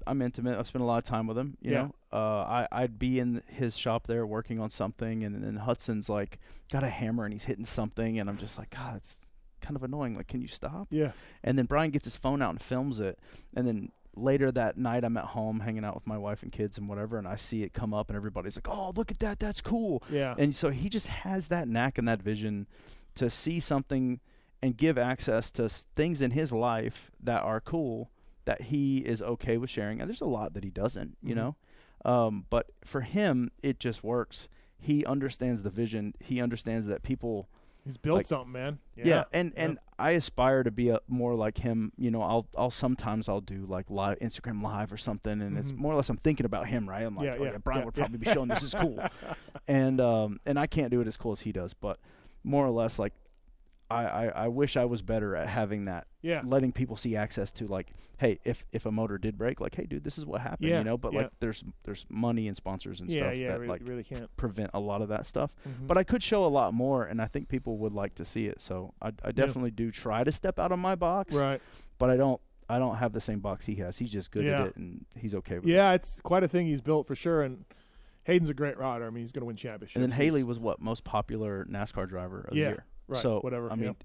I'm 0.08 0.22
intimate. 0.22 0.58
I've 0.58 0.68
spent 0.68 0.82
a 0.82 0.86
lot 0.86 0.98
of 0.98 1.04
time 1.04 1.28
with 1.28 1.38
him. 1.38 1.58
You 1.62 1.72
Yeah. 1.72 1.82
know, 1.84 1.96
uh, 2.14 2.18
I 2.44 2.68
I'd 2.72 3.00
be 3.00 3.20
in 3.20 3.42
his 3.48 3.78
shop 3.78 4.08
there 4.08 4.26
working 4.26 4.60
on 4.60 4.70
something, 4.70 5.24
and 5.24 5.44
then 5.44 5.58
Hudson's 5.58 6.10
like 6.10 6.40
got 6.72 6.84
a 6.84 6.90
hammer 6.90 7.24
and 7.26 7.34
he's 7.34 7.46
hitting 7.46 7.66
something, 7.66 8.20
and 8.20 8.30
I'm 8.30 8.38
just 8.38 8.58
like, 8.58 8.70
God, 8.72 8.96
it's 8.98 9.20
kind 9.62 9.76
of 9.76 9.84
annoying. 9.84 10.16
Like, 10.16 10.28
can 10.28 10.42
you 10.42 10.48
stop? 10.48 10.88
Yeah. 10.90 11.12
And 11.44 11.58
then 11.58 11.66
Brian 11.66 11.92
gets 11.92 12.06
his 12.06 12.16
phone 12.16 12.42
out 12.42 12.50
and 12.52 12.62
films 12.62 13.00
it, 13.00 13.20
and 13.56 13.68
then 13.68 13.92
later 14.16 14.52
that 14.52 14.78
night 14.78 15.04
I'm 15.06 15.16
at 15.18 15.26
home 15.26 15.62
hanging 15.62 15.86
out 15.86 15.96
with 15.96 16.06
my 16.06 16.18
wife 16.18 16.44
and 16.44 16.52
kids 16.52 16.78
and 16.78 16.90
whatever, 16.90 17.18
and 17.18 17.28
I 17.28 17.36
see 17.38 17.64
it 17.64 17.74
come 17.74 17.94
up, 17.94 18.10
and 18.10 18.18
everybody's 18.18 18.58
like, 18.58 18.68
Oh, 18.70 18.92
look 18.96 19.10
at 19.12 19.20
that, 19.20 19.40
that's 19.40 19.62
cool. 19.62 20.04
Yeah. 20.10 20.36
And 20.38 20.54
so 20.56 20.70
he 20.70 20.90
just 20.90 21.08
has 21.08 21.48
that 21.48 21.68
knack 21.68 21.98
and 21.98 22.08
that 22.08 22.22
vision 22.22 22.68
to 23.16 23.30
see 23.30 23.60
something 23.60 24.20
and 24.62 24.76
give 24.78 24.98
access 24.98 25.50
to 25.52 25.64
s- 25.66 25.88
things 25.96 26.22
in 26.22 26.32
his 26.32 26.52
life 26.52 27.10
that 27.24 27.42
are 27.42 27.60
cool 27.62 28.10
that 28.46 28.64
he 28.64 29.00
is 29.00 29.22
okay 29.22 29.58
with 29.58 29.70
sharing. 29.70 30.00
And 30.02 30.10
there's 30.10 30.22
a 30.22 30.26
lot 30.26 30.54
that 30.54 30.64
he 30.64 30.70
doesn't, 30.70 31.18
you 31.22 31.34
Mhm. 31.34 31.38
know. 31.38 31.56
Um, 32.04 32.46
but 32.50 32.72
for 32.84 33.02
him, 33.02 33.52
it 33.62 33.80
just 33.80 34.04
works. 34.04 34.48
He 34.78 35.06
understands 35.06 35.62
the 35.64 35.70
vision. 35.70 36.16
He 36.20 36.42
understands 36.42 36.88
that 36.88 37.04
people 37.04 37.48
He's 37.84 37.98
built 37.98 38.18
Like- 38.18 38.26
something, 38.28 38.52
man. 38.52 38.78
yeah, 38.96 39.06
Yeah. 39.08 39.24
and 39.34 39.54
yeah. 39.56 39.64
and 39.64 39.80
I 39.98 40.12
aspire 40.12 40.62
to 40.62 40.70
be 40.70 40.90
a, 40.90 41.00
more 41.08 41.34
like 41.34 41.58
him. 41.58 41.92
You 41.98 42.12
know, 42.12 42.22
I'll 42.22 42.46
I'll 42.56 42.70
sometimes 42.70 43.28
I'll 43.28 43.42
do 43.42 43.66
like 43.66 43.90
live 43.90 44.20
Instagram 44.20 44.62
live 44.62 44.94
or 44.94 44.98
something, 44.98 45.42
and 45.42 45.58
it's 45.58 45.72
Mhm. 45.72 45.78
more 45.78 45.94
or 45.94 45.96
less 45.96 46.08
I'm 46.10 46.18
thinking 46.18 46.46
about 46.46 46.68
him, 46.68 46.88
right? 46.88 47.04
I'm 47.04 47.16
like, 47.16 47.26
Yeah, 47.26 47.38
oh 47.40 47.44
yeah, 47.44 47.52
yeah, 47.54 47.58
Brian 47.58 47.84
would 47.86 47.96
probably 47.96 48.20
be 48.20 48.30
showing 48.32 48.50
this 48.50 48.62
is 48.62 48.76
cool, 48.76 49.00
and 49.68 50.00
um 50.00 50.40
and 50.46 50.60
I 50.60 50.68
can't 50.68 50.92
do 50.92 51.02
it 51.02 51.08
as 51.08 51.18
cool 51.18 51.32
as 51.32 51.40
he 51.42 51.52
does, 51.52 51.74
but 51.74 52.00
more 52.44 52.64
or 52.68 52.70
less 52.70 53.00
like 53.00 53.14
I 53.92 54.26
I, 54.26 54.28
I 54.28 54.48
wish 54.48 54.78
I 54.78 54.86
was 54.86 55.02
better 55.02 55.36
at 55.36 55.48
having 55.48 55.86
that, 55.86 56.08
yeah. 56.22 56.42
letting 56.46 56.72
people 56.72 56.98
see 56.98 57.16
access 57.16 57.52
to 57.54 57.68
like, 57.68 57.88
hey, 58.18 58.40
if 58.44 58.64
if 58.72 58.86
a 58.86 58.92
motor 58.92 59.18
did 59.18 59.38
break, 59.38 59.60
like, 59.60 59.76
hey, 59.76 59.86
dude, 59.86 60.04
this 60.04 60.18
is 60.18 60.26
what 60.26 60.42
happened, 60.42 60.70
Yeah, 60.70 60.80
you 60.80 60.84
know. 60.84 60.98
But 60.98 61.14
yeah. 61.14 61.22
like, 61.24 61.32
there's 61.40 61.64
there's 61.84 62.06
money 62.10 62.48
and 62.48 62.56
sponsors 62.58 63.00
and 63.02 63.10
Yeah, 63.10 63.22
stuff 63.32 63.34
that 63.34 63.54
really, 63.60 63.68
like 63.68 63.82
really 63.86 64.04
can't. 64.04 64.36
prevent 64.38 64.72
a 64.74 64.80
lot 64.80 65.02
of 65.02 65.10
that 65.10 65.26
stuff. 65.26 65.52
Mhm. 65.68 65.88
But 65.88 65.98
I 65.98 66.04
could 66.04 66.24
show 66.24 66.46
a 66.46 66.48
lot 66.48 66.74
more, 66.74 67.06
and 67.06 67.22
I 67.22 67.26
think 67.28 67.50
people 67.50 67.78
would 67.80 67.94
like 67.94 68.16
to 68.16 68.26
see 68.26 68.48
it. 68.48 68.62
So 68.62 68.94
I, 69.02 69.12
I 69.24 69.32
definitely 69.32 69.72
do 69.72 69.92
try 69.92 70.24
to 70.24 70.32
step 70.32 70.58
out 70.60 70.72
of 70.72 70.80
my 70.80 70.96
box, 70.96 71.36
right. 71.36 71.62
but 71.98 72.10
I 72.10 72.18
don't. 72.18 72.42
I 72.70 72.80
don't 72.80 72.96
have 72.96 73.12
the 73.12 73.20
same 73.20 73.40
box 73.42 73.66
he 73.66 73.76
has. 73.76 73.98
He's 73.98 74.12
just 74.12 74.32
good 74.32 74.46
at 74.46 74.68
it, 74.68 74.76
and 74.78 75.06
he's 75.18 75.36
okay 75.36 75.56
with 75.56 75.66
it. 75.68 75.72
Yeah, 75.72 75.92
it's 75.92 76.22
quite 76.22 76.44
a 76.44 76.48
thing 76.48 76.68
he's 76.68 76.80
built 76.80 77.06
for 77.06 77.16
sure. 77.16 77.42
And 77.44 77.66
Haiden's 78.24 78.50
a 78.50 78.54
great 78.54 78.78
rider. 78.78 79.06
I 79.06 79.10
mean, 79.10 79.24
he's 79.24 79.34
going 79.34 79.42
to 79.42 79.46
win 79.48 79.58
championships. 79.58 79.96
And 79.98 80.04
then 80.04 80.12
Hailie 80.12 80.44
was 80.46 80.58
what 80.58 80.80
most 80.80 81.04
popular 81.04 81.66
NASCAR 81.70 82.08
driver 82.08 82.46
of 82.50 82.56
Yeah, 82.56 82.64
the 82.66 82.70
year. 82.76 82.86
Right, 83.12 83.22
So 83.22 83.40
whatever, 83.42 83.72
I 83.72 83.76
mean, 83.76 83.96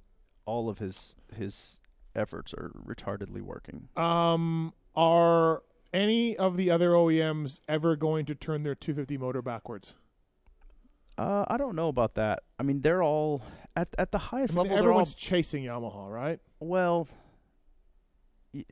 all 0.45 0.69
of 0.69 0.79
his 0.79 1.15
his 1.35 1.77
efforts 2.15 2.53
are 2.55 2.71
retardedly 2.87 3.41
working. 3.43 3.89
Um, 3.97 4.73
are 4.95 5.63
any 5.93 6.37
of 6.37 6.57
the 6.57 6.71
other 6.71 6.91
OEMs 6.91 7.61
ever 7.69 7.97
going 7.97 8.27
to 8.27 8.35
turn 8.35 8.63
their 8.63 8.75
250 8.75 9.19
motor 9.19 9.43
backwards? 9.43 9.95
Uh, 11.19 11.45
I 11.49 11.57
don't 11.57 11.75
know 11.77 11.89
about 11.89 12.15
that. 12.17 12.43
I 12.59 12.63
mean, 12.63 12.83
they're 12.83 13.03
all 13.03 13.43
at 13.75 13.89
at 13.99 14.13
the 14.13 14.19
I 14.19 14.23
highest 14.23 14.53
mean, 14.55 14.65
level. 14.65 14.69
They're 14.77 14.83
all 14.83 14.89
everyone's 14.89 15.15
chasing 15.15 15.65
Yamaha, 15.65 16.11
right? 16.11 16.41
well. 16.61 17.09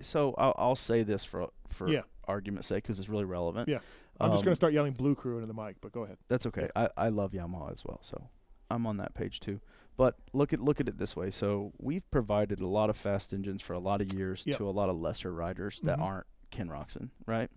So 0.01 0.35
I'll, 0.39 0.55
I'll 0.57 0.77
say 0.77 1.03
this 1.03 1.25
for 1.25 1.49
for 1.69 1.89
Yeah. 1.91 2.03
argument's 2.27 2.69
sake 2.69 2.85
because 2.85 2.99
it's 2.99 3.09
really 3.09 3.25
relevant. 3.27 3.69
Yeah. 3.69 3.81
I'm 4.21 4.31
just 4.31 4.41
Um, 4.43 4.45
going 4.47 4.53
to 4.53 4.57
start 4.57 4.73
yelling 4.73 4.93
Blue 4.93 5.15
Crew 5.15 5.35
into 5.37 5.47
the 5.47 5.53
mic, 5.55 5.77
but 5.81 5.93
go 5.93 6.05
ahead. 6.05 6.17
That's 6.29 6.47
okay. 6.47 6.71
I, 6.77 6.89
I 6.97 7.09
love 7.09 7.33
Yamaha 7.33 7.73
as 7.73 7.85
well, 7.85 8.01
so 8.03 8.29
I'm 8.71 8.87
on 8.87 8.97
that 8.99 9.15
page 9.15 9.41
too. 9.41 9.61
But 9.97 10.17
look 10.33 10.53
at 10.53 10.61
look 10.61 10.81
at 10.81 10.89
it 10.89 10.99
this 10.99 11.15
way. 11.15 11.31
So 11.31 11.73
we've 11.79 12.09
provided 12.11 12.61
a 12.61 12.67
lot 12.67 12.91
of 12.91 12.97
fast 12.97 13.33
engines 13.33 13.63
for 13.63 13.75
a 13.75 13.79
lot 13.79 14.01
of 14.01 14.13
years 14.13 14.43
Yep. 14.45 14.59
to 14.59 14.69
a 14.69 14.73
lot 14.73 14.89
of 14.89 14.97
lesser 14.97 15.33
riders 15.33 15.81
that 15.85 15.99
Mhm. 15.99 16.03
aren't 16.03 16.27
Ken 16.51 16.69
Roczen, 16.69 17.11
right? 17.27 17.51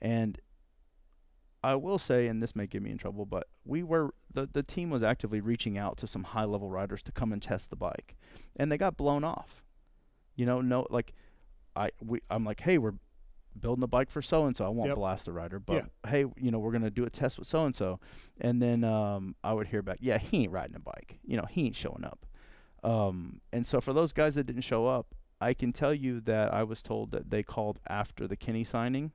And 0.00 0.40
I 1.62 1.74
will 1.76 1.98
say, 1.98 2.26
and 2.26 2.42
this 2.42 2.54
may 2.54 2.66
get 2.66 2.82
me 2.82 2.90
in 2.90 2.98
trouble, 2.98 3.24
but 3.26 3.48
we 3.64 3.82
were 3.82 4.14
the 4.32 4.46
the 4.46 4.62
team 4.62 4.90
was 4.90 5.02
actively 5.02 5.40
reaching 5.40 5.78
out 5.78 5.96
to 5.98 6.06
some 6.06 6.24
high 6.24 6.44
level 6.44 6.70
riders 6.70 7.02
to 7.04 7.12
come 7.12 7.32
and 7.32 7.42
test 7.42 7.70
the 7.70 7.76
bike, 7.76 8.16
and 8.56 8.70
they 8.70 8.78
got 8.78 8.96
blown 8.96 9.24
off. 9.24 9.62
You 10.36 10.46
know, 10.46 10.60
no, 10.60 10.86
like 10.90 11.12
I 11.76 11.90
we 12.02 12.20
I'm 12.30 12.44
like, 12.44 12.60
hey, 12.60 12.78
we're 12.78 12.94
building 13.58 13.82
a 13.84 13.86
bike 13.86 14.10
for 14.10 14.22
so 14.22 14.46
and 14.46 14.56
so. 14.56 14.64
I 14.64 14.68
won't 14.68 14.88
Yep. 14.88 14.96
blast 14.96 15.24
the 15.26 15.32
rider, 15.32 15.58
but 15.58 15.86
hey, 16.06 16.24
you 16.36 16.50
know, 16.50 16.58
we're 16.58 16.72
gonna 16.72 16.90
do 16.90 17.04
a 17.04 17.10
test 17.10 17.38
with 17.38 17.48
so 17.48 17.64
and 17.64 17.74
so, 17.74 18.00
and 18.40 18.60
then 18.60 18.84
um, 18.84 19.34
I 19.44 19.52
would 19.52 19.68
hear 19.68 19.82
back, 19.82 19.98
yeah, 20.00 20.18
he 20.18 20.42
ain't 20.44 20.52
riding 20.52 20.76
a 20.76 20.80
bike. 20.80 21.18
You 21.24 21.36
know, 21.36 21.44
he 21.48 21.66
ain't 21.66 21.76
showing 21.76 22.04
up. 22.04 22.26
Um, 22.82 23.40
and 23.52 23.66
so 23.66 23.80
for 23.80 23.92
those 23.92 24.12
guys 24.12 24.34
that 24.34 24.44
didn't 24.44 24.62
show 24.62 24.86
up, 24.86 25.14
I 25.40 25.54
can 25.54 25.72
tell 25.72 25.94
you 25.94 26.20
that 26.22 26.52
I 26.52 26.62
was 26.64 26.82
told 26.82 27.10
that 27.12 27.30
they 27.30 27.42
called 27.42 27.78
after 27.88 28.26
the 28.26 28.36
Kenny 28.36 28.64
signing, 28.64 29.12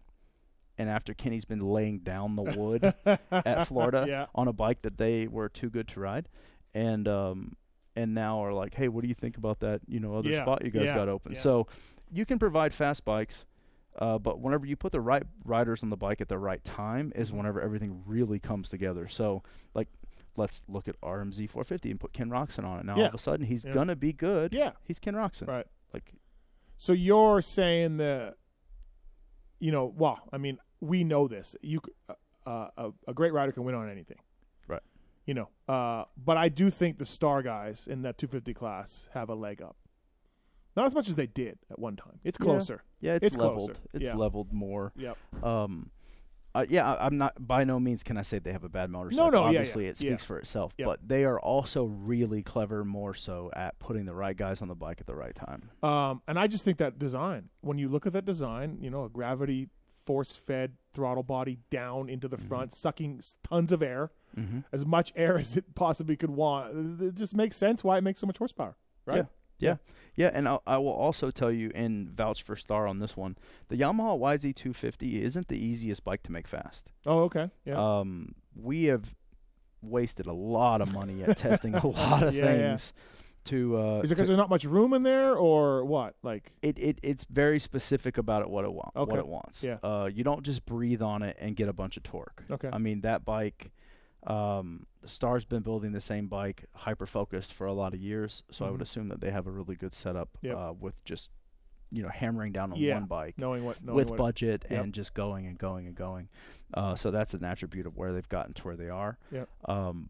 and 0.77 0.89
after 0.89 1.13
Kenny's 1.13 1.45
been 1.45 1.59
laying 1.61 1.99
down 1.99 2.35
the 2.35 2.43
wood 2.43 2.93
at 3.31 3.67
Florida 3.67 4.05
Yeah. 4.07 4.25
on 4.35 4.47
a 4.47 4.53
bike 4.53 4.81
that 4.83 4.97
they 4.97 5.27
were 5.27 5.49
too 5.49 5.69
good 5.69 5.87
to 5.89 5.99
ride, 5.99 6.27
and 6.73 7.07
um, 7.07 7.55
and 7.95 8.13
now 8.13 8.43
are 8.43 8.53
like, 8.53 8.75
hey, 8.75 8.87
what 8.87 9.01
do 9.01 9.07
you 9.07 9.13
think 9.15 9.37
about 9.37 9.59
that? 9.59 9.81
You 9.87 9.99
know, 9.99 10.15
other 10.15 10.29
Yeah, 10.29 10.43
spot 10.43 10.63
you 10.63 10.71
guys 10.71 10.85
yeah, 10.85 10.95
got 10.95 11.09
open. 11.09 11.33
yeah. 11.33 11.39
So 11.41 11.67
you 12.11 12.25
can 12.25 12.39
provide 12.39 12.73
fast 12.73 13.03
bikes. 13.05 13.45
Uh, 14.00 14.18
but 14.18 14.39
whenever 14.39 14.66
you 14.66 14.76
put 14.76 14.91
the 14.93 15.02
right 15.02 15.24
riders 15.43 15.84
on 15.84 15.89
the 15.89 15.97
bike 15.97 16.22
at 16.22 16.30
the 16.30 16.38
right 16.38 16.64
time 16.64 17.12
is 17.16 17.32
Mhm. 17.32 17.36
whenever 17.38 17.62
everything 17.62 18.02
really 18.06 18.39
comes 18.39 18.70
together. 18.70 19.08
So, 19.10 19.43
like, 19.76 19.89
let's 20.38 20.64
look 20.70 20.88
at 20.88 20.95
RMZ 21.04 21.47
450 21.47 21.91
and 21.91 22.00
put 22.00 22.14
Ken 22.14 22.30
Roczen 22.30 22.64
on 22.64 22.80
it. 22.80 22.86
Now 22.86 22.95
all 22.95 23.06
of 23.06 23.14
a 23.14 23.18
sudden 23.18 23.45
he's 23.45 23.66
Yeah. 23.66 23.74
gonna 23.74 23.95
be 23.97 24.14
good. 24.14 24.54
Yeah. 24.54 24.72
he's 24.86 25.00
Ken 25.00 25.14
Roczen. 25.16 25.47
Right. 25.47 25.68
Like, 25.93 26.14
So 26.78 26.93
you're 26.93 27.41
saying 27.41 27.97
that, 27.97 28.38
you 29.60 29.72
know, 29.74 29.86
well, 29.86 30.30
I 30.32 30.38
mean, 30.38 30.60
we 30.80 31.04
know 31.04 31.28
this. 31.28 31.58
You, 31.62 31.82
uh, 32.08 32.70
a, 32.78 32.91
a 33.06 33.14
great 33.14 33.34
rider 33.34 33.52
can 33.52 33.66
win 33.66 33.76
on 33.76 33.89
anything. 33.89 34.20
Right. 34.66 34.82
You 35.26 35.34
know, 35.34 35.50
uh, 35.68 36.06
but 36.18 36.38
I 36.38 36.47
do 36.47 36.70
think 36.70 36.97
the 37.00 37.06
star 37.06 37.41
guys 37.43 37.86
in 37.86 38.04
that 38.04 38.18
250 38.18 38.54
class 38.54 39.10
have 39.14 39.28
a 39.30 39.36
leg 39.36 39.62
up. 39.62 39.76
Not 40.80 40.88
as 40.88 40.95
much 40.95 41.09
as 41.09 41.15
they 41.15 41.27
did 41.27 41.59
at 41.69 41.77
one 41.77 41.95
time. 41.97 42.19
It's 42.23 42.38
closer. 42.38 42.84
yeah, 43.01 43.15
it's, 43.15 43.25
It's 43.27 43.38
leveled. 43.38 43.71
closer. 43.71 43.82
It's 43.93 44.05
Yeah. 44.05 44.15
leveled 44.15 44.53
more. 44.53 44.93
Yep. 44.95 45.17
Um, 45.43 45.89
uh, 46.55 46.65
yeah, 46.69 46.95
I'm 46.99 47.17
not. 47.17 47.34
By 47.45 47.63
no 47.65 47.80
means 47.80 48.01
can 48.01 48.17
I 48.17 48.21
say 48.23 48.39
they 48.39 48.53
have 48.53 48.63
a 48.63 48.69
bad 48.69 48.89
motorcycle. 48.89 49.30
no, 49.32 49.38
yeah, 49.38 49.43
yeah, 49.51 49.59
obviously 49.59 49.86
it 49.88 50.01
yeah. 50.01 50.09
speaks 50.11 50.23
for 50.23 50.39
itself. 50.39 50.73
Yep. 50.77 50.86
But 50.88 51.07
they 51.07 51.25
are 51.25 51.39
also 51.39 51.84
really 51.84 52.41
clever, 52.41 52.84
more 52.86 53.13
so 53.13 53.51
at 53.55 53.77
putting 53.80 54.05
the 54.05 54.15
right 54.15 54.36
guys 54.38 54.61
on 54.61 54.67
the 54.69 54.73
bike 54.75 55.01
at 55.01 55.05
the 55.07 55.15
right 55.15 55.36
time. 55.36 55.69
Um, 55.84 56.21
and 56.27 56.39
I 56.39 56.47
just 56.47 56.63
think 56.63 56.77
that 56.77 56.97
design, 56.97 57.49
when 57.61 57.77
you 57.77 57.89
look 57.89 58.07
at 58.07 58.13
that 58.13 58.25
design, 58.25 58.77
you 58.82 58.89
know, 58.89 59.03
a 59.03 59.09
gravity 59.09 59.67
force 60.05 60.32
fed 60.36 60.73
throttle 60.93 61.21
body 61.23 61.59
down 61.69 62.09
into 62.09 62.27
the 62.27 62.38
Mm-hmm. 62.38 62.47
front, 62.47 62.73
sucking 62.73 63.21
tons 63.47 63.71
of 63.71 63.84
air, 63.84 64.11
Mm-hmm. 64.38 64.59
as 64.71 64.86
much 64.86 65.11
air 65.15 65.38
as 65.43 65.57
it 65.57 65.75
possibly 65.75 66.15
could 66.15 66.30
want. 66.32 67.01
It 67.01 67.15
just 67.15 67.36
makes 67.36 67.57
sense 67.57 67.84
why 67.84 67.97
it 67.97 68.01
makes 68.03 68.19
so 68.21 68.25
much 68.27 68.38
horsepower, 68.38 68.75
right? 69.05 69.17
Yeah. 69.17 69.23
Yeah, 69.71 69.75
yeah, 70.20 70.32
and 70.34 70.49
I'll, 70.49 70.61
I 70.67 70.78
will 70.78 70.91
also 70.91 71.32
tell 71.32 71.49
you 71.51 71.72
and 71.74 72.09
vouch 72.09 72.43
for 72.43 72.57
Star 72.57 72.86
on 72.88 72.99
this 72.99 73.15
one. 73.15 73.37
The 73.70 73.78
Yamaha 73.78 74.20
YZ250 74.20 75.21
isn't 75.24 75.47
the 75.47 75.55
easiest 75.58 76.04
bike 76.04 76.24
to 76.24 76.32
make 76.33 76.46
fast. 76.46 76.91
Oh, 77.05 77.21
okay. 77.21 77.50
Yeah. 77.63 77.75
Um, 78.00 78.36
we 78.54 78.83
have 78.86 79.16
wasted 79.82 80.25
a 80.28 80.33
lot 80.33 80.82
of 80.82 80.91
money 80.93 81.24
at 81.24 81.37
testing 81.37 81.74
a 81.74 81.87
lot 82.01 82.24
of 82.24 82.36
Yeah, 82.36 82.43
yeah. 82.46 82.51
things. 82.71 82.91
To 83.46 83.78
uh, 83.78 84.01
Is 84.04 84.12
it 84.12 84.16
because 84.16 84.28
there's 84.28 84.37
not 84.37 84.50
much 84.50 84.66
room 84.66 84.93
in 84.93 85.04
there, 85.04 85.33
or 85.33 85.86
what? 85.86 86.16
Like, 86.21 86.51
it, 86.62 86.78
it 86.78 87.00
it's 87.01 87.24
very 87.29 87.58
specific 87.58 88.17
about 88.17 88.41
it 88.41 88.50
what 88.50 88.66
it 88.66 88.74
wants. 88.74 88.97
Okay. 88.97 89.09
What 89.12 89.20
it 89.20 89.28
wants. 89.28 89.63
Yeah. 89.63 89.78
Uh, 89.82 90.09
you 90.13 90.25
don't 90.25 90.43
just 90.43 90.66
breathe 90.66 91.01
on 91.01 91.24
it 91.24 91.37
and 91.39 91.55
get 91.55 91.70
a 91.70 91.74
bunch 91.74 91.96
of 91.96 92.04
torque. 92.04 92.43
Okay. 92.51 92.70
I 92.71 92.78
mean 92.78 93.01
that 93.01 93.24
bike. 93.24 93.71
Um, 94.28 94.86
Star's 95.05 95.46
been 95.46 95.62
building 95.63 95.91
the 95.93 96.01
same 96.01 96.28
bike, 96.28 96.66
hyper 96.75 97.05
focused 97.05 97.54
for 97.54 97.66
a 97.67 97.74
lot 97.74 97.93
of 97.93 98.00
years. 98.01 98.43
So 98.51 98.66
I 98.66 98.70
would 98.70 98.79
Mhm. 98.79 98.83
assume 98.83 99.08
that 99.09 99.21
they 99.21 99.32
have 99.32 99.47
a 99.47 99.51
really 99.51 99.75
good 99.75 99.93
setup 99.93 100.29
Yep. 100.41 100.58
uh, 100.58 100.74
with 100.79 101.01
just 101.05 101.29
you 101.91 102.04
know 102.04 102.09
hammering 102.09 102.51
down 102.51 102.71
on 102.71 102.78
Yeah. 102.78 102.96
one 102.96 103.05
bike 103.05 103.36
knowing 103.39 103.63
what, 103.63 103.82
knowing 103.83 103.96
with 103.96 104.09
what, 104.12 104.17
budget 104.17 104.63
Yep. 104.70 104.83
and 104.83 104.93
just 104.93 105.13
going 105.16 105.47
and 105.47 105.58
going 105.58 105.87
and 105.87 105.96
going. 105.96 106.29
Uh, 106.74 106.96
so 106.96 107.09
that's 107.12 107.33
an 107.33 107.43
attribute 107.43 107.87
of 107.87 107.96
where 107.97 108.13
they've 108.13 108.29
gotten 108.29 108.54
to 108.54 108.63
where 108.63 108.75
they 108.75 108.89
are. 108.89 109.17
Yep. 109.32 109.50
Um, 109.66 110.09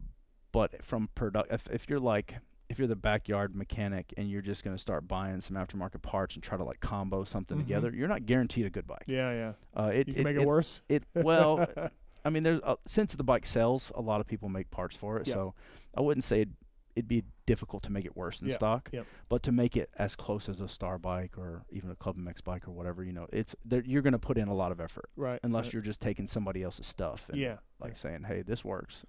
but 0.52 0.82
from 0.84 1.08
product, 1.14 1.50
if, 1.52 1.70
if 1.70 1.88
you're 1.88 2.00
like 2.00 2.36
if 2.68 2.78
you're 2.78 2.86
the 2.86 2.94
backyard 2.94 3.52
mechanic 3.56 4.14
and 4.16 4.30
you're 4.30 4.40
just 4.42 4.62
going 4.62 4.76
to 4.76 4.80
start 4.80 5.08
buying 5.08 5.40
some 5.40 5.56
aftermarket 5.56 6.02
parts 6.02 6.36
and 6.36 6.42
try 6.44 6.56
to 6.56 6.62
like 6.62 6.78
combo 6.78 7.24
something 7.24 7.56
Mhm. 7.56 7.62
together, 7.62 7.90
you're 7.92 8.06
not 8.06 8.26
guaranteed 8.26 8.64
a 8.64 8.70
good 8.70 8.86
bike. 8.86 9.02
Yeah, 9.08 9.32
yeah. 9.32 9.52
Uh, 9.82 9.88
it, 9.88 10.06
You 10.06 10.14
can 10.14 10.22
make 10.24 10.36
it, 10.36 10.46
worse. 10.46 10.80
It 10.88 11.02
well, 11.16 11.66
I 12.24 12.30
mean, 12.30 12.42
there's 12.42 12.60
uh, 12.62 12.76
since 12.86 13.14
the 13.14 13.24
bike 13.24 13.46
sells, 13.46 13.90
a 13.94 14.00
lot 14.00 14.20
of 14.20 14.26
people 14.26 14.48
make 14.48 14.70
parts 14.70 14.96
for 14.96 15.18
it. 15.18 15.26
So 15.26 15.54
I 15.96 16.00
wouldn't 16.00 16.24
say 16.24 16.42
it'd, 16.42 16.54
it'd 16.96 17.08
be 17.08 17.24
difficult 17.46 17.82
to 17.84 17.90
make 17.92 18.04
it 18.04 18.16
worse 18.16 18.38
than 18.40 18.48
Yep, 18.48 18.56
stock. 18.58 18.88
yep. 18.92 19.06
But 19.28 19.42
to 19.44 19.52
make 19.52 19.76
it 19.76 19.90
as 19.96 20.14
close 20.16 20.48
as 20.48 20.60
a 20.60 20.68
Star 20.68 20.98
bike 20.98 21.38
or 21.38 21.62
even 21.70 21.90
a 21.90 21.96
Club 21.96 22.16
MX 22.18 22.44
bike 22.44 22.68
or 22.68 22.72
whatever, 22.72 23.02
you 23.04 23.12
know, 23.12 23.26
it's 23.32 23.54
there, 23.64 23.82
you're 23.84 24.02
going 24.02 24.12
to 24.12 24.18
put 24.18 24.36
in 24.38 24.48
a 24.48 24.54
lot 24.54 24.70
of 24.72 24.80
effort 24.80 25.08
Right. 25.16 25.40
unless 25.42 25.66
right. 25.66 25.72
you're 25.74 25.82
just 25.82 26.00
taking 26.00 26.26
somebody 26.28 26.62
else's 26.62 26.86
stuff 26.86 27.26
and 27.28 27.38
Yeah. 27.40 27.56
like 27.80 27.92
yeah. 27.92 27.96
saying, 27.98 28.22
"Hey, 28.24 28.42
this 28.42 28.64
works." 28.64 29.04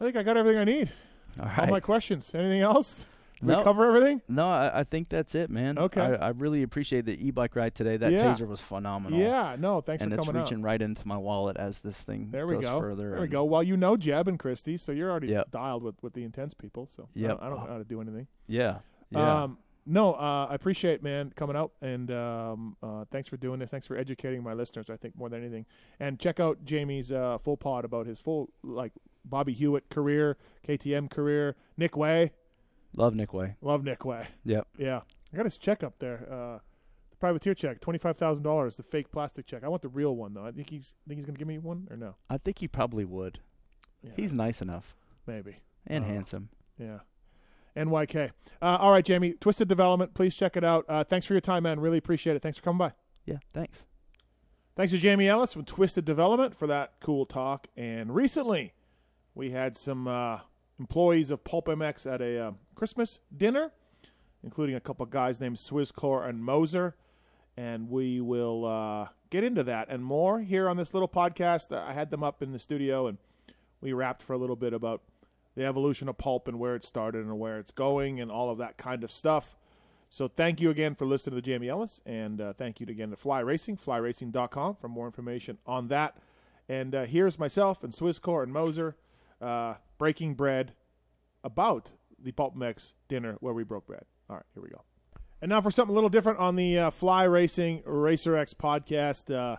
I 0.00 0.04
think 0.04 0.16
I 0.16 0.22
got 0.22 0.36
everything 0.36 0.60
I 0.60 0.64
need. 0.64 0.92
All 1.38 1.46
All 1.46 1.52
right. 1.56 1.70
my 1.70 1.80
questions. 1.80 2.34
Anything 2.34 2.60
else? 2.62 3.06
Did 3.40 3.56
we 3.56 3.62
cover 3.62 3.86
everything? 3.86 4.20
No, 4.28 4.48
I, 4.48 4.80
I 4.80 4.84
think 4.84 5.08
that's 5.08 5.34
it, 5.34 5.48
man. 5.50 5.78
Okay. 5.78 6.00
I, 6.00 6.14
I 6.14 6.28
really 6.30 6.62
appreciate 6.62 7.06
the 7.06 7.12
e-bike 7.26 7.56
ride 7.56 7.74
today. 7.74 7.96
That 7.96 8.12
Yeah. 8.12 8.34
Tazer 8.34 8.46
was 8.46 8.60
phenomenal. 8.60 9.18
Yeah. 9.18 9.56
No. 9.58 9.80
Thanks 9.80 10.02
and 10.02 10.12
for 10.14 10.20
it's 10.20 10.28
reaching 10.28 10.58
out. 10.58 10.64
right 10.64 10.82
into 10.82 11.06
my 11.08 11.16
wallet 11.16 11.56
as 11.56 11.80
this 11.80 12.02
thing 12.02 12.28
There 12.30 12.46
we 12.46 12.54
goes 12.54 12.64
go. 12.64 12.80
further. 12.80 13.10
There 13.12 13.20
we 13.22 13.28
go. 13.28 13.44
Well, 13.44 13.62
you 13.62 13.76
know 13.76 13.96
Jeb 13.96 14.28
and 14.28 14.38
Christy, 14.38 14.76
so 14.76 14.92
you're 14.92 15.10
already 15.10 15.28
Yep. 15.28 15.50
dialed 15.52 15.82
with, 15.82 15.94
with 16.02 16.12
the 16.12 16.22
intense 16.24 16.52
people. 16.54 16.86
So 16.86 17.04
I 17.04 17.18
Yep. 17.18 17.28
don't- 17.30 17.42
I 17.42 17.48
don't 17.48 17.60
know 17.64 17.72
how 17.72 17.78
to 17.78 17.84
do 17.84 18.00
anything. 18.00 18.26
Yeah. 18.46 18.78
Yeah. 19.10 19.42
Um, 19.44 19.58
no, 19.86 20.12
uh, 20.14 20.46
I 20.50 20.54
appreciate 20.54 21.02
man 21.02 21.32
coming 21.34 21.56
out 21.56 21.72
and 21.80 22.10
um, 22.10 22.76
uh, 22.82 23.06
thanks 23.10 23.26
for 23.26 23.38
doing 23.38 23.58
this. 23.60 23.70
Thanks 23.70 23.86
for 23.86 23.96
educating 23.96 24.42
my 24.42 24.52
listeners. 24.52 24.90
I 24.90 24.96
think 24.96 25.16
more 25.16 25.30
than 25.30 25.40
anything, 25.40 25.64
and 25.98 26.20
check 26.20 26.38
out 26.38 26.62
Jamie's 26.64 27.10
uh, 27.10 27.38
full 27.38 27.56
pod 27.56 27.86
about 27.86 28.06
his 28.06 28.20
full 28.20 28.50
like 28.62 28.92
Bobby 29.24 29.52
Hewitt 29.54 29.88
career, 29.88 30.36
KTM 30.68 31.08
career, 31.10 31.56
Nick 31.78 31.96
Wey. 31.96 32.32
Love 32.96 33.14
Nick 33.14 33.32
Wey. 33.32 33.54
Love 33.62 33.84
Nick 33.84 34.04
Wey. 34.04 34.26
Yep. 34.44 34.66
Yeah, 34.78 35.00
I 35.32 35.36
got 35.36 35.46
his 35.46 35.58
check 35.58 35.82
up 35.82 35.94
there. 35.98 36.26
Uh, 36.30 36.58
the 37.10 37.16
privateer 37.18 37.54
check, 37.54 37.80
twenty 37.80 37.98
five 37.98 38.16
thousand 38.16 38.42
dollars. 38.44 38.76
The 38.76 38.82
fake 38.82 39.10
plastic 39.12 39.46
check. 39.46 39.62
I 39.64 39.68
want 39.68 39.82
the 39.82 39.88
real 39.88 40.16
one 40.16 40.34
though. 40.34 40.44
I 40.44 40.50
think 40.52 40.70
he's 40.70 40.92
think 41.08 41.18
he's 41.18 41.26
gonna 41.26 41.38
give 41.38 41.48
me 41.48 41.58
one 41.58 41.86
or 41.90 41.96
no. 41.96 42.16
I 42.28 42.38
think 42.38 42.58
he 42.58 42.68
probably 42.68 43.04
would. 43.04 43.38
Yeah, 44.02 44.10
He's 44.16 44.32
nice 44.32 44.62
enough 44.62 44.94
maybe. 45.26 45.56
and 45.86 46.04
Uh, 46.04 46.08
handsome. 46.08 46.48
Yeah. 46.78 47.00
NYK. 47.76 48.30
Uh, 48.60 48.78
all 48.80 48.90
right, 48.90 49.04
Jamie. 49.04 49.34
Twisted 49.34 49.68
Development. 49.68 50.12
Please 50.14 50.34
check 50.34 50.56
it 50.56 50.64
out. 50.64 50.84
Uh, 50.88 51.04
thanks 51.04 51.24
for 51.26 51.34
your 51.34 51.40
time, 51.40 51.62
man. 51.62 51.78
Really 51.78 51.98
appreciate 51.98 52.34
it. 52.34 52.42
Thanks 52.42 52.58
for 52.58 52.64
coming 52.64 52.78
by. 52.78 52.92
Yeah. 53.26 53.36
Thanks. 53.54 53.84
Thanks 54.74 54.92
to 54.92 54.98
Jamie 54.98 55.28
Ellis 55.28 55.52
from 55.52 55.64
Twisted 55.64 56.04
Development 56.04 56.54
for 56.56 56.66
that 56.66 56.94
cool 57.00 57.26
talk. 57.26 57.68
And 57.76 58.12
recently, 58.14 58.72
we 59.34 59.50
had 59.50 59.76
some 59.76 60.08
uh, 60.08 60.40
employees 60.80 61.30
of 61.30 61.44
Pulp 61.44 61.66
MX 61.66 62.12
at 62.12 62.22
a 62.22 62.46
uh, 62.46 62.52
Christmas 62.74 63.20
dinner, 63.36 63.70
including 64.42 64.74
a 64.74 64.80
couple 64.80 65.04
of 65.04 65.10
guys 65.10 65.38
named 65.38 65.58
Swizcore 65.58 66.26
and 66.26 66.42
Moser. 66.42 66.96
And 67.56 67.90
we 67.90 68.22
will 68.22 68.64
uh, 68.64 69.08
get 69.28 69.44
into 69.44 69.62
that 69.64 69.88
and 69.90 70.02
more 70.02 70.40
here 70.40 70.68
on 70.68 70.78
this 70.78 70.94
little 70.94 71.08
podcast. 71.08 71.76
I 71.76 71.92
had 71.92 72.10
them 72.10 72.24
up 72.24 72.42
in 72.42 72.52
the 72.52 72.58
studio 72.58 73.06
and 73.06 73.18
we 73.82 73.92
rapped 73.92 74.22
for 74.22 74.32
a 74.32 74.38
little 74.38 74.56
bit 74.56 74.72
about 74.72 75.02
the 75.54 75.66
evolution 75.66 76.08
of 76.08 76.16
pulp 76.16 76.48
and 76.48 76.58
where 76.58 76.74
it 76.74 76.82
started 76.82 77.26
and 77.26 77.38
where 77.38 77.58
it's 77.58 77.70
going 77.70 78.18
and 78.18 78.30
all 78.30 78.50
of 78.50 78.58
that 78.58 78.78
kind 78.78 79.04
of 79.04 79.12
stuff. 79.12 79.56
So 80.08 80.28
thank 80.28 80.60
you 80.60 80.70
again 80.70 80.94
for 80.94 81.04
listening 81.04 81.36
to 81.36 81.42
Jamie 81.42 81.68
Ellis, 81.68 82.00
and 82.04 82.40
uh, 82.40 82.52
thank 82.52 82.80
you 82.80 82.86
again 82.88 83.10
to 83.10 83.16
Fly 83.16 83.40
Racing, 83.40 83.76
flyracing.com 83.76 84.76
for 84.80 84.88
more 84.88 85.06
information 85.06 85.58
on 85.66 85.86
that. 85.88 86.16
And 86.68 86.94
uh, 86.94 87.04
here's 87.04 87.38
myself 87.38 87.84
and 87.84 87.92
Swizcore 87.92 88.42
and 88.42 88.52
Moser 88.52 88.96
uh, 89.40 89.74
breaking 89.98 90.34
bread 90.34 90.72
about 91.42 91.90
the 92.22 92.32
Pulp 92.32 92.56
MX 92.56 92.92
dinner 93.08 93.36
where 93.40 93.54
we 93.54 93.64
broke 93.64 93.86
bread. 93.86 94.04
All 94.28 94.36
right, 94.36 94.44
here 94.54 94.62
we 94.62 94.68
go. 94.68 94.82
And 95.42 95.48
now 95.48 95.60
for 95.60 95.70
something 95.70 95.92
a 95.92 95.94
little 95.94 96.10
different 96.10 96.38
on 96.38 96.56
the 96.56 96.78
uh, 96.78 96.90
Fly 96.90 97.24
Racing 97.24 97.82
Racer 97.86 98.36
X 98.36 98.52
podcast. 98.52 99.34
Uh, 99.34 99.56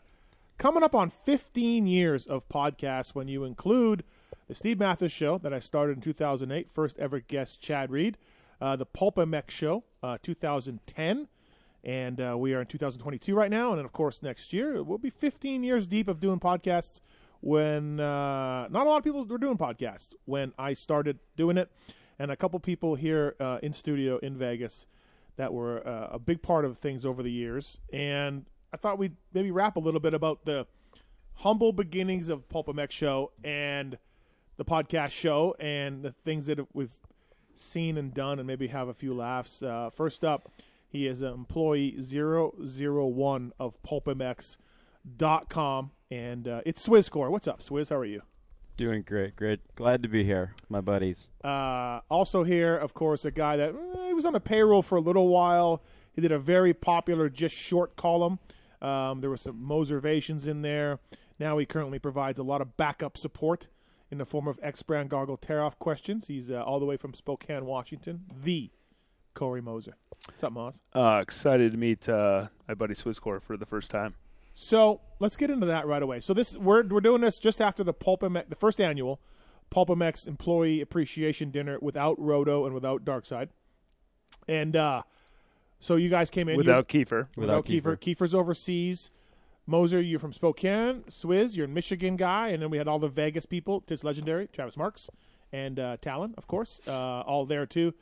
coming 0.57 0.83
up 0.83 0.93
on 0.93 1.09
15 1.09 1.87
years 1.87 2.27
of 2.27 2.47
podcasts 2.47 3.15
when 3.15 3.27
you 3.27 3.43
include 3.43 4.03
the 4.47 4.53
Steve 4.53 4.77
Matthes 4.77 5.11
show 5.11 5.39
that 5.39 5.53
I 5.53 5.59
started 5.59 5.97
in 5.97 6.01
2008, 6.01 6.69
first 6.69 6.99
ever 6.99 7.19
guest 7.19 7.61
Chad 7.61 7.89
Reed, 7.89 8.17
uh, 8.59 8.75
the 8.75 8.85
Pulp 8.85 9.15
MX 9.15 9.49
show, 9.49 9.83
uh, 10.03 10.17
2010, 10.21 11.27
and 11.83 12.21
uh, 12.21 12.37
we 12.37 12.53
are 12.53 12.61
in 12.61 12.67
2022 12.67 13.33
right 13.33 13.49
now, 13.49 13.69
and 13.69 13.79
then 13.79 13.85
of 13.85 13.91
course 13.91 14.21
next 14.21 14.53
year 14.53 14.83
we'll 14.83 14.99
be 14.99 15.09
15 15.09 15.63
years 15.63 15.87
deep 15.87 16.07
of 16.07 16.19
doing 16.19 16.39
podcasts. 16.39 16.99
When 17.41 17.99
uh, 17.99 18.67
not 18.69 18.85
a 18.85 18.89
lot 18.89 18.97
of 18.97 19.03
people 19.03 19.25
were 19.25 19.37
doing 19.37 19.57
podcasts 19.57 20.13
when 20.25 20.53
I 20.57 20.73
started 20.73 21.19
doing 21.35 21.57
it, 21.57 21.71
and 22.19 22.31
a 22.31 22.35
couple 22.35 22.59
people 22.59 22.95
here 22.95 23.35
uh, 23.39 23.59
in 23.63 23.73
studio 23.73 24.17
in 24.19 24.37
Vegas 24.37 24.87
that 25.37 25.53
were 25.53 25.85
uh, 25.87 26.09
a 26.11 26.19
big 26.19 26.41
part 26.41 26.65
of 26.65 26.77
things 26.77 27.05
over 27.05 27.23
the 27.23 27.31
years, 27.31 27.79
and 27.91 28.45
I 28.73 28.77
thought 28.77 28.97
we'd 28.97 29.17
maybe 29.33 29.51
rap 29.51 29.75
a 29.75 29.79
little 29.79 29.99
bit 29.99 30.13
about 30.13 30.45
the 30.45 30.67
humble 31.35 31.71
beginnings 31.73 32.29
of 32.29 32.47
Pulp 32.47 32.67
MX 32.67 32.91
show 32.91 33.31
and 33.43 33.97
the 34.57 34.65
podcast 34.65 35.09
show 35.11 35.55
and 35.59 36.03
the 36.03 36.11
things 36.11 36.45
that 36.45 36.59
we've 36.73 36.95
seen 37.55 37.97
and 37.97 38.13
done 38.13 38.37
and 38.39 38.47
maybe 38.47 38.67
have 38.67 38.87
a 38.87 38.93
few 38.93 39.13
laughs. 39.13 39.63
Uh, 39.63 39.89
first 39.89 40.23
up, 40.23 40.51
he 40.87 41.07
is 41.07 41.21
an 41.21 41.33
employee 41.33 41.97
001 41.99 43.53
of 43.59 43.81
pulpmx.com 43.83 44.57
and 46.11 46.47
uh, 46.47 46.61
it's 46.65 46.85
Swizcore. 46.85 47.31
What's 47.31 47.47
up, 47.47 47.61
Swizz? 47.61 47.89
How 47.89 47.95
are 47.95 48.05
you? 48.05 48.21
Doing 48.77 49.03
great, 49.03 49.35
great. 49.35 49.59
Glad 49.75 50.03
to 50.03 50.09
be 50.09 50.23
here, 50.23 50.53
my 50.69 50.81
buddies. 50.81 51.29
Uh, 51.43 52.01
also 52.09 52.43
here, 52.43 52.75
of 52.75 52.93
course, 52.93 53.25
a 53.25 53.31
guy 53.31 53.57
that 53.57 53.73
eh, 53.73 54.07
he 54.07 54.13
was 54.13 54.25
on 54.25 54.33
the 54.33 54.39
payroll 54.39 54.81
for 54.81 54.97
a 54.97 55.01
little 55.01 55.29
while. 55.29 55.81
He 56.13 56.21
did 56.21 56.31
a 56.31 56.39
very 56.39 56.73
popular 56.73 57.29
just 57.29 57.55
short 57.55 57.95
column. 57.95 58.39
Um, 58.81 59.21
there 59.21 59.29
were 59.29 59.37
some 59.37 59.61
Moservations 59.63 60.47
in 60.47 60.61
there. 60.61 60.99
Now 61.39 61.57
he 61.57 61.65
currently 61.65 61.99
provides 61.99 62.39
a 62.39 62.43
lot 62.43 62.61
of 62.61 62.75
backup 62.75 63.17
support 63.17 63.67
in 64.09 64.17
the 64.17 64.25
form 64.25 64.47
of 64.47 64.59
X 64.61 64.81
brand 64.83 65.09
goggle 65.09 65.37
tear 65.37 65.63
off 65.63 65.79
questions. 65.79 66.27
He's 66.27 66.51
uh, 66.51 66.61
all 66.61 66.79
the 66.79 66.85
way 66.85 66.97
from 66.97 67.13
Spokane, 67.13 67.65
Washington. 67.65 68.25
The 68.43 68.71
Corey 69.33 69.61
Moser. 69.61 69.95
What's 70.27 70.43
up, 70.43 70.53
Moz? 70.53 70.81
Uh, 70.93 71.19
excited 71.21 71.71
to 71.71 71.77
meet 71.77 72.09
uh, 72.09 72.47
my 72.67 72.73
buddy 72.73 72.93
Swizcore 72.93 73.41
for 73.41 73.57
the 73.57 73.65
first 73.65 73.89
time. 73.89 74.15
So 74.53 75.01
let's 75.19 75.37
get 75.37 75.49
into 75.49 75.65
that 75.65 75.87
right 75.87 76.03
away. 76.03 76.19
So 76.19 76.33
this 76.33 76.57
we're 76.57 76.85
we're 76.85 77.01
doing 77.01 77.21
this 77.21 77.39
just 77.39 77.61
after 77.61 77.83
the 77.83 77.93
Pulp 77.93 78.21
MX, 78.21 78.49
the 78.49 78.55
first 78.55 78.81
annual 78.81 79.21
Pulp 79.69 79.89
MX 79.89 80.27
Employee 80.27 80.81
Appreciation 80.81 81.51
Dinner 81.51 81.77
without 81.81 82.19
Roto 82.19 82.65
and 82.65 82.73
without 82.75 83.05
Darkside, 83.05 83.49
and 84.47 84.75
uh, 84.75 85.03
so 85.79 85.95
you 85.95 86.09
guys 86.09 86.29
came 86.29 86.47
in 86.49 86.57
Without 86.57 86.93
you, 86.93 87.05
Kiefer. 87.05 87.27
without 87.35 87.65
Without 87.65 87.65
Kiefer. 87.65 87.97
Kiefer's 87.97 88.35
overseas. 88.35 89.11
Moser, 89.67 90.01
you're 90.01 90.19
from 90.19 90.33
Spokane. 90.33 91.03
Swizz, 91.07 91.55
you're 91.55 91.65
a 91.65 91.69
Michigan 91.69 92.17
guy, 92.17 92.49
and 92.49 92.61
then 92.61 92.69
we 92.69 92.77
had 92.77 92.87
all 92.87 92.99
the 92.99 93.07
Vegas 93.07 93.45
people. 93.45 93.81
Tis 93.81 94.03
legendary, 94.03 94.47
Travis 94.47 94.75
Marks, 94.75 95.09
and 95.53 95.79
uh, 95.79 95.97
Talon, 96.01 96.33
of 96.37 96.47
course, 96.47 96.81
uh, 96.87 97.21
all 97.21 97.45
there 97.45 97.65
too, 97.65 97.93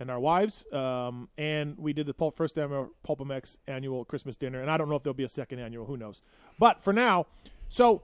and 0.00 0.10
our 0.10 0.20
wives. 0.20 0.66
Um, 0.72 1.28
and 1.38 1.76
we 1.78 1.92
did 1.92 2.06
the 2.06 2.14
Pulp, 2.14 2.36
first 2.36 2.58
ever 2.58 2.88
Pulp 3.02 3.20
MX 3.20 3.58
annual 3.66 4.04
Christmas 4.04 4.36
dinner, 4.36 4.60
and 4.60 4.70
I 4.70 4.76
don't 4.76 4.88
know 4.88 4.96
if 4.96 5.02
there'll 5.02 5.14
be 5.14 5.24
a 5.24 5.28
second 5.28 5.60
annual. 5.60 5.86
Who 5.86 5.96
knows? 5.96 6.22
But 6.58 6.82
for 6.82 6.92
now, 6.92 7.26
so 7.68 8.02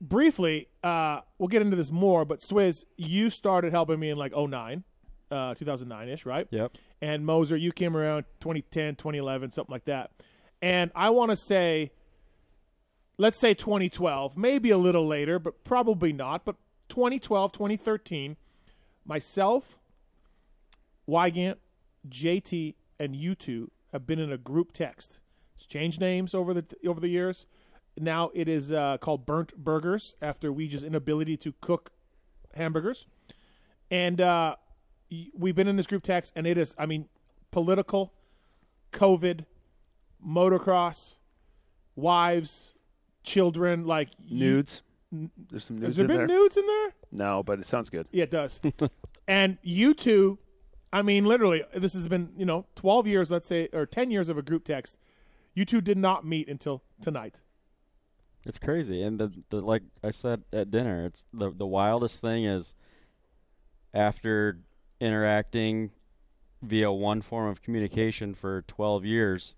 briefly, 0.00 0.68
uh, 0.82 1.20
we'll 1.38 1.48
get 1.48 1.62
into 1.62 1.76
this 1.76 1.90
more. 1.90 2.24
But 2.24 2.40
Swizz, 2.40 2.84
you 2.96 3.30
started 3.30 3.72
helping 3.72 3.98
me 4.00 4.10
in 4.10 4.18
like 4.18 4.32
09, 4.36 4.84
uh, 5.30 5.54
2009 5.54 6.08
ish, 6.08 6.26
right? 6.26 6.46
Yep. 6.50 6.76
and 7.00 7.24
Moser, 7.24 7.56
you 7.56 7.72
came 7.72 7.96
around 7.96 8.24
2010, 8.40 8.96
2011, 8.96 9.50
something 9.50 9.72
like 9.72 9.86
that. 9.86 10.10
And 10.60 10.92
I 10.94 11.10
want 11.10 11.30
to 11.30 11.36
say, 11.36 11.90
let's 13.18 13.38
say 13.38 13.54
2012, 13.54 14.36
maybe 14.36 14.70
a 14.70 14.78
little 14.78 15.06
later, 15.06 15.38
but 15.38 15.64
probably 15.64 16.12
not. 16.12 16.44
But 16.44 16.56
2012, 16.88 17.52
2013, 17.52 18.36
myself, 19.04 19.78
Weigandt, 21.08 21.56
JT, 22.08 22.74
and 22.98 23.14
you 23.16 23.34
two 23.34 23.70
have 23.92 24.06
been 24.06 24.18
in 24.18 24.32
a 24.32 24.38
group 24.38 24.72
text. 24.72 25.20
It's 25.56 25.66
changed 25.66 26.00
names 26.00 26.34
over 26.34 26.54
the 26.54 26.64
over 26.86 27.00
the 27.00 27.08
years. 27.08 27.46
Now 27.98 28.30
it 28.34 28.48
is 28.48 28.72
uh, 28.72 28.98
called 28.98 29.26
Burnt 29.26 29.54
Burgers 29.56 30.14
after 30.22 30.50
Weege's 30.52 30.82
inability 30.84 31.36
to 31.38 31.52
cook 31.60 31.90
hamburgers. 32.54 33.06
And 33.90 34.20
uh, 34.20 34.56
we've 35.36 35.54
been 35.54 35.68
in 35.68 35.76
this 35.76 35.86
group 35.86 36.02
text, 36.02 36.32
and 36.34 36.46
it 36.46 36.56
is, 36.56 36.74
I 36.78 36.86
mean, 36.86 37.08
political, 37.50 38.14
COVID, 38.92 39.44
motocross, 40.26 41.16
wives, 41.94 42.72
children, 43.22 43.84
like 43.86 44.08
you- 44.24 44.38
Nudes. 44.38 44.82
There's 45.50 45.66
some 45.66 45.76
nudes. 45.76 45.88
Has 45.88 45.96
there 45.98 46.08
been 46.08 46.16
there. 46.16 46.26
nudes 46.26 46.56
in 46.56 46.66
there? 46.66 46.94
No, 47.10 47.42
but 47.42 47.58
it 47.58 47.66
sounds 47.66 47.90
good. 47.90 48.06
Yeah, 48.12 48.22
it 48.22 48.30
does. 48.30 48.58
and 49.28 49.58
you 49.62 49.92
two, 49.92 50.38
I 50.92 51.02
mean, 51.02 51.24
literally, 51.24 51.64
this 51.74 51.94
has 51.94 52.08
been 52.08 52.30
you 52.36 52.44
know 52.44 52.66
twelve 52.74 53.06
years, 53.06 53.30
let's 53.30 53.46
say, 53.46 53.68
or 53.72 53.86
ten 53.86 54.10
years 54.10 54.28
of 54.28 54.38
a 54.38 54.42
group 54.42 54.64
text. 54.64 54.96
You 55.54 55.64
two 55.64 55.80
did 55.80 55.98
not 55.98 56.26
meet 56.26 56.48
until 56.48 56.82
tonight. 57.00 57.40
It's 58.44 58.58
crazy, 58.58 59.02
and 59.02 59.18
the, 59.18 59.32
the 59.50 59.60
like 59.60 59.82
I 60.02 60.10
said 60.10 60.42
at 60.52 60.70
dinner, 60.70 61.06
it's 61.06 61.24
the 61.32 61.50
the 61.50 61.66
wildest 61.66 62.20
thing 62.20 62.44
is 62.44 62.74
after 63.94 64.58
interacting 65.00 65.90
via 66.62 66.90
one 66.90 67.22
form 67.22 67.48
of 67.48 67.62
communication 67.62 68.34
for 68.34 68.62
12 68.68 69.04
years, 69.04 69.54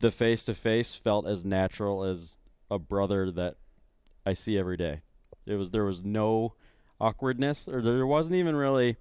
the 0.00 0.10
face 0.10 0.44
to 0.44 0.54
face 0.54 0.94
felt 0.94 1.26
as 1.26 1.44
natural 1.44 2.04
as 2.04 2.36
a 2.70 2.78
brother 2.78 3.30
that 3.32 3.56
I 4.24 4.34
see 4.34 4.58
every 4.58 4.76
day. 4.76 5.00
It 5.46 5.54
was 5.54 5.70
there 5.70 5.84
was 5.84 6.02
no 6.02 6.54
awkwardness 7.00 7.66
or 7.66 7.80
there 7.80 8.06
wasn't 8.06 8.36
even 8.36 8.54
really 8.54 8.96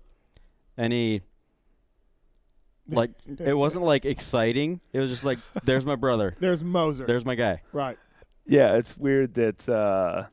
any 0.79 1.21
like 2.89 3.11
it 3.39 3.53
wasn't 3.53 3.83
like 3.83 4.05
exciting. 4.05 4.79
It 4.93 4.99
was 4.99 5.11
just 5.11 5.23
like 5.23 5.37
there's 5.63 5.85
my 5.85 5.95
brother. 5.95 6.35
There's 6.39 6.63
Moser. 6.63 7.05
There's 7.05 7.25
my 7.25 7.35
guy. 7.35 7.61
right. 7.71 7.97
Yeah, 8.47 8.77
it's 8.77 8.97
weird 8.97 9.35
that 9.35 9.69
uh, 9.69 10.23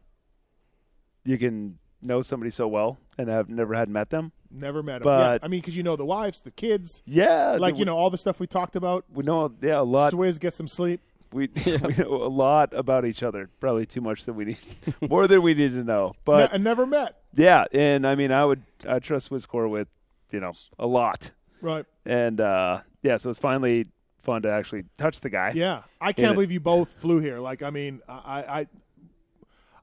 you 1.25 1.37
can 1.37 1.79
know 2.01 2.23
somebody 2.23 2.51
so 2.51 2.67
well 2.67 2.97
and 3.19 3.29
have 3.29 3.51
never 3.51 3.75
had 3.75 3.91
met 3.91 4.09
them. 4.09 4.33
Never 4.51 4.83
met 4.83 4.97
him. 4.99 5.03
But- 5.03 5.43
yeah, 5.43 5.45
I 5.45 5.49
mean, 5.49 5.61
because 5.61 5.77
you 5.77 5.83
know 5.83 5.97
the 5.97 6.07
wives, 6.07 6.41
the 6.41 6.51
kids, 6.51 7.03
Yeah, 7.05 7.57
like 7.61 7.75
we, 7.75 7.81
you 7.81 7.85
know 7.85 7.97
all 7.99 8.09
the 8.09 8.17
stuff 8.17 8.41
we 8.41 8.47
talked 8.47 8.75
about. 8.75 9.05
we 9.13 9.23
know 9.23 9.53
yeah 9.61 9.81
a 9.81 9.83
lot. 9.83 10.15
Swizz 10.15 10.41
get 10.41 10.55
some 10.55 10.69
sleep. 10.69 11.01
We 11.33 11.51
we 11.67 11.77
know 11.99 12.23
a 12.23 12.31
lot 12.33 12.73
about 12.73 13.05
each 13.05 13.23
other. 13.23 13.51
Probably 13.61 13.85
too 13.85 14.01
much 14.01 14.25
that 14.25 14.33
we 14.33 14.45
need, 14.47 14.59
more 15.11 15.27
than 15.29 15.43
we 15.43 15.53
need 15.53 15.73
to 15.75 15.85
know. 15.85 16.15
But 16.25 16.39
Ne- 16.53 16.55
and 16.55 16.65
never 16.65 16.87
met. 16.87 17.17
yeah, 17.35 17.65
and 17.73 18.07
I 18.07 18.15
mean, 18.15 18.33
I 18.33 18.45
would 18.47 18.63
I 18.89 18.99
trust 19.01 19.29
Swizcore 19.31 19.69
with 19.69 19.89
you 20.31 20.41
know 20.41 20.53
a 20.79 20.87
lot, 20.87 21.31
Right. 21.61 21.85
and 22.05 22.41
uh, 22.41 22.81
yeah, 23.03 23.17
so 23.17 23.31
it's 23.31 23.39
finally 23.39 23.87
fun 24.23 24.43
to 24.43 24.51
actually 24.51 24.85
touch 24.99 25.21
the 25.21 25.31
guy. 25.31 25.53
Yeah, 25.55 25.83
I 26.01 26.13
can't 26.13 26.33
it- 26.33 26.35
believe 26.35 26.51
you 26.51 26.61
both 26.61 26.91
flew 26.93 27.19
here. 27.21 27.39
Like, 27.39 27.63
I 27.63 27.71
mean, 27.71 28.01
I, 28.09 28.67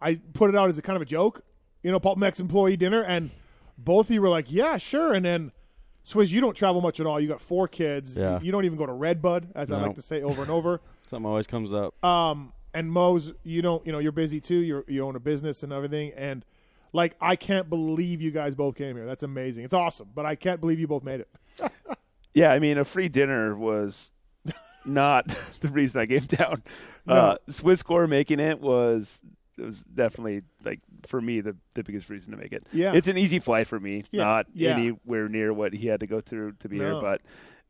I, 0.01 0.09
I 0.09 0.15
put 0.33 0.49
it 0.49 0.55
out 0.55 0.69
as 0.69 0.77
a 0.77 0.81
kind 0.81 0.95
of 0.95 1.01
a 1.01 1.05
joke, 1.05 1.43
you 1.81 1.91
know, 1.91 1.99
Pulp 1.99 2.17
MX 2.19 2.39
employee 2.41 2.77
dinner, 2.77 3.03
and 3.03 3.31
both 3.77 4.07
of 4.07 4.13
you 4.13 4.21
were 4.21 4.29
like, 4.29 4.51
"Yeah, 4.51 4.77
sure." 4.77 5.13
And 5.13 5.23
then, 5.25 5.51
Swizz, 6.05 6.31
you 6.31 6.41
don't 6.41 6.55
travel 6.55 6.81
much 6.81 6.99
at 6.99 7.05
all. 7.05 7.19
You 7.19 7.27
got 7.27 7.41
four 7.41 7.67
kids. 7.67 8.17
Yeah. 8.17 8.39
You 8.41 8.51
don't 8.51 8.65
even 8.65 8.77
go 8.77 8.85
to 8.85 8.93
Redbud, 8.93 9.49
as 9.55 9.71
I 9.71 9.81
like 9.81 9.95
to 9.95 10.01
say 10.01 10.21
over 10.21 10.41
and 10.41 10.51
over. 10.51 10.81
Something 11.07 11.25
always 11.25 11.47
comes 11.47 11.73
up. 11.73 12.03
Um, 12.03 12.53
and 12.73 12.91
Mo's, 12.91 13.33
you 13.43 13.61
don't, 13.61 13.85
you 13.85 13.91
know, 13.91 13.99
you're 13.99 14.11
busy 14.11 14.41
too. 14.41 14.55
You 14.57 14.83
you 14.87 15.05
own 15.05 15.15
a 15.15 15.19
business 15.19 15.63
and 15.63 15.71
everything, 15.71 16.11
and 16.17 16.43
like, 16.93 17.15
I 17.19 17.35
can't 17.35 17.69
believe 17.69 18.21
you 18.21 18.31
guys 18.31 18.55
both 18.55 18.75
came 18.75 18.95
here. 18.95 19.05
That's 19.05 19.23
amazing. 19.23 19.65
It's 19.65 19.73
awesome, 19.73 20.09
but 20.15 20.25
I 20.25 20.35
can't 20.35 20.61
believe 20.61 20.79
you 20.79 20.87
both 20.87 21.03
made 21.03 21.21
it. 21.21 21.29
Yeah, 22.35 22.49
I 22.51 22.57
mean, 22.57 22.79
a 22.79 22.83
free 22.85 23.09
dinner 23.09 23.55
was 23.55 24.11
not 24.85 25.27
the 25.61 25.67
reason 25.67 26.01
I 26.01 26.07
came 26.07 26.25
down. 26.25 26.63
No. 27.05 27.13
Uh, 27.13 27.37
Swizcore 27.49 28.09
making 28.09 28.39
it 28.39 28.59
was 28.59 29.21
it 29.55 29.61
was 29.61 29.83
definitely 29.83 30.41
like 30.65 30.79
for 31.05 31.21
me 31.21 31.41
the 31.41 31.55
the 31.75 31.83
biggest 31.83 32.09
reason 32.09 32.31
to 32.31 32.37
make 32.37 32.51
it. 32.51 32.65
Yeah. 32.73 32.93
it's 32.93 33.07
an 33.07 33.19
easy 33.19 33.37
flight 33.37 33.67
for 33.67 33.79
me, 33.79 34.05
Yeah, 34.09 34.23
not 34.23 34.47
yeah. 34.51 34.71
anywhere 34.75 35.29
near 35.29 35.53
what 35.53 35.73
he 35.73 35.85
had 35.85 35.99
to 35.99 36.07
go 36.07 36.21
through 36.21 36.53
to 36.53 36.67
be 36.67 36.79
No. 36.79 36.99
here. 36.99 37.01
But 37.01 37.21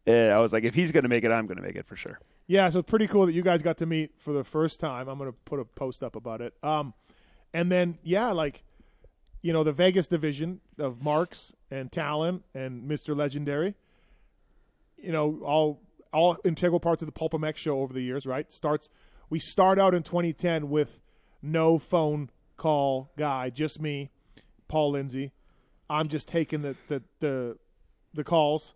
uh, 0.08 0.34
I 0.34 0.40
was 0.40 0.54
like, 0.54 0.64
if 0.64 0.74
he's 0.76 0.94
going 0.94 1.04
to 1.04 1.10
make 1.10 1.26
it, 1.26 1.32
I'm 1.32 1.46
going 1.46 1.58
to 1.58 1.64
make 1.64 1.76
it 1.76 1.86
for 1.86 1.98
sure. 1.98 2.20
Yeah, 2.48 2.70
so 2.70 2.80
it's 2.80 2.90
pretty 2.90 3.08
cool 3.08 3.26
that 3.26 3.34
you 3.34 3.42
guys 3.42 3.62
got 3.62 3.78
to 3.80 3.86
meet 3.86 4.12
for 4.18 4.32
the 4.34 4.46
first 4.46 4.80
time. 4.80 5.10
I'm 5.10 5.18
gonna 5.18 5.34
put 5.34 5.60
a 5.60 5.66
post 5.66 6.04
up 6.04 6.16
about 6.16 6.40
it. 6.40 6.54
Um, 6.64 6.94
and 7.54 7.70
then 7.70 7.98
yeah, 8.02 8.32
like 8.32 8.64
you 9.44 9.54
know 9.54 9.64
the 9.64 9.72
Vegas 9.72 10.08
division 10.08 10.62
of 10.80 11.04
Marks 11.04 11.54
and 11.70 11.92
Talon 11.92 12.44
and 12.56 12.90
Mr. 12.90 13.16
Legendary. 13.16 13.76
You 14.98 15.12
know 15.12 15.40
all 15.44 15.82
all 16.12 16.38
integral 16.44 16.80
parts 16.80 17.04
of 17.04 17.06
the 17.06 17.12
Pulp 17.12 17.34
MX 17.34 17.58
show 17.58 17.80
over 17.82 17.94
the 17.94 18.02
years. 18.02 18.26
Right 18.26 18.52
starts. 18.52 18.90
We 19.30 19.38
start 19.38 19.78
out 19.78 19.94
in 19.94 20.02
2010 20.02 20.70
with 20.70 21.02
no 21.42 21.78
phone 21.78 22.32
call 22.58 23.12
guy, 23.18 23.52
just 23.52 23.80
me, 23.80 24.10
Paul 24.68 24.92
Lindsay. 24.92 25.34
I'm 25.90 26.08
just 26.08 26.28
taking 26.28 26.64
the 26.64 26.76
the 26.88 27.04
the, 27.20 27.58
the 28.16 28.24
calls, 28.24 28.74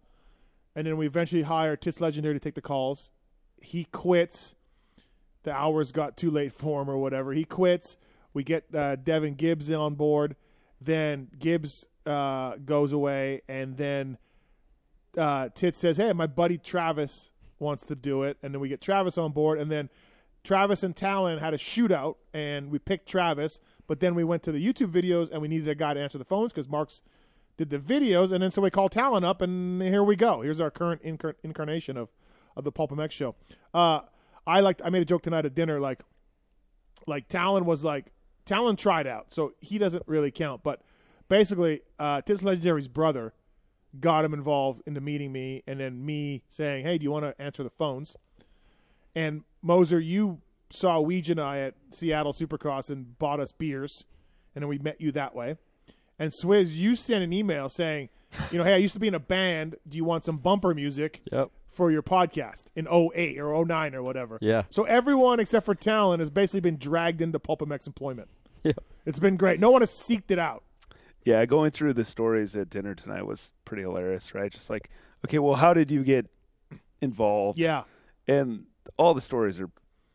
and 0.76 0.86
then 0.86 0.98
we 0.98 1.08
eventually 1.08 1.42
hire 1.42 1.76
Tits 1.76 2.00
Legendary 2.00 2.36
to 2.36 2.40
take 2.40 2.56
the 2.56 2.62
calls 2.62 3.10
he 3.62 3.86
quits. 3.86 4.56
The 5.44 5.52
hours 5.52 5.92
got 5.92 6.18
too 6.18 6.32
late 6.32 6.52
for 6.52 6.82
him 6.82 6.90
or 6.90 6.98
whatever. 6.98 7.34
He 7.34 7.46
quits. 7.46 7.98
We 8.34 8.44
get 8.44 8.74
uh, 8.74 8.98
Devin 8.98 9.36
Gibbs 9.36 9.72
on 9.72 9.96
board. 9.96 10.36
Then 10.80 11.30
Gibbs 11.38 11.86
uh, 12.06 12.56
goes 12.64 12.94
away, 12.94 13.42
and 13.48 13.78
then 13.78 14.18
uh, 15.18 15.50
Tits 15.54 15.80
says, 15.80 15.98
"Hey, 15.98 16.14
my 16.14 16.28
buddy 16.28 16.58
Travis 16.58 17.30
wants 17.60 17.86
to 17.88 17.96
do 17.96 18.24
it." 18.24 18.38
And 18.44 18.54
then 18.54 18.62
we 18.62 18.70
get 18.70 18.82
Travis 18.82 19.18
on 19.18 19.32
board, 19.32 19.60
and 19.60 19.72
then 19.72 19.90
Travis 20.44 20.84
and 20.84 20.96
Talon 20.96 21.40
had 21.40 21.54
a 21.54 21.58
shootout, 21.58 22.16
and 22.34 22.72
we 22.72 22.80
picked 22.80 23.08
Travis. 23.10 23.60
But 23.88 24.00
then 24.02 24.16
we 24.16 24.24
went 24.24 24.44
to 24.44 24.52
the 24.52 24.66
YouTube 24.66 24.92
videos, 24.92 25.32
and 25.32 25.42
we 25.42 25.48
needed 25.48 25.68
a 25.68 25.76
guy 25.76 25.94
to 25.94 26.00
answer 26.00 26.18
the 26.18 26.26
phones 26.26 26.52
because 26.52 26.68
Mark's 26.68 27.02
did 27.58 27.70
the 27.70 27.80
videos, 27.80 28.32
and 28.32 28.44
then 28.44 28.52
so 28.52 28.62
we 28.62 28.70
called 28.70 28.92
Talon 28.92 29.24
up, 29.24 29.42
and 29.42 29.82
here 29.82 30.04
we 30.04 30.16
go. 30.16 30.42
Here's 30.42 30.60
our 30.60 30.70
current 30.70 31.04
incar- 31.04 31.36
incarnation 31.44 31.98
of 31.98 32.10
of 32.56 32.64
the 32.64 32.72
Pulp 32.72 32.92
MX 32.92 33.12
show. 33.12 33.36
Uh, 33.74 34.02
I 34.46 34.62
liked. 34.62 34.82
I 34.84 34.90
made 34.90 35.02
a 35.02 35.06
joke 35.06 35.24
tonight 35.24 35.46
at 35.46 35.54
dinner, 35.54 35.80
like, 35.80 36.02
like 37.06 37.28
Talon 37.28 37.66
was 37.66 37.84
like 37.84 38.12
Talon 38.48 38.76
tried 38.76 39.06
out, 39.08 39.32
so 39.34 39.54
he 39.60 39.78
doesn't 39.78 40.04
really 40.08 40.32
count. 40.32 40.64
But 40.64 40.82
basically, 41.30 41.82
uh, 42.00 42.22
Tis 42.22 42.42
Legendary's 42.42 42.88
brother 42.88 43.34
got 44.00 44.26
him 44.26 44.34
involved 44.34 44.82
into 44.86 45.02
meeting 45.02 45.32
me, 45.32 45.64
and 45.68 45.80
then 45.80 46.06
me 46.06 46.44
saying, 46.50 46.86
"Hey, 46.86 46.98
do 46.98 47.04
you 47.04 47.12
want 47.12 47.26
to 47.26 47.40
answer 47.42 47.64
the 47.64 47.70
phones?" 47.70 48.16
And 49.16 49.44
Moser, 49.62 50.00
you 50.00 50.42
saw 50.70 51.02
Weege 51.02 51.30
and 51.30 51.40
I 51.40 51.60
at 51.60 51.76
Seattle 51.92 52.34
Supercross 52.34 52.90
and 52.90 53.18
bought 53.18 53.40
us 53.40 53.52
beers, 53.52 54.04
and 54.56 54.62
then 54.62 54.70
we 54.70 54.78
met 54.78 55.00
you 55.02 55.12
that 55.14 55.34
way. 55.36 55.58
And 56.20 56.32
Swizz, 56.32 56.76
you 56.76 56.96
sent 56.96 57.24
an 57.24 57.32
email 57.32 57.70
saying, 57.70 58.10
you 58.52 58.58
know, 58.58 58.64
hey, 58.64 58.74
I 58.74 58.78
used 58.78 58.94
to 58.96 59.00
be 59.00 59.08
in 59.08 59.14
a 59.16 59.20
band. 59.20 59.76
Do 59.88 59.98
you 59.98 60.04
want 60.04 60.26
some 60.26 60.38
bumper 60.38 60.74
music 60.74 61.22
Yep. 61.32 61.52
for 61.68 61.92
your 61.92 62.02
podcast 62.02 62.66
in 62.76 62.88
08 62.88 63.40
or 63.40 63.54
09 63.54 63.94
or 63.96 64.02
whatever? 64.04 64.38
Yeah. 64.42 64.64
So 64.70 64.84
everyone 64.84 65.40
except 65.40 65.66
for 65.66 65.76
Talon 65.76 66.20
has 66.20 66.30
basically 66.30 66.62
been 66.62 66.78
dragged 66.78 67.22
into 67.22 67.40
Pulp 67.40 67.62
MX 67.62 67.88
employment. 67.88 68.30
Yeah. 68.68 68.74
It's 69.06 69.20
been 69.20 69.38
great. 69.38 69.60
No 69.60 69.72
one 69.72 69.82
has 69.82 69.92
seeked 69.92 70.32
it 70.32 70.40
out. 70.40 70.64
Yeah, 71.24 71.46
going 71.46 71.72
through 71.72 71.94
the 71.94 72.06
stories 72.06 72.56
at 72.56 72.70
dinner 72.70 72.94
tonight 72.96 73.26
was 73.26 73.52
pretty 73.66 73.84
hilarious, 73.84 74.34
right? 74.34 74.52
Just 74.52 74.70
like, 74.70 74.90
okay, 75.26 75.40
well, 75.40 75.56
how 75.56 75.74
did 75.74 75.92
you 75.92 76.04
get 76.04 76.28
involved? 77.02 77.60
Yeah. 77.60 77.84
and 78.28 78.66
all 78.98 79.14
the 79.14 79.22
stories 79.22 79.60
are 79.60 79.70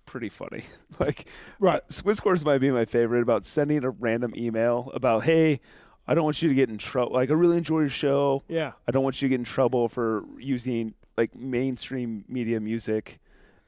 pretty 0.07 0.29
funny. 0.29 0.65
like, 0.99 1.27
Right. 1.59 1.81
uh, 1.83 1.93
Swizcore's 1.93 2.45
might 2.45 2.59
be 2.59 2.71
my 2.71 2.85
favorite 2.85 3.23
about 3.23 3.45
sending 3.45 3.85
a 3.85 3.91
random 3.91 4.33
email 4.37 4.91
about, 4.95 5.25
hey, 5.25 5.61
I 6.07 6.15
don't 6.15 6.25
want 6.25 6.43
you 6.43 6.49
to 6.49 6.55
get 6.55 6.69
in 6.69 6.79
trouble. 6.79 7.13
Like, 7.15 7.31
I 7.31 7.35
really 7.35 7.57
enjoy 7.59 7.81
your 7.81 7.89
show. 7.91 8.43
Yeah. 8.49 8.73
I 8.89 8.91
don't 8.93 9.05
want 9.05 9.21
you 9.23 9.29
to 9.29 9.31
get 9.31 9.41
in 9.41 9.45
trouble 9.45 9.89
for 9.89 10.25
using 10.39 10.95
like 11.17 11.35
mainstream 11.37 12.25
media 12.29 12.59
music. 12.61 13.21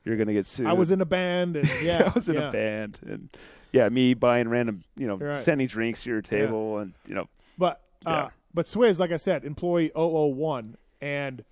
You're 0.05 0.16
gonna 0.16 0.32
get 0.32 0.47
sued. 0.47 0.66
I 0.66 0.73
was 0.73 0.90
in 0.90 1.01
a 1.01 1.05
band 1.06 1.56
and 1.56 1.70
yeah. 1.82 2.05
I 2.11 2.12
was 2.15 2.28
in 2.28 2.35
yeah. 2.35 2.48
a 2.48 2.52
band, 2.52 2.98
and 3.06 3.28
yeah, 3.74 3.88
me 3.88 4.14
buying 4.14 4.48
random, 4.48 4.84
you 4.96 5.09
know, 5.09 5.16
Right. 5.16 5.42
sending 5.42 5.66
drinks 5.66 6.05
to 6.05 6.10
your 6.10 6.22
table, 6.22 6.78
and 6.78 6.94
you 7.09 7.14
know, 7.14 7.28
But 7.59 7.82
uh, 8.06 8.28
but 8.55 8.66
Swizz, 8.66 9.01
like 9.01 9.10
I 9.10 9.16
said, 9.16 9.44
employee 9.44 9.90
001, 9.96 10.76
and 11.01 11.44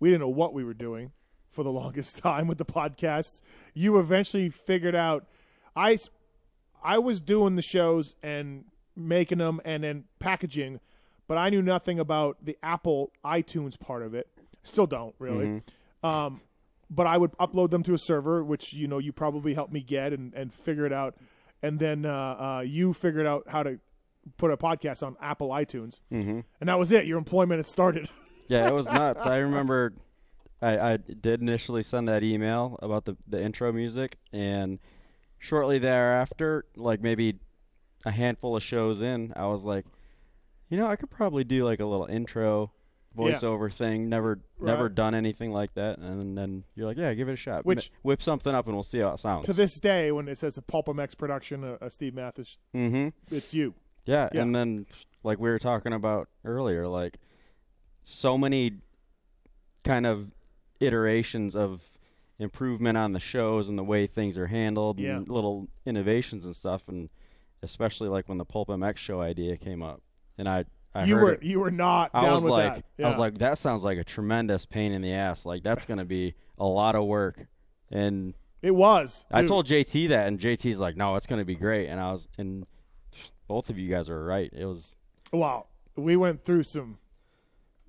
we 0.00 0.08
didn't 0.10 0.22
know 0.22 0.28
what 0.28 0.52
we 0.52 0.64
were 0.64 0.74
doing 0.74 1.12
for 1.50 1.62
the 1.62 1.70
longest 1.80 2.18
time 2.18 2.48
with 2.48 2.58
the 2.58 2.64
podcasts. 2.64 3.42
You 3.74 3.98
eventually 4.00 4.48
figured 4.50 4.96
out. 4.96 5.24
I 5.76 5.98
I 6.82 6.98
was 6.98 7.20
doing 7.20 7.54
the 7.54 7.62
shows 7.62 8.16
and 8.24 8.64
making 8.96 9.38
them 9.38 9.60
and 9.64 9.84
then 9.84 10.04
packaging, 10.18 10.80
but 11.28 11.38
I 11.38 11.48
knew 11.48 11.62
nothing 11.62 12.00
about 12.00 12.38
the 12.44 12.58
Apple 12.60 13.12
iTunes 13.24 13.78
part 13.78 14.02
of 14.02 14.14
it. 14.14 14.26
Still 14.64 14.88
don't 14.88 15.14
really. 15.20 15.62
Um, 16.02 16.40
but 16.90 17.06
I 17.06 17.16
would 17.16 17.30
upload 17.38 17.70
them 17.70 17.84
to 17.84 17.94
a 17.94 17.98
server, 17.98 18.42
which 18.42 18.72
you 18.74 18.88
know 18.88 18.98
you 18.98 19.12
probably 19.12 19.54
helped 19.54 19.72
me 19.72 19.80
get 19.80 20.12
and, 20.12 20.34
and 20.34 20.52
figure 20.52 20.84
it 20.86 20.92
out. 20.92 21.14
And 21.62 21.78
then 21.78 22.04
uh, 22.04 22.10
uh, 22.58 22.64
you 22.66 22.92
figured 22.92 23.26
out 23.26 23.44
how 23.48 23.62
to 23.62 23.78
put 24.36 24.50
a 24.50 24.56
podcast 24.56 25.02
on 25.04 25.16
Apple 25.20 25.50
iTunes, 25.50 26.00
mm-hmm. 26.12 26.40
and 26.60 26.68
that 26.68 26.78
was 26.78 26.92
it. 26.92 27.06
Your 27.06 27.18
employment 27.18 27.58
had 27.58 27.66
started. 27.66 28.08
Yeah, 28.48 28.68
it 28.68 28.74
was 28.74 28.84
nuts. 28.86 29.24
I 29.24 29.36
remember 29.36 29.94
I, 30.60 30.76
I 30.76 30.96
did 30.96 31.40
initially 31.40 31.82
send 31.82 32.08
that 32.08 32.22
email 32.22 32.78
about 32.82 33.06
the, 33.06 33.16
the 33.26 33.42
intro 33.42 33.72
music, 33.72 34.18
and 34.30 34.78
shortly 35.38 35.78
thereafter, 35.78 36.66
like 36.76 37.00
maybe 37.00 37.38
a 38.04 38.10
handful 38.10 38.56
of 38.56 38.62
shows 38.62 39.00
in, 39.00 39.32
I 39.36 39.46
was 39.46 39.64
like, 39.64 39.86
you 40.68 40.76
know, 40.76 40.86
I 40.86 40.96
could 40.96 41.10
probably 41.10 41.44
do 41.44 41.64
like 41.64 41.80
a 41.80 41.86
little 41.86 42.06
intro 42.06 42.72
Yeah. 43.16 43.34
voiceover 43.34 43.72
thing. 43.72 44.08
Never, 44.08 44.38
never 44.60 44.88
done 44.88 45.14
anything 45.14 45.52
like 45.52 45.74
that. 45.74 45.98
And 45.98 46.36
then 46.36 46.64
you're 46.74 46.86
like, 46.86 46.96
yeah, 46.96 47.12
give 47.14 47.28
it 47.28 47.32
a 47.32 47.36
shot. 47.36 47.64
Which- 47.64 47.90
M- 47.90 47.96
whip 48.02 48.22
something 48.22 48.54
up, 48.54 48.66
and 48.66 48.74
we'll 48.74 48.82
see 48.82 48.98
how 49.00 49.10
it 49.14 49.20
sounds. 49.20 49.46
to 49.46 49.52
this 49.52 49.78
day, 49.80 50.12
when 50.12 50.28
it 50.28 50.38
says 50.38 50.56
a 50.58 50.62
Pulp 50.62 50.86
MX 50.86 51.16
production, 51.16 51.64
uh, 51.64 51.76
uh, 51.80 51.88
Steve 51.88 52.14
Matthes, 52.14 52.58
mm-hmm. 52.74 53.08
it's 53.34 53.52
you. 53.54 53.74
Yeah, 54.04 54.28
Yeah. 54.32 54.42
and 54.42 54.54
then 54.54 54.86
like 55.22 55.38
we 55.38 55.48
were 55.50 55.58
talking 55.58 55.92
about 55.92 56.28
earlier, 56.44 56.88
like 56.88 57.18
so 58.02 58.36
many 58.36 58.72
kind 59.84 60.06
of 60.06 60.30
iterations 60.80 61.54
of 61.54 61.80
improvement 62.38 62.98
on 62.98 63.12
the 63.12 63.20
shows 63.20 63.68
and 63.68 63.78
the 63.78 63.84
way 63.84 64.06
things 64.06 64.36
are 64.36 64.48
handled 64.48 64.98
Yeah. 64.98 65.16
and 65.18 65.28
little 65.28 65.68
innovations 65.86 66.44
and 66.44 66.56
stuff 66.56 66.82
and 66.88 67.08
especially 67.62 68.08
like 68.08 68.28
when 68.28 68.38
the 68.38 68.44
Pulp 68.44 68.68
MX 68.68 68.96
show 68.96 69.20
idea 69.20 69.56
came 69.56 69.82
up. 69.82 70.02
And 70.38 70.48
I 70.48 70.64
I 70.94 71.04
you 71.04 71.16
were 71.16 71.32
it. 71.32 71.42
you 71.42 71.60
were 71.60 71.70
not 71.70 72.10
I 72.12 72.22
down 72.22 72.34
was 72.34 72.42
with 72.42 72.52
like, 72.52 72.74
that. 72.96 73.04
I 73.04 73.08
was 73.08 73.18
like, 73.18 73.38
that 73.38 73.58
sounds 73.58 73.82
like 73.82 73.98
a 73.98 74.04
tremendous 74.04 74.66
pain 74.66 74.92
in 74.92 75.02
the 75.02 75.12
ass. 75.12 75.46
Like 75.46 75.62
that's 75.62 75.84
gonna 75.84 76.04
be 76.04 76.34
a 76.58 76.66
lot 76.66 76.94
of 76.94 77.04
work. 77.04 77.38
And 77.90 78.34
it 78.60 78.70
was. 78.70 79.26
I 79.30 79.44
told 79.44 79.66
JT 79.66 80.10
that, 80.10 80.28
and 80.28 80.38
JT's 80.38 80.78
like, 80.78 80.96
no, 80.96 81.16
it's 81.16 81.26
gonna 81.26 81.44
be 81.44 81.54
great. 81.54 81.88
And 81.88 82.00
I 82.00 82.12
was, 82.12 82.28
and 82.38 82.66
both 83.48 83.70
of 83.70 83.78
you 83.78 83.90
guys 83.90 84.08
are 84.08 84.24
right. 84.24 84.52
It 84.52 84.66
was, 84.66 84.96
Wow, 85.32 85.66
we 85.96 86.16
went 86.16 86.44
through 86.44 86.64
some 86.64 86.98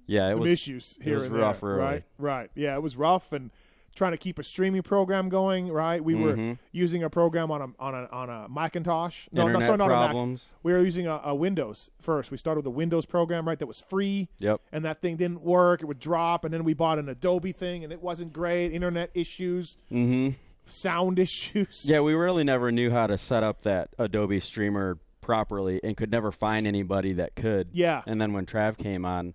yeah, 0.06 0.30
it 0.30 0.34
some 0.34 0.42
was 0.42 0.50
issues 0.50 0.98
here 1.02 1.24
and 1.24 1.34
rough 1.34 1.62
there. 1.62 1.70
Right, 1.70 2.04
right. 2.18 2.50
Yeah, 2.56 2.76
it 2.76 2.82
was 2.82 2.96
rough 2.96 3.32
and 3.32 3.52
trying 3.96 4.12
to 4.12 4.18
keep 4.18 4.40
a 4.40 4.44
streaming 4.44 4.82
program 4.82 5.30
going. 5.30 5.72
Right, 5.72 6.04
we 6.04 6.16
were 6.16 6.36
Mhm. 6.36 6.58
using 6.72 7.04
a 7.04 7.10
program 7.10 7.52
on 7.52 7.62
a 7.62 7.68
on 7.80 7.94
a 7.96 8.08
on 8.12 8.30
a 8.30 8.48
Macintosh. 8.50 9.28
No, 9.32 9.48
no, 9.48 9.60
sorry, 9.60 9.78
not 9.78 9.92
a 9.92 10.14
Mac. 10.26 10.40
We 10.64 10.74
were 10.74 10.80
using 10.82 11.08
a, 11.08 11.20
a 11.24 11.36
Windows 11.36 11.90
first. 12.00 12.32
We 12.32 12.38
started 12.38 12.60
with 12.60 12.68
a 12.68 12.76
Windows 12.76 13.06
program, 13.06 13.48
right? 13.48 13.60
That 13.60 13.68
was 13.68 13.80
free. 13.80 14.30
Yep. 14.40 14.62
And 14.72 14.84
that 14.86 15.02
thing 15.02 15.16
didn't 15.18 15.42
work. 15.42 15.82
It 15.82 15.86
would 15.86 16.00
drop, 16.00 16.44
and 16.46 16.54
then 16.54 16.64
we 16.64 16.74
bought 16.74 17.00
an 17.00 17.10
Adobe 17.10 17.52
thing, 17.52 17.84
and 17.84 17.94
it 17.94 18.02
wasn't 18.02 18.34
great. 18.34 18.72
Internet 18.74 19.12
issues, 19.14 19.78
Mm-hmm. 19.92 20.30
sound 20.66 21.20
issues. 21.28 21.86
Yeah, 21.88 22.02
we 22.02 22.14
really 22.14 22.44
never 22.44 22.72
knew 22.72 22.90
how 22.92 23.08
to 23.08 23.18
set 23.18 23.44
up 23.44 23.62
that 23.64 23.90
Adobe 24.00 24.40
Streamer 24.40 24.98
properly, 25.22 25.80
and 25.84 25.96
could 25.96 26.12
never 26.12 26.32
find 26.32 26.68
anybody 26.68 27.14
that 27.14 27.36
could. 27.36 27.70
Yeah. 27.72 28.02
And 28.06 28.20
then 28.20 28.34
when 28.34 28.46
Trav 28.46 28.78
came 28.78 29.06
on, 29.06 29.34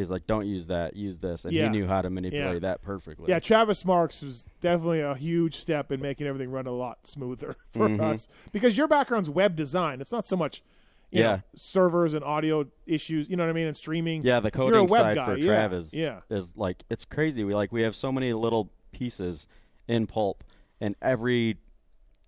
he's 0.00 0.10
like, 0.10 0.26
"Don't 0.26 0.46
use 0.46 0.66
that. 0.66 0.96
Use 0.96 1.18
this," 1.18 1.44
and 1.44 1.52
Yeah. 1.54 1.64
he 1.64 1.68
knew 1.70 1.86
how 1.86 2.02
to 2.02 2.10
manipulate 2.10 2.54
Yeah. 2.54 2.58
that 2.60 2.82
perfectly. 2.82 3.26
Yeah, 3.28 3.38
Travis 3.38 3.84
Marks 3.84 4.22
was 4.22 4.46
definitely 4.60 5.00
a 5.00 5.14
huge 5.14 5.54
step 5.56 5.92
in 5.92 6.00
making 6.00 6.26
everything 6.26 6.50
run 6.50 6.66
a 6.66 6.72
lot 6.72 7.06
smoother 7.06 7.56
for 7.70 7.88
Mhm. 7.88 8.00
us 8.00 8.28
because 8.52 8.76
your 8.76 8.88
background's 8.88 9.30
web 9.30 9.54
design. 9.56 10.00
It's 10.00 10.12
not 10.12 10.26
so 10.26 10.36
much, 10.36 10.62
you 11.10 11.22
know, 11.22 11.30
Yeah. 11.30 11.40
servers 11.54 12.14
and 12.14 12.24
audio 12.24 12.66
issues. 12.86 13.28
You 13.30 13.36
know 13.36 13.44
what 13.44 13.50
I 13.50 13.54
mean? 13.54 13.66
And 13.68 13.76
streaming. 13.76 14.22
Yeah, 14.24 14.40
the 14.40 14.50
coding 14.50 14.88
web 14.88 15.02
side 15.02 15.14
guy, 15.16 15.24
for 15.26 15.36
yeah, 15.36 15.68
Trav 15.68 15.90
yeah. 15.92 16.20
is 16.28 16.56
like 16.56 16.82
it's 16.90 17.04
crazy. 17.04 17.44
We 17.44 17.54
like 17.54 17.70
we 17.72 17.82
have 17.82 17.94
so 17.94 18.10
many 18.10 18.32
little 18.32 18.70
pieces 18.92 19.46
in 19.88 20.06
pulp, 20.06 20.42
and 20.80 20.96
every 21.02 21.58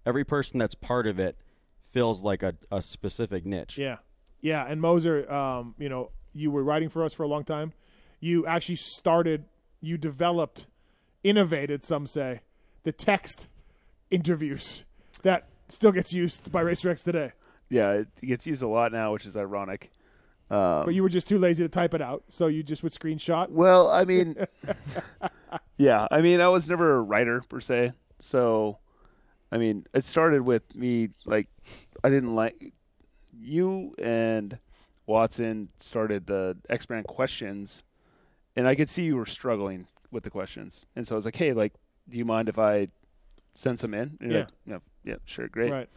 every 0.06 0.24
person 0.24 0.58
that's 0.58 0.74
part 0.74 1.06
of 1.06 1.18
it 1.20 1.36
feels 1.86 2.22
like 2.22 2.42
a, 2.42 2.54
a 2.70 2.80
specific 2.82 3.44
niche. 3.46 3.78
Yeah, 3.78 3.98
yeah. 4.40 4.64
And 4.66 4.80
Moser, 4.80 5.30
um, 5.32 5.74
you 5.78 5.88
know, 5.88 6.10
you 6.34 6.50
were 6.50 6.62
writing 6.64 6.88
for 6.88 7.04
us 7.04 7.12
for 7.12 7.22
a 7.22 7.28
long 7.28 7.44
time. 7.44 7.72
You 8.20 8.46
actually 8.46 8.76
started. 8.76 9.44
You 9.80 9.98
developed, 9.98 10.66
innovated. 11.24 11.82
Some 11.84 12.06
say 12.06 12.40
the 12.84 12.92
text 12.92 13.48
interviews 14.10 14.84
that 15.22 15.48
still 15.68 15.92
gets 15.92 16.12
used 16.12 16.52
by 16.52 16.62
RacerX 16.62 17.02
today. 17.02 17.32
Yeah, 17.68 17.92
it 17.92 18.08
gets 18.20 18.46
used 18.46 18.62
a 18.62 18.68
lot 18.68 18.92
now, 18.92 19.12
which 19.12 19.24
is 19.26 19.36
ironic. 19.36 19.90
Um, 20.50 20.84
But 20.84 20.94
you 20.94 21.02
were 21.02 21.08
just 21.08 21.26
too 21.28 21.38
lazy 21.38 21.64
to 21.64 21.68
type 21.68 21.94
it 21.94 22.02
out, 22.02 22.24
so 22.28 22.46
you 22.46 22.62
just 22.62 22.82
would 22.82 22.92
screenshot. 22.92 23.48
Well, 23.48 23.88
I 23.90 24.04
mean, 24.04 24.36
yeah, 25.78 26.06
I 26.10 26.20
mean, 26.20 26.40
I 26.40 26.48
was 26.48 26.68
never 26.68 26.96
a 26.96 27.00
writer 27.00 27.42
per 27.48 27.60
se, 27.60 27.92
so 28.18 28.78
I 29.50 29.56
mean, 29.58 29.86
it 29.94 30.04
started 30.04 30.42
with 30.42 30.76
me 30.76 31.08
like 31.24 31.48
I 32.04 32.10
didn't 32.10 32.34
like 32.34 32.72
you 33.40 33.94
and 33.98 34.58
Watson 35.06 35.68
started 35.78 36.26
the 36.26 36.56
X 36.68 36.86
brand 36.86 37.06
questions, 37.06 37.82
and 38.56 38.66
I 38.68 38.74
could 38.74 38.88
see 38.88 39.02
you 39.04 39.16
were 39.16 39.26
struggling 39.26 39.86
with 40.10 40.22
the 40.24 40.30
questions, 40.30 40.86
and 40.94 41.06
so 41.06 41.14
I 41.14 41.16
was 41.16 41.24
like, 41.24 41.36
hey, 41.36 41.52
like, 41.52 41.72
do 42.08 42.18
you 42.18 42.24
mind 42.24 42.48
if 42.48 42.58
I 42.58 42.88
send 43.54 43.78
some 43.78 43.94
in? 43.94 44.16
And 44.20 44.32
Yeah. 44.32 44.38
like, 44.38 44.48
yeah, 44.66 44.78
yeah, 45.04 45.16
sure, 45.24 45.48
great, 45.48 45.70
Right. 45.72 45.88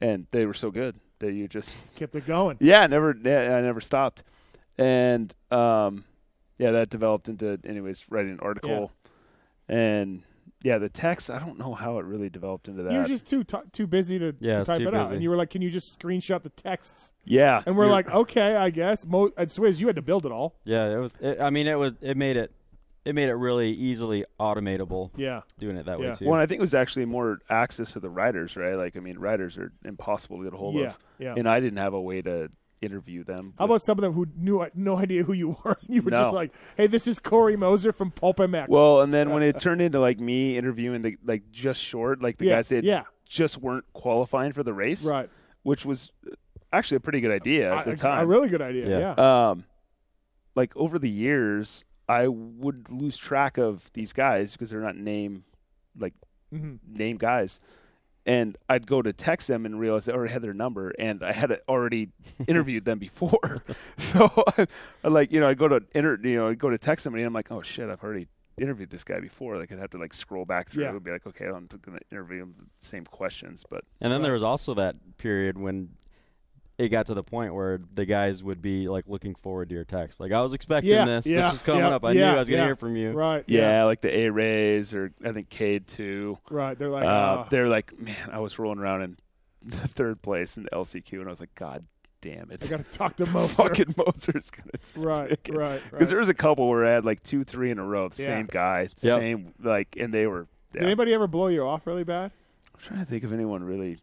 and 0.00 0.26
they 0.30 0.46
were 0.46 0.54
so 0.54 0.70
good 0.70 0.96
that 1.20 1.32
you 1.32 1.46
just 1.48 1.94
Kept 1.96 2.14
it 2.14 2.26
going. 2.26 2.56
yeah, 2.60 2.86
never. 2.86 3.14
Yeah, 3.22 3.56
I 3.56 3.60
never 3.60 3.80
stopped, 3.80 4.22
and 4.78 5.34
um, 5.50 6.04
yeah, 6.58 6.70
that 6.72 6.90
developed 6.90 7.28
into, 7.28 7.58
anyways, 7.64 8.06
writing 8.10 8.32
an 8.32 8.40
article, 8.40 8.92
and 9.68 10.22
yeah, 10.62 10.78
the 10.78 10.88
text. 10.88 11.30
I 11.30 11.38
don't 11.38 11.58
know 11.58 11.74
how 11.74 11.98
it 11.98 12.04
really 12.04 12.28
developed 12.30 12.68
into 12.68 12.82
that. 12.82 12.92
You 12.92 12.98
were 13.00 13.04
just 13.06 13.26
too 13.26 13.44
t- 13.44 13.56
too 13.72 13.86
busy 13.86 14.18
to, 14.18 14.34
Yeah, 14.40 14.58
to 14.58 14.64
type 14.64 14.78
too 14.78 14.88
it 14.88 14.94
out, 14.94 15.12
and 15.12 15.22
you 15.22 15.30
were 15.30 15.36
like, 15.36 15.50
"Can 15.50 15.62
you 15.62 15.70
just 15.70 15.98
screenshot 15.98 16.42
the 16.42 16.50
texts?" 16.50 17.12
yeah, 17.24 17.62
And 17.66 17.76
we're 17.76 17.84
you're- 17.84 17.92
like, 17.92 18.10
"Okay, 18.10 18.56
I 18.56 18.70
guess." 18.70 19.06
Mo- 19.06 19.30
and 19.36 19.48
Swizz, 19.48 19.80
you 19.80 19.86
had 19.86 19.96
to 19.96 20.02
build 20.02 20.26
it 20.26 20.32
all. 20.32 20.56
Yeah, 20.64 20.90
it 20.92 20.96
was. 20.98 21.12
It, 21.20 21.40
I 21.40 21.50
mean, 21.50 21.66
it 21.66 21.78
was. 21.78 21.92
It 22.00 22.16
made 22.16 22.36
it. 22.36 22.52
It 23.02 23.14
made 23.14 23.30
it 23.30 23.34
really 23.34 23.72
easily 23.72 24.26
automatable 24.38 25.10
Yeah, 25.16 25.40
doing 25.58 25.78
it 25.78 25.86
that 25.86 25.98
Yeah. 25.98 26.10
way 26.10 26.14
too. 26.16 26.26
well, 26.26 26.38
I 26.38 26.44
think 26.44 26.58
it 26.58 26.60
was 26.60 26.74
actually 26.74 27.06
more 27.06 27.38
access 27.48 27.92
to 27.92 28.00
the 28.00 28.10
writers, 28.10 28.56
right? 28.56 28.74
Like, 28.74 28.94
I 28.94 29.00
mean, 29.00 29.18
writers 29.18 29.56
are 29.56 29.72
impossible 29.86 30.36
to 30.36 30.44
get 30.44 30.52
a 30.52 30.58
hold 30.58 30.74
yeah, 30.74 30.88
of, 30.88 30.98
yeah. 31.18 31.34
and 31.34 31.48
I 31.48 31.60
didn't 31.60 31.78
have 31.78 31.94
a 31.94 32.00
way 32.00 32.20
to 32.20 32.50
interview 32.82 33.24
them. 33.24 33.54
How 33.58 33.64
about 33.66 33.82
some 33.82 33.98
of 33.98 34.02
them 34.02 34.12
who 34.12 34.26
knew 34.36 34.66
no 34.74 34.96
idea 34.96 35.22
who 35.22 35.32
you 35.32 35.56
were? 35.64 35.76
You 35.88 36.02
were 36.02 36.10
just 36.10 36.32
like, 36.34 36.52
"Hey, 36.76 36.86
this 36.86 37.06
is 37.06 37.18
Corey 37.18 37.56
Moser 37.56 37.92
from 37.92 38.10
Pulp 38.10 38.38
MX." 38.38 38.68
Well, 38.68 39.00
and 39.02 39.12
then 39.12 39.30
when 39.30 39.42
it 39.42 39.58
turned 39.60 39.80
into 39.82 40.00
like 40.00 40.20
me 40.20 40.56
interviewing 40.56 41.00
the 41.02 41.16
like 41.24 41.50
just 41.50 41.80
short, 41.80 42.22
like 42.22 42.38
the 42.38 42.46
yeah, 42.46 42.56
guys 42.56 42.68
that 42.68 42.84
yeah, 42.84 43.02
just 43.26 43.58
weren't 43.58 43.84
qualifying 43.92 44.52
for 44.52 44.62
the 44.62 44.72
race, 44.72 45.04
right. 45.04 45.28
which 45.62 45.84
was 45.84 46.10
actually 46.72 46.96
a 46.96 47.00
pretty 47.00 47.20
good 47.20 47.32
idea 47.32 47.72
at 47.72 47.78
I- 47.78 47.84
the 47.84 47.90
a- 47.92 47.96
time. 47.96 48.22
a 48.22 48.26
really 48.26 48.48
good 48.48 48.62
idea. 48.62 48.88
Yeah. 48.88 49.14
Yeah, 49.18 49.48
um, 49.50 49.64
like 50.54 50.76
over 50.76 50.98
the 50.98 51.10
years, 51.10 51.84
I 52.08 52.28
would 52.28 52.90
lose 52.90 53.16
track 53.16 53.58
of 53.58 53.90
these 53.92 54.12
guys 54.12 54.52
because 54.52 54.70
they're 54.70 54.80
not 54.80 54.96
name 54.96 55.44
like 55.98 56.14
hmm 56.50 56.76
name 56.88 57.16
guys, 57.16 57.60
and 58.26 58.56
I'd 58.68 58.86
go 58.86 59.00
to 59.02 59.12
text 59.12 59.48
them 59.48 59.64
and 59.66 59.80
realize 59.80 60.08
I 60.08 60.12
already 60.12 60.32
had 60.32 60.42
their 60.42 60.52
number 60.54 60.90
and 60.98 61.22
I 61.22 61.32
had 61.32 61.58
already 61.68 62.08
interviewed 62.46 62.84
them 62.84 62.98
before. 62.98 63.62
so 63.98 64.30
I, 64.58 64.66
I 65.04 65.08
like 65.08 65.32
you 65.32 65.40
know 65.40 65.48
I 65.48 65.54
go 65.54 65.68
to 65.68 65.82
inter 65.94 66.18
you 66.22 66.36
know 66.36 66.48
I 66.48 66.54
go 66.54 66.70
to 66.70 66.78
text 66.78 67.04
somebody 67.04 67.22
and 67.22 67.28
I'm 67.28 67.34
like 67.34 67.50
oh 67.50 67.62
shit 67.62 67.88
I've 67.88 68.02
already 68.02 68.28
interviewed 68.58 68.90
this 68.90 69.04
guy 69.04 69.20
before 69.20 69.56
like 69.56 69.72
I'd 69.72 69.78
have 69.78 69.90
to 69.90 69.98
like 69.98 70.12
scroll 70.12 70.44
back 70.44 70.68
through 70.68 70.82
Yeah. 70.84 70.90
and 70.90 71.02
be 71.02 71.10
like 71.10 71.26
okay 71.26 71.46
I'm 71.46 71.66
going 71.66 71.98
to 71.98 72.04
interview 72.12 72.42
him 72.42 72.54
the 72.80 72.86
same 72.86 73.04
questions 73.06 73.64
but 73.70 73.84
and 74.02 74.12
then 74.12 74.20
there 74.20 74.34
was 74.34 74.42
also 74.42 74.74
that 74.74 74.96
period 75.16 75.56
when 75.56 75.88
it 76.80 76.88
got 76.88 77.06
to 77.06 77.14
the 77.14 77.22
point 77.22 77.54
where 77.54 77.78
the 77.94 78.04
guys 78.06 78.42
would 78.42 78.62
be 78.62 78.88
like 78.88 79.04
looking 79.06 79.34
forward 79.34 79.68
to 79.68 79.74
your 79.74 79.84
text. 79.84 80.18
Like 80.20 80.32
I 80.32 80.40
was 80.40 80.52
expecting 80.54 80.90
Yeah, 80.90 81.04
this. 81.04 81.26
yeah, 81.26 81.42
this 81.50 81.54
is 81.60 81.62
coming 81.62 81.82
yeah, 81.82 81.90
up. 81.94 82.04
I 82.04 82.12
yeah, 82.12 82.30
knew 82.30 82.36
I 82.36 82.38
was 82.40 82.48
gonna 82.48 82.58
yeah. 82.58 82.64
hear 82.66 82.76
from 82.76 82.96
you. 82.96 83.10
right. 83.12 83.44
yeah, 83.46 83.84
like 83.84 84.00
the 84.00 84.14
A 84.26 84.30
Rays 84.30 84.94
or 84.94 85.10
I 85.24 85.32
think 85.32 85.50
Cade 85.50 85.86
too. 85.86 86.38
right. 86.50 86.78
They're 86.78 86.88
like, 86.88 87.04
uh, 87.04 87.08
uh, 87.08 87.48
they're 87.50 87.68
like, 87.68 87.98
man, 87.98 88.16
I 88.32 88.38
was 88.40 88.58
rolling 88.58 88.78
around 88.78 89.02
in 89.02 89.16
the 89.62 89.88
third 89.88 90.22
place 90.22 90.56
in 90.56 90.62
the 90.64 90.70
LCQ, 90.70 91.12
and 91.20 91.26
I 91.26 91.30
was 91.30 91.40
like, 91.40 91.54
God 91.54 91.84
damn 92.22 92.50
it, 92.50 92.62
I 92.64 92.66
got 92.66 92.78
to 92.78 92.98
talk 92.98 93.16
to 93.16 93.26
Moser. 93.30 93.54
fucking 93.54 93.94
Moser's 93.96 94.50
gonna 94.50 94.70
right, 95.06 95.28
take 95.30 95.48
it. 95.50 95.54
right, 95.56 95.82
Because 95.84 95.92
right. 96.00 96.08
there 96.08 96.18
was 96.18 96.28
a 96.28 96.34
couple 96.34 96.68
where 96.68 96.84
I 96.86 96.90
had 96.90 97.04
like 97.04 97.22
two, 97.22 97.44
three 97.44 97.70
in 97.70 97.78
a 97.78 97.84
row, 97.84 98.08
the 98.08 98.22
Yeah. 98.22 98.28
same 98.28 98.46
guy, 98.46 98.88
Yep. 99.02 99.18
same 99.20 99.54
like, 99.62 99.96
and 99.98 100.12
they 100.14 100.26
were. 100.26 100.46
Yeah. 100.74 100.80
Did 100.80 100.86
anybody 100.86 101.12
ever 101.14 101.26
blow 101.26 101.48
you 101.48 101.66
off 101.66 101.86
really 101.86 102.04
bad? 102.04 102.30
I'm 102.74 102.80
trying 102.80 103.00
to 103.00 103.06
think 103.06 103.24
of 103.24 103.32
anyone 103.32 103.62
really. 103.64 103.98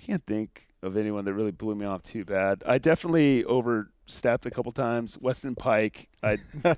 I 0.00 0.06
can't 0.06 0.24
think 0.26 0.68
of 0.82 0.96
anyone 0.96 1.24
that 1.26 1.34
really 1.34 1.50
blew 1.50 1.74
me 1.74 1.84
off 1.84 2.02
too 2.02 2.24
bad. 2.24 2.62
I 2.66 2.78
definitely 2.78 3.44
overstepped 3.44 4.46
a 4.46 4.50
couple 4.50 4.72
times. 4.72 5.18
Weston 5.20 5.54
Peick, 5.54 6.06
I 6.22 6.38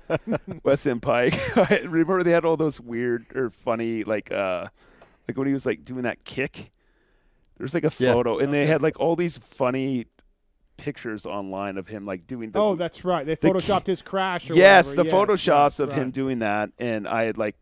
Weston 0.63 0.99
Peick. 0.99 1.33
I 1.71 1.83
remember 1.83 2.21
they 2.23 2.31
had 2.31 2.43
all 2.43 2.57
those 2.57 2.81
weird 2.81 3.25
or 3.35 3.49
funny 3.49 4.03
like 4.03 4.31
uh 4.31 4.67
like 5.27 5.37
when 5.37 5.47
he 5.47 5.53
was 5.53 5.65
like 5.65 5.85
doing 5.85 6.03
that 6.03 6.25
kick. 6.25 6.71
There's 7.57 7.73
like 7.73 7.85
a 7.85 7.91
Yeah. 7.97 8.13
photo, 8.13 8.39
and 8.39 8.53
they 8.53 8.65
had 8.65 8.81
like 8.81 8.99
all 8.99 9.15
these 9.15 9.37
funny 9.37 10.07
pictures 10.75 11.25
online 11.25 11.77
of 11.77 11.87
him 11.87 12.05
like 12.05 12.27
doing 12.27 12.51
the 12.51 12.59
oh, 12.59 12.75
that's 12.75 13.05
right. 13.05 13.25
They 13.25 13.35
the 13.35 13.47
photoshopped 13.49 13.85
his 13.87 14.01
crash. 14.01 14.49
Or 14.49 14.55
yes, 14.55 14.87
whatever. 14.87 15.03
the 15.03 15.05
Yes, 15.05 15.13
photoshops 15.13 15.79
right, 15.79 15.87
of 15.87 15.93
him 15.93 16.11
doing 16.11 16.39
that, 16.39 16.71
and 16.77 17.07
I 17.07 17.23
had 17.23 17.37
like, 17.37 17.55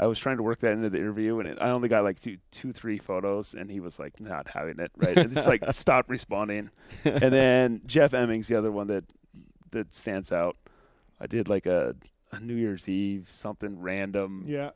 I 0.00 0.06
was 0.06 0.18
trying 0.18 0.38
to 0.38 0.42
work 0.42 0.60
that 0.60 0.72
into 0.72 0.88
the 0.90 0.96
interview, 0.98 1.38
and 1.40 1.48
it, 1.48 1.58
I 1.60 1.68
only 1.70 1.88
got 1.88 2.02
like 2.04 2.20
two, 2.20 2.38
two, 2.50 2.72
three 2.72 2.96
photos, 2.98 3.52
and 3.54 3.70
he 3.70 3.80
was 3.80 3.98
like 3.98 4.18
not 4.18 4.48
having 4.48 4.78
it, 4.80 4.90
right? 4.96 5.16
And 5.18 5.34
just 5.34 5.46
like 5.46 5.62
stopped 5.72 6.08
responding, 6.08 6.70
and 7.04 7.32
then 7.32 7.82
Jeff 7.86 8.14
Emmings, 8.14 8.48
the 8.48 8.56
other 8.56 8.72
one 8.72 8.86
that 8.86 9.04
that 9.72 9.94
stands 9.94 10.32
out, 10.32 10.56
I 11.20 11.26
did 11.26 11.48
like 11.50 11.66
a, 11.66 11.94
a 12.32 12.40
New 12.40 12.54
Year's 12.56 12.88
Eve 12.88 13.26
something 13.28 13.78
random, 13.78 14.44
Yeah. 14.48 14.70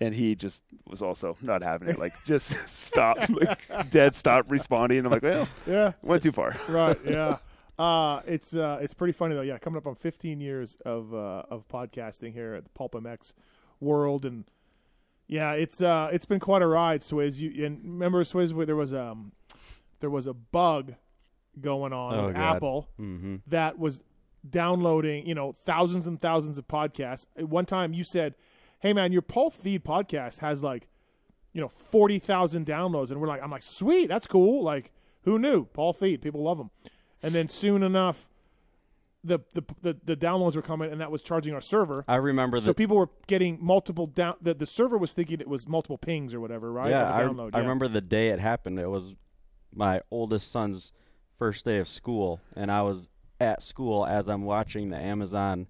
and 0.00 0.12
he 0.12 0.34
just 0.34 0.62
was 0.88 1.00
also 1.02 1.36
not 1.40 1.62
having 1.62 1.88
it, 1.88 1.98
like 1.98 2.12
just 2.24 2.48
stopped, 2.68 3.30
like 3.30 3.60
dead, 3.90 4.14
stopped 4.16 4.50
responding. 4.50 5.06
I'm 5.06 5.12
like, 5.12 5.22
well, 5.22 5.48
Yeah. 5.68 5.92
went 6.02 6.22
too 6.24 6.32
far. 6.32 6.56
right. 6.68 6.98
Yeah. 7.06 7.38
Uh, 7.76 8.20
it's 8.24 8.54
uh, 8.54 8.78
it's 8.80 8.94
pretty 8.94 9.12
funny 9.12 9.34
though. 9.34 9.40
Yeah, 9.42 9.58
coming 9.58 9.78
up 9.78 9.88
on 9.88 9.96
15 9.96 10.40
years 10.40 10.76
of 10.84 11.12
uh, 11.12 11.42
of 11.50 11.66
podcasting 11.66 12.32
here 12.32 12.54
at 12.54 12.62
the 12.62 12.70
Pulp 12.70 12.92
MX 12.92 13.32
world, 13.80 14.24
and 14.24 14.44
yeah, 15.26 15.52
it's 15.52 15.80
uh, 15.82 16.10
it's 16.12 16.26
been 16.26 16.40
quite 16.40 16.62
a 16.62 16.66
ride, 16.66 17.00
Swizz. 17.00 17.38
You 17.40 17.64
and 17.66 17.80
remember 17.84 18.22
Swizz? 18.24 18.52
where 18.52 18.66
There 18.66 18.76
was 18.76 18.92
um, 18.94 19.32
there 20.00 20.10
was 20.10 20.26
a 20.26 20.34
bug 20.34 20.94
going 21.60 21.92
on 21.92 22.14
Oh, 22.14 22.26
with 22.26 22.36
God. 22.36 22.56
Apple 22.56 22.88
Mm-hmm. 23.00 23.36
that 23.46 23.78
was 23.78 24.02
downloading, 24.48 25.26
you 25.26 25.34
know, 25.34 25.52
thousands 25.52 26.06
and 26.06 26.20
thousands 26.20 26.58
of 26.58 26.68
podcasts. 26.68 27.26
At 27.36 27.48
one 27.48 27.66
time, 27.66 27.94
you 27.94 28.04
said, 28.04 28.34
"Hey, 28.80 28.92
man, 28.92 29.12
your 29.12 29.22
Pulp 29.22 29.52
Feed 29.54 29.84
podcast 29.84 30.38
has 30.38 30.62
like, 30.62 30.86
you 31.52 31.60
know, 31.60 31.68
forty 31.68 32.18
thousand 32.18 32.66
downloads," 32.66 33.10
and 33.10 33.20
we're 33.20 33.28
like, 33.28 33.42
"I'm 33.42 33.50
like, 33.50 33.62
sweet, 33.62 34.08
that's 34.08 34.26
cool. 34.26 34.62
Like, 34.62 34.90
who 35.22 35.38
knew? 35.38 35.64
Paul 35.66 35.92
Feed, 35.92 36.20
people 36.22 36.42
love 36.42 36.58
him." 36.58 36.70
And 37.22 37.34
then 37.34 37.48
soon 37.48 37.82
enough, 37.82 38.28
the, 39.24 39.40
the 39.54 39.62
the 39.82 39.96
the 40.04 40.16
downloads 40.16 40.54
were 40.54 40.62
coming, 40.62 40.92
and 40.92 41.00
that 41.00 41.10
was 41.10 41.22
charging 41.22 41.54
our 41.54 41.60
server. 41.60 42.04
I 42.06 42.16
remember 42.16 42.60
that. 42.60 42.64
So 42.66 42.70
the 42.70 42.74
people 42.74 42.96
were 42.96 43.08
getting 43.26 43.58
multiple 43.60 44.06
down. 44.06 44.34
The, 44.42 44.52
the 44.54 44.66
server 44.66 44.98
was 44.98 45.12
thinking 45.14 45.40
it 45.40 45.48
was 45.48 45.66
multiple 45.66 45.98
pings 45.98 46.34
or 46.34 46.40
whatever, 46.40 46.70
right? 46.70 46.90
yeah, 46.90 47.10
I, 47.10 47.20
I 47.54 47.58
remember 47.58 47.88
the 47.88 48.00
day 48.02 48.28
it 48.28 48.38
happened. 48.38 48.78
It 48.78 48.88
was 48.88 49.14
my 49.74 50.02
oldest 50.10 50.52
son's 50.52 50.92
first 51.38 51.64
day 51.64 51.78
of 51.78 51.88
school, 51.88 52.40
and 52.54 52.70
I 52.70 52.82
was 52.82 53.08
at 53.40 53.62
school 53.62 54.06
as 54.06 54.28
I'm 54.28 54.44
watching 54.44 54.90
the 54.90 54.98
Amazon 54.98 55.66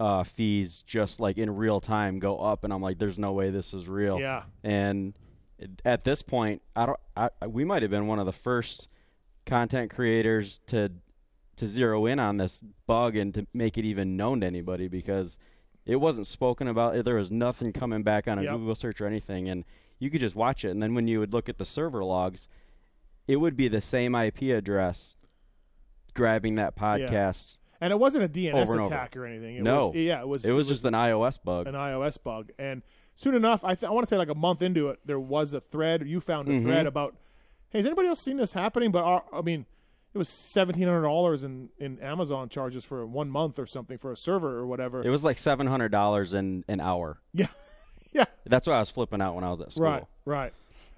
uh, 0.00 0.24
fees 0.24 0.82
just 0.86 1.20
like 1.20 1.38
in 1.38 1.54
real 1.54 1.80
time 1.80 2.18
go 2.18 2.38
up, 2.40 2.64
and 2.64 2.72
I'm 2.72 2.82
like, 2.82 2.98
"There's 2.98 3.18
no 3.18 3.32
way 3.32 3.50
this 3.50 3.74
is 3.74 3.86
real." 3.88 4.18
Yeah. 4.18 4.42
And 4.64 5.14
at 5.84 6.02
this 6.02 6.22
point, 6.22 6.62
I 6.74 6.86
don't. 6.86 6.98
I- 7.16 7.46
we 7.46 7.64
might 7.64 7.82
have 7.82 7.90
been 7.90 8.06
one 8.06 8.18
of 8.18 8.26
the 8.26 8.32
first 8.32 8.88
content 9.46 9.94
creators 9.94 10.60
to 10.68 10.90
to 11.56 11.66
zero 11.68 12.06
in 12.06 12.18
on 12.18 12.36
this 12.36 12.60
bug 12.86 13.16
and 13.16 13.32
to 13.34 13.46
make 13.54 13.78
it 13.78 13.84
even 13.84 14.16
known 14.16 14.40
to 14.40 14.46
anybody 14.46 14.88
because 14.88 15.38
it 15.86 15.96
wasn't 15.96 16.26
spoken 16.26 16.68
about. 16.68 17.04
There 17.04 17.14
was 17.16 17.30
nothing 17.30 17.72
coming 17.72 18.02
back 18.02 18.26
on 18.28 18.38
a 18.38 18.42
Yep. 18.42 18.52
Google 18.56 18.74
search 18.74 19.00
or 19.00 19.06
anything, 19.06 19.48
and 19.48 19.64
you 19.98 20.10
could 20.10 20.20
just 20.20 20.34
watch 20.36 20.64
it. 20.64 20.70
And 20.70 20.82
then 20.82 20.94
when 20.94 21.06
you 21.08 21.20
would 21.20 21.32
look 21.32 21.48
at 21.48 21.58
the 21.58 21.64
server 21.64 22.02
logs, 22.04 22.48
it 23.26 23.36
would 23.36 23.56
be 23.56 23.68
the 23.68 23.80
same 23.80 24.14
IP 24.14 24.42
address 24.50 25.16
grabbing 26.14 26.56
that 26.56 26.76
podcast. 26.76 27.58
and 27.80 27.92
it 27.92 27.98
wasn't 27.98 28.24
a 28.24 28.28
DNS 28.28 28.52
and 28.70 28.80
over. 28.80 28.82
attack 28.82 29.16
or 29.16 29.26
anything. 29.26 29.56
It 29.56 29.62
No. 29.62 29.88
was, 29.88 29.96
yeah, 29.96 30.20
it 30.20 30.28
was. 30.28 30.44
It 30.44 30.52
was 30.52 30.68
just 30.68 30.84
an 30.84 30.94
iOS 30.94 31.38
bug. 31.42 31.66
an 31.66 31.74
iOS 31.74 32.16
bug, 32.22 32.50
and 32.58 32.82
soon 33.14 33.34
enough, 33.34 33.62
I, 33.64 33.74
th- 33.74 33.88
I 33.88 33.92
want 33.92 34.06
to 34.06 34.08
say 34.08 34.16
like 34.16 34.28
a 34.30 34.34
month 34.34 34.62
into 34.62 34.88
it, 34.88 35.00
there 35.04 35.20
was 35.20 35.52
a 35.54 35.60
thread. 35.60 36.06
You 36.08 36.20
found 36.20 36.48
a 36.48 36.52
Mm-hmm. 36.52 36.62
thread 36.64 36.86
about, 36.86 37.16
hey, 37.70 37.78
has 37.80 37.86
anybody 37.86 38.08
else 38.08 38.20
seen 38.20 38.36
this 38.38 38.52
happening? 38.54 38.90
But 38.90 39.04
our, 39.04 39.24
I 39.32 39.42
mean, 39.42 39.66
it 40.14 40.18
was 40.18 40.28
seventeen 40.28 40.84
hundred 40.86 41.02
dollars 41.02 41.44
in 41.44 41.68
in 41.78 41.98
Amazon 42.00 42.48
charges 42.48 42.84
for 42.84 43.04
one 43.06 43.28
month 43.28 43.58
or 43.58 43.66
something 43.66 43.98
for 43.98 44.12
a 44.12 44.16
server 44.16 44.56
or 44.58 44.66
whatever. 44.66 45.02
It 45.02 45.10
was 45.10 45.24
like 45.24 45.38
seven 45.38 45.66
hundred 45.66 45.90
dollars 45.90 46.32
in 46.34 46.64
an 46.68 46.80
hour. 46.80 47.18
yeah, 47.32 47.48
yeah, 48.12 48.24
That's 48.46 48.66
what 48.66 48.74
I 48.74 48.78
was 48.80 48.90
flipping 48.90 49.20
out 49.20 49.34
when 49.34 49.44
I 49.44 49.50
was 49.50 49.60
at 49.60 49.72
school. 49.72 49.84
right, 49.84 50.04
right. 50.24 50.52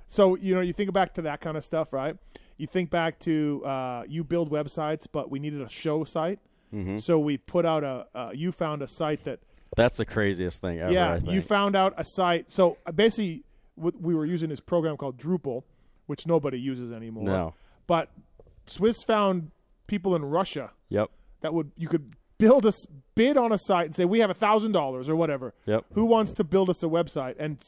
So 0.09 0.37
you 0.37 0.55
know, 0.55 0.61
you 0.61 0.73
think 0.73 0.93
back 0.93 1.15
to 1.15 1.23
that 1.23 1.41
kind 1.41 1.57
of 1.57 1.65
stuff, 1.65 1.93
right? 1.93 2.17
You 2.59 2.67
think 2.67 2.91
back 2.91 3.19
to 3.21 3.63
uh, 3.67 4.05
you 4.09 4.23
build 4.25 4.51
websites, 4.51 5.07
but 5.11 5.31
we 5.31 5.39
needed 5.39 5.61
a 5.63 5.69
show 5.69 6.05
site, 6.05 6.39
Mm-hmm. 6.75 6.99
so 6.99 7.19
we 7.19 7.39
put 7.39 7.65
out 7.65 7.85
a. 7.85 8.07
Uh, 8.15 8.31
you 8.35 8.51
found 8.53 8.83
a 8.83 8.87
site 8.87 9.23
that 9.25 9.39
That's 9.77 9.97
the 9.97 10.05
craziest 10.05 10.61
thing 10.61 10.79
ever. 10.81 10.93
yeah, 10.93 11.13
I 11.13 11.21
think. 11.21 11.33
you 11.33 11.41
found 11.41 11.77
out 11.77 11.95
a 11.97 12.05
site. 12.05 12.51
So 12.51 12.77
uh, 12.87 12.93
basically, 12.93 13.45
what 13.77 14.01
we 14.01 14.15
were 14.15 14.27
using 14.27 14.49
this 14.51 14.61
program 14.61 14.97
called 14.97 15.17
Drupal, 15.17 15.63
which 16.07 16.27
nobody 16.27 16.59
uses 16.59 16.91
anymore. 16.93 17.25
No. 17.25 17.55
But 17.87 18.11
Swizz 18.67 19.05
found 19.07 19.51
people 19.87 20.15
in 20.17 20.25
Russia 20.25 20.71
Yep. 20.89 21.11
that 21.41 21.55
would 21.55 21.71
you 21.77 21.89
could 21.89 22.15
build 22.39 22.67
a 22.67 22.73
bid 23.15 23.37
on 23.37 23.53
a 23.53 23.59
site 23.59 23.87
and 23.87 23.95
say 23.95 24.05
we 24.05 24.21
have 24.21 24.31
a 24.31 24.35
thousand 24.35 24.73
dollars 24.73 25.09
or 25.09 25.17
whatever. 25.17 25.55
Yep. 25.67 25.85
Who 25.95 26.05
wants 26.05 26.33
to 26.35 26.45
build 26.45 26.69
us 26.71 26.83
a 26.83 26.87
website? 26.87 27.37
And 27.39 27.59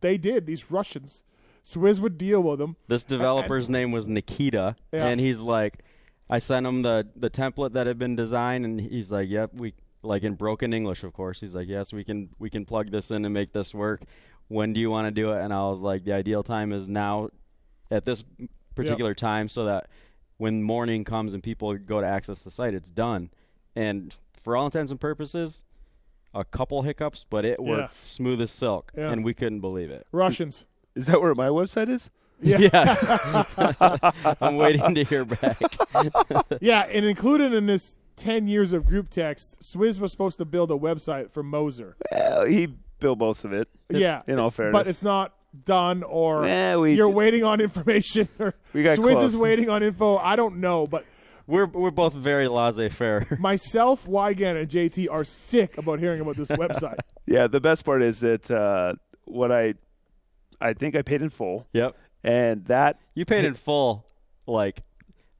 they 0.00 0.16
did. 0.18 0.46
These 0.46 0.70
Russians. 0.70 1.22
Swizz 1.64 2.00
would 2.00 2.16
deal 2.16 2.40
with 2.42 2.58
them. 2.58 2.76
This 2.88 3.04
developer's 3.04 3.68
name 3.68 3.92
was 3.92 4.08
Nikita, 4.08 4.76
Yeah. 4.92 5.06
and 5.06 5.20
he's 5.20 5.38
like, 5.38 5.84
I 6.30 6.38
sent 6.38 6.66
him 6.66 6.82
the 6.82 7.06
the 7.16 7.30
template 7.30 7.72
that 7.74 7.86
had 7.86 7.98
been 7.98 8.16
designed, 8.16 8.64
and 8.64 8.80
he's 8.80 9.10
like, 9.12 9.28
"Yep, 9.28 9.54
we 9.54 9.74
like 10.02 10.22
in 10.22 10.34
broken 10.34 10.72
English, 10.72 11.02
of 11.04 11.12
course." 11.12 11.40
He's 11.40 11.54
like, 11.54 11.68
"Yes, 11.68 11.92
we 11.92 12.04
can 12.04 12.30
we 12.38 12.48
can 12.50 12.64
plug 12.64 12.90
this 12.90 13.10
in 13.10 13.24
and 13.24 13.32
make 13.34 13.52
this 13.52 13.74
work. 13.74 14.02
When 14.48 14.72
do 14.72 14.80
you 14.80 14.90
want 14.90 15.06
to 15.06 15.10
do 15.10 15.32
it?" 15.32 15.40
And 15.42 15.52
I 15.52 15.68
was 15.68 15.80
like, 15.80 16.04
"The 16.04 16.12
ideal 16.12 16.42
time 16.42 16.72
is 16.72 16.88
now, 16.88 17.30
at 17.90 18.04
this 18.06 18.24
particular 18.74 19.14
time, 19.14 19.48
so 19.48 19.64
that 19.66 19.88
when 20.38 20.62
morning 20.62 21.04
comes 21.04 21.34
and 21.34 21.42
people 21.42 21.76
go 21.76 22.00
to 22.00 22.06
access 22.06 22.40
the 22.42 22.50
site, 22.50 22.74
it's 22.74 22.88
done." 22.88 23.30
And 23.76 24.14
for 24.40 24.56
all 24.56 24.64
intents 24.66 24.90
and 24.90 25.00
purposes, 25.00 25.62
a 26.34 26.44
couple 26.44 26.82
hiccups, 26.82 27.24
but 27.28 27.44
it 27.44 27.60
worked 27.60 27.92
Yeah. 27.94 27.98
smooth 28.02 28.40
as 28.40 28.50
silk, 28.50 28.92
Yeah. 28.96 29.10
and 29.10 29.24
we 29.24 29.34
couldn't 29.34 29.60
believe 29.60 29.90
it. 29.90 30.06
Russians. 30.12 30.64
Is 30.94 31.06
that 31.06 31.20
where 31.20 31.34
my 31.34 31.48
website 31.48 31.88
is? 31.88 32.10
Yeah. 32.40 33.44
I'm 34.40 34.56
waiting 34.56 34.94
to 34.94 35.04
hear 35.04 35.24
back. 35.24 35.58
yeah, 36.60 36.82
and 36.82 37.04
included 37.04 37.52
in 37.52 37.66
this 37.66 37.96
ten 38.16 38.46
years 38.48 38.72
of 38.72 38.84
group 38.84 39.08
text, 39.10 39.60
Swizz 39.60 39.98
was 40.00 40.10
supposed 40.12 40.38
to 40.38 40.44
build 40.44 40.70
a 40.70 40.74
website 40.76 41.30
for 41.30 41.42
Moser. 41.42 41.96
Well, 42.12 42.46
he 42.46 42.66
built 43.00 43.18
most 43.18 43.44
of 43.44 43.52
it. 43.52 43.68
Yeah, 43.90 44.22
In 44.26 44.38
all 44.38 44.50
fairness. 44.50 44.72
but 44.72 44.88
it's 44.88 45.02
not 45.02 45.34
done, 45.64 46.02
or 46.02 46.42
Nah, 46.46 46.78
we- 46.80 46.94
you're 46.94 47.08
waiting 47.08 47.44
on 47.44 47.60
information, 47.60 48.28
or 48.38 48.54
We 48.72 48.82
got 48.82 48.98
Swizz 48.98 49.12
close. 49.14 49.24
is 49.34 49.36
waiting 49.36 49.68
on 49.70 49.82
info. 49.82 50.16
I 50.16 50.36
don't 50.36 50.56
know, 50.58 50.86
but 50.86 51.04
We're 51.46 51.66
we're 51.66 51.90
both 51.90 52.12
very 52.12 52.46
laissez-faire. 52.48 53.36
myself, 53.40 54.06
Weigandt, 54.06 54.60
and 54.60 54.68
JT 54.68 55.08
are 55.10 55.24
sick 55.24 55.78
about 55.78 55.98
hearing 55.98 56.20
about 56.20 56.36
this 56.36 56.48
website. 56.48 56.98
Yeah, 57.26 57.46
the 57.46 57.60
best 57.60 57.84
part 57.84 58.02
is 58.02 58.20
that 58.20 58.50
uh, 58.50 58.94
what 59.26 59.52
I, 59.52 59.74
I 60.62 60.72
think 60.72 60.96
I 60.96 61.02
paid 61.02 61.20
in 61.20 61.28
full, 61.28 61.66
yep. 61.74 61.94
and 62.24 62.64
that 62.66 62.98
You 63.14 63.26
paid 63.26 63.44
in 63.44 63.52
full, 63.54 64.06
like 64.46 64.82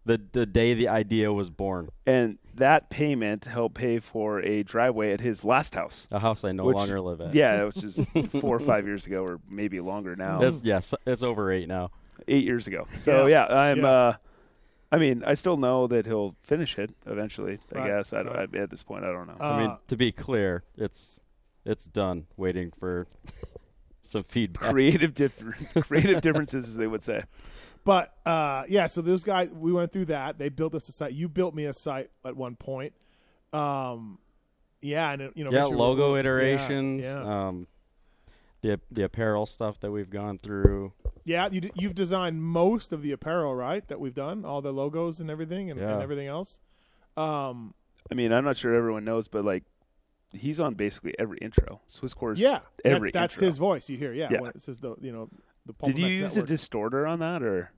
the 0.04 0.20
the 0.32 0.44
day 0.44 0.74
the 0.74 0.88
idea 0.88 1.32
was 1.32 1.48
born. 1.48 1.88
and 2.06 2.36
that 2.58 2.90
payment 2.90 3.44
helped 3.46 3.74
pay 3.74 3.98
for 3.98 4.40
a 4.40 4.62
driveway 4.62 5.12
at 5.12 5.20
his 5.20 5.44
last 5.44 5.74
house. 5.74 6.06
A 6.10 6.18
house 6.18 6.44
I 6.44 6.52
no 6.52 6.64
Which- 6.64 6.76
longer 6.76 7.00
live 7.00 7.20
at. 7.20 7.34
Yeah, 7.34 7.64
which 7.64 7.82
is 7.82 8.04
four 8.40 8.56
or 8.56 8.60
five 8.60 8.86
years 8.86 9.06
ago, 9.06 9.24
or 9.24 9.40
maybe 9.48 9.80
longer 9.80 10.14
now. 10.16 10.42
It's, 10.42 10.60
yes, 10.62 10.94
it's 11.06 11.22
over 11.22 11.50
eight 11.50 11.68
now. 11.68 11.90
Eight 12.26 12.44
years 12.44 12.66
ago. 12.66 12.86
So 12.96 13.26
yeah, 13.26 13.46
Yeah. 13.48 13.56
I'm. 13.56 13.78
Yeah. 13.78 13.86
Uh, 13.88 14.12
I 14.90 14.96
mean, 14.96 15.22
I 15.26 15.34
still 15.34 15.58
know 15.58 15.86
that 15.88 16.06
he'll 16.06 16.34
finish 16.42 16.78
it 16.78 16.90
eventually. 17.06 17.58
I 17.74 17.78
Right, 17.78 17.86
guess. 17.88 18.12
I 18.14 18.22
right. 18.22 18.48
I, 18.54 18.58
at 18.58 18.70
this 18.70 18.82
point, 18.82 19.04
I 19.04 19.12
don't 19.12 19.26
know. 19.26 19.36
I 19.38 19.60
mean, 19.60 19.70
Uh, 19.70 19.76
to 19.88 19.96
be 19.96 20.12
clear, 20.12 20.62
it's 20.76 21.20
it's 21.66 21.84
done. 21.84 22.26
Waiting 22.38 22.72
for 22.78 23.06
some 24.02 24.24
feedback. 24.24 24.70
creative 24.70 25.12
differ- 25.14 25.56
creative 25.82 26.22
differences, 26.22 26.68
as 26.68 26.76
they 26.76 26.86
would 26.86 27.02
say. 27.04 27.22
But 27.84 28.14
uh, 28.26 28.64
yeah, 28.68 28.86
so 28.86 29.00
those 29.02 29.24
guys, 29.24 29.50
we 29.50 29.72
went 29.72 29.92
through 29.92 30.06
that. 30.06 30.38
They 30.38 30.48
built 30.50 30.74
us 30.74 30.88
a 30.88 30.92
site. 30.92 31.12
You 31.12 31.28
built 31.28 31.54
me 31.54 31.64
a 31.64 31.72
site 31.72 32.10
at 32.24 32.36
one 32.36 32.54
point. 32.56 32.92
Um, 33.52 34.18
yeah, 34.82 35.10
and 35.12 35.22
it, 35.22 35.32
you 35.34 35.44
know, 35.44 35.50
yeah, 35.50 35.58
eventually- 35.60 35.78
logo 35.78 36.14
yeah, 36.14 36.20
iterations. 36.20 37.02
Yeah, 37.02 37.46
Um, 37.48 37.66
the 38.60 38.80
the 38.90 39.04
apparel 39.04 39.46
stuff 39.46 39.78
that 39.80 39.90
we've 39.90 40.10
gone 40.10 40.38
through. 40.38 40.92
yeah. 41.24 41.48
you 41.50 41.70
you've 41.74 41.94
designed 41.94 42.42
most 42.42 42.92
of 42.92 43.02
the 43.02 43.12
apparel, 43.12 43.54
right? 43.54 43.86
That 43.88 44.00
we've 44.00 44.14
done, 44.14 44.44
all 44.44 44.60
the 44.60 44.72
logos 44.72 45.20
and 45.20 45.30
everything, 45.30 45.70
and, 45.70 45.80
and 45.80 46.02
everything 46.02 46.26
else. 46.26 46.58
Um, 47.16 47.74
I 48.10 48.14
mean, 48.14 48.32
I'm 48.32 48.44
not 48.44 48.56
sure 48.56 48.74
everyone 48.74 49.04
knows, 49.04 49.28
but 49.28 49.44
like, 49.44 49.64
he's 50.32 50.58
on 50.60 50.74
basically 50.74 51.14
every 51.18 51.38
intro. 51.38 51.80
Swizz 51.92 52.14
Swizcore's 52.14 52.40
yeah, 52.40 52.60
that- 52.84 52.92
every 52.92 53.10
that's 53.12 53.34
intro. 53.34 53.46
his 53.46 53.58
voice. 53.58 53.88
You 53.88 53.96
hear, 53.96 54.12
yeah, 54.12 54.28
Yeah. 54.30 54.40
when 54.40 54.50
it 54.50 54.62
says 54.62 54.78
the, 54.80 54.94
you 55.00 55.12
know, 55.12 55.28
the. 55.68 55.86
Did 55.86 55.98
you 55.98 56.06
use 56.06 56.34
Network. 56.34 56.44
a 56.44 56.48
distorter 56.48 57.06
on 57.06 57.18
that, 57.20 57.42
or 57.42 57.70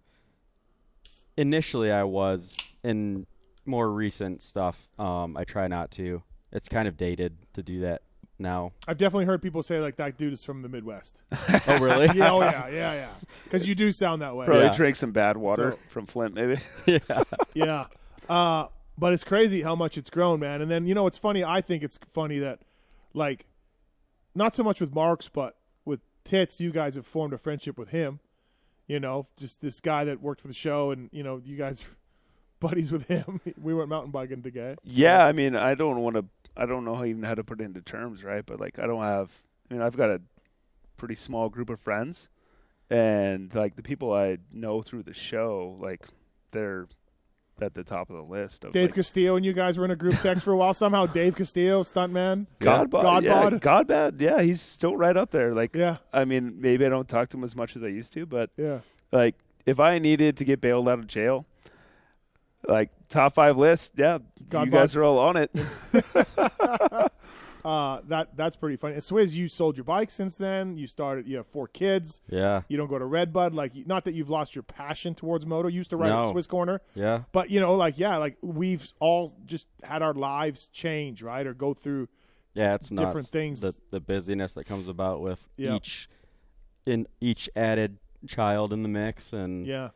Initially, 1.37 1.91
I 1.91 2.05
was. 2.05 2.57
In 2.83 3.27
more 3.67 3.91
recent 3.93 4.43
stuff, 4.43 4.77
um, 4.99 5.37
I 5.37 5.45
try 5.45 5.69
not 5.69 5.91
to. 5.93 6.23
It's 6.51 6.69
kind 6.69 6.89
of 6.89 6.97
dated 6.97 7.37
to 7.55 7.63
do 7.63 7.81
that 7.81 8.01
now. 8.39 8.73
I've 8.89 8.97
definitely 8.97 9.27
heard 9.27 9.43
people 9.43 9.63
say 9.63 9.81
like 9.81 9.97
that 9.97 10.17
dude 10.17 10.33
is 10.33 10.43
from 10.43 10.63
the 10.63 10.69
Midwest. 10.69 11.23
oh, 11.33 11.79
really? 11.79 12.07
yeah, 12.15 12.33
oh 12.33 12.41
yeah, 12.41 12.69
yeah, 12.69 12.95
yeah. 12.95 13.09
Because 13.45 13.69
you 13.69 13.75
do 13.75 13.93
sound 13.93 14.23
that 14.23 14.35
way. 14.35 14.47
probably 14.47 14.65
Yeah. 14.65 14.77
drank 14.77 14.97
some 14.97 15.13
bad 15.13 15.37
water 15.37 15.73
So- 15.73 15.79
from 15.91 16.07
Flint, 16.07 16.35
maybe? 16.35 16.59
yeah. 16.87 17.23
yeah. 17.55 17.87
Uh, 18.29 18.69
but 18.97 19.13
it's 19.13 19.25
crazy 19.25 19.61
how 19.63 19.77
much 19.77 19.99
it's 19.99 20.09
grown, 20.11 20.41
man. 20.41 20.63
And 20.63 20.71
then 20.71 20.87
you 20.87 20.95
know 20.95 21.07
it's 21.07 21.19
funny. 21.19 21.45
I 21.45 21.61
think 21.61 21.83
it's 21.83 21.99
funny 22.09 22.39
that, 22.39 22.61
like, 23.15 23.45
not 24.35 24.55
so 24.57 24.63
much 24.63 24.81
with 24.81 24.95
Marks, 24.95 25.29
but 25.29 25.57
with 25.59 25.60
Tits, 26.25 26.61
you 26.61 26.71
guys 26.71 26.95
have 26.95 27.07
formed 27.07 27.33
a 27.33 27.39
friendship 27.39 27.79
with 27.79 27.91
him. 27.91 28.21
You 28.87 28.99
know, 29.01 29.27
just 29.37 29.61
this 29.61 29.81
guy 29.81 30.05
that 30.05 30.21
worked 30.21 30.41
for 30.41 30.49
the 30.49 30.55
show, 30.55 30.91
and 30.91 31.09
you 31.13 31.23
know, 31.23 31.41
you 31.45 31.57
guys 31.57 31.85
buddies 32.61 32.93
with 32.93 33.05
him. 33.05 33.41
we 33.61 33.75
went 33.75 33.89
mountain 33.89 34.11
biking 34.11 34.43
together. 34.43 34.77
Yeah, 34.85 35.25
I 35.25 35.33
mean, 35.33 35.57
I 35.57 35.75
don't 35.75 36.01
want 36.01 36.17
to. 36.17 36.25
I 36.57 36.67
don't 36.67 36.85
know 36.85 37.05
even 37.05 37.23
how 37.23 37.35
to 37.35 37.45
put 37.45 37.61
it 37.61 37.65
into 37.65 37.81
terms, 37.81 38.25
right? 38.25 38.45
But 38.45 38.61
like, 38.61 38.79
I 38.79 38.87
don't 38.87 39.03
have. 39.03 39.31
I 39.71 39.75
mean, 39.75 39.83
I've 39.83 39.97
got 39.97 40.11
a 40.11 40.21
pretty 40.97 41.15
small 41.15 41.49
group 41.49 41.71
of 41.71 41.81
friends, 41.81 42.29
and 42.91 43.55
like 43.55 43.77
the 43.77 43.83
people 43.83 44.13
I 44.13 44.39
know 44.53 44.83
through 44.83 45.05
the 45.05 45.15
show, 45.15 45.79
like 45.81 46.07
they're 46.51 46.89
at 47.63 47.75
the 47.75 47.85
top 47.85 48.11
of 48.11 48.17
the 48.17 48.23
list. 48.23 48.65
Of 48.65 48.73
Dave 48.73 48.89
like, 48.89 48.95
Castillo 48.95 49.37
and 49.37 49.45
you 49.45 49.53
guys 49.53 49.79
were 49.79 49.85
in 49.85 49.91
a 49.91 49.97
group 49.97 50.19
text 50.21 50.45
for 50.45 50.53
a 50.53 50.57
while. 50.57 50.75
Somehow, 50.75 51.07
Dave 51.07 51.37
Castillo, 51.37 51.83
stuntman. 51.83 52.47
Godbod, 52.61 53.03
Godbod. 53.03 53.23
yeah, 53.25 53.59
Godbod, 53.59 54.21
yeah, 54.21 54.43
he's 54.43 54.61
still 54.61 54.97
right 54.97 55.17
up 55.17 55.31
there. 55.31 55.55
Like, 55.55 55.75
Yeah, 55.75 55.99
I 56.13 56.25
mean, 56.25 56.61
maybe 56.61 56.87
I 56.87 56.89
don't 56.89 57.09
talk 57.09 57.29
to 57.31 57.37
him 57.37 57.45
as 57.45 57.57
much 57.57 57.77
as 57.77 57.83
I 57.83 57.89
used 57.89 58.13
to, 58.15 58.27
but 58.27 58.51
yeah. 58.57 58.81
like, 59.13 59.35
if 59.67 59.79
I 59.81 59.99
needed 59.99 60.37
to 60.39 60.45
get 60.45 60.61
bailed 60.61 60.89
out 60.89 60.99
of 60.99 61.07
jail, 61.07 61.47
like 62.67 62.91
top 63.09 63.35
five 63.35 63.57
list, 63.57 63.93
yeah, 63.97 64.19
you 64.19 64.47
Godbod. 64.49 64.71
guys 64.71 64.97
are 64.97 65.05
all 65.05 65.19
on 65.19 65.37
it. 65.37 65.51
uh, 67.65 68.01
that 68.09 68.37
that's 68.37 68.57
pretty 68.57 68.77
funny. 68.77 68.95
And 68.95 69.03
Swizz, 69.03 69.35
you 69.35 69.49
sold 69.49 69.77
your 69.77 69.85
bike 69.85 70.11
since 70.11 70.37
then. 70.37 70.77
You 70.77 70.87
started. 70.87 71.27
You 71.29 71.39
have 71.39 71.47
four 71.47 71.69
kids. 71.69 72.21
Yeah. 72.29 72.63
You 72.69 72.77
don't 72.77 72.89
go 72.89 72.99
to 72.99 73.05
Redbud. 73.05 73.55
Like, 73.55 73.73
not 73.87 74.05
that 74.05 74.15
you've 74.15 74.31
lost 74.31 74.55
your 74.55 74.63
passion 74.63 75.15
towards 75.15 75.47
moto. 75.47 75.69
You 75.69 75.77
used 75.77 75.91
to 75.91 75.97
ride 75.97 76.11
at 76.11 76.23
No. 76.25 76.31
Swiss 76.33 76.47
Corner, 76.47 76.81
Yeah. 76.95 77.23
but 77.33 77.51
you 77.51 77.61
know, 77.61 77.75
like, 77.75 77.99
yeah, 77.99 78.17
like 78.17 78.37
we've 78.43 78.91
all 79.01 79.35
just 79.47 79.69
had 79.83 80.03
our 80.03 80.15
lives 80.15 80.69
change, 80.69 81.23
right, 81.23 81.47
or 81.47 81.55
go 81.55 81.75
through. 81.75 82.09
Yeah, 82.55 82.75
it's 82.75 82.91
nuts. 82.91 83.07
Different 83.07 83.29
things. 83.29 83.61
The 83.61 83.75
the 83.91 84.01
busyness 84.01 84.55
that 84.55 84.65
comes 84.65 84.89
about 84.89 85.21
with 85.21 85.39
Yep. 85.57 85.77
each 85.77 86.09
in 86.87 87.07
each 87.21 87.49
added 87.55 87.99
child 88.27 88.73
in 88.73 88.83
the 88.83 88.89
mix 88.89 89.33
and 89.33 89.67
Yeah, 89.67 89.91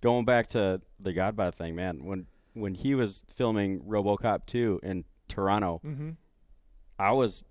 going 0.00 0.24
back 0.24 0.48
to 0.50 0.80
the 1.00 1.12
Godbod 1.12 1.54
thing, 1.54 1.74
man, 1.74 2.04
when 2.04 2.26
when 2.54 2.74
he 2.74 2.94
was 2.94 3.22
filming 3.36 3.80
RoboCop 3.82 4.46
2 4.46 4.80
in 4.82 5.04
Toronto, 5.28 5.80
mm-hmm. 5.84 6.10
I 6.98 7.12
was 7.12 7.42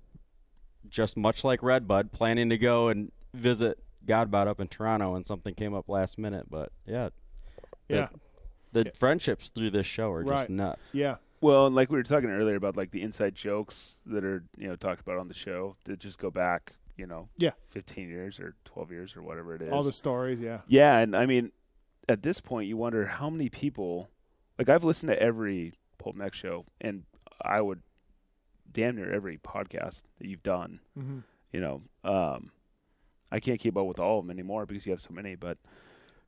just 0.89 1.17
much 1.17 1.43
like 1.43 1.61
Redbud 1.63 2.11
planning 2.11 2.49
to 2.49 2.57
go 2.57 2.87
and 2.89 3.11
visit 3.33 3.79
Godbod 4.05 4.47
up 4.47 4.59
in 4.59 4.67
Toronto 4.67 5.15
and 5.15 5.25
something 5.27 5.53
came 5.53 5.73
up 5.73 5.89
last 5.89 6.17
minute, 6.17 6.47
but 6.49 6.71
yeah. 6.85 7.09
the- 7.87 7.95
yeah, 7.95 8.07
The 8.73 8.83
Yeah. 8.85 8.91
friendships 8.95 9.49
through 9.49 9.71
this 9.71 9.85
show 9.85 10.11
are 10.11 10.23
Right. 10.23 10.39
just 10.39 10.49
nuts. 10.49 10.93
yeah, 10.93 11.17
Well, 11.41 11.67
and 11.67 11.75
like 11.75 11.89
we 11.89 11.97
were 11.97 12.03
talking 12.03 12.29
earlier 12.29 12.55
about 12.55 12.75
like 12.77 12.91
the 12.91 13.01
inside 13.01 13.33
jokes 13.35 14.01
that 14.05 14.23
are 14.23 14.43
you 14.57 14.67
know 14.67 14.75
talked 14.75 15.01
about 15.01 15.17
on 15.17 15.27
the 15.29 15.33
show 15.33 15.75
to 15.85 15.95
just 15.95 16.19
go 16.19 16.29
back 16.31 16.73
you 16.97 17.05
know 17.05 17.29
Yeah. 17.37 17.51
fifteen 17.69 18.09
years 18.09 18.39
or 18.39 18.55
twelve 18.65 18.91
years 18.91 19.15
or 19.15 19.21
whatever 19.21 19.55
it 19.55 19.61
is. 19.61 19.71
all 19.71 19.83
the 19.83 19.93
stories. 19.93 20.39
Yeah, 20.41 20.61
Yeah, 20.67 20.97
and 20.99 21.15
I 21.15 21.25
mean, 21.25 21.51
at 22.09 22.23
this 22.23 22.41
point, 22.41 22.67
you 22.67 22.75
wonder 22.77 23.05
how 23.05 23.29
many 23.29 23.49
people. 23.49 24.09
Like 24.57 24.67
I've 24.69 24.83
listened 24.83 25.09
to 25.11 25.21
every 25.21 25.73
Pulp 25.97 26.15
MX 26.15 26.33
show, 26.33 26.65
and 26.81 27.03
I 27.41 27.61
would 27.61 27.81
damn 28.71 28.95
near 28.95 29.11
every 29.11 29.37
podcast 29.37 30.01
that 30.19 30.27
you've 30.27 30.43
done. 30.43 30.79
mm-hmm. 30.97 31.19
You 31.53 31.61
know, 31.61 31.81
um, 32.03 32.51
I 33.31 33.39
can't 33.39 33.59
keep 33.59 33.77
up 33.77 33.85
with 33.85 33.99
all 33.99 34.19
of 34.19 34.25
them 34.25 34.31
anymore 34.31 34.65
because 34.65 34.85
you 34.85 34.91
have 34.91 35.01
so 35.01 35.09
many. 35.11 35.35
But 35.35 35.57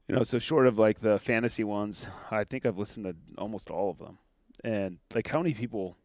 you 0.07 0.15
know, 0.15 0.23
so 0.23 0.39
short 0.39 0.65
of 0.65 0.79
like 0.79 1.01
the 1.01 1.19
fantasy 1.19 1.63
ones, 1.63 2.07
I 2.31 2.43
think 2.45 2.65
I've 2.65 2.77
listened 2.77 3.05
to 3.05 3.15
almost 3.37 3.69
all 3.69 3.89
of 3.91 3.97
them. 3.99 4.17
And 4.63 4.97
like, 5.13 5.27
how 5.27 5.39
many 5.41 5.53
people 5.53 5.97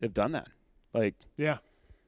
have 0.00 0.14
done 0.14 0.32
that? 0.32 0.48
Like, 0.94 1.14
yeah. 1.36 1.58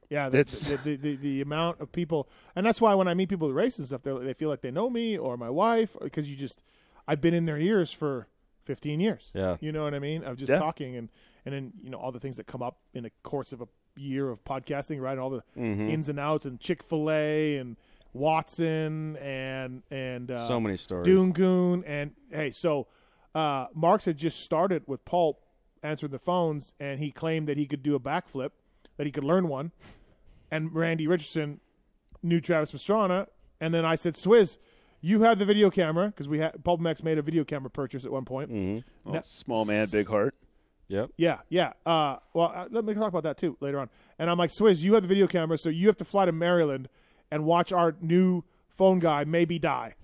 Yeah, 0.09 0.29
the, 0.29 0.37
That's- 0.37 0.59
the, 0.59 0.77
the, 0.77 0.95
the, 0.95 1.15
the 1.15 1.41
amount 1.41 1.81
of 1.81 1.91
people, 1.91 2.29
and 2.55 2.65
that's 2.65 2.79
why 2.79 2.93
when 2.93 3.07
I 3.07 3.13
meet 3.15 3.27
people 3.27 3.49
at 3.49 3.55
races 3.55 3.79
and 3.79 3.87
stuff, 3.87 4.03
they 4.03 4.25
they 4.25 4.33
feel 4.33 4.49
like 4.49 4.61
they 4.61 4.69
know 4.71 4.89
me 4.89 5.17
or 5.17 5.35
my 5.35 5.49
wife 5.49 5.95
because 6.01 6.29
you 6.29 6.35
just, 6.37 6.61
I've 7.07 7.21
been 7.21 7.33
in 7.33 7.45
their 7.45 7.57
ears 7.57 7.91
for 7.91 8.27
15 8.65 8.99
years. 8.99 9.31
Yeah. 9.33 9.57
You 9.59 9.71
know 9.71 9.83
what 9.83 9.93
I 9.95 9.99
mean? 9.99 10.23
Of 10.23 10.37
just 10.37 10.51
Yeah. 10.51 10.59
talking 10.59 10.95
and 10.95 11.09
and 11.45 11.53
then 11.53 11.73
you 11.83 11.89
know 11.89 11.97
all 11.97 12.11
the 12.11 12.19
things 12.19 12.37
that 12.37 12.47
come 12.47 12.61
up 12.63 12.77
in 12.93 13.03
the 13.03 13.11
course 13.23 13.51
of 13.51 13.61
a 13.61 13.67
year 13.97 14.29
of 14.29 14.43
podcasting, 14.43 14.99
right? 15.01 15.11
And 15.13 15.19
all 15.21 15.29
the 15.29 15.43
Mhm. 15.57 15.89
ins 15.91 16.09
and 16.09 16.19
outs 16.19 16.45
and 16.45 16.59
Chick 16.59 16.83
Fil 16.83 17.09
A 17.11 17.57
and 17.57 17.77
Watson 18.13 19.15
and 19.17 19.83
and 19.91 20.31
uh, 20.31 20.47
so 20.47 20.59
many 20.59 20.77
stories. 20.77 21.05
Dune 21.05 21.31
Goon 21.31 21.83
and 21.85 22.11
hey, 22.31 22.51
so 22.51 22.87
uh, 23.33 23.67
Marks 23.73 24.05
had 24.05 24.17
just 24.17 24.39
started 24.41 24.83
with 24.87 25.03
Pulp 25.05 25.43
answering 25.83 26.11
the 26.11 26.19
phones, 26.19 26.73
and 26.79 26.99
he 26.99 27.11
claimed 27.11 27.47
that 27.47 27.57
he 27.57 27.65
could 27.67 27.83
do 27.83 27.93
a 27.93 27.99
backflip, 27.99 28.49
that 28.97 29.05
he 29.05 29.11
could 29.11 29.23
learn 29.25 29.47
one, 29.47 29.71
and 30.49 30.73
Randy 30.73 31.05
Richardson 31.05 31.59
knew 32.23 32.39
Travis 32.41 32.71
Pastrana, 32.71 33.27
and 33.61 33.73
then 33.73 33.85
I 33.85 33.95
said, 33.95 34.13
Swizz, 34.15 34.57
you 35.01 35.21
have 35.21 35.37
the 35.37 35.45
video 35.45 35.69
camera 35.69 36.07
because 36.07 36.27
we 36.27 36.39
had 36.39 36.63
Pulp 36.63 36.79
MX 36.81 37.03
made 37.03 37.17
a 37.19 37.21
video 37.21 37.43
camera 37.43 37.69
purchase 37.69 38.03
at 38.05 38.11
one 38.11 38.25
point. 38.25 38.49
Mhm. 38.51 38.83
oh, 39.05 39.11
Now- 39.11 39.21
small 39.21 39.63
man, 39.65 39.87
big 39.91 40.07
heart. 40.07 40.33
Yep. 40.87 41.11
Yeah, 41.17 41.39
yeah. 41.49 41.73
Uh, 41.85 42.17
well, 42.33 42.51
uh, 42.53 42.67
let 42.69 42.85
me 42.85 42.93
talk 42.93 43.07
about 43.09 43.23
that 43.23 43.37
too 43.37 43.57
later 43.59 43.79
on. 43.79 43.89
And 44.19 44.29
I'm 44.29 44.37
like, 44.37 44.51
Swizz, 44.51 44.83
you 44.83 44.93
have 44.93 45.01
the 45.03 45.07
video 45.09 45.27
camera, 45.27 45.57
so 45.57 45.69
you 45.69 45.87
have 45.87 45.97
to 45.97 46.05
fly 46.05 46.25
to 46.25 46.31
Maryland 46.31 46.89
and 47.31 47.43
watch 47.45 47.71
our 47.71 47.95
new 48.01 48.43
phone 48.69 48.99
guy 48.99 49.23
maybe 49.23 49.57
die, 49.57 49.95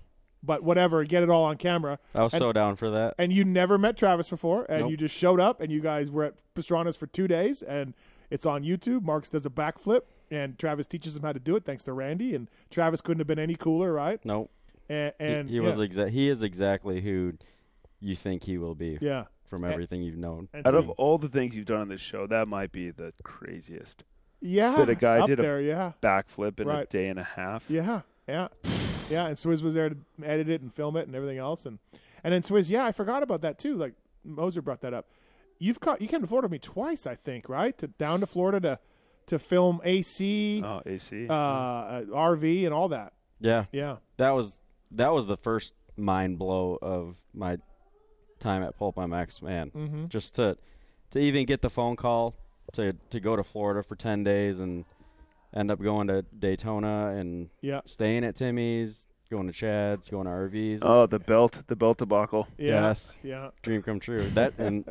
but 0.42 0.62
whatever, 0.64 1.04
get 1.04 1.22
it 1.22 1.30
all 1.30 1.44
on 1.44 1.56
camera. 1.56 1.98
I 2.14 2.22
was 2.22 2.32
And- 2.34 2.40
so 2.40 2.52
down 2.52 2.74
for 2.76 2.90
that. 2.90 3.14
and 3.18 3.32
you 3.32 3.44
never 3.44 3.78
met 3.78 3.96
Travis 3.96 4.28
before, 4.28 4.64
and 4.68 4.80
Nope. 4.82 4.90
you 4.90 4.96
just 4.96 5.14
showed 5.14 5.38
up, 5.40 5.60
and 5.60 5.70
you 5.70 5.80
guys 5.80 6.10
were 6.10 6.24
at 6.24 6.34
Pastrana's 6.54 6.96
for 6.96 7.06
two 7.06 7.28
days, 7.28 7.62
and 7.62 7.94
it's 8.30 8.44
on 8.46 8.64
YouTube. 8.64 9.02
Marks 9.02 9.28
does 9.28 9.46
a 9.46 9.50
backflip, 9.50 10.02
and 10.30 10.58
Travis 10.58 10.86
teaches 10.86 11.16
him 11.16 11.22
how 11.22 11.32
to 11.32 11.38
do 11.38 11.54
it, 11.54 11.64
thanks 11.64 11.84
to 11.84 11.92
Randy. 11.92 12.34
And 12.34 12.48
Travis 12.70 13.00
couldn't 13.02 13.20
have 13.20 13.26
been 13.28 13.38
any 13.38 13.54
cooler, 13.54 13.92
right? 13.92 14.18
Nope. 14.24 14.50
And, 14.88 15.12
He- 15.48 15.56
he, 15.56 15.60
yeah, 15.62 15.66
was 15.66 15.76
exa- 15.78 16.10
he 16.10 16.28
is 16.28 16.42
exactly 16.42 17.00
who 17.02 17.34
you 18.00 18.16
think 18.16 18.42
he 18.44 18.58
will 18.58 18.74
be 18.74 18.98
yeah. 19.00 19.24
From 19.52 19.64
And- 19.64 19.72
everything 19.74 20.00
you've 20.02 20.16
known. 20.16 20.48
Out 20.64 20.74
of 20.74 20.88
all 20.92 21.18
the 21.18 21.28
things 21.28 21.54
you've 21.54 21.66
done 21.66 21.82
on 21.82 21.88
this 21.88 22.00
show, 22.00 22.26
that 22.26 22.48
might 22.48 22.72
be 22.72 22.88
the 22.90 23.12
craziest 23.22 24.02
yeah, 24.40 24.76
that 24.76 24.88
a 24.88 24.94
guy 24.94 25.18
up 25.18 25.28
did 25.28 25.40
a- 25.40 25.62
yeah, 25.62 25.92
backflip 26.02 26.58
in 26.58 26.70
a 26.70 26.86
day 26.86 27.08
and 27.08 27.18
a 27.18 27.22
half. 27.22 27.62
yeah, 27.68 28.00
yeah, 28.26 28.48
yeah. 29.10 29.26
And 29.26 29.36
Swizz 29.36 29.60
was 29.62 29.74
there 29.74 29.90
to 29.90 29.96
edit 30.24 30.48
it 30.48 30.62
and 30.62 30.72
film 30.72 30.96
it 30.96 31.06
and 31.06 31.14
everything 31.14 31.36
else, 31.36 31.66
and 31.66 31.78
and 32.24 32.32
then 32.32 32.40
Swizz, 32.40 32.70
yeah, 32.70 32.86
I 32.86 32.92
forgot 32.92 33.22
about 33.22 33.42
that 33.42 33.58
too. 33.58 33.76
Like 33.76 33.92
Moser 34.24 34.62
brought 34.62 34.80
that 34.80 34.94
up. 34.94 35.06
You've 35.58 35.80
caught, 35.80 36.00
you 36.00 36.08
came 36.08 36.22
to 36.22 36.26
Florida 36.26 36.46
with 36.46 36.52
me 36.52 36.58
twice, 36.58 37.06
I 37.06 37.14
think, 37.14 37.46
right? 37.48 37.76
To 37.76 37.88
down 37.88 38.20
to 38.20 38.26
Florida 38.26 38.58
to 38.60 38.78
to 39.26 39.38
film 39.38 39.82
AC, 39.84 40.62
Oh, 40.64 40.80
AC. 40.86 41.28
uh, 41.28 41.32
uh, 41.34 42.02
RV, 42.06 42.64
and 42.64 42.72
all 42.72 42.88
that. 42.88 43.12
Yeah, 43.38 43.66
Yeah. 43.70 43.96
that 44.16 44.30
was 44.30 44.58
that 44.92 45.12
was 45.12 45.26
the 45.26 45.36
first 45.36 45.74
mind 45.94 46.38
blow 46.38 46.78
of 46.80 47.20
my 47.34 47.58
time 48.42 48.62
at 48.62 48.76
Pulp 48.78 48.96
MX, 48.96 49.40
man. 49.42 49.70
Mm-hmm. 49.70 50.06
Just 50.08 50.34
to 50.36 50.56
to 51.12 51.18
even 51.18 51.46
get 51.46 51.62
the 51.62 51.70
phone 51.70 51.96
call 51.96 52.34
to 52.72 52.92
to 53.10 53.20
go 53.20 53.36
to 53.36 53.44
Florida 53.44 53.82
for 53.82 53.96
ten 53.96 54.22
days 54.24 54.60
and 54.60 54.84
end 55.54 55.70
up 55.70 55.80
going 55.80 56.08
to 56.08 56.22
Daytona 56.38 57.14
and 57.16 57.48
Yeah. 57.60 57.80
staying 57.84 58.24
at 58.24 58.36
Timmy's, 58.36 59.06
going 59.30 59.46
to 59.46 59.52
Chad's, 59.52 60.08
going 60.08 60.24
to 60.24 60.30
RVs. 60.30 60.78
oh, 60.82 61.06
the 61.06 61.18
belt, 61.18 61.62
the 61.66 61.76
belt 61.76 61.98
debacle. 61.98 62.48
Yeah. 62.58 62.88
Yes. 62.88 63.16
Yeah. 63.22 63.50
Dream 63.62 63.82
come 63.82 64.00
true. 64.00 64.22
That 64.30 64.54
and 64.58 64.84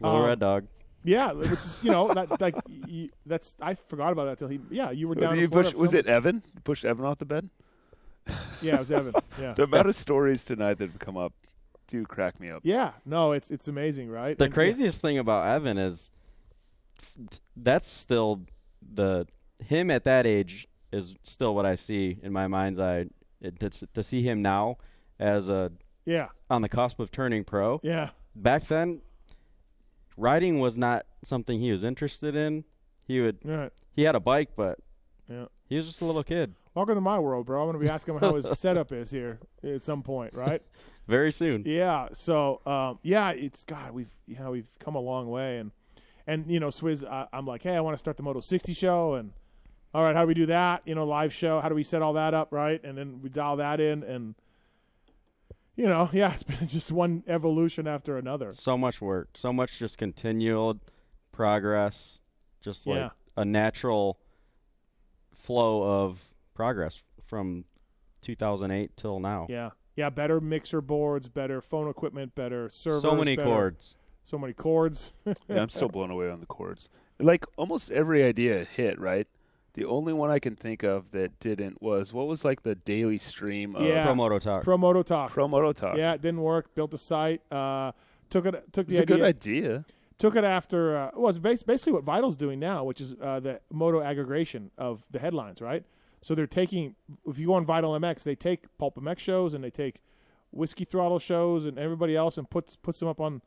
Little 0.00 0.16
Um, 0.18 0.24
Red 0.26 0.40
Dog. 0.40 0.66
Yeah. 1.04 1.32
Which 1.32 1.50
is, 1.50 1.78
you 1.82 1.90
know, 1.90 2.12
that 2.14 2.40
like 2.40 2.56
y 2.88 3.10
that's 3.26 3.56
I 3.60 3.74
forgot 3.74 4.12
about 4.12 4.24
that 4.26 4.38
till 4.38 4.48
he. 4.48 4.60
Yeah, 4.70 4.90
you 4.90 5.08
were 5.08 5.14
down. 5.14 5.38
You 5.38 5.46
Florida 5.48 5.70
push, 5.70 5.78
was 5.78 5.94
it 5.94 6.06
Evan? 6.06 6.42
You 6.54 6.60
pushed 6.64 6.84
Evan 6.84 7.04
off 7.04 7.18
the 7.18 7.24
bed? 7.26 7.48
Yeah, 8.60 8.74
it 8.76 8.78
was 8.80 8.90
Evan. 8.90 9.12
Yeah. 9.40 9.52
The 9.52 9.64
amount 9.64 9.88
of 9.88 9.94
stories 9.94 10.44
tonight 10.44 10.78
that 10.78 10.90
have 10.90 10.98
come 10.98 11.16
up 11.18 11.32
do 11.88 12.04
crack 12.04 12.40
me 12.40 12.50
up. 12.50 12.62
yeah. 12.64 12.92
No, 13.04 13.32
it's 13.32 13.50
it's 13.50 13.68
amazing, 13.68 14.08
right? 14.10 14.36
The 14.36 14.44
And- 14.46 14.54
craziest 14.54 15.00
thing 15.00 15.18
about 15.18 15.46
Evan 15.46 15.78
is 15.78 16.10
that's 17.56 17.90
still 17.90 18.42
the 18.94 19.26
him 19.64 19.90
at 19.90 20.04
that 20.04 20.26
age 20.26 20.68
is 20.92 21.14
still 21.22 21.54
what 21.54 21.66
I 21.66 21.76
see 21.76 22.18
in 22.22 22.32
my 22.32 22.46
mind's 22.46 22.78
eye. 22.78 23.06
It, 23.40 23.58
to, 23.60 23.70
to 23.94 24.02
see 24.02 24.22
him 24.22 24.40
now 24.42 24.78
as 25.18 25.48
a 25.48 25.70
Yeah. 26.04 26.28
on 26.50 26.62
the 26.62 26.68
cusp 26.68 27.00
of 27.00 27.10
turning 27.10 27.44
pro. 27.44 27.80
Yeah. 27.82 28.10
Back 28.34 28.66
then, 28.66 29.00
riding 30.16 30.58
was 30.58 30.76
not 30.76 31.06
something 31.24 31.60
he 31.60 31.70
was 31.70 31.84
interested 31.84 32.34
in. 32.34 32.64
He 33.06 33.20
would 33.20 33.38
All 33.44 33.56
right. 33.56 33.72
he 33.94 34.02
had 34.02 34.14
a 34.14 34.20
bike, 34.20 34.50
but 34.56 34.78
Yeah. 35.28 35.46
he 35.68 35.76
was 35.76 35.86
just 35.86 36.00
a 36.00 36.04
little 36.04 36.24
kid. 36.24 36.54
Welcome 36.74 36.94
to 36.96 37.00
my 37.00 37.18
world, 37.18 37.46
bro. 37.46 37.62
I'm 37.62 37.68
gonna 37.68 37.78
be 37.78 37.88
asking 37.90 38.14
him 38.14 38.20
how 38.20 38.34
his 38.34 38.46
setup 38.58 38.92
is 38.92 39.10
here 39.10 39.38
at 39.62 39.82
some 39.84 40.02
point, 40.02 40.34
right? 40.34 40.62
Very 41.08 41.30
soon. 41.32 41.62
Yeah. 41.66 42.08
So, 42.12 42.60
um, 42.66 42.98
yeah, 43.02 43.30
it's 43.30 43.64
God. 43.64 43.92
We've 43.92 44.10
you 44.26 44.36
know 44.38 44.50
we've 44.50 44.70
come 44.80 44.94
a 44.96 45.00
long 45.00 45.28
way, 45.30 45.58
and 45.58 45.70
and 46.26 46.50
you 46.50 46.58
know, 46.60 46.68
Swizz, 46.68 47.08
I, 47.08 47.26
I'm 47.32 47.46
like, 47.46 47.62
hey, 47.62 47.76
I 47.76 47.80
want 47.80 47.94
to 47.94 47.98
start 47.98 48.16
the 48.16 48.22
Moto 48.24 48.40
60 48.40 48.72
show, 48.74 49.14
and 49.14 49.32
all 49.94 50.02
right, 50.02 50.14
how 50.16 50.22
do 50.22 50.28
we 50.28 50.34
do 50.34 50.46
that? 50.46 50.82
You 50.84 50.94
know, 50.96 51.06
live 51.06 51.32
show. 51.32 51.60
How 51.60 51.68
do 51.68 51.74
we 51.76 51.84
set 51.84 52.02
all 52.02 52.14
that 52.14 52.34
up, 52.34 52.48
right? 52.52 52.82
And 52.82 52.98
then 52.98 53.20
we 53.22 53.28
dial 53.28 53.56
that 53.56 53.80
in, 53.80 54.02
and 54.02 54.34
you 55.76 55.86
know, 55.86 56.10
yeah, 56.12 56.32
it's 56.34 56.42
been 56.42 56.66
just 56.66 56.90
one 56.90 57.22
evolution 57.28 57.86
after 57.86 58.18
another. 58.18 58.52
So 58.54 58.76
much 58.76 59.00
work, 59.00 59.28
so 59.34 59.52
much 59.52 59.78
just 59.78 59.98
continual 59.98 60.80
progress, 61.32 62.20
just 62.62 62.86
like 62.86 62.96
Yeah. 62.96 63.08
a 63.36 63.44
natural 63.44 64.18
flow 65.34 65.82
of 66.04 66.24
progress 66.54 67.00
from 67.24 67.64
2008 68.22 68.96
till 68.96 69.20
now. 69.20 69.46
Yeah. 69.48 69.70
Yeah, 69.96 70.10
better 70.10 70.40
mixer 70.40 70.80
boards, 70.80 71.28
better 71.28 71.60
phone 71.60 71.88
equipment, 71.88 72.34
better 72.34 72.68
servers. 72.68 73.02
so 73.02 73.14
many 73.14 73.34
better- 73.36 73.48
chords. 73.48 73.96
So 74.24 74.38
many 74.38 74.52
chords. 74.52 75.14
Yeah, 75.48 75.62
I'm 75.62 75.68
still 75.68 75.88
blown 75.88 76.10
away 76.10 76.28
on 76.30 76.40
the 76.40 76.46
cords. 76.46 76.88
Like 77.18 77.44
almost 77.56 77.90
every 77.90 78.22
idea 78.24 78.64
hit, 78.64 78.98
right? 79.00 79.26
The 79.74 79.84
only 79.84 80.12
one 80.12 80.30
I 80.30 80.38
can 80.38 80.56
think 80.56 80.82
of 80.82 81.10
that 81.12 81.38
didn't 81.38 81.80
was 81.80 82.12
what 82.12 82.26
was 82.26 82.44
like 82.44 82.62
the 82.62 82.74
daily 82.74 83.18
stream 83.18 83.76
of 83.76 83.82
Yeah. 83.86 84.06
Promoto 84.06 84.40
talk. 84.40 84.64
Promoto 84.64 85.04
Talk. 85.04 85.32
Promoto 85.32 85.72
Talk. 85.74 85.96
Yeah, 85.96 86.14
it 86.14 86.22
didn't 86.22 86.40
work. 86.40 86.74
Built 86.74 86.92
a 86.94 86.98
site. 86.98 87.40
Uh, 87.52 87.92
took 88.30 88.46
it. 88.46 88.54
Took 88.72 88.88
It's 88.88 88.92
the 88.92 88.98
a 88.98 89.02
idea. 89.02 89.16
good 89.16 89.22
idea. 89.24 89.84
took 90.18 90.34
it 90.34 90.44
after 90.44 90.96
uh, 90.96 91.10
well, 91.14 91.28
it's 91.28 91.38
basically 91.62 91.92
what 91.92 92.04
Vital's 92.04 92.36
doing 92.36 92.58
now, 92.58 92.84
which 92.84 93.00
is 93.00 93.14
uh, 93.22 93.38
the 93.40 93.60
moto 93.70 94.02
aggregation 94.02 94.70
of 94.76 95.04
the 95.10 95.18
headlines, 95.18 95.60
right? 95.62 95.84
So 96.22 96.34
they're 96.34 96.46
taking 96.46 96.94
if 97.26 97.38
you 97.38 97.46
go 97.48 97.54
on 97.54 97.64
Vital 97.64 97.92
MX, 97.98 98.24
they 98.24 98.34
take 98.34 98.76
Pulp 98.78 98.96
MX 98.96 99.18
shows 99.18 99.54
and 99.54 99.62
they 99.62 99.70
take 99.70 100.00
Whiskey 100.50 100.84
Throttle 100.84 101.18
shows 101.18 101.66
and 101.66 101.78
everybody 101.78 102.16
else 102.16 102.38
and 102.38 102.48
puts 102.48 102.76
puts 102.76 102.98
them 103.00 103.08
up 103.08 103.20
on 103.20 103.42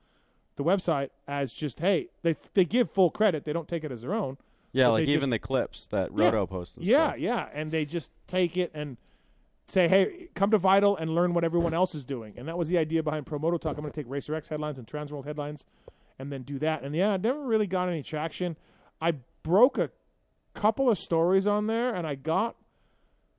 the 0.56 0.64
website 0.64 1.10
as 1.28 1.54
just 1.54 1.80
hey 1.80 2.10
they 2.22 2.36
they 2.54 2.66
give 2.66 2.90
full 2.90 3.10
credit, 3.10 3.46
they 3.46 3.54
don't 3.54 3.68
take 3.68 3.84
it 3.84 3.92
as 3.92 4.02
their 4.02 4.14
own, 4.14 4.38
Yeah, 4.74 4.90
like 4.90 5.04
even 5.08 5.20
just- 5.22 5.30
the 5.32 5.40
clips 5.40 5.86
that 5.88 6.12
Yeah. 6.16 6.26
Roto 6.26 6.46
posts. 6.48 6.78
And 6.78 6.86
Yeah, 6.86 7.08
stuff. 7.10 7.20
yeah, 7.20 7.50
and 7.54 7.72
they 7.72 7.86
just 7.86 8.12
take 8.28 8.56
it 8.58 8.72
and 8.74 8.98
say, 9.68 9.88
"Hey, 9.88 10.30
come 10.36 10.52
to 10.52 10.58
Vital 10.58 10.98
and 10.98 11.14
learn 11.14 11.34
what 11.34 11.44
everyone 11.44 11.74
else 11.74 11.94
is 11.96 12.04
doing." 12.06 12.34
And 12.38 12.48
that 12.48 12.58
was 12.58 12.70
the 12.70 12.78
idea 12.78 13.04
behind 13.04 13.26
Promoto 13.26 13.58
Talk. 13.60 13.78
I'm 13.78 13.82
going 13.82 13.92
to 13.94 14.02
take 14.04 14.10
Racer 14.10 14.34
X 14.36 14.48
headlines 14.50 14.78
and 14.80 14.88
Transworld 14.88 15.26
headlines, 15.26 15.66
and 16.18 16.32
then 16.32 16.42
do 16.44 16.60
that. 16.60 16.84
And 16.84 16.96
yeah, 16.96 17.14
I 17.14 17.18
never 17.18 17.40
really 17.46 17.68
got 17.68 17.88
any 17.90 18.02
traction. 18.04 18.58
I 19.02 19.14
broke 19.44 19.78
a 19.78 19.90
couple 20.62 20.90
of 20.90 20.98
stories 20.98 21.48
on 21.48 21.68
there, 21.68 21.94
and 21.96 22.06
I 22.08 22.16
got 22.16 22.56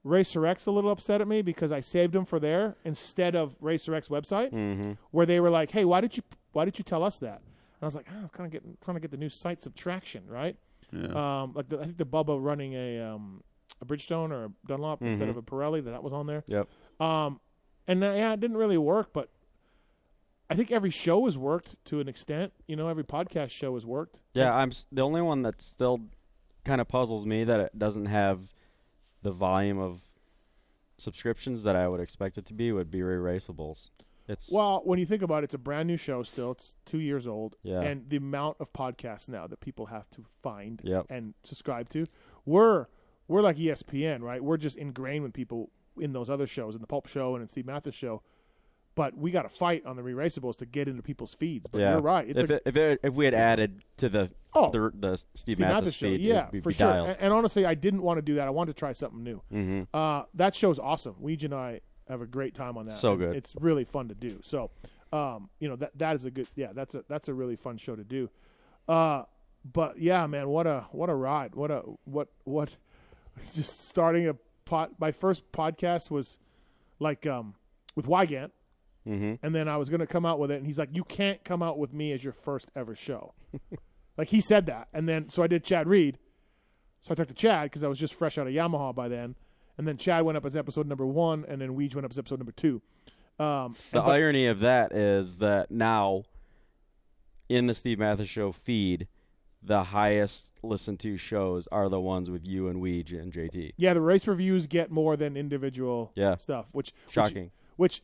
Racer 0.05 0.47
X 0.47 0.67
a 0.67 0.71
little 0.71 0.91
upset 0.91 1.21
at 1.21 1.29
me 1.29 1.43
because 1.43 1.73
I 1.73 1.81
saved 1.81 2.13
them 2.15 2.25
for 2.25 2.41
there 2.41 2.77
instead 2.85 3.35
of 3.37 3.55
Racer 3.61 3.95
X 3.95 4.09
website, 4.09 4.51
Mm-hmm. 4.53 4.93
where 5.11 5.27
they 5.27 5.41
were 5.41 5.51
like, 5.51 5.71
"Hey, 5.73 5.85
why 5.85 6.01
did 6.01 6.17
you 6.17 6.23
why 6.53 6.65
did 6.65 6.79
you 6.79 6.85
tell 6.85 7.03
us 7.05 7.19
that?" 7.19 7.41
And 7.43 7.83
I 7.83 7.85
was 7.85 7.95
like, 7.97 8.07
oh, 8.11 8.19
"I'm 8.23 8.29
kind 8.31 8.47
of 8.47 8.53
getting 8.53 8.77
trying 8.81 8.97
to 8.97 9.01
get 9.01 9.11
the 9.11 9.17
new 9.19 9.29
site 9.29 9.61
subtraction 9.61 10.23
right." 10.27 10.57
Yeah. 10.93 11.43
Um, 11.43 11.53
like 11.55 11.69
the, 11.69 11.79
I 11.81 11.85
think 11.85 11.99
the 11.99 12.07
Bubba 12.07 12.43
running 12.43 12.73
a 12.75 13.01
um, 13.01 13.43
a 13.81 13.85
Bridgestone 13.85 14.31
or 14.33 14.47
a 14.47 14.51
Dunlop 14.67 15.03
instead 15.03 15.29
Mhm. 15.29 15.31
of 15.33 15.37
a 15.37 15.43
Pirelli 15.43 15.85
that 15.85 16.03
was 16.03 16.13
on 16.13 16.27
there. 16.27 16.43
Yep. 16.47 16.69
Um, 16.99 17.39
and 17.87 18.01
yeah, 18.01 18.33
it 18.33 18.41
didn't 18.41 18.57
really 18.57 18.79
work, 18.79 19.13
but 19.13 19.29
I 20.49 20.55
think 20.57 20.73
every 20.73 20.91
show 20.91 21.27
has 21.27 21.39
worked 21.39 21.77
to 21.87 22.01
an 22.01 22.09
extent. 22.09 22.53
You 22.67 22.77
know, 22.77 22.89
every 22.89 23.05
podcast 23.05 23.51
show 23.51 23.75
has 23.75 23.87
worked. 23.87 24.19
Yeah, 24.35 24.53
I'm 24.53 24.71
s- 24.71 24.87
the 24.91 25.03
only 25.03 25.23
one 25.23 25.43
that 25.43 25.63
still 25.63 26.01
kind 26.71 26.81
of 26.81 26.87
puzzles 26.87 27.27
me 27.27 27.43
that 27.43 27.59
it 27.59 27.77
doesn't 27.77 28.07
have 28.07 28.39
the 29.23 29.33
volume 29.33 29.81
of 29.81 30.01
subscriptions 30.99 31.65
that 31.65 31.75
I 31.75 31.89
would 31.89 31.99
expect 31.99 32.39
it 32.39 32.47
to 32.47 32.55
be 32.55 32.71
would 32.71 32.93
be 32.93 33.01
Raceables. 33.01 33.91
It's 34.29 34.49
Well, 34.53 34.83
when 34.85 35.01
you 35.01 35.05
think 35.07 35.23
about 35.23 35.39
it, 35.43 35.47
it's 35.47 35.55
a 35.55 35.59
brand 35.59 35.89
new 35.89 35.97
show 35.97 36.23
still. 36.23 36.53
It's 36.53 36.77
two 36.87 37.01
years 37.01 37.27
old. 37.27 37.57
Yeah. 37.65 37.81
And 37.81 38.09
the 38.09 38.19
amount 38.19 38.59
of 38.61 38.73
podcasts 38.73 39.29
now 39.29 39.49
that 39.49 39.59
people 39.59 39.87
have 39.87 40.09
to 40.11 40.23
find 40.45 40.81
Yep. 40.85 41.07
and 41.11 41.35
subscribe 41.43 41.89
to, 41.89 42.07
we're 42.45 42.87
we're 43.27 43.43
like 43.43 43.57
ESPN, 43.57 44.21
right? 44.23 44.43
We're 44.43 44.57
just 44.57 44.77
ingrained 44.77 45.25
with 45.25 45.33
people 45.33 45.71
in 45.99 46.13
those 46.13 46.31
other 46.31 46.47
shows, 46.47 46.77
in 46.77 46.81
the 46.81 46.87
Pulp 46.87 47.09
Show 47.09 47.35
and 47.35 47.43
in 47.43 47.49
Steve 47.49 47.67
Matthes 47.67 47.95
Show. 47.97 48.23
But 49.01 49.17
we 49.17 49.31
got 49.31 49.45
to 49.45 49.49
fight 49.49 49.87
on 49.87 49.97
the 49.97 50.03
re-raceables 50.03 50.59
to 50.59 50.67
get 50.67 50.87
into 50.87 51.01
people's 51.01 51.33
feeds. 51.33 51.67
But 51.67 51.79
yeah. 51.79 51.93
you're 51.93 52.03
right. 52.03 52.29
It's 52.29 52.39
if 52.39 52.51
a 52.51 52.69
if 52.69 52.77
it, 52.77 53.01
if 53.03 53.15
we 53.15 53.25
had 53.25 53.33
added 53.33 53.83
to 53.97 54.11
the 54.11 54.31
Oh. 54.53 54.71
the, 54.71 54.93
the 54.95 55.17
Steve, 55.17 55.55
Steve 55.55 55.59
Matthes, 55.61 55.95
show. 55.95 56.09
feed, 56.09 56.21
Yeah, 56.21 56.51
be 56.51 56.61
for 56.61 56.71
sure. 56.71 57.09
And, 57.09 57.17
and 57.19 57.33
honestly, 57.33 57.65
I 57.65 57.73
didn't 57.73 58.03
want 58.03 58.19
to 58.19 58.23
do 58.23 58.35
that. 58.35 58.47
I 58.47 58.51
wanted 58.51 58.77
to 58.77 58.79
try 58.79 58.93
something 58.93 59.23
new. 59.23 59.41
mm-hmm. 59.51 59.85
Uh, 59.95 60.25
that 60.35 60.55
show's 60.55 60.79
awesome. 60.79 61.15
Weege 61.15 61.45
and 61.45 61.55
I 61.55 61.81
have 62.11 62.21
a 62.21 62.27
great 62.27 62.55
time 62.55 62.77
on 62.77 62.85
that. 62.89 62.99
So 62.99 63.17
good. 63.17 63.35
It's 63.35 63.57
really 63.59 63.85
fun 63.85 64.09
to 64.09 64.15
do. 64.15 64.41
So, 64.43 64.71
um, 65.15 65.49
you 65.61 65.71
know 65.71 65.77
that 65.77 65.97
that 65.97 66.15
is 66.17 66.27
a 66.27 66.31
good. 66.31 66.49
Yeah, 66.55 66.75
that's 66.75 66.95
a 66.95 67.03
that's 67.09 67.29
a 67.29 67.33
really 67.33 67.57
fun 67.57 67.79
show 67.79 67.97
to 67.97 68.05
do. 68.05 68.29
Uh, 68.87 69.23
but 69.73 69.99
yeah, 69.99 70.27
man, 70.27 70.47
what 70.51 70.67
a 70.67 70.89
what 70.93 71.09
a 71.09 71.15
ride. 71.15 71.55
What 71.55 71.71
a 71.71 71.85
what 72.05 72.29
what. 72.45 72.77
Just 73.55 73.89
starting 73.89 74.29
a 74.29 74.35
pot. 74.67 74.91
My 74.99 75.11
first 75.11 75.51
podcast 75.53 76.11
was 76.11 76.39
like 76.99 77.27
um 77.27 77.55
with 77.97 78.05
Weigandt, 78.05 78.51
Mm-hmm. 79.09 79.35
and 79.45 79.55
then 79.55 79.67
I 79.69 79.77
was 79.79 79.89
gonna 79.89 80.07
come 80.07 80.27
out 80.27 80.39
with 80.39 80.51
it, 80.51 80.57
and 80.59 80.67
he's 80.67 80.79
like, 80.79 80.91
"You 80.93 81.05
can't 81.05 81.43
come 81.43 81.63
out 81.63 81.79
with 81.79 81.93
me 81.95 82.13
as 82.13 82.23
your 82.23 82.35
first 82.35 82.69
ever 82.77 82.95
show." 82.95 83.33
like 84.19 84.29
he 84.29 84.41
said 84.41 84.67
that, 84.67 84.89
and 84.93 85.09
then 85.09 85.29
so 85.31 85.43
I 85.43 85.47
did 85.47 85.65
Chad 85.65 85.89
Reed. 85.89 86.19
So 87.03 87.13
I 87.13 87.15
talked 87.15 87.31
to 87.31 87.35
Chad 87.35 87.65
because 87.65 87.83
I 87.83 87.89
was 87.89 87.99
just 87.99 88.13
fresh 88.15 88.37
out 88.37 88.47
of 88.47 88.53
Yamaha 88.53 88.95
by 88.95 89.09
then, 89.09 89.37
and 89.79 89.89
then 89.89 89.97
Chad 89.97 90.23
went 90.25 90.37
up 90.37 90.45
as 90.45 90.55
episode 90.55 90.87
number 90.87 91.07
one, 91.07 91.47
and 91.49 91.61
then 91.61 91.71
Weege 91.77 91.95
went 91.95 92.05
up 92.05 92.11
as 92.11 92.19
episode 92.19 92.39
number 92.41 92.53
two. 92.53 92.83
Um, 93.39 93.75
The 93.93 94.01
but- 94.03 94.11
irony 94.11 94.47
of 94.49 94.61
that 94.61 94.93
is 94.93 95.39
that 95.39 95.71
now, 95.71 96.25
in 97.49 97.67
the 97.67 97.75
Steve 97.75 97.99
Matthes 97.99 98.29
show 98.29 98.53
feed, 98.53 99.09
the 99.63 99.83
highest 99.83 100.47
listened 100.63 101.01
to 101.01 101.17
shows 101.17 101.67
are 101.69 101.89
the 101.89 102.01
ones 102.01 102.31
with 102.31 102.47
you 102.47 102.69
and 102.69 102.83
Weege 102.83 103.19
and 103.19 103.33
JT. 103.33 103.73
yeah, 103.79 103.95
the 103.95 104.01
race 104.03 104.27
reviews 104.27 104.67
get 104.67 104.91
more 104.91 105.17
than 105.17 105.37
individual 105.39 106.13
Yeah. 106.15 106.37
stuff, 106.37 106.75
which 106.75 106.93
which- 107.07 107.15
Shocking. 107.15 107.45
Which, 107.45 107.53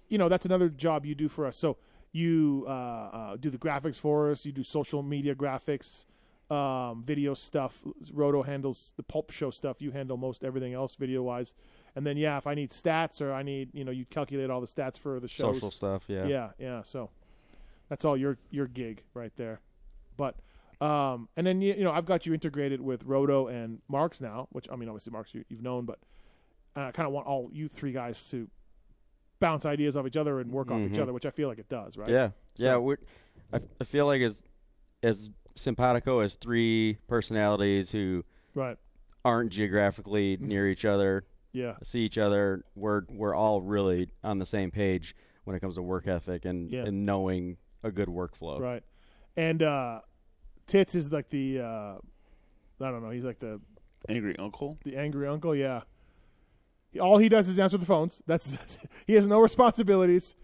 you 0.09 0.19
know 0.19 0.28
that's 0.28 0.47
another 0.47 0.69
job 0.69 1.05
you 1.05 1.15
do 1.15 1.28
for 1.28 1.47
us. 1.47 1.57
So 1.57 1.77
you 2.12 2.65
uh, 2.66 2.70
uh, 2.70 3.36
do 3.36 3.51
the 3.51 3.59
graphics 3.59 3.97
for 3.97 4.31
us. 4.31 4.47
You 4.47 4.53
do 4.53 4.62
social 4.62 5.03
media 5.03 5.35
graphics, 5.35 6.07
um, 6.51 7.03
video 7.05 7.35
stuff. 7.35 7.82
Roto 8.12 8.43
handles 8.43 8.93
the 8.97 9.03
pulp 9.03 9.31
show 9.31 9.51
stuff. 9.51 9.82
You 9.82 9.90
handle 9.90 10.16
most 10.16 10.44
everything 10.44 10.73
else 10.73 10.94
video 10.94 11.23
wise. 11.23 11.55
And 11.94 12.07
then 12.07 12.16
yeah, 12.16 12.39
if 12.39 12.47
I 12.47 12.55
need 12.55 12.70
stats 12.70 13.20
or 13.20 13.32
I 13.32 13.43
need 13.43 13.70
you 13.73 13.85
know 13.85 13.93
you 13.93 14.05
calculate 14.07 14.51
all 14.51 14.61
the 14.61 14.66
stats 14.66 14.98
for 14.98 15.20
the 15.20 15.28
shows. 15.28 15.57
Social 15.57 15.70
stuff, 15.70 16.05
yeah. 16.09 16.27
Yeah, 16.27 16.51
yeah. 16.59 16.82
So 16.82 17.11
that's 17.89 18.05
all 18.05 18.16
your 18.16 18.39
your 18.51 18.66
gig 18.66 19.03
right 19.15 19.32
there. 19.36 19.61
But 20.16 20.36
um, 20.81 21.28
and 21.36 21.47
then 21.47 21.61
you, 21.61 21.74
you 21.74 21.85
know 21.85 21.93
I've 21.93 22.07
got 22.07 22.27
you 22.27 22.35
integrated 22.35 22.81
with 22.81 23.05
Roto 23.05 23.48
and 23.48 23.81
Marks 23.89 24.20
now, 24.20 24.48
which 24.53 24.69
I 24.70 24.77
mean 24.77 24.89
obviously 24.89 25.12
Marks 25.12 25.35
you, 25.35 25.44
you've 25.48 25.62
known, 25.62 25.85
but 25.85 25.98
I 26.74 26.90
kind 26.93 27.07
of 27.07 27.12
want 27.12 27.27
all 27.27 27.48
you 27.53 27.69
three 27.69 27.93
guys 27.93 28.28
to 28.31 28.48
bounce 29.41 29.67
ideas 29.67 29.97
off 29.97 30.07
each 30.07 30.17
other 30.17 30.41
and 30.41 30.51
work 30.51 30.71
off 30.71 30.81
each 30.81 30.93
Mhm. 30.93 31.03
other, 31.03 31.13
which 31.13 31.27
I 31.27 31.31
feel 31.31 31.49
like 31.49 31.59
it 31.59 31.69
does, 31.69 31.97
right? 31.97 32.09
Yeah, 32.09 32.31
yeah. 32.57 32.77
We're, 32.77 32.97
I, 33.53 33.61
I 33.81 33.85
feel 33.85 34.07
like 34.07 34.23
as 34.23 34.43
as 35.03 35.31
simpatico 35.55 36.21
as 36.21 36.35
three 36.35 36.97
personalities 37.07 37.91
who 37.93 38.25
Right. 38.55 38.77
aren't 39.25 39.51
geographically 39.53 40.37
near 40.41 40.69
each 40.69 40.85
other, 40.85 41.25
Yeah. 41.53 41.77
see 41.85 42.01
each 42.01 42.19
other. 42.19 42.65
We're 42.75 43.03
we're 43.11 43.35
all 43.35 43.61
really 43.63 44.09
on 44.25 44.39
the 44.39 44.47
same 44.47 44.71
page 44.71 45.15
when 45.45 45.55
it 45.57 45.61
comes 45.61 45.75
to 45.77 45.83
work 45.83 46.07
ethic 46.09 46.45
and 46.45 46.71
Yeah. 46.71 46.85
and 46.87 47.05
knowing 47.07 47.57
a 47.83 47.91
good 47.93 48.09
workflow. 48.09 48.59
Right. 48.61 48.83
And 49.37 49.63
uh 49.63 50.01
Tits 50.67 50.95
is 50.95 51.13
like 51.13 51.29
the 51.29 51.61
uh 51.61 51.99
I 52.81 52.91
don't 52.91 53.03
know, 53.03 53.11
he's 53.11 53.25
like 53.25 53.39
the 53.39 53.61
Angry 54.09 54.37
uncle. 54.39 54.79
the 54.85 54.97
angry 54.97 55.27
uncle, 55.27 55.55
yeah. 55.55 55.83
He- 56.97 57.01
All 57.01 57.18
he 57.18 57.28
does 57.28 57.48
is 57.48 57.59
answer 57.59 57.78
the 57.78 57.86
phones. 57.86 58.23
That's, 58.27 58.51
that's 58.51 58.78
he 59.06 59.14
has 59.14 59.27
no 59.27 59.40
responsibilities 59.40 60.35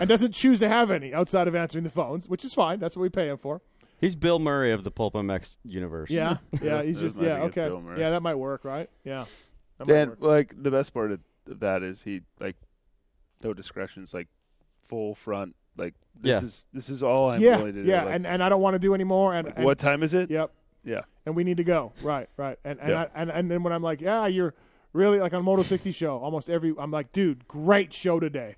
and 0.00 0.08
doesn't 0.08 0.32
choose 0.32 0.58
to 0.60 0.68
have 0.68 0.90
any 0.90 1.14
outside 1.14 1.46
of 1.48 1.54
answering 1.54 1.84
the 1.84 1.90
phones, 1.90 2.28
which 2.28 2.44
is 2.44 2.52
fine. 2.54 2.78
That's 2.78 2.96
what 2.96 3.02
we 3.02 3.08
pay 3.08 3.28
him 3.28 3.36
for. 3.38 3.60
He's 4.00 4.14
Bill 4.16 4.38
Murray 4.38 4.72
of 4.72 4.84
the 4.84 4.90
Pulp 4.90 5.14
MX 5.14 5.56
universe. 5.64 6.10
Yeah, 6.10 6.38
yeah. 6.62 6.82
He's 6.82 7.00
just 7.00 7.18
yeah. 7.20 7.42
Okay, 7.44 7.70
yeah. 7.96 8.10
That 8.10 8.22
might 8.22 8.34
work, 8.34 8.64
right? 8.64 8.90
Yeah. 9.04 9.24
That 9.78 9.90
And 9.90 10.16
like 10.20 10.54
the 10.62 10.70
best 10.70 10.92
part 10.92 11.12
of, 11.12 11.20
of 11.48 11.60
that 11.60 11.82
is 11.82 12.02
he 12.02 12.20
like 12.40 12.56
no 13.42 13.54
discretion. 13.54 14.02
discretions, 14.02 14.14
like 14.14 14.28
full 14.88 15.14
front. 15.14 15.54
Like 15.76 15.94
this 16.20 16.30
Yeah. 16.42 16.46
is 16.46 16.64
this 16.72 16.88
is 16.90 17.02
all 17.02 17.30
I'm 17.30 17.40
yeah, 17.40 17.56
willing 17.58 17.74
to 17.74 17.82
do. 17.84 17.88
yeah. 17.88 18.04
Like, 18.04 18.14
and 18.16 18.26
and 18.26 18.42
I 18.42 18.48
don't 18.48 18.60
want 18.60 18.74
to 18.74 18.78
do 18.78 18.94
anymore. 18.94 19.34
And, 19.34 19.46
like, 19.46 19.56
and 19.56 19.64
what 19.64 19.78
time 19.78 20.02
is 20.02 20.12
it? 20.14 20.30
Yep. 20.30 20.50
Yeah. 20.84 21.00
and 21.24 21.34
we 21.34 21.44
need 21.44 21.56
to 21.56 21.64
go. 21.64 21.92
Right, 22.02 22.28
right. 22.36 22.58
And 22.64 22.78
and, 22.80 22.90
Yeah. 22.90 23.02
I, 23.14 23.22
and 23.22 23.30
and 23.30 23.50
then 23.50 23.62
when 23.62 23.72
I'm 23.72 23.82
like, 23.82 24.00
yeah, 24.02 24.26
you're 24.26 24.54
really 24.94 25.20
like 25.20 25.34
on 25.34 25.44
Moto 25.44 25.62
60 25.62 25.92
show, 25.92 26.18
almost 26.18 26.48
every 26.48 26.74
I'm 26.78 26.90
like, 26.90 27.12
dude, 27.12 27.46
great 27.46 27.92
show 27.92 28.18
today. 28.18 28.56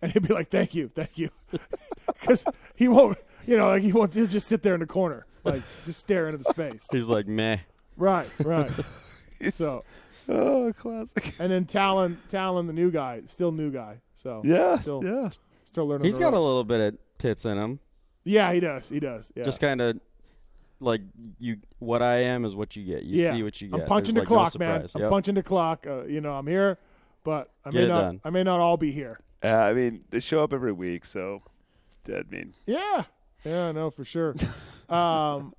And 0.00 0.12
he'd 0.12 0.26
be 0.26 0.32
like, 0.32 0.48
thank 0.48 0.74
you, 0.74 0.88
thank 0.94 1.18
you, 1.18 1.28
because 2.06 2.44
he 2.76 2.86
won't, 2.88 3.18
you 3.46 3.56
know, 3.56 3.66
like 3.66 3.82
he 3.82 3.92
wants 3.92 4.14
he'll 4.14 4.26
just 4.28 4.46
sit 4.48 4.62
there 4.62 4.74
in 4.74 4.80
the 4.80 4.86
corner, 4.86 5.26
like 5.44 5.60
just 5.84 5.98
stare 6.00 6.28
into 6.28 6.38
the 6.38 6.44
space. 6.44 6.86
He's 6.92 7.06
like 7.08 7.26
meh. 7.26 7.58
Right, 7.96 8.28
right. 8.38 8.70
so 9.50 9.84
Oh, 10.28 10.72
classic. 10.78 11.34
and 11.40 11.50
then 11.50 11.64
Talon, 11.64 12.18
Talon, 12.28 12.66
the 12.68 12.72
new 12.72 12.90
guy, 12.92 13.22
still 13.26 13.50
new 13.50 13.70
guy. 13.72 14.00
So 14.14 14.42
Yeah. 14.44 14.78
Still- 14.78 15.02
yeah. 15.04 15.30
still 15.64 15.88
learning. 15.88 16.04
He's 16.06 16.14
the 16.14 16.20
got 16.20 16.34
a 16.34 16.38
little 16.40 16.64
bit 16.64 16.80
of 16.80 16.98
tits 17.18 17.44
in 17.44 17.58
him. 17.58 17.80
Yeah, 18.24 18.52
he 18.52 18.60
does. 18.60 18.88
He 18.88 19.00
does. 19.00 19.32
Yeah. 19.34 19.44
Just 19.44 19.58
kind 19.60 19.80
of 19.80 19.98
like 20.80 21.00
you. 21.38 21.56
What 21.78 22.02
I 22.02 22.22
am 22.24 22.44
is 22.44 22.54
what 22.54 22.76
you 22.76 22.84
get. 22.84 23.02
You 23.02 23.22
yeah. 23.22 23.32
see 23.34 23.42
what 23.42 23.60
you 23.60 23.68
get. 23.68 23.80
I'm 23.80 23.86
punching 23.86 24.14
There's, 24.14 24.28
the 24.28 24.34
like, 24.34 24.44
no 24.44 24.50
clock, 24.50 24.58
man. 24.58 24.74
surprise. 24.82 24.90
I'm 24.94 25.00
Yep. 25.02 25.10
punching 25.10 25.34
the 25.34 25.42
clock. 25.42 25.86
Uh, 25.86 26.04
you 26.04 26.20
know, 26.20 26.32
I'm 26.34 26.46
here, 26.46 26.78
but 27.24 27.50
I 27.64 27.70
Get 27.70 27.80
may 27.82 27.88
not. 27.88 28.00
done. 28.00 28.20
I 28.24 28.30
may 28.30 28.42
not 28.44 28.60
all 28.60 28.76
be 28.76 28.92
here. 28.92 29.18
Yeah, 29.42 29.62
I 29.64 29.72
mean, 29.72 30.04
they 30.10 30.20
show 30.20 30.42
up 30.42 30.52
every 30.52 30.72
week, 30.72 31.04
so 31.04 31.42
I 32.08 32.22
mean, 32.30 32.54
Yeah, 32.66 33.04
yeah, 33.44 33.72
no, 33.72 33.90
for 33.90 34.04
sure. 34.04 34.34
um, 34.88 35.54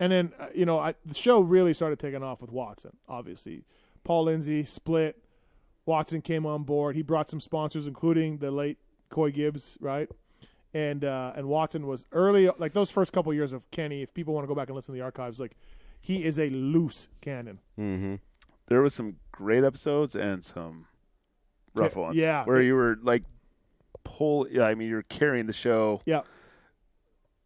and 0.00 0.10
then 0.12 0.32
uh, 0.38 0.46
you 0.54 0.64
know, 0.66 0.78
I, 0.78 0.94
the 1.04 1.14
show 1.14 1.40
really 1.40 1.74
started 1.74 1.98
taking 1.98 2.22
off 2.22 2.40
with 2.40 2.50
Watson. 2.50 2.96
Obviously, 3.08 3.64
Paul 4.04 4.24
Lindsay 4.24 4.64
split. 4.64 5.22
Watson 5.86 6.20
came 6.20 6.44
on 6.44 6.64
board. 6.64 6.96
He 6.96 7.02
brought 7.02 7.30
some 7.30 7.40
sponsors, 7.40 7.86
including 7.86 8.38
the 8.38 8.50
late 8.50 8.78
Coy 9.08 9.30
Gibbs, 9.30 9.78
right? 9.80 10.08
And 10.74 11.04
uh, 11.04 11.32
and 11.34 11.48
Watson 11.48 11.86
was 11.86 12.06
early, 12.12 12.50
like 12.58 12.74
those 12.74 12.90
first 12.90 13.12
couple 13.12 13.32
years 13.32 13.52
of 13.54 13.68
Kenny. 13.70 14.02
If 14.02 14.12
people 14.12 14.34
want 14.34 14.44
to 14.44 14.48
go 14.48 14.54
back 14.54 14.68
and 14.68 14.76
listen 14.76 14.94
to 14.94 14.98
the 14.98 15.04
archives, 15.04 15.40
like 15.40 15.56
he 16.00 16.24
is 16.24 16.38
a 16.38 16.50
loose 16.50 17.08
cannon. 17.22 17.58
Mm-hmm. 17.78 18.16
there 18.66 18.82
was 18.82 18.92
some 18.94 19.16
great 19.32 19.64
episodes 19.64 20.14
and 20.14 20.44
some 20.44 20.86
rough 21.74 21.94
Yeah, 21.96 22.00
ones. 22.02 22.16
yeah. 22.16 22.44
where 22.44 22.60
you 22.60 22.74
were 22.74 22.98
like 23.02 23.22
pull. 24.04 24.46
Yeah, 24.50 24.64
I 24.64 24.74
mean, 24.74 24.88
you're 24.88 25.02
carrying 25.02 25.46
the 25.46 25.52
show 25.54 26.02
Yeah, 26.04 26.20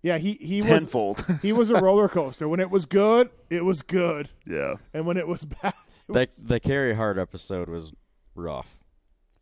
yeah. 0.02 0.18
He 0.18 0.32
he 0.32 0.56
was 0.60 0.66
tenfold. 0.82 1.24
he 1.42 1.52
was 1.52 1.70
a 1.70 1.80
roller 1.80 2.08
coaster. 2.08 2.48
When 2.48 2.58
it 2.60 2.70
was 2.70 2.86
good, 2.86 3.30
it 3.50 3.64
was 3.64 3.82
good, 3.82 4.30
yeah. 4.46 4.74
and 4.92 5.06
when 5.06 5.16
it 5.16 5.28
was 5.28 5.44
bad, 5.62 5.74
it 6.08 6.12
That 6.12 6.28
was, 6.30 6.36
the 6.38 6.58
Carey 6.58 6.94
Hart 6.94 7.18
episode 7.18 7.68
was 7.68 7.92
rough 8.34 8.76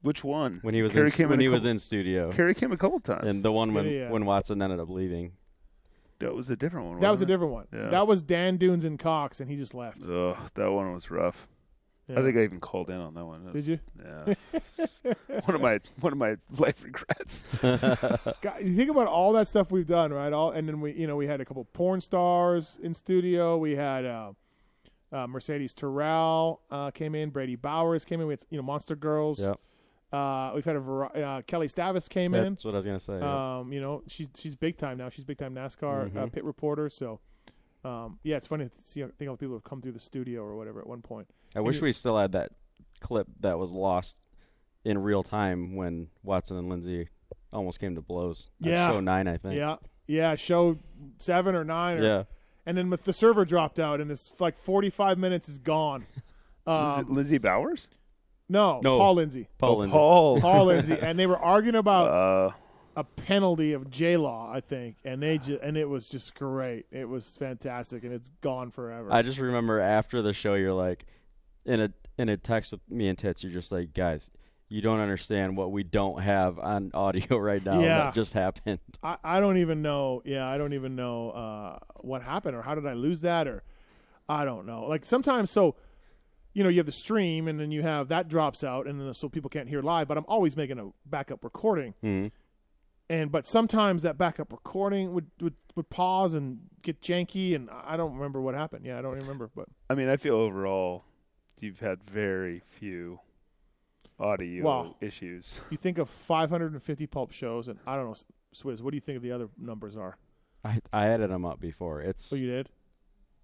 Which 0.03 0.25
one? 0.25 0.61
when 0.63 0.73
he 0.75 0.83
was 0.83 0.93
Carey 0.93 1.07
in, 1.07 1.13
came 1.13 1.29
when 1.29 1.35
in 1.41 1.41
a 1.41 1.45
he 1.45 1.49
was 1.49 1.63
couple- 1.63 1.71
in 1.73 1.79
studio, 1.79 2.33
Carey 2.33 2.55
came 2.55 2.73
a 2.73 2.77
couple 2.77 3.01
times. 3.01 3.27
and 3.27 3.43
the 3.45 3.53
one 3.53 3.75
when 3.75 3.85
Yeah, 3.85 3.91
yeah. 3.93 4.11
when 4.11 4.25
Watson 4.25 4.63
ended 4.63 4.81
up 4.81 4.89
leaving. 4.89 5.33
that 6.21 6.35
was 6.35 6.49
a 6.51 6.57
different 6.57 6.87
one. 6.89 7.01
That 7.01 7.11
was 7.11 7.21
a 7.21 7.25
wasn't 7.25 7.29
different 7.29 7.53
one. 7.53 7.67
Yeah. 7.73 7.89
That 7.91 8.07
was 8.07 8.23
Dan 8.23 8.57
Dunes 8.57 8.85
and 8.85 8.99
Cox, 8.99 9.41
and 9.41 9.51
he 9.51 9.57
just 9.57 9.75
left. 9.75 10.05
Ugh, 10.09 10.37
that 10.55 10.71
one 10.73 10.93
was 10.95 11.11
rough. 11.11 11.49
Yeah. 12.09 12.19
I 12.19 12.23
think 12.23 12.37
I 12.39 12.43
even 12.43 12.59
called 12.61 12.91
in 12.91 12.97
on 12.97 13.15
that 13.15 13.25
one. 13.25 13.45
That 13.45 13.53
Did 13.53 13.59
was- 13.59 13.69
you? 13.69 13.79
Yeah. 14.03 14.35
one 15.45 15.55
of 15.55 15.61
my 15.61 15.79
one 16.01 16.13
of 16.13 16.19
my 16.19 16.37
life 16.59 16.83
regrets. 16.83 17.45
God, 17.63 18.55
you 18.63 18.75
think 18.77 18.91
about 18.91 19.07
all 19.07 19.33
that 19.35 19.49
stuff 19.49 19.71
we've 19.71 19.87
done, 19.87 20.13
right? 20.13 20.33
All 20.33 20.51
and 20.51 20.67
then 20.67 20.81
we, 20.81 20.93
you 20.93 21.07
know, 21.07 21.17
we 21.17 21.27
had 21.27 21.41
a 21.41 21.45
couple 21.45 21.65
porn 21.73 22.01
stars 22.01 22.79
in 22.83 22.95
studio. 22.95 23.57
We 23.59 23.77
had 23.77 24.05
uh, 24.07 24.33
uh, 25.13 25.27
Mercedes 25.27 25.73
Terrell 25.75 26.63
uh, 26.71 26.91
came 26.91 27.15
in. 27.15 27.31
Brady 27.31 27.55
Bowers 27.57 28.05
came 28.05 28.21
in. 28.21 28.27
We 28.27 28.33
had 28.33 28.45
you 28.51 28.57
know 28.57 28.63
Monster 28.65 28.97
Girls. 28.97 29.41
Yep. 29.41 29.61
Uh, 30.13 30.51
we've 30.55 30.65
had 30.65 30.77
a 30.77 30.81
vari- 30.81 31.23
uh, 31.23 31.43
Kelli 31.43 31.73
Stavast 31.73 32.11
came 32.11 32.35
in. 32.35 32.55
That's 32.55 32.65
what 32.65 32.75
I 32.75 32.79
was 32.79 32.87
gonna 32.87 32.99
say. 33.01 33.19
yeah. 33.19 33.59
Um, 33.61 33.73
you 33.73 33.81
know, 33.81 34.03
she's 34.09 34.29
she's 34.37 34.57
big 34.57 34.77
time 34.77 34.99
now. 34.99 35.09
She's 35.09 35.25
big 35.25 35.39
time 35.39 35.55
NASCAR 35.55 36.07
uh, 36.17 36.21
Mhm. 36.27 36.33
pit 36.33 36.45
reporter. 36.45 36.91
So, 36.91 37.21
um, 37.85 38.19
yeah, 38.25 38.37
it's 38.37 38.47
funny 38.49 38.65
to 38.67 38.71
see. 38.83 39.05
I 39.05 39.07
think 39.19 39.29
all 39.29 39.37
the 39.37 39.41
people 39.41 39.55
have 39.55 39.63
come 39.65 39.81
through 39.81 39.93
the 39.93 40.01
studio 40.01 40.43
or 40.43 40.57
whatever 40.57 40.81
at 40.81 40.87
one 40.87 41.01
point. 41.03 41.29
I 41.55 41.61
wish 41.61 41.77
you- 41.77 41.83
we 41.83 41.93
still 41.93 42.19
had 42.19 42.33
that 42.33 42.51
clip 43.01 43.29
that 43.41 43.59
was 43.59 43.71
lost 43.71 44.17
in 44.85 44.99
real 44.99 45.23
time 45.23 45.77
when 45.77 46.09
Watson 46.23 46.57
and 46.57 46.69
Lindsay 46.69 47.09
almost 47.53 47.79
came 47.81 47.95
to 47.95 48.01
blows. 48.01 48.51
Yeah. 48.59 48.91
show 48.91 49.01
nine, 49.01 49.29
I 49.29 49.37
think. 49.37 49.55
Yeah, 49.57 49.77
yeah, 50.09 50.35
show 50.35 50.77
seven 51.19 51.55
or 51.55 51.65
nine. 51.65 51.99
Or, 51.99 52.03
yeah. 52.03 52.23
and 52.67 52.77
then 52.77 52.91
with 52.91 53.05
the 53.05 53.13
server 53.13 53.45
dropped 53.45 53.79
out, 53.79 54.01
and 54.01 54.11
it's 54.11 54.33
like 54.41 54.59
forty 54.59 54.91
five 54.91 55.19
minutes 55.19 55.49
is 55.49 55.59
gone. 55.59 56.07
Lizzie, 56.67 57.01
Um, 57.01 57.15
Lizzie 57.15 57.39
Bowers? 57.39 57.89
No, 58.51 58.81
No. 58.83 58.99
Paul 58.99 59.15
Lindsay. 59.15 59.49
Paul 59.59 59.71
oh, 59.71 59.79
Lindsay. 59.79 59.93
Paul. 59.93 60.41
Paul 60.43 60.65
Lindsay, 60.67 60.99
and 61.01 61.19
they 61.19 61.27
were 61.27 61.39
arguing 61.39 61.77
about 61.77 62.09
Uh, 62.09 62.51
a 62.97 63.05
penalty 63.05 63.73
of 63.73 63.89
J 63.91 64.17
Law, 64.17 64.51
I 64.53 64.61
think, 64.61 64.97
and 65.05 65.23
they 65.23 65.39
ju- 65.39 65.59
and 65.63 65.77
it 65.77 65.89
was 65.89 66.09
just 66.09 66.35
great. 66.35 66.87
It 66.91 67.09
was 67.09 67.37
fantastic, 67.37 68.03
and 68.05 68.13
it's 68.13 68.29
gone 68.41 68.71
forever. 68.71 69.09
I 69.13 69.23
just 69.23 69.39
remember 69.39 69.81
after 69.81 70.21
the 70.23 70.33
show, 70.33 70.55
you're 70.55 70.73
like, 70.75 71.07
in 71.65 71.81
a 71.81 71.93
in 72.19 72.29
a 72.29 72.37
text 72.37 72.73
with 72.73 72.81
me 72.91 73.09
and 73.09 73.17
Tits, 73.17 73.43
you're 73.43 73.53
just 73.53 73.71
like, 73.73 73.95
guys, 73.95 74.29
you 74.69 74.81
don't 74.83 75.01
understand 75.01 75.57
what 75.57 75.73
we 75.73 75.83
don't 75.83 76.21
have 76.21 76.59
on 76.59 76.91
audio 76.93 77.39
right 77.39 77.65
now 77.65 77.81
Yeah. 77.81 77.99
that 78.05 78.15
just 78.15 78.33
happened. 78.35 78.79
I, 79.03 79.17
I 79.25 79.41
don't 79.41 79.57
even 79.59 79.81
know. 79.83 80.21
Yeah, 80.25 80.47
I 80.47 80.59
don't 80.59 80.75
even 80.75 80.97
know 80.97 81.31
uh, 81.31 81.79
what 82.01 82.23
happened 82.23 82.57
or 82.57 82.63
how 82.63 82.75
did 82.75 82.87
I 82.87 82.93
lose 82.95 83.21
that 83.23 83.47
or 83.49 83.63
I 84.29 84.45
don't 84.45 84.67
know. 84.67 84.85
Like 84.87 85.05
sometimes, 85.07 85.51
so 85.51 85.77
you 86.53 86.63
know, 86.65 86.71
you 86.71 86.79
have 86.79 86.87
the 86.87 86.93
stream 86.93 87.47
and 87.49 87.59
then 87.61 87.71
you 87.71 87.83
have 87.83 88.09
that 88.09 88.29
drops 88.29 88.65
out 88.65 88.87
and 88.87 89.01
then 89.01 89.13
so 89.15 89.29
people 89.29 89.49
can't 89.51 89.69
hear 89.69 89.83
live. 89.83 90.09
But 90.09 90.19
I'm 90.19 90.25
always 90.29 90.57
making 90.57 90.79
a 90.79 90.91
backup 91.07 91.45
recording, 91.45 91.95
Mhm. 92.03 92.31
and 93.09 93.31
but 93.33 93.47
sometimes 93.47 94.03
that 94.03 94.19
backup 94.19 94.53
recording 94.53 95.13
would 95.13 95.31
would, 95.41 95.55
would 95.77 95.91
pause 95.91 96.35
and 96.35 96.61
get 96.83 97.01
janky, 97.01 97.55
and 97.55 97.69
I 97.71 97.97
don't 97.97 98.15
remember 98.15 98.41
what 98.41 98.55
happened. 98.55 98.85
Yeah, 98.85 98.99
I 98.99 99.03
don't 99.03 99.15
remember. 99.19 99.51
But 99.55 99.69
I 99.89 99.95
mean, 99.95 100.09
I 100.09 100.17
feel 100.17 100.35
overall 100.35 101.05
you've 101.61 101.81
had 101.81 102.03
very 102.05 102.61
few 102.69 103.21
audio 104.19 104.65
Wow. 104.65 104.97
issues. 105.01 105.61
you 105.71 105.77
think 105.77 105.99
of 105.99 106.09
550 106.11 107.07
pulp 107.07 107.33
shows, 107.33 107.69
and 107.69 107.79
I 107.87 107.97
don't 107.97 108.07
know, 108.07 108.15
Swizz. 108.55 108.81
What 108.83 108.91
do 108.91 108.97
you 108.97 109.01
think 109.01 109.17
of 109.17 109.23
the 109.23 109.33
other 109.33 109.49
numbers 109.57 109.97
are? 109.97 110.17
I 110.65 110.81
I 110.93 111.07
added 111.07 111.31
them 111.31 111.45
up 111.45 111.61
before. 111.61 112.01
It's 112.03 112.33
Oh, 112.33 112.37
you 112.37 112.47
did. 112.49 112.69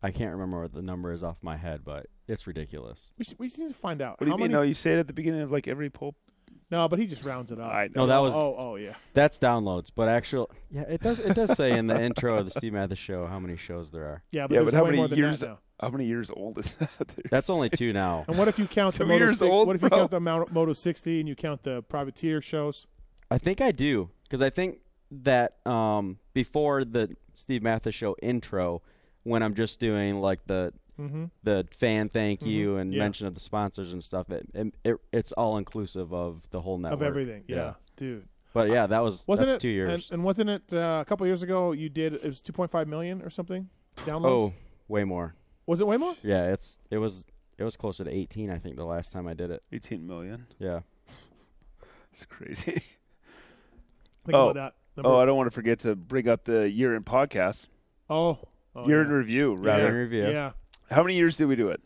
I 0.07 0.11
can't 0.11 0.33
remember 0.33 0.63
what 0.63 0.73
the 0.73 0.83
number 0.83 1.13
is 1.13 1.23
off 1.23 1.37
my 1.43 1.57
head, 1.57 1.81
but 1.85 2.07
it's 2.29 2.47
ridiculous. 2.47 3.11
We, 3.19 3.25
should, 3.25 3.39
we 3.39 3.47
need 3.59 3.69
to 3.69 3.75
find 3.75 4.01
out. 4.01 4.21
What 4.21 4.27
do 4.27 4.31
you 4.31 4.37
mean? 4.37 4.41
many- 4.43 4.55
No, 4.55 4.63
you 4.63 4.75
say 4.75 4.93
it 4.95 4.99
at 4.99 5.07
the 5.07 5.13
beginning 5.13 5.41
of 5.43 5.51
like 5.53 5.67
every 5.69 5.91
pulp. 5.91 6.17
No, 6.71 6.89
but 6.89 6.99
he 6.99 7.07
just 7.07 7.25
rounds 7.25 7.53
it 7.53 7.61
up. 7.61 7.71
I 7.73 7.85
know. 7.87 8.03
No, 8.03 8.07
that 8.09 8.19
was 8.19 8.35
Oh, 8.35 8.55
oh 8.59 8.75
yeah. 8.77 8.95
that's 9.15 9.39
downloads, 9.39 9.91
but 9.95 10.09
actual 10.09 10.51
yeah, 10.71 10.83
it 10.83 11.01
does 11.01 11.19
it 11.21 11.35
does 11.35 11.57
say 11.57 11.71
in 11.71 11.87
the 11.87 12.01
intro 12.09 12.39
of 12.39 12.45
the 12.47 12.51
Steve 12.59 12.73
Matthes 12.73 12.99
show 12.99 13.27
how 13.27 13.39
many 13.39 13.57
shows 13.57 13.91
there 13.93 14.05
are. 14.05 14.23
Yeah, 14.33 14.47
but 14.49 14.55
Yeah, 14.57 14.63
but 14.63 14.75
how 14.75 14.83
way 14.83 14.91
many 14.91 14.99
more 14.99 15.09
than 15.09 15.19
years- 15.19 15.41
that 15.41 15.47
now. 15.47 15.59
How 15.81 15.91
many 15.91 16.07
years 16.07 16.31
old 16.31 16.59
is 16.59 16.73
that? 16.81 16.91
There's- 16.99 17.29
That's 17.31 17.51
only 17.51 17.69
two 17.71 17.93
now. 17.93 18.25
And 18.27 18.37
what 18.39 18.49
if 18.49 18.59
you 18.59 18.67
count 18.67 18.95
the 18.95 19.01
Two 19.05 19.07
Moto 19.07 19.25
years 19.27 19.39
six- 19.39 19.49
old, 19.51 19.67
What 19.69 19.77
if 19.77 19.83
you 19.83 19.89
bro. 19.91 19.99
count 19.99 20.11
the 20.11 20.21
Moto, 20.21 20.47
Moto 20.51 20.73
60 20.73 21.21
and 21.21 21.29
you 21.29 21.37
count 21.37 21.63
the 21.65 21.83
privateer 21.83 22.41
shows? 22.41 22.87
I 23.31 23.39
think 23.39 23.61
I 23.61 23.71
do 23.73 24.11
because 24.25 24.41
I 24.41 24.51
think 24.51 24.79
that 25.11 25.65
um, 25.67 26.19
before 26.33 26.85
the 26.85 27.15
Steve 27.37 27.63
Matthes 27.63 27.95
show 27.95 28.17
intro, 28.23 28.83
when 29.27 29.43
I'm 29.43 29.55
just 29.55 29.81
doing 29.81 30.21
like 30.21 30.41
the 30.47 30.73
Mm-hmm. 30.99 31.25
the 31.43 31.69
fan 31.73 32.09
thank 32.09 32.41
you 32.41 32.79
and 32.79 32.91
Yeah. 32.91 33.01
mention 33.01 33.27
of 33.27 33.35
the 33.35 33.41
sponsors 33.41 33.93
and 33.93 34.03
stuff, 34.03 34.31
it, 34.31 34.49
it, 34.55 34.73
it 34.83 34.97
it's 35.13 35.31
all 35.33 35.59
inclusive 35.59 36.15
of 36.15 36.41
the 36.53 36.61
whole 36.63 36.79
network 36.79 37.03
Of 37.03 37.07
everything. 37.07 37.45
Yeah, 37.49 37.75
dude. 37.97 38.27
But 38.55 38.71
yeah, 38.71 38.87
that 38.87 39.01
was 39.01 39.23
Wasn't 39.27 39.51
that's 39.51 39.57
it 39.57 39.61
two 39.61 39.69
years. 39.69 39.91
And, 40.09 40.15
and 40.15 40.25
wasn't 40.25 40.49
it 40.49 40.73
uh, 40.73 41.01
a 41.03 41.05
couple 41.07 41.27
years 41.27 41.43
ago? 41.43 41.73
You 41.73 41.91
did 41.91 42.15
it 42.15 42.25
was 42.25 42.41
2.5 42.41 42.87
million 42.87 43.21
or 43.21 43.29
something 43.29 43.69
downloads. 44.07 44.25
oh, 44.25 44.55
way 44.89 45.05
more. 45.05 45.35
was 45.67 45.83
it 45.83 45.87
way 45.87 45.99
more? 45.99 46.15
Yeah, 46.23 46.53
it's 46.55 46.79
it 46.91 46.97
was 46.97 47.27
it 47.59 47.65
was 47.65 47.77
closer 47.77 48.03
to 48.03 48.11
18. 48.11 48.51
I 48.51 48.57
think 48.59 48.77
the 48.77 48.85
last 48.87 49.13
time 49.13 49.29
I 49.29 49.35
did 49.35 49.51
it. 49.51 49.63
18 49.73 50.07
million. 50.07 50.47
Yeah. 50.59 50.81
It's 52.13 52.25
crazy. 52.25 52.73
Think 54.25 54.33
Oh. 54.35 54.49
about 54.49 54.55
that. 54.55 54.75
Number- 54.97 55.11
Oh, 55.11 55.19
I 55.19 55.27
don't 55.27 55.37
want 55.37 55.49
to 55.49 55.55
forget 55.55 55.81
to 55.81 55.95
bring 55.95 56.27
up 56.27 56.45
the 56.45 56.71
year 56.71 56.95
in 56.97 57.05
podcast. 57.05 57.69
oh, 58.09 58.39
oh, 58.77 58.87
year 58.87 58.99
yeah. 59.03 59.07
in 59.09 59.13
review, 59.13 59.61
Year 59.63 59.89
in 59.89 59.95
review. 59.95 60.29
Yeah, 60.29 60.53
How 60.91 61.03
many 61.03 61.17
years 61.17 61.37
did 61.37 61.47
we 61.47 61.57
do 61.57 61.69
it? 61.71 61.81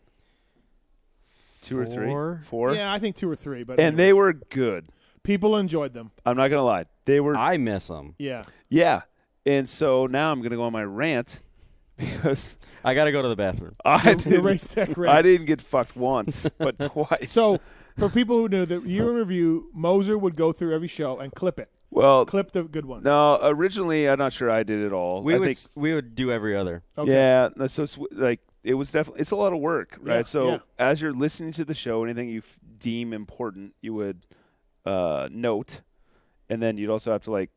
Two 1.61 1.77
or 1.77 1.85
three? 1.85 2.07
Four. 2.07 2.41
Four? 2.49 2.73
yeah. 2.73 2.91
I 2.91 2.99
think 2.99 3.15
two 3.15 3.29
or 3.29 3.35
three, 3.35 3.63
but 3.63 3.79
And 3.79 3.97
they 3.97 4.13
were 4.13 4.33
good. 4.33 4.87
people 5.23 5.55
enjoyed 5.57 5.93
them. 5.93 6.11
I'm 6.25 6.35
not 6.37 6.47
gonna 6.49 6.63
lie. 6.63 6.85
They 7.05 7.19
were 7.19 7.35
I 7.35 7.57
miss 7.57 7.87
them. 7.87 8.15
Yeah, 8.17 8.43
yeah. 8.69 9.01
And 9.45 9.67
so 9.69 10.07
now 10.07 10.31
I'm 10.31 10.41
gonna 10.41 10.55
go 10.55 10.63
on 10.63 10.73
my 10.73 10.83
rant 10.83 11.39
because 11.97 12.57
I 12.83 12.93
got 12.95 13.05
to 13.05 13.11
go 13.11 13.21
to 13.21 13.27
the 13.27 13.35
bathroom. 13.35 13.75
I 13.85 14.13
the, 14.13 14.23
the 14.23 14.29
didn't, 14.29 14.43
race 14.43 14.67
tech 14.67 14.97
I 14.97 15.21
didn't 15.21 15.45
get 15.45 15.61
fucked 15.61 15.95
once, 15.95 16.47
but 16.57 16.79
twice. 16.91 17.31
So, 17.31 17.59
for 17.97 18.09
people 18.09 18.37
who 18.37 18.49
knew 18.49 18.65
the 18.65 18.81
year 18.81 19.09
in 19.09 19.15
review, 19.15 19.69
Moser 19.73 20.17
would 20.17 20.35
go 20.35 20.51
through 20.51 20.73
every 20.73 20.87
show 20.87 21.19
and 21.19 21.31
clip 21.33 21.59
it, 21.59 21.69
well, 21.91 22.25
clip 22.25 22.51
the 22.51 22.63
good 22.63 22.85
ones. 22.85 23.03
no. 23.03 23.37
Originally, 23.41 24.09
I'm 24.09 24.17
not 24.17 24.33
sure 24.33 24.49
I 24.49 24.63
did 24.63 24.79
it 24.79 24.93
all. 24.93 25.21
We 25.21 25.35
I 25.35 25.37
would 25.37 25.57
think 25.57 25.59
we 25.75 25.93
would 25.93 26.15
do 26.15 26.31
every 26.31 26.55
other. 26.55 26.83
Okay. 26.97 27.11
Yeah, 27.11 27.49
so 27.67 27.83
it's, 27.83 27.97
like 28.11 28.39
it 28.63 28.75
was 28.75 28.91
definitely 28.91 29.21
it's 29.21 29.31
a 29.31 29.35
lot 29.35 29.51
of 29.53 29.59
work, 29.59 29.97
right? 30.01 30.17
Yeah, 30.17 30.21
so 30.21 30.49
yeah. 30.49 30.57
as 30.79 31.01
you're 31.01 31.13
listening 31.13 31.51
to 31.53 31.65
the 31.65 31.73
show, 31.73 32.03
anything 32.03 32.29
you 32.29 32.39
f- 32.39 32.59
deem 32.79 33.11
important, 33.11 33.75
you 33.81 33.93
would 33.93 34.25
uh, 34.85 35.27
note, 35.31 35.81
and 36.49 36.61
then 36.61 36.77
you'd 36.77 36.89
also 36.89 37.11
have 37.11 37.23
to 37.23 37.31
like, 37.31 37.49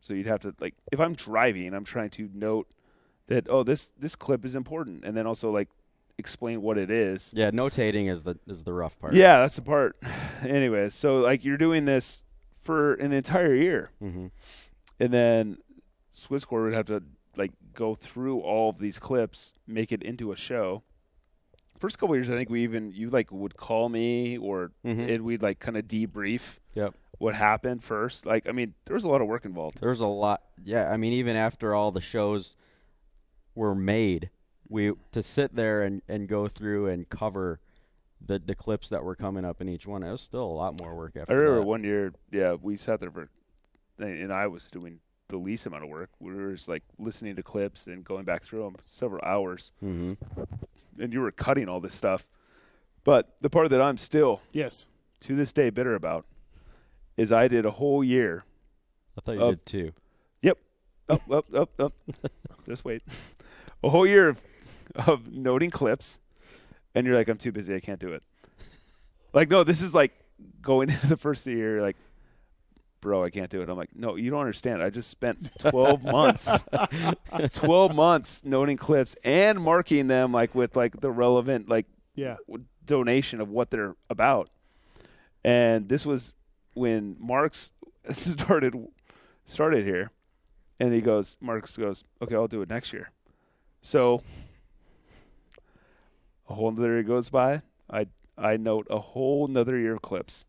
so 0.00 0.14
you'd 0.14 0.26
have 0.26 0.40
to 0.40 0.54
like, 0.60 0.74
if 0.92 1.00
I'm 1.00 1.14
driving, 1.14 1.74
I'm 1.74 1.84
trying 1.84 2.10
to 2.10 2.30
note 2.32 2.68
that 3.26 3.48
oh 3.48 3.64
this 3.64 3.90
this 3.98 4.14
clip 4.14 4.44
is 4.44 4.54
important, 4.54 5.04
and 5.04 5.16
then 5.16 5.26
also 5.26 5.50
like 5.50 5.68
explain 6.16 6.62
what 6.62 6.78
it 6.78 6.90
is. 6.90 7.32
Yeah, 7.34 7.50
notating 7.50 8.08
is 8.08 8.22
the 8.22 8.38
is 8.46 8.62
the 8.62 8.72
rough 8.72 8.98
part. 9.00 9.14
Yeah, 9.14 9.40
that's 9.40 9.56
the 9.56 9.62
part. 9.62 9.96
Anyways, 10.42 10.94
so 10.94 11.16
like 11.18 11.44
you're 11.44 11.58
doing 11.58 11.86
this 11.86 12.22
for 12.62 12.94
an 12.94 13.12
entire 13.12 13.54
year, 13.54 13.90
hmm 14.00 14.26
and 14.98 15.12
then 15.12 15.56
Swizz 16.14 16.44
Swizcore 16.44 16.64
would 16.64 16.74
have 16.74 16.86
to 16.86 17.02
like 17.36 17.52
go 17.74 17.94
through 17.94 18.40
all 18.40 18.68
of 18.70 18.78
these 18.78 18.98
clips, 18.98 19.52
make 19.66 19.92
it 19.92 20.02
into 20.02 20.30
a 20.32 20.36
show. 20.36 20.82
First 21.78 21.98
couple 21.98 22.14
years, 22.14 22.28
I 22.28 22.34
think 22.34 22.50
we 22.50 22.62
even 22.64 22.92
you 22.92 23.08
like 23.08 23.32
would 23.32 23.56
call 23.56 23.88
me 23.88 24.36
or 24.36 24.72
Mhm. 24.84 25.14
and 25.14 25.24
we'd 25.24 25.42
like 25.42 25.58
kind 25.60 25.76
of 25.78 25.86
debrief 25.86 26.58
Yep. 26.74 26.94
what 27.18 27.34
happened 27.34 27.82
first. 27.82 28.26
Like, 28.26 28.46
I 28.46 28.52
mean, 28.52 28.74
there 28.84 28.94
was 28.94 29.04
a 29.04 29.08
lot 29.08 29.22
of 29.22 29.28
work 29.28 29.46
involved. 29.46 29.80
There's 29.80 30.00
a 30.02 30.06
lot. 30.06 30.42
Yeah, 30.62 30.90
I 30.90 30.98
mean, 30.98 31.14
even 31.14 31.36
after 31.36 31.74
all 31.74 31.90
the 31.92 32.02
shows 32.02 32.56
were 33.54 33.74
made, 33.74 34.28
we 34.68 34.92
to 35.12 35.22
sit 35.22 35.54
there 35.56 35.82
and, 35.82 36.02
and 36.08 36.28
go 36.28 36.46
through 36.48 36.88
and 36.88 37.08
cover 37.08 37.60
the 38.24 38.38
the 38.38 38.54
clips 38.54 38.88
that 38.90 39.02
were 39.04 39.14
coming 39.16 39.44
up 39.44 39.60
in 39.60 39.68
each 39.68 39.86
one. 39.86 40.02
It 40.02 40.10
was 40.10 40.20
still 40.20 40.44
a 40.44 40.56
lot 40.56 40.80
more 40.80 40.94
work 40.94 41.16
after 41.16 41.32
I 41.32 41.36
remember 41.36 41.60
that. 41.60 41.66
one 41.66 41.84
year, 41.84 42.12
yeah, 42.30 42.54
we 42.60 42.76
sat 42.76 43.00
there 43.00 43.10
for, 43.10 43.28
and 43.98 44.32
I 44.32 44.46
was 44.46 44.70
doing 44.70 45.00
the 45.28 45.36
least 45.36 45.66
amount 45.66 45.84
of 45.84 45.88
work. 45.90 46.10
We 46.18 46.34
were 46.34 46.52
just 46.52 46.68
like 46.68 46.82
listening 46.98 47.36
to 47.36 47.42
clips 47.42 47.86
and 47.86 48.04
going 48.04 48.24
back 48.24 48.42
through 48.42 48.62
them 48.64 48.76
several 48.86 49.22
hours, 49.24 49.70
hmm 49.80 50.14
and 50.98 51.12
you 51.12 51.20
were 51.20 51.30
cutting 51.32 51.68
all 51.68 51.80
this 51.80 51.94
stuff. 51.94 52.26
But 53.04 53.34
the 53.40 53.48
part 53.48 53.70
that 53.70 53.80
I'm 53.80 53.96
still 53.96 54.42
Yes. 54.52 54.86
to 55.20 55.34
this 55.34 55.52
day 55.52 55.70
bitter 55.70 55.94
about 55.94 56.26
is 57.16 57.32
I 57.32 57.48
did 57.48 57.64
a 57.64 57.70
whole 57.70 58.04
year 58.04 58.44
I 59.16 59.20
thought 59.22 59.32
you 59.32 59.40
Oh. 59.40 59.50
did 59.50 59.66
too. 59.66 59.92
Yep. 60.42 60.58
Up, 61.08 61.30
up, 61.32 61.54
up, 61.54 61.80
up. 61.80 61.92
Just 62.68 62.84
wait. 62.84 63.02
A 63.82 63.88
whole 63.90 64.06
year 64.06 64.28
of, 64.28 64.42
of 65.06 65.32
noting 65.32 65.70
clips, 65.70 66.20
and 66.94 67.06
you're 67.06 67.16
like, 67.16 67.28
I'm 67.28 67.38
too 67.38 67.52
busy. 67.52 67.74
I 67.74 67.80
can't 67.80 68.00
do 68.00 68.12
it. 68.12 68.22
Like, 69.32 69.48
no, 69.48 69.62
this 69.64 69.82
is 69.82 69.94
like 69.94 70.12
going 70.62 70.90
into 70.90 71.06
the 71.06 71.16
first 71.16 71.40
of 71.46 71.52
the 71.52 71.58
year, 71.58 71.80
like, 71.82 71.96
bro, 73.00 73.24
I 73.24 73.30
can't 73.30 73.50
do 73.50 73.62
it. 73.62 73.68
I'm 73.68 73.76
like, 73.78 73.94
no, 73.96 74.16
you 74.16 74.30
don't 74.30 74.40
understand. 74.40 74.82
I 74.82 74.90
just 74.90 75.08
spent 75.10 75.50
12 75.58 76.02
months, 76.04 76.64
12 77.54 77.94
months 77.94 78.42
noting 78.44 78.76
clips 78.76 79.16
and 79.24 79.60
marking 79.60 80.06
them 80.08 80.32
like 80.32 80.54
with 80.54 80.76
like 80.76 81.00
the 81.00 81.10
relevant 81.10 81.68
like 81.68 81.86
Yeah. 82.14 82.36
donation 82.84 83.40
of 83.40 83.48
what 83.48 83.70
they're 83.70 83.94
about. 84.10 84.50
And 85.44 85.88
this 85.88 86.04
was 86.04 86.34
when 86.74 87.16
Marks 87.18 87.72
started 88.12 88.74
started 89.46 89.84
here, 89.86 90.10
And 90.78 90.92
he 90.92 91.00
goes, 91.00 91.36
Marks 91.40 91.76
goes, 91.76 92.04
okay, 92.22 92.34
I'll 92.34 92.48
do 92.48 92.60
it 92.62 92.68
next 92.68 92.92
year. 92.92 93.10
So 93.82 94.22
a 96.50 96.54
whole 96.54 96.70
nother 96.72 96.94
year 96.94 97.02
goes 97.02 97.30
by. 97.30 97.62
I 97.88 98.08
I 98.36 98.56
note 98.56 98.86
a 98.90 98.98
whole 98.98 99.46
nother 99.46 99.78
year 99.78 99.94
of 99.94 100.02
clips. 100.02 100.44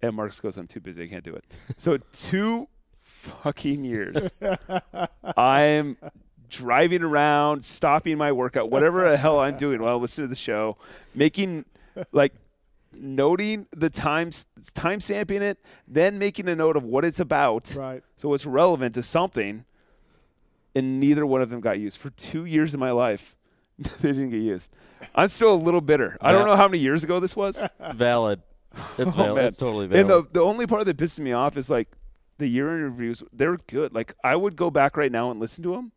And 0.00 0.14
Marcus 0.14 0.40
goes, 0.40 0.56
I'm 0.56 0.66
too 0.66 0.80
busy, 0.80 1.04
I 1.04 1.06
can't 1.08 1.24
do 1.24 1.34
it. 1.34 1.44
So 1.78 1.98
two 2.12 2.68
fucking 3.00 3.84
years. 3.84 4.30
I'm 5.36 5.96
driving 6.48 7.02
around, 7.02 7.64
stopping 7.64 8.18
my 8.18 8.32
workout, 8.32 8.70
whatever 8.70 9.10
the 9.10 9.16
hell 9.16 9.40
I'm 9.40 9.56
doing 9.56 9.82
while 9.82 9.98
listening 9.98 10.28
to 10.28 10.30
the 10.30 10.36
show, 10.36 10.76
making 11.14 11.64
like 12.12 12.34
noting 12.92 13.66
the 13.74 13.90
times 13.90 14.46
time 14.74 15.00
stamping 15.00 15.42
it, 15.42 15.58
then 15.88 16.18
making 16.18 16.48
a 16.48 16.54
note 16.54 16.76
of 16.76 16.84
what 16.84 17.04
it's 17.04 17.18
about. 17.18 17.74
Right. 17.74 18.02
So 18.16 18.34
it's 18.34 18.46
relevant 18.46 18.94
to 18.94 19.02
something. 19.02 19.64
And 20.76 20.98
neither 20.98 21.24
one 21.24 21.40
of 21.40 21.50
them 21.50 21.60
got 21.60 21.78
used. 21.78 21.98
For 21.98 22.10
two 22.10 22.44
years 22.44 22.74
of 22.74 22.80
my 22.80 22.90
life, 22.90 23.36
they 23.78 24.12
didn't 24.12 24.30
get 24.30 24.40
used. 24.40 24.70
I'm 25.14 25.28
still 25.28 25.52
a 25.54 25.56
little 25.56 25.80
bitter. 25.80 26.16
I 26.20 26.32
don't 26.32 26.46
know 26.46 26.56
how 26.56 26.68
many 26.68 26.78
years 26.78 27.04
ago 27.04 27.20
this 27.20 27.34
was. 27.36 27.62
Valid. 27.94 28.40
It's 28.98 29.08
Oh, 29.08 29.10
valid. 29.10 29.34
man. 29.36 29.44
It's 29.46 29.56
totally 29.56 29.86
valid. 29.86 30.00
And 30.00 30.10
the 30.10 30.26
the 30.32 30.40
only 30.40 30.66
part 30.66 30.84
that 30.86 30.96
pisses 30.96 31.20
me 31.20 31.32
off 31.32 31.56
is 31.56 31.70
like 31.70 31.88
the 32.38 32.46
year 32.48 32.74
interviews. 32.76 33.22
They're 33.32 33.58
good. 33.68 33.94
Like 33.94 34.14
I 34.24 34.34
would 34.34 34.56
go 34.56 34.68
back 34.70 34.96
right 34.96 35.12
now 35.12 35.30
and 35.30 35.38
listen 35.38 35.62
to 35.64 35.72
them, 35.72 35.92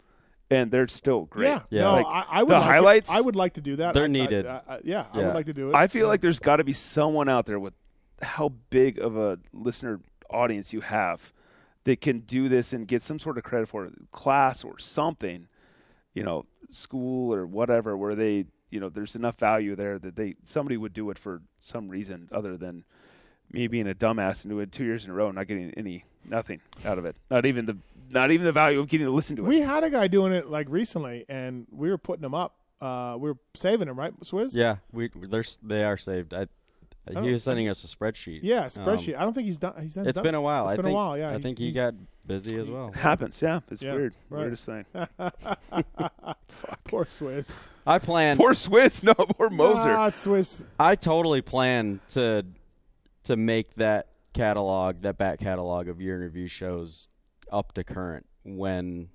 and 0.51 0.69
they're 0.69 0.87
still 0.87 1.25
great. 1.25 1.47
Yeah. 1.47 1.61
Yeah. 1.71 1.81
No, 1.81 1.93
Like, 1.95 2.05
I, 2.05 2.25
I 2.29 2.43
would 2.43 2.49
the 2.49 2.53
like 2.53 2.61
to- 2.61 2.65
highlights- 2.73 3.09
I 3.09 3.21
would 3.21 3.35
like 3.35 3.53
to 3.55 3.61
do 3.61 3.75
that. 3.77 3.93
They're 3.95 4.03
I- 4.03 4.05
I- 4.05 4.09
needed. 4.09 4.45
I, 4.45 4.61
I, 4.67 4.79
yeah, 4.83 5.05
I 5.11 5.17
would 5.17 5.33
like 5.33 5.47
to 5.47 5.53
do 5.53 5.69
it. 5.69 5.75
I 5.75 5.87
feel 5.87 6.07
like 6.07 6.21
there's 6.21 6.39
got 6.39 6.57
to 6.57 6.63
be 6.63 6.73
someone 6.73 7.27
out 7.29 7.47
there 7.47 7.59
with 7.59 7.73
how 8.21 8.49
big 8.69 8.99
of 8.99 9.17
a 9.17 9.39
listener 9.53 9.99
audience 10.29 10.71
you 10.73 10.81
have 10.81 11.33
that 11.85 12.01
can 12.01 12.19
do 12.19 12.47
this 12.49 12.73
and 12.73 12.87
get 12.87 13.01
some 13.01 13.17
sort 13.17 13.37
of 13.39 13.43
credit 13.43 13.69
for 13.69 13.85
it, 13.85 13.93
class 14.11 14.63
or 14.63 14.77
something, 14.77 15.47
you 16.13 16.21
know, 16.23 16.45
school 16.71 17.33
or 17.33 17.45
whatever, 17.45 17.95
where 17.97 18.15
they, 18.15 18.45
you 18.69 18.79
know, 18.79 18.89
there's 18.89 19.15
enough 19.15 19.39
value 19.39 19.75
there 19.75 19.97
that 19.99 20.15
they 20.15 20.35
somebody 20.43 20.77
would 20.77 20.93
do 20.93 21.09
it 21.09 21.17
for 21.19 21.41
some 21.59 21.87
reason 21.89 22.29
other 22.31 22.57
than 22.57 22.83
me 23.51 23.67
being 23.67 23.87
a 23.87 23.95
dumbass 23.95 24.43
and 24.43 24.51
doing 24.51 24.63
it 24.63 24.71
two 24.71 24.83
years 24.83 25.05
in 25.05 25.11
a 25.11 25.13
row, 25.13 25.27
and 25.27 25.35
not 25.35 25.47
getting 25.47 25.71
any 25.77 26.03
nothing 26.25 26.59
out 26.85 26.97
of 26.97 27.05
it, 27.05 27.15
not 27.31 27.45
even 27.45 27.65
the 27.65 27.77
not 28.09 28.31
even 28.31 28.45
the 28.45 28.51
value 28.51 28.79
of 28.79 28.87
getting 28.87 29.05
to 29.07 29.11
listen 29.11 29.35
to 29.35 29.45
it. 29.45 29.47
we 29.47 29.59
had 29.59 29.83
a 29.83 29.89
guy 29.89 30.07
doing 30.07 30.33
it 30.33 30.49
like 30.49 30.67
recently, 30.69 31.25
and 31.29 31.67
we 31.71 31.89
were 31.89 31.97
putting 31.97 32.23
him 32.23 32.33
up. 32.33 32.55
Uh, 32.79 33.15
we 33.17 33.29
were 33.29 33.37
saving 33.55 33.87
him, 33.87 33.97
right, 33.97 34.17
Swizz? 34.21 34.53
yeah, 34.53 34.77
we 34.91 35.09
they're 35.29 35.43
they 35.63 35.83
are 35.83 35.97
saved. 35.97 36.33
I, 36.33 36.47
Oh, 37.15 37.21
he 37.23 37.31
was 37.31 37.43
sending 37.43 37.69
us 37.69 37.83
a 37.83 37.87
spreadsheet. 37.87 38.39
Yeah, 38.43 38.67
Um. 38.77 38.89
I 38.89 38.95
don't 39.23 39.33
think 39.33 39.45
he's 39.47 39.57
done. 39.57 39.73
He's 39.81 39.93
done. 39.93 40.07
it's 40.07 40.15
done- 40.15 40.23
been 40.23 40.35
a 40.35 40.41
while. 40.41 40.65
It's 40.65 40.73
I 40.73 40.75
been 40.77 40.85
think, 40.85 40.93
a 40.93 40.95
while. 40.95 41.17
Yeah, 41.17 41.29
I 41.33 41.41
think 41.41 41.57
he 41.57 41.65
he's- 41.65 41.75
got 41.75 41.93
busy 42.25 42.57
as 42.57 42.69
well. 42.69 42.91
happens, 42.91 43.41
yeah. 43.41 43.61
It's 43.71 43.81
Yeah, 43.81 43.93
weird. 43.95 44.13
right. 44.29 44.39
Weirdest 44.41 44.65
thing. 44.65 44.85
Poor 46.85 47.05
Swizz. 47.05 47.57
I 47.85 47.99
plan. 47.99 48.37
Poor 48.37 48.53
Swizz, 48.53 49.03
no, 49.05 49.13
poor 49.13 49.49
Moser. 49.49 49.89
Ah, 49.91 50.09
Swizz. 50.09 50.65
I 50.79 50.95
totally 50.95 51.41
plan 51.41 51.99
to 52.09 52.43
to 53.25 53.35
make 53.35 53.73
that 53.75 54.07
catalog, 54.33 55.01
that 55.01 55.17
back 55.17 55.39
catalog 55.39 55.87
of 55.87 55.99
year 56.01 56.15
interview 56.15 56.47
shows 56.47 57.09
up 57.51 57.73
to 57.73 57.83
current 57.83 58.25
when 58.43 59.09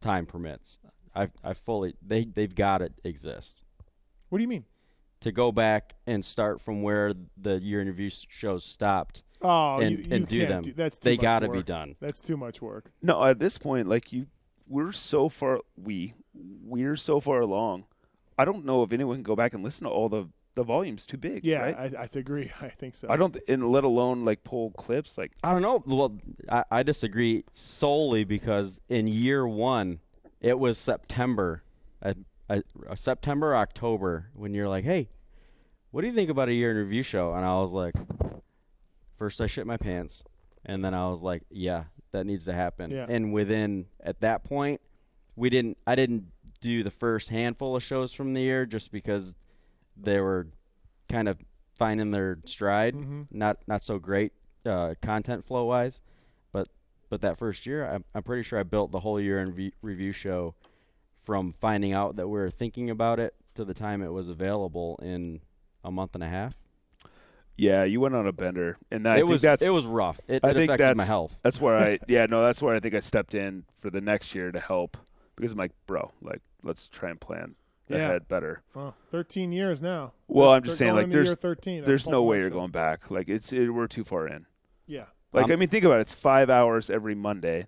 time 0.00 0.26
permits. 0.26 0.78
I 1.14 1.28
I 1.44 1.54
fully 1.54 1.94
they 2.06 2.24
they've 2.24 2.54
got 2.54 2.78
to 2.78 2.90
exist 3.04 3.64
What 4.30 4.38
do 4.38 4.42
you 4.42 4.48
mean? 4.48 4.64
To 5.22 5.32
go 5.32 5.50
back 5.50 5.94
and 6.06 6.24
start 6.24 6.60
from 6.60 6.82
where 6.82 7.14
the 7.36 7.60
year 7.60 7.80
interview 7.80 8.10
shows 8.28 8.64
stopped 8.64 9.22
Oh, 9.42 9.80
and 9.80 9.98
you, 9.98 10.04
you 10.04 10.14
and 10.14 10.28
do 10.28 10.38
can't 10.38 10.48
them. 10.48 10.62
Do, 10.62 10.72
that's 10.72 10.98
too 10.98 11.10
they 11.10 11.16
got 11.16 11.40
to 11.40 11.48
be 11.48 11.62
done. 11.62 11.96
That's 12.00 12.20
too 12.20 12.36
much 12.36 12.62
work. 12.62 12.90
No, 13.02 13.24
at 13.24 13.38
this 13.38 13.58
point, 13.58 13.88
like 13.88 14.12
you, 14.12 14.26
we're 14.68 14.92
so 14.92 15.28
far. 15.28 15.60
We 15.76 16.14
we're 16.34 16.96
so 16.96 17.20
far 17.20 17.40
along. 17.40 17.84
I 18.38 18.44
don't 18.44 18.64
know 18.64 18.82
if 18.82 18.92
anyone 18.92 19.16
can 19.16 19.22
go 19.22 19.36
back 19.36 19.54
and 19.54 19.62
listen 19.62 19.84
to 19.84 19.90
all 19.90 20.08
the 20.08 20.28
the 20.54 20.62
volumes. 20.62 21.06
Too 21.06 21.16
big. 21.16 21.44
Yeah, 21.44 21.62
right? 21.62 21.94
I, 21.96 22.02
I 22.02 22.08
agree. 22.14 22.52
I 22.60 22.68
think 22.68 22.94
so. 22.94 23.08
I 23.10 23.16
don't, 23.16 23.36
and 23.48 23.70
let 23.70 23.84
alone 23.84 24.24
like 24.24 24.44
pull 24.44 24.70
clips. 24.72 25.18
Like 25.18 25.32
I 25.42 25.52
don't 25.52 25.62
know. 25.62 25.82
Well, 25.86 26.16
I, 26.48 26.64
I 26.70 26.82
disagree 26.82 27.44
solely 27.52 28.24
because 28.24 28.78
in 28.88 29.08
year 29.08 29.46
one, 29.46 29.98
it 30.40 30.58
was 30.58 30.78
September, 30.78 31.62
uh, 32.50 32.60
uh, 32.88 32.94
September, 32.94 33.56
October, 33.56 34.28
when 34.34 34.54
you're 34.54 34.68
like, 34.68 34.84
hey, 34.84 35.08
what 35.90 36.00
do 36.02 36.06
you 36.08 36.14
think 36.14 36.30
about 36.30 36.48
a 36.48 36.54
year 36.54 36.70
in 36.70 36.76
review 36.76 37.02
show? 37.02 37.32
And 37.34 37.44
I 37.44 37.54
was 37.60 37.72
like, 37.72 37.94
first 39.18 39.40
I 39.40 39.46
shit 39.46 39.66
my 39.66 39.76
pants, 39.76 40.24
and 40.64 40.84
then 40.84 40.94
I 40.94 41.08
was 41.08 41.22
like, 41.22 41.42
yeah, 41.50 41.84
that 42.12 42.26
needs 42.26 42.44
to 42.46 42.52
happen. 42.52 42.90
Yeah. 42.90 43.06
And 43.08 43.32
within 43.32 43.86
at 44.02 44.20
that 44.20 44.44
point, 44.44 44.80
we 45.36 45.50
didn't. 45.50 45.78
I 45.86 45.94
didn't 45.94 46.26
do 46.60 46.82
the 46.82 46.90
first 46.90 47.28
handful 47.28 47.74
of 47.76 47.82
shows 47.82 48.12
from 48.12 48.34
the 48.34 48.40
year 48.40 48.66
just 48.66 48.92
because 48.92 49.34
they 49.96 50.20
were 50.20 50.46
kind 51.10 51.28
of 51.28 51.38
finding 51.78 52.10
their 52.10 52.38
stride, 52.44 52.94
Mm-hmm. 52.94 53.22
not 53.30 53.58
not 53.66 53.82
so 53.84 53.98
great 53.98 54.32
uh, 54.66 54.94
content 55.02 55.46
flow 55.46 55.64
wise, 55.64 56.00
but 56.52 56.68
but 57.08 57.20
that 57.22 57.38
first 57.38 57.66
year, 57.66 57.86
I'm, 57.90 58.04
I'm 58.14 58.22
pretty 58.22 58.42
sure 58.42 58.58
I 58.58 58.62
built 58.62 58.92
the 58.92 59.00
whole 59.00 59.20
year 59.20 59.38
in 59.40 59.52
v- 59.52 59.72
review 59.82 60.12
show 60.12 60.54
from 61.22 61.54
finding 61.60 61.92
out 61.92 62.16
that 62.16 62.28
we 62.28 62.38
were 62.38 62.50
thinking 62.50 62.90
about 62.90 63.18
it 63.20 63.34
to 63.54 63.64
the 63.64 63.74
time 63.74 64.02
it 64.02 64.12
was 64.12 64.28
available 64.28 64.98
in 65.02 65.40
a 65.84 65.90
month 65.90 66.14
and 66.14 66.22
a 66.24 66.28
half. 66.28 66.54
yeah, 67.56 67.84
you 67.84 68.00
went 68.00 68.14
on 68.14 68.26
a 68.26 68.32
bender, 68.32 68.78
and 68.90 69.06
I 69.06 69.14
it 69.14 69.18
think 69.20 69.28
was 69.28 69.42
that's 69.42 69.62
it 69.62 69.70
was 69.70 69.84
rough. 69.84 70.18
It, 70.26 70.40
I 70.42 70.50
it 70.50 70.54
think 70.54 70.70
affected 70.70 70.84
that's 70.86 70.96
my 70.98 71.04
health. 71.04 71.38
That's 71.42 71.60
where 71.60 71.76
I 71.76 71.98
yeah 72.08 72.26
no 72.26 72.42
that's 72.42 72.62
where 72.62 72.74
I 72.74 72.80
think 72.80 72.94
I 72.94 73.00
stepped 73.00 73.34
in 73.34 73.64
for 73.80 73.90
the 73.90 74.00
next 74.00 74.34
year 74.34 74.50
to 74.52 74.60
help 74.60 74.96
because 75.36 75.52
I'm 75.52 75.58
like 75.58 75.72
bro 75.86 76.10
like 76.22 76.40
let's 76.62 76.88
try 76.88 77.10
and 77.10 77.20
plan 77.20 77.54
Yeah. 77.88 77.98
ahead 77.98 78.28
better. 78.28 78.62
Well, 78.74 78.94
Thirteen 79.10 79.52
years 79.52 79.82
now. 79.82 80.12
Well, 80.28 80.50
I'm 80.50 80.62
just 80.62 80.78
they're 80.78 80.86
saying 80.88 80.96
like 80.96 81.04
into 81.04 81.16
there's 81.16 81.26
year 81.28 81.36
thirteen. 81.36 81.84
there's 81.84 82.06
no 82.06 82.22
way 82.22 82.38
you're 82.38 82.50
going 82.50 82.70
back. 82.70 83.10
Like 83.10 83.28
it's 83.28 83.52
it, 83.52 83.68
we're 83.68 83.86
too 83.86 84.04
far 84.04 84.26
in. 84.26 84.46
Yeah, 84.86 85.04
Like 85.32 85.44
Um, 85.44 85.52
I 85.52 85.56
mean 85.56 85.68
think 85.68 85.84
about 85.84 85.98
it. 85.98 86.02
It's 86.02 86.14
five 86.14 86.48
hours 86.50 86.90
every 86.90 87.14
Monday, 87.14 87.66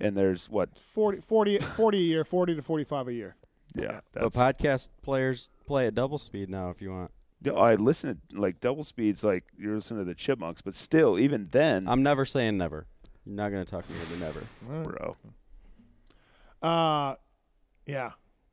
and 0.00 0.16
there's 0.16 0.48
what 0.48 0.78
40, 0.78 1.20
40, 1.20 1.58
40 1.58 1.98
a 1.98 2.00
year, 2.00 2.24
forty 2.24 2.54
to 2.54 2.62
forty-five 2.62 3.08
a 3.08 3.12
year. 3.12 3.36
yeah. 3.74 4.00
But 4.12 4.32
That's, 4.32 4.36
podcast 4.36 4.88
players 5.02 5.48
play 5.66 5.86
at 5.86 5.94
double 5.94 6.18
speed 6.18 6.48
now 6.50 6.70
if 6.70 6.80
you 6.80 6.90
want. 6.90 7.10
Yeah, 7.42 7.52
I 7.52 7.74
listen 7.74 8.20
to 8.30 8.40
like 8.40 8.60
double 8.60 8.84
speeds 8.84 9.22
like 9.22 9.44
you're 9.58 9.74
listening 9.76 10.00
to 10.00 10.04
the 10.04 10.14
Chipmunks, 10.14 10.62
but 10.62 10.74
still 10.74 11.18
even 11.18 11.48
then, 11.52 11.86
I'm 11.86 12.02
never 12.02 12.24
saying 12.24 12.56
never. 12.56 12.86
You're 13.24 13.36
not 13.36 13.50
gonna 13.50 13.64
talk 13.64 13.86
to 13.86 13.92
me 13.92 13.98
into 14.00 14.16
never. 14.24 14.42
bro. 14.84 15.16
Uh, 16.62 17.16
yeah. 17.86 18.12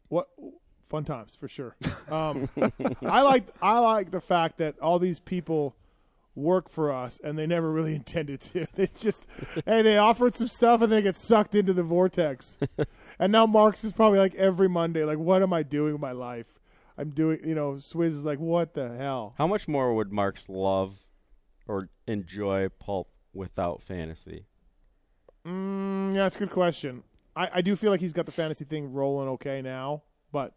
What 0.10 0.28
fun 0.84 1.06
times 1.06 1.36
for 1.36 1.48
sure. 1.48 1.76
Um, 2.10 2.50
I 3.02 3.22
like 3.22 3.46
I 3.62 3.80
like 3.80 4.12
the 4.12 4.22
fact 4.22 4.58
that 4.58 4.78
all 4.80 5.00
these 5.00 5.20
people 5.20 5.76
work 6.36 6.70
for 6.70 6.92
us 6.92 7.20
and 7.24 7.38
they 7.38 7.46
never 7.46 7.72
really 7.72 7.96
intended 8.04 8.42
to. 8.42 8.66
They 8.76 8.90
just 8.96 9.28
hey, 9.66 9.82
they 9.82 9.98
offered 9.98 10.36
some 10.36 10.48
stuff 10.48 10.82
and 10.82 10.92
they 10.92 11.02
get 11.02 11.16
sucked 11.16 11.56
into 11.56 11.74
the 11.74 11.84
vortex. 11.84 12.58
and 13.20 13.32
now 13.32 13.46
Marks 13.46 13.84
is 13.84 13.92
probably 13.92 14.20
like 14.20 14.36
every 14.36 14.68
Monday, 14.68 15.04
like, 15.04 15.20
what 15.20 15.44
am 15.44 15.54
I 15.54 15.64
doing 15.64 15.94
with 15.94 16.02
my 16.02 16.12
life? 16.12 16.60
I'm 16.98 17.10
doing, 17.10 17.40
you 17.44 17.56
know, 17.56 17.74
Swizz 17.74 18.08
is 18.08 18.26
like, 18.26 18.40
what 18.40 18.74
the 18.74 18.96
hell? 18.96 19.34
How 19.38 19.48
much 19.48 19.68
more 19.68 19.94
would 19.96 20.12
Marks 20.12 20.48
love 20.48 20.96
or 21.68 21.90
enjoy 22.08 22.70
pulp 22.80 23.10
without 23.34 23.82
fantasy? 23.84 24.46
Mm, 25.46 26.14
yeah, 26.14 26.24
that's 26.24 26.36
a 26.36 26.40
good 26.40 26.52
question. 26.52 27.04
I, 27.36 27.50
I 27.56 27.62
do 27.62 27.76
feel 27.76 27.92
like 27.92 28.00
he's 28.00 28.14
got 28.14 28.26
the 28.26 28.32
fantasy 28.32 28.66
thing 28.66 28.94
rolling 28.94 29.28
okay 29.30 29.62
now, 29.62 30.04
but 30.32 30.54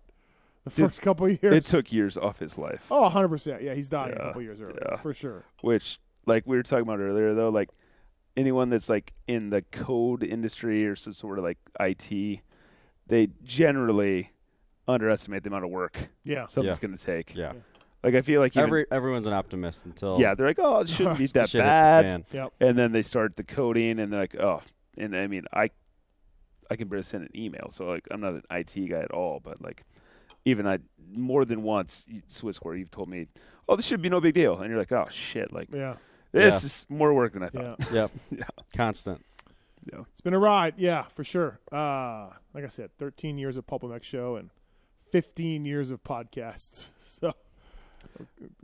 the 0.67 0.71
Dude, 0.83 0.87
first 0.91 1.01
couple 1.01 1.27
of 1.27 1.43
years, 1.43 1.55
It 1.55 1.65
took 1.71 1.93
years 1.93 2.17
off 2.17 2.39
his 2.41 2.59
life. 2.59 2.87
oh, 2.91 3.09
100%. 3.09 3.63
Yeah, 3.63 3.75
he's 3.75 3.89
dying 3.89 4.13
a 4.15 4.19
couple 4.19 4.43
years 4.43 4.61
early, 4.61 4.79
yeah. 4.85 4.97
for 4.97 5.15
sure. 5.15 5.45
which 5.63 5.99
like 6.27 6.45
we 6.47 6.57
were 6.57 6.63
talking 6.65 6.83
about 6.83 6.99
earlier 6.99 7.35
though 7.35 7.51
like 7.51 7.71
anyone 8.37 8.69
that's 8.69 8.89
like 8.89 9.13
in 9.29 9.51
the 9.51 9.63
code 9.63 10.23
industry 10.25 10.85
or 10.85 10.97
some 10.97 11.13
sort 11.13 11.39
of 11.39 11.45
like 11.45 11.57
IT 11.81 12.41
they 13.07 13.29
generally 13.45 14.31
underestimate 14.89 15.45
the 15.45 15.49
amount 15.51 15.65
of 15.65 15.71
work 15.71 16.09
Yeah. 16.25 16.47
something's 16.49 16.79
Yeah. 16.83 16.87
going 16.89 16.99
to 16.99 17.05
take 17.05 17.35
Yeah. 17.37 17.53
like 18.03 18.15
I 18.17 18.23
feel 18.23 18.41
like 18.41 18.57
even, 18.57 18.65
Every 18.69 18.87
everyone's 18.91 19.27
an 19.29 19.33
optimist 19.35 19.85
until 19.85 20.19
yeah 20.21 20.35
they're 20.35 20.49
like 20.49 20.59
oh 20.61 20.81
it 20.81 20.89
shouldn't 20.89 21.19
be 21.19 21.27
that 21.39 21.51
shit 21.51 21.61
bad. 21.61 22.25
Yep. 22.33 22.53
and 22.61 22.77
then 22.77 22.91
they 22.91 23.03
start 23.03 23.37
the 23.37 23.45
coding 23.45 24.01
and 24.01 24.13
they're 24.13 24.21
like 24.21 24.35
oh 24.35 24.63
and 24.99 25.17
I 25.17 25.29
mean 25.29 25.45
I 25.53 25.71
I 26.69 26.75
can 26.75 26.89
barely 26.89 27.05
send 27.05 27.23
an 27.23 27.31
email 27.37 27.69
so 27.71 27.85
like 27.87 28.07
I'm 28.11 28.21
not 28.21 28.33
an 28.35 28.43
IT 28.51 28.75
guy 28.91 28.99
at 28.99 29.13
all 29.13 29.39
but 29.39 29.63
like 29.63 29.85
even 30.47 30.67
I 30.67 30.79
more 31.15 31.45
than 31.45 31.63
once 31.63 32.07
Swizcore 32.31 32.79
you've 32.79 32.91
told 32.91 33.09
me 33.11 33.27
oh 33.69 33.77
this 33.77 33.85
should 33.87 34.01
be 34.01 34.09
no 34.09 34.21
big 34.21 34.33
deal 34.35 34.59
and 34.59 34.71
you're 34.71 34.79
like 34.79 34.93
oh 34.93 35.07
shit 35.11 35.53
like 35.53 35.69
Yeah. 35.73 35.97
this 36.33 36.55
Yeah. 36.63 36.67
is 36.67 36.87
more 36.89 37.13
work 37.13 37.35
than 37.35 37.43
I 37.43 37.49
thought 37.51 37.79
Yeah. 37.81 37.87
Yep. 37.93 38.11
Yeah. 38.39 38.45
Constant. 38.75 39.25
It's 39.87 40.21
been 40.21 40.35
a 40.35 40.39
ride. 40.39 40.75
Yeah, 40.79 41.05
for 41.15 41.23
sure. 41.23 41.61
Uh, 41.71 42.31
like 42.53 42.65
I 42.65 42.69
said, 42.69 42.91
13 42.99 43.39
years 43.39 43.57
of 43.57 43.69
Pulp 43.69 43.83
MX 43.83 44.03
show 44.03 44.35
and 44.35 44.51
15 45.13 45.65
years 45.65 45.91
of 45.93 46.03
podcasts. 46.03 46.91
So 47.21 47.33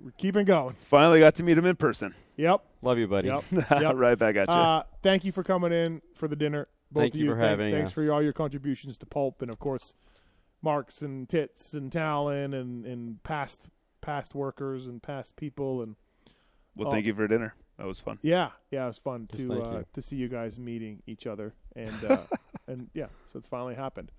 we're 0.02 0.10
keeping 0.18 0.44
going. 0.44 0.76
Finally 0.90 1.20
got 1.20 1.34
to 1.36 1.42
meet 1.42 1.56
him 1.58 1.64
in 1.66 1.76
person. 1.76 2.14
Yep. 2.36 2.60
Love 2.82 2.98
you, 2.98 3.06
buddy. 3.06 3.28
Yep. 3.28 3.44
Yep. 3.70 3.94
right 3.96 4.18
back 4.18 4.36
at 4.36 4.48
you. 4.48 4.54
Uh, 4.54 4.82
thank 5.02 5.24
you 5.24 5.30
for 5.32 5.42
coming 5.42 5.72
in 5.72 6.02
for 6.14 6.26
the 6.28 6.36
dinner. 6.36 6.66
both 6.90 7.02
Thank 7.02 7.14
of 7.14 7.20
you 7.20 7.26
you. 7.26 7.30
for 7.32 7.36
Thank- 7.40 7.50
having 7.50 7.72
thanks 7.72 7.88
us. 7.90 7.94
for 7.94 8.12
all 8.12 8.22
your 8.22 8.32
contributions 8.32 8.98
to 8.98 9.06
pulp, 9.06 9.42
and 9.42 9.50
of 9.50 9.58
course, 9.58 9.94
Marks 10.62 11.02
and 11.02 11.28
Tits 11.28 11.74
and 11.74 11.90
Talon 11.92 12.54
and 12.54 12.86
and 12.86 13.22
past 13.22 13.68
past 14.00 14.34
workers 14.34 14.86
and 14.86 15.02
past 15.02 15.36
people 15.36 15.82
and 15.82 15.96
Well, 16.76 16.90
thank 16.90 17.06
you 17.06 17.14
for 17.14 17.26
dinner. 17.28 17.54
That 17.78 17.86
was 17.86 18.00
fun. 18.00 18.18
yeah, 18.22 18.50
yeah, 18.70 18.84
it 18.84 18.88
was 18.88 18.98
fun 18.98 19.28
Yes, 19.32 19.40
to 19.48 19.62
uh, 19.62 19.82
to 19.92 20.02
see 20.02 20.16
you 20.16 20.28
guys 20.28 20.58
meeting 20.58 21.02
each 21.06 21.26
other 21.26 21.54
and 21.76 22.04
uh, 22.04 22.18
and 22.66 22.88
yeah, 22.94 23.06
so 23.32 23.38
it's 23.38 23.48
finally 23.48 23.74
happened. 23.74 24.12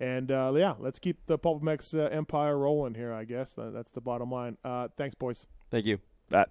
And 0.00 0.30
uh, 0.30 0.52
yeah, 0.54 0.74
let's 0.78 1.00
keep 1.00 1.26
the 1.26 1.36
Pulp 1.38 1.60
MX 1.62 1.98
uh, 1.98 2.02
empire 2.14 2.56
rolling 2.56 2.94
here. 2.94 3.12
I 3.12 3.24
guess 3.24 3.54
That- 3.54 3.72
that's 3.72 3.90
the 3.90 4.00
bottom 4.00 4.30
line. 4.30 4.56
Uh, 4.64 4.88
thanks, 4.96 5.16
boys. 5.16 5.46
Thank 5.70 5.86
you. 5.86 5.98
That. 6.30 6.50